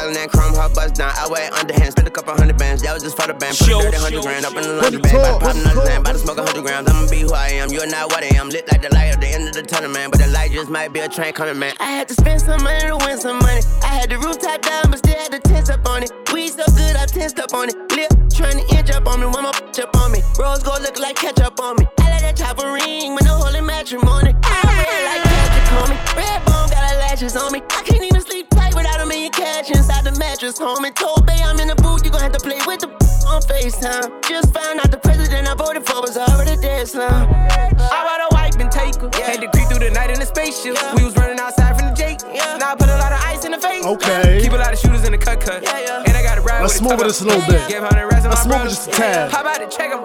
calling 0.04 0.20
that 0.20 0.30
chrome, 0.30 0.54
hot 0.54 0.74
bust 0.74 0.94
down. 0.96 1.12
I 1.16 1.28
weigh 1.28 1.48
underhand, 1.48 1.92
spend 1.92 2.08
a 2.08 2.10
couple 2.10 2.34
hundred 2.34 2.58
bands. 2.58 2.82
That 2.82 2.92
was 2.92 3.02
just 3.02 3.16
for 3.16 3.26
the 3.26 3.34
band, 3.34 3.56
put 3.56 3.68
a 3.68 3.80
dirty 3.80 3.96
hundred 3.96 4.22
grand 4.22 4.44
up 4.44 4.52
in 4.52 4.62
the 4.62 4.76
laundry 4.76 5.00
bag. 5.00 5.16
About 5.16 5.40
to 5.40 5.46
pop 5.46 5.56
another 5.56 5.80
lamb, 5.80 6.00
about 6.02 6.12
to 6.12 6.18
smoke 6.18 6.38
a 6.38 6.44
hundred 6.44 6.64
grams. 6.64 6.88
I'ma 6.90 7.08
be 7.08 7.20
who 7.24 7.32
I 7.32 7.48
am, 7.56 7.72
you're 7.72 7.88
not 7.88 8.12
what 8.12 8.22
I 8.22 8.36
am. 8.36 8.50
Lit 8.50 8.68
like 8.68 8.82
the 8.82 8.92
light 8.92 9.16
at 9.16 9.20
the 9.20 9.28
end 9.28 9.48
of 9.48 9.54
the 9.54 9.62
tunnel, 9.62 9.90
man. 9.90 10.10
But 10.10 10.20
the 10.20 10.28
light 10.28 10.52
just 10.52 10.68
might 10.68 10.92
be 10.92 11.00
a 11.00 11.08
train 11.08 11.32
coming, 11.32 11.58
man. 11.58 11.72
I 11.80 11.90
had 11.96 12.08
to 12.08 12.14
spend 12.14 12.40
some 12.42 12.62
money 12.62 12.84
to 12.84 12.96
win 13.00 13.16
some 13.16 13.38
money. 13.40 13.62
I 13.82 14.04
had 14.04 14.10
the 14.10 14.18
rooftop 14.18 14.60
down, 14.60 14.92
but 14.92 14.98
still 15.00 15.16
had 15.16 15.32
the 15.32 15.40
tents 15.40 15.70
up 15.70 15.88
on 15.88 16.02
it. 16.04 16.12
Weed 16.32 16.52
so 16.52 16.66
good, 16.76 16.96
I 16.96 17.06
tensed 17.06 17.40
up 17.40 17.54
on 17.54 17.72
it. 17.72 17.76
Lip 17.96 18.12
trying 18.28 18.60
to 18.60 18.64
inch 18.76 18.90
up 18.90 19.08
on 19.08 19.20
me, 19.20 19.26
one 19.26 19.44
more 19.48 19.56
bitch 19.56 19.80
up 19.80 19.96
on 19.96 20.12
me. 20.12 20.20
Rose 20.36 20.62
gold 20.62 20.82
look 20.82 21.00
like 21.00 21.16
ketchup 21.16 21.58
on 21.60 21.76
me. 21.76 21.86
I 21.98 22.10
let 22.12 22.20
that 22.20 22.36
chopper 22.36 22.68
ring 22.72 23.14
with 23.14 23.24
no 23.24 23.40
holy 23.40 23.62
matrimony. 23.62 24.36
I 24.44 24.60
red 24.68 25.00
like 25.08 25.22
Patrick 25.24 25.68
on 25.80 25.86
me. 25.88 25.96
Red 26.12 26.44
bone 26.44 26.68
got 26.68 26.84
her 26.90 26.96
lashes 27.00 27.36
on 27.36 27.52
me. 27.52 27.62
I 27.70 27.82
can't 27.82 28.04
even 28.04 28.20
sleep 28.20 28.50
tight 28.50 28.53
without 28.74 29.00
a 29.00 29.06
million 29.06 29.30
cash 29.32 29.70
inside 29.70 30.04
the 30.04 30.12
mattress, 30.18 30.58
homie. 30.58 30.94
Told 30.94 31.26
Bay 31.26 31.38
I'm 31.42 31.58
in 31.60 31.68
the 31.68 31.76
booth, 31.76 32.04
you 32.04 32.10
gon' 32.10 32.20
have 32.20 32.32
to 32.32 32.40
play 32.40 32.58
with 32.66 32.80
the 32.80 32.88
on 33.26 33.40
FaceTime. 33.42 34.22
Just 34.28 34.52
found 34.52 34.80
out 34.80 34.90
the 34.90 34.98
president 34.98 35.48
I 35.48 35.54
voted 35.54 35.86
for 35.86 36.00
was 36.02 36.16
already 36.16 36.60
dead, 36.60 36.86
slum. 36.88 37.08
I 37.32 37.98
ride 38.04 38.22
a 38.30 38.34
wipe 38.34 38.60
and 38.60 38.70
take 38.70 38.96
her. 39.00 39.08
Had 39.22 39.40
to 39.40 39.48
creep 39.48 39.68
through 39.68 39.78
the 39.80 39.90
night 39.90 40.10
in 40.10 40.20
the 40.20 40.26
spaceship. 40.26 40.76
We 40.96 41.04
was 41.04 41.16
running 41.16 41.38
outside 41.40 41.78
from 41.78 41.90
the 41.90 41.94
Jake. 41.96 42.20
Now 42.60 42.72
I 42.72 42.74
put 42.76 42.88
a 42.88 42.96
lot 42.98 43.12
of 43.12 43.20
ice 43.24 43.44
in 43.44 43.52
the 43.52 43.58
face. 43.58 43.84
Okay. 43.84 44.40
Keep 44.42 44.52
a 44.52 44.56
lot 44.56 44.72
of 44.72 44.78
shooters 44.78 45.04
in 45.04 45.12
the 45.12 45.18
cut 45.18 45.40
cut. 45.40 45.64
And 45.66 46.16
I 46.16 46.22
got 46.22 46.38
a 46.38 46.42
ride 46.42 46.60
Let's 46.62 46.80
with 46.80 46.90
move 46.90 47.00
it 47.00 47.06
a 47.06 47.08
just 47.08 47.22
a 47.22 47.24
little 47.24 47.40
bit. 47.48 47.68
Give 47.68 47.82
100 47.82 48.06
rest 48.12 48.26
Let's 48.26 48.44
on 48.44 48.48
my 48.48 48.56
move 48.56 48.66
it 48.66 48.76
brothers. 48.76 48.76
just 48.76 48.88
a 48.88 48.92
tad. 48.92 49.32
How 49.32 49.40
about 49.40 49.58
to 49.58 49.68
check 49.76 49.90
them? 49.90 50.04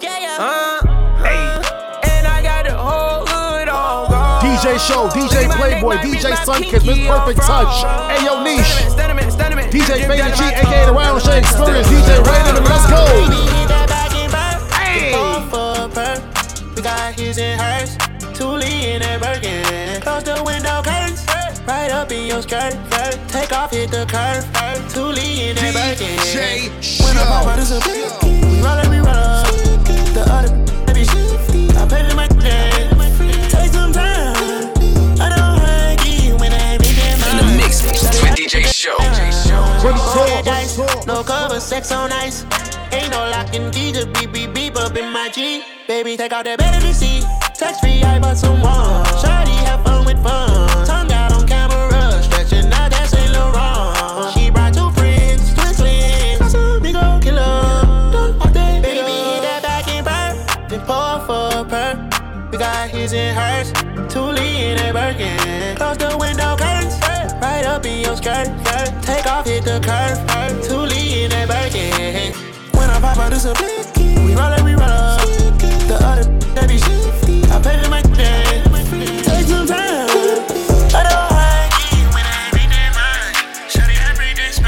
Yeah, 0.00 0.18
yeah. 0.20 0.36
Uh, 0.38 1.24
hey. 1.24 1.57
DJ 4.40 4.78
Show, 4.78 5.08
DJ 5.08 5.48
Playboy, 5.56 5.96
DJ 5.96 6.34
Sunkiss, 6.44 6.84
Miss 6.84 6.98
Perfect 7.06 7.40
Touch, 7.40 7.84
Ayo 8.12 8.44
Niche, 8.44 8.84
DJ 9.72 10.06
Faded 10.06 10.34
G, 10.36 10.44
aka 10.44 10.86
the 10.86 10.92
Round 10.92 11.22
Shade 11.22 11.38
Experience, 11.38 11.88
DJ 11.88 12.22
Raiden, 12.22 12.64
let's 12.68 12.86
go. 12.90 13.04
Hey. 14.76 15.12
We 16.78 16.82
got 16.82 17.12
his 17.18 17.38
and 17.38 17.60
hers. 17.60 17.96
Thule 18.38 18.62
in 18.62 19.02
that 19.02 19.20
Birkin. 19.20 20.00
Close 20.00 20.22
the 20.22 20.40
window 20.44 20.80
curtains. 20.80 21.26
Right 21.66 21.90
up 21.90 22.12
in 22.12 22.28
your 22.28 22.40
skirt. 22.40 22.70
Take 23.26 23.52
off, 23.52 23.72
hit 23.72 23.90
the 23.90 24.06
curve. 24.06 24.44
Thule 24.92 25.18
in 25.18 25.56
that 25.56 25.74
Birkin. 25.74 26.14
When 27.04 27.16
I 27.18 27.24
pop 27.26 27.46
out, 27.46 27.58
it's 27.58 27.72
a 27.72 27.80
big 27.80 28.06
We 28.22 28.62
roll 28.62 28.78
we 28.90 28.98
roll. 28.98 29.42
The 30.14 30.22
other 30.30 30.54
baby. 30.86 31.02
I 31.76 31.88
pay 31.88 32.14
my 32.14 32.28
game. 32.28 32.77
Show. 38.78 38.96
Paradise, 38.96 40.78
no 41.04 41.24
cover, 41.24 41.58
sex 41.58 41.90
on 41.90 42.12
ice. 42.12 42.44
Ain't 42.92 43.10
no 43.10 43.28
locking 43.28 43.72
key, 43.72 43.90
just 43.90 44.12
beep 44.12 44.32
beep 44.32 44.54
beep 44.54 44.76
up 44.76 44.96
in 44.96 45.12
my 45.12 45.28
G. 45.34 45.64
Baby, 45.88 46.16
take 46.16 46.30
out 46.30 46.44
that 46.44 46.60
better 46.60 46.92
see. 46.92 47.22
Text 47.54 47.80
free, 47.80 48.04
I 48.04 48.20
bought 48.20 48.36
some 48.36 48.60
one. 48.60 49.04
Shawty, 49.18 49.56
have 49.66 49.82
fun 49.82 50.06
with 50.06 50.22
fun. 50.22 50.86
Tongue 50.86 51.10
out 51.10 51.32
on 51.32 51.48
camera, 51.48 52.22
stretching 52.22 52.66
out 52.66 52.92
that 52.92 53.08
Saint 53.08 53.32
Laurent. 53.32 54.32
She 54.32 54.48
brought 54.48 54.72
two 54.72 54.92
friends, 54.92 55.52
twin 55.54 55.74
twins. 55.74 56.38
That's 56.38 56.54
a 56.54 56.78
big 56.80 56.94
old 56.94 57.20
killer. 57.20 57.42
All 57.42 58.52
day, 58.52 58.78
baby, 58.80 59.10
hit 59.10 59.42
that 59.42 59.60
back 59.60 59.88
and 59.88 60.06
burn. 60.06 60.68
Then 60.68 60.86
pour 60.86 61.18
for 61.26 61.50
a 61.50 61.64
purr. 61.64 62.48
We 62.52 62.58
got 62.58 62.90
his 62.90 63.12
and 63.12 63.36
hers. 63.36 63.72
Thule 64.12 64.38
in 64.38 64.78
a 64.78 64.92
Birkin. 64.92 65.76
Close 65.76 65.98
the 65.98 66.16
window 66.16 66.54
curtains. 66.56 67.07
Right 67.40 67.64
up 67.64 67.86
in 67.86 68.00
your 68.00 68.16
skirt. 68.16 68.48
Take 69.02 69.26
off, 69.26 69.46
hit 69.46 69.64
the 69.64 69.78
curve. 69.80 70.18
Thule 70.66 70.90
in 70.90 71.30
a 71.32 71.46
Birkin. 71.46 72.32
When 72.72 72.90
I 72.90 73.00
pop 73.00 73.16
out, 73.16 73.32
it's 73.32 73.44
a 73.44 73.54
big 73.54 73.86
key. 73.94 74.14
We 74.26 74.34
roll 74.34 74.52
it, 74.52 74.62
we 74.62 74.72
roll 74.74 74.82
up. 74.82 75.20
The 75.86 75.98
other 76.02 76.28
baby 76.54 76.78
shifty. 76.78 77.44
I 77.44 77.60
pay 77.62 77.80
for 77.82 77.90
my 77.90 78.02
day. 78.02 78.62
Take 79.22 79.46
some 79.46 79.66
time. 79.66 80.08
I 80.90 81.02
don't 81.06 81.30
hang 81.30 81.70
you 81.94 82.06
when 82.10 82.26
I 82.26 82.50
read 82.54 82.70
that 82.74 82.90
mind. 82.98 83.36
Shawty, 83.70 83.94
I 83.94 84.14
bring 84.16 84.34
that 84.34 84.58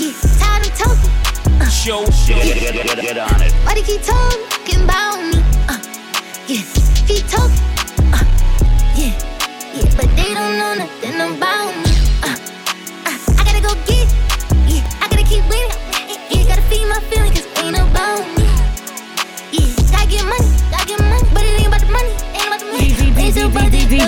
Yeah, 0.00 0.14
tired 0.40 0.66
of 0.66 0.72
talking. 0.78 1.70
Show, 1.70 2.04
show. 2.10 2.34
Get, 2.34 3.18
on 3.18 3.42
it. 3.42 3.52
Why 3.64 3.74
do 3.74 3.80
you 3.80 3.86
keep 3.86 4.02
talking 4.02 4.59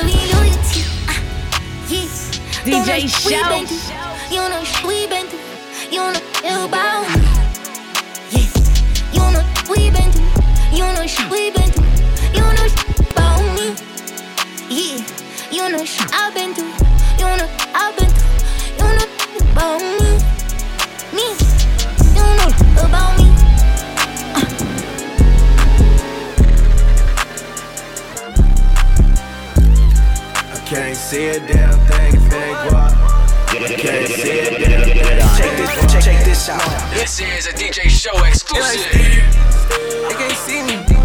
loyalty. 0.00 0.82
Uh, 1.08 1.20
yeah. 1.88 2.08
Know 2.66 2.84
DJ 2.84 3.08
we 4.86 5.06
been 5.08 5.26
through. 5.26 5.40
You 5.90 6.12
know. 6.12 6.20
You 6.42 6.64
about 6.64 7.06
me. 7.16 7.26
Yeah. 8.30 8.48
You 9.12 9.24
know 9.32 9.44
we 9.70 9.90
been 9.90 10.10
through. 10.10 10.30
You 10.72 10.86
know 10.94 11.06
we 11.30 11.50
been 11.50 11.70
through. 11.70 11.92
You 12.34 12.46
know 12.56 12.68
about 13.10 13.42
me. 13.56 13.66
Yeah. 14.68 15.04
You 15.50 15.64
know 15.70 15.84
I've 16.12 16.34
been 16.34 16.54
through. 16.54 16.72
You 17.18 17.28
know 17.36 17.48
I've 17.74 17.96
been 17.96 18.10
through. 18.10 18.78
You 18.78 18.88
know 18.96 19.52
about. 19.52 19.80
Me. 19.82 19.91
See 31.12 31.28
a 31.28 31.46
damn 31.46 31.78
thing 31.88 32.14
if 32.14 32.26
it 32.26 32.32
ain't 32.32 32.56
guap. 32.70 32.92
I 33.52 33.76
can't 33.76 34.08
see 34.08 34.38
a 34.38 34.58
damn 34.58 34.88
thing. 34.88 35.02
Check 35.36 35.56
this, 35.58 35.92
check, 35.92 36.02
check 36.02 36.24
this 36.24 36.48
out. 36.48 36.94
This 36.94 37.20
is 37.20 37.46
a 37.48 37.52
DJ 37.52 37.90
Show 37.90 38.24
exclusive. 38.24 38.90
They 40.08 40.14
can't 40.14 40.32
see 40.32 40.62
me. 40.62 41.01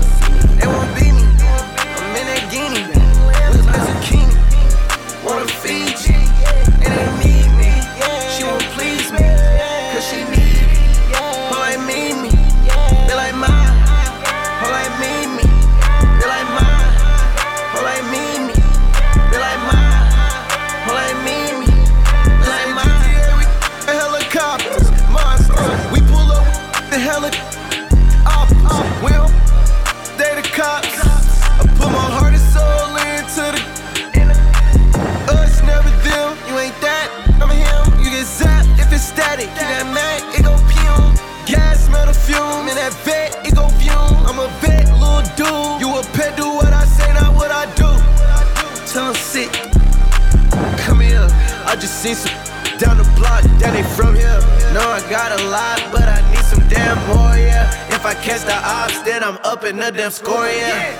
I 52.07 52.13
some 52.13 52.31
down 52.79 52.95
the 52.95 53.03
block, 53.19 53.43
that 53.59 53.73
they 53.75 53.83
from 53.83 54.15
here. 54.15 54.39
No, 54.71 54.79
I 54.79 55.03
got 55.11 55.37
a 55.37 55.43
lot, 55.49 55.83
but 55.91 56.07
I 56.07 56.23
need 56.31 56.39
some 56.39 56.63
damn 56.69 56.95
more, 57.05 57.35
yeah. 57.35 57.67
If 57.93 58.05
I 58.05 58.13
catch 58.13 58.43
the 58.47 58.55
ops, 58.55 59.01
then 59.01 59.25
I'm 59.25 59.35
up 59.43 59.65
in 59.65 59.75
the 59.75 59.91
damn 59.91 60.11
score, 60.11 60.47
yeah. 60.47 60.95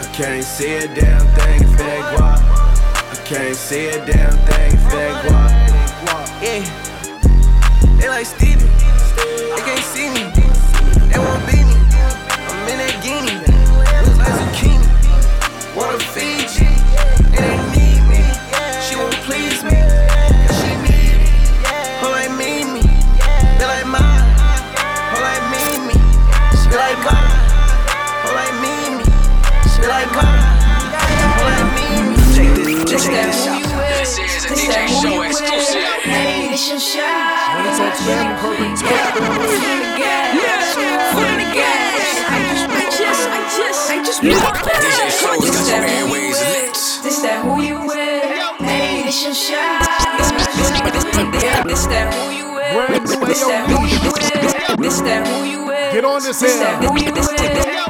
I 0.00 0.04
can't 0.14 0.44
see 0.44 0.76
a 0.76 0.88
damn 0.94 1.20
thing 1.36 1.64
if 1.64 1.80
it 1.80 2.02
guap. 2.16 2.40
I 3.12 3.16
can't 3.26 3.56
see 3.56 3.88
a 3.88 4.06
damn 4.06 4.32
thing 4.48 4.72
if 4.72 4.86
it 4.94 5.14
guap. 5.28 5.52
Yeah. 6.40 6.64
They 8.00 8.08
like 8.08 8.24
Stevie. 8.24 8.64
They 8.64 9.62
can't 9.66 9.84
see 9.84 10.08
me. 10.08 10.41
They 11.22 11.28
won't 11.28 11.46
beat 11.46 11.62
me. 11.62 11.78
I'm 12.50 12.66
in 12.66 12.78
that 12.82 12.98
guinea. 12.98 13.38
Look 13.38 14.18
like 14.18 14.34
zucchini. 14.42 14.82
Wanna 15.78 16.02
feed 16.10 16.50
you. 16.58 16.66
And 17.30 17.46
they 17.46 17.58
need 17.70 18.02
me. 18.10 18.26
She 18.82 18.98
won't 18.98 19.14
please 19.22 19.62
me. 19.62 19.70
Cause 19.70 20.58
she 20.58 20.74
need 20.82 21.14
me. 21.22 21.30
Her 22.02 22.10
like 22.10 22.34
me, 22.34 22.66
me. 22.74 22.82
They 23.54 23.66
like 23.70 23.86
mine. 23.86 24.26
Her 25.14 25.22
like 25.22 25.46
me, 25.54 25.62
me. 25.86 25.96
She 26.58 26.74
like 26.74 26.98
mine. 27.06 27.30
Her 28.26 28.34
like 28.34 28.56
me, 28.58 28.74
me. 28.98 29.06
She 29.70 29.86
like 29.86 30.10
mine. 30.18 30.42
Her 31.38 31.44
like 31.46 31.70
me, 31.78 31.86
me. 32.02 32.18
Check 32.34 32.50
this, 32.50 32.82
check, 32.90 32.98
check 32.98 33.14
this 33.30 33.46
out. 33.46 33.62
This 33.94 34.18
is 34.18 34.50
a 34.50 34.58
DJ 34.58 34.90
Show 34.90 35.22
exclusive. 35.22 35.86
Hey, 36.02 36.50
it's 36.50 36.66
your 36.66 36.82
shot. 36.82 37.54
When 37.54 37.70
it's 37.70 37.78
all 37.78 37.94
family, 38.10 38.34
perfect 38.42 38.42
Foot 38.42 38.58
in 38.58 38.74
the 38.74 39.70
gas. 39.70 39.81
DJ 44.22 45.10
Show 45.10 45.34
This 45.42 45.50
got 45.50 45.66
that 45.66 45.82
who 45.82 45.98
you 45.98 46.14
airways 46.14 46.38
with? 46.38 46.46
lit. 46.46 46.78
This 47.02 47.18
that 47.22 47.42
who 47.42 47.60
you 47.60 47.74
with? 47.82 47.98
Hey, 48.62 49.02
it's 49.08 49.18
your 49.24 49.34
shot. 49.34 49.82
Yeah, 51.42 51.64
this 51.66 51.86
that 51.90 52.14
who 52.14 52.30
you 52.30 52.54
with? 52.54 53.02
This 53.02 53.42
that 53.42 53.66
who 53.66 53.82
you 53.82 53.98
with? 54.14 54.78
This 54.78 55.00
that 55.02 55.26
who 55.26 55.42
you 55.44 55.66
with? 55.66 55.92
Get 55.92 56.04
on 56.04 56.22
this 56.22 56.38
This 56.38 56.54
that 56.54 56.78
who 56.84 56.94
you 57.02 57.10
with? 57.10 57.26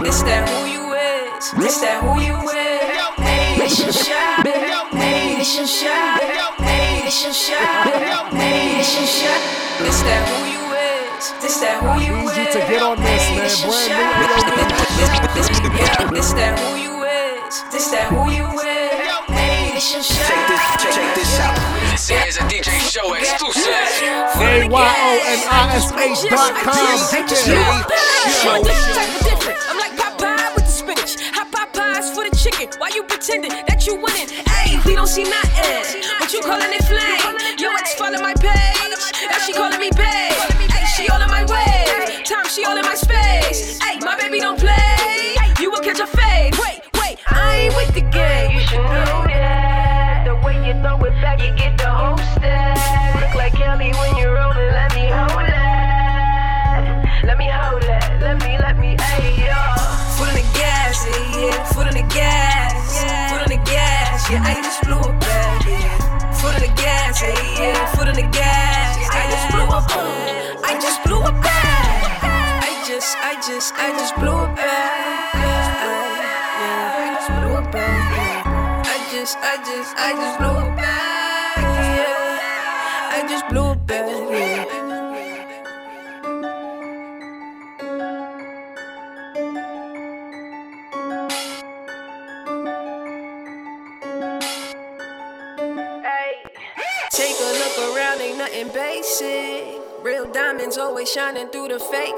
This 0.01 0.23
that 0.23 0.49
who 0.49 0.65
you 0.73 0.89
with? 0.89 1.53
This 1.61 1.81
that 1.85 2.01
who 2.01 2.19
you 2.25 2.41
with? 2.41 2.57
Hey, 3.21 3.61
it's 3.67 3.79
your 3.79 3.93
shot. 3.93 4.47
Hey, 4.97 5.37
it's 5.39 5.55
your 5.55 5.67
shot. 5.67 6.17
Hey, 6.65 7.05
it's 7.05 7.23
your 7.25 7.35
shot. 7.35 7.93
Hey, 8.33 8.81
it's 8.81 8.97
your 8.97 9.05
shot. 9.05 9.41
This 9.85 10.01
that 10.01 10.29
who 10.33 10.37
you 10.49 10.57
is. 10.57 10.62
This 11.23 11.63
that 11.63 11.79
who 11.79 12.03
you 12.03 12.19
is. 12.19 12.35
Need 12.35 12.51
you 12.51 12.51
to 12.51 12.67
get 12.67 12.83
on 12.83 12.99
this, 12.99 13.31
man. 13.31 13.47
Brand 13.71 13.95
new 13.95 14.11
This, 15.39 15.55
yeah, 15.55 16.11
this 16.11 16.35
that 16.35 16.59
who 16.59 16.75
you 16.75 17.07
is. 17.07 17.63
This 17.71 17.95
that 17.95 18.11
who 18.11 18.27
you 18.27 18.43
is. 18.43 18.91
Hey, 19.31 19.71
this 19.71 19.87
your 19.95 20.03
shot. 20.03 20.19
Check 20.19 20.51
this, 20.51 20.59
check, 20.83 20.99
check 20.99 21.15
this 21.15 21.39
out. 21.39 21.55
This 21.95 22.11
is 22.11 22.43
a 22.43 22.45
DJ 22.51 22.75
show 22.75 23.15
exclusive. 23.15 23.71
A-Y-O-N-I-S-H 24.67 26.27
dot 26.27 26.59
com. 26.59 26.91
Get 27.15 27.31
there. 27.47 27.63
I'm 29.71 29.79
like 29.79 29.95
Popeye 29.95 30.59
with 30.59 30.67
the 30.67 30.75
spinach. 30.75 31.23
Hot 31.39 31.47
Popeyes 31.55 32.11
for 32.11 32.27
the 32.27 32.35
chicken. 32.35 32.67
Why 32.83 32.91
you 32.99 33.07
pretending 33.07 33.55
that 33.71 33.87
you 33.87 33.95
winning? 33.95 34.27
Hey, 34.51 34.75
we 34.83 34.99
don't 34.99 35.07
see 35.07 35.23
nothing. 35.23 36.03
But 36.19 36.35
you 36.35 36.43
calling 36.43 36.67
it 36.67 36.83
flame. 36.83 37.39
Yo, 37.63 37.71
ex 37.79 37.95
follow 37.95 38.19
my 38.19 38.35
page. 38.35 38.91
Now 39.31 39.39
she 39.39 39.55
calling 39.55 39.79
me 39.79 39.95
babe. 39.95 40.32
She 42.53 42.65
all 42.67 42.77
in 42.77 42.85
my 42.85 42.95
space. 42.95 43.79
Hey, 43.83 43.99
my 44.01 44.15
baby 44.21 44.39
don't 44.39 44.59
play. 44.59 45.37
You 45.59 45.71
will 45.71 45.81
catch 45.81 46.01
a 46.01 46.07
fade. 46.07 46.53
Wait, 46.61 46.83
wait, 47.01 47.17
I 47.27 47.65
ain't 47.65 47.75
with 47.75 47.95
the 47.95 48.03
game. 48.03 48.51
You 48.51 48.61
should 48.61 48.77
know 48.77 49.25
that. 49.25 50.25
The 50.27 50.35
way 50.45 50.61
you 50.67 50.75
throw 50.85 51.01
it 51.01 51.17
back, 51.23 51.41
you 51.41 51.55
get 51.57 51.79
the 51.79 51.89
whole 51.89 52.19
stack. 52.37 52.77
Look 53.23 53.35
like 53.37 53.55
Kelly 53.55 53.93
when 53.97 54.17
you're 54.19 54.35
rolling. 54.35 54.69
Let 54.69 54.93
me 54.95 55.09
hold 55.09 55.49
that. 55.49 57.25
Let 57.25 57.39
me 57.39 57.49
hold 57.49 57.83
that. 57.89 58.21
Let 58.21 58.37
me, 58.45 58.59
let 58.59 58.77
me, 58.77 58.97
ayy, 59.01 59.49
yo. 59.49 59.57
Foot 60.21 60.29
on 60.29 60.37
the 60.37 60.45
gas, 60.53 61.09
yeah, 61.09 61.41
yeah. 61.41 61.65
Foot 61.73 61.87
on 61.89 61.95
the 61.95 62.07
gas. 62.13 63.01
Foot 63.33 63.41
on 63.41 63.49
the 63.49 63.63
gas, 63.65 64.29
yeah. 64.29 64.45
I 64.45 64.61
just 64.61 64.83
blew 64.85 65.01
it 65.01 65.21
back, 65.25 65.65
yeah. 65.65 66.33
Foot 66.37 66.55
on 66.55 66.61
the 66.61 66.73
gas, 66.77 67.23
yeah, 67.23 67.33
yeah. 67.57 67.87
Foot 67.97 68.09
on 68.09 68.15
the 68.15 68.29
gas. 68.29 69.09
I 69.09 69.25
just 69.33 69.47
blew 69.57 69.65
it 69.65 69.89
back. 69.89 70.69
I 70.69 70.81
just 70.81 71.03
blew 71.05 71.25
it 71.25 71.41
back. 71.41 71.82
I 73.03 73.05
just, 73.05 73.19
I 73.19 73.35
just, 73.35 73.75
I 73.75 73.91
just 73.99 74.15
blew 74.15 74.45
it 74.45 74.55
back. 74.55 75.35
Yeah, 75.35 76.95
I 76.95 77.11
just 77.19 77.31
blew 77.35 77.59
it 77.59 77.73
back. 77.73 78.47
I 78.87 78.97
just, 79.11 79.37
I 79.39 79.57
just, 79.67 79.97
I 79.97 80.13
just 80.13 80.39
blew 80.39 80.57
it 80.63 80.77
back. 80.77 81.57
Yeah, 81.99 82.39
I 83.11 83.27
just 83.29 83.49
blew 83.49 83.73
it 83.73 83.87
back. 83.89 84.07
Yeah. 84.31 84.69
Take 97.11 97.37
a 97.41 97.51
look 97.59 97.97
around, 97.97 98.21
ain't 98.21 98.39
nothing 98.39 98.69
basic. 98.69 99.81
Real 100.05 100.31
diamonds 100.33 100.79
always 100.79 101.11
shining 101.11 101.49
through 101.49 101.69
the 101.69 101.81
fake. 101.81 102.15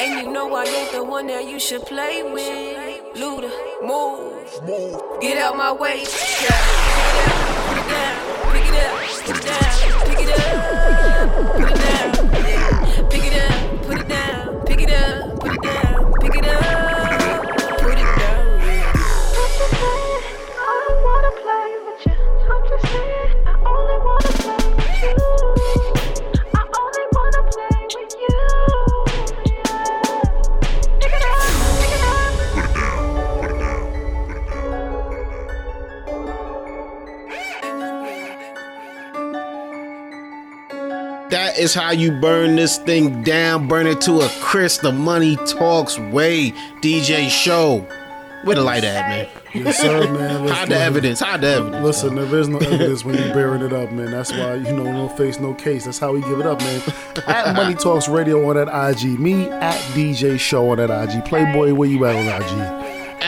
And 0.00 0.26
you 0.26 0.32
know 0.32 0.54
I 0.54 0.64
ain't 0.64 0.90
the 0.92 1.04
one 1.04 1.28
that 1.28 1.46
you 1.46 1.60
should 1.60 1.82
play 1.82 2.22
with. 2.22 3.14
Luda, 3.14 3.50
move, 3.82 4.62
move. 4.66 5.20
get 5.20 5.38
out 5.38 5.56
my 5.56 5.72
way. 5.72 6.02
Yeah. 6.42 6.82
Pick 8.52 8.66
it 8.66 8.74
up, 8.74 8.98
put 9.24 9.36
it 9.36 9.44
down, 9.46 10.06
pick 10.06 10.20
it 10.20 10.30
up, 10.38 11.30
put 11.54 11.70
it 11.70 11.76
down, 11.76 12.11
That 41.32 41.58
is 41.58 41.72
how 41.72 41.92
you 41.92 42.12
burn 42.12 42.56
this 42.56 42.76
thing 42.76 43.22
down, 43.22 43.66
burn 43.66 43.86
it 43.86 44.02
to 44.02 44.20
a 44.20 44.28
crisp. 44.40 44.82
The 44.82 44.92
money 44.92 45.36
talks 45.36 45.98
way. 45.98 46.52
DJ 46.82 47.30
show. 47.30 47.86
Where 48.44 48.54
the 48.54 48.62
light 48.62 48.84
at, 48.84 49.08
man? 49.08 49.28
Yes, 49.54 49.78
sir, 49.78 50.12
man. 50.12 50.46
Hide 50.48 50.68
the 50.68 50.76
evidence. 50.76 51.20
Hide 51.20 51.40
the 51.40 51.46
evidence. 51.46 51.82
Listen, 51.82 52.16
there 52.16 52.38
is 52.38 52.48
no 52.48 52.58
evidence 52.58 53.02
when 53.02 53.14
you're 53.16 53.32
bearing 53.32 53.62
it 53.62 53.72
up, 53.72 53.90
man. 53.92 54.10
That's 54.10 54.30
why 54.30 54.56
you 54.56 54.72
know 54.72 54.84
no 54.84 55.08
face, 55.08 55.38
no 55.38 55.54
case. 55.54 55.86
That's 55.86 55.98
how 55.98 56.12
we 56.12 56.20
give 56.20 56.38
it 56.38 56.44
up, 56.44 56.60
man. 56.60 56.82
At 57.26 57.56
Money 57.56 57.76
Talks 57.76 58.08
Radio 58.08 58.46
on 58.50 58.56
that 58.56 58.68
IG, 58.68 59.18
me 59.18 59.48
at 59.48 59.78
DJ 59.94 60.38
Show 60.38 60.70
on 60.70 60.76
that 60.78 60.90
IG. 60.90 61.24
Playboy, 61.24 61.72
where 61.72 61.88
you 61.88 62.04
at 62.04 62.14
on 62.14 62.26
IG? 62.26 62.81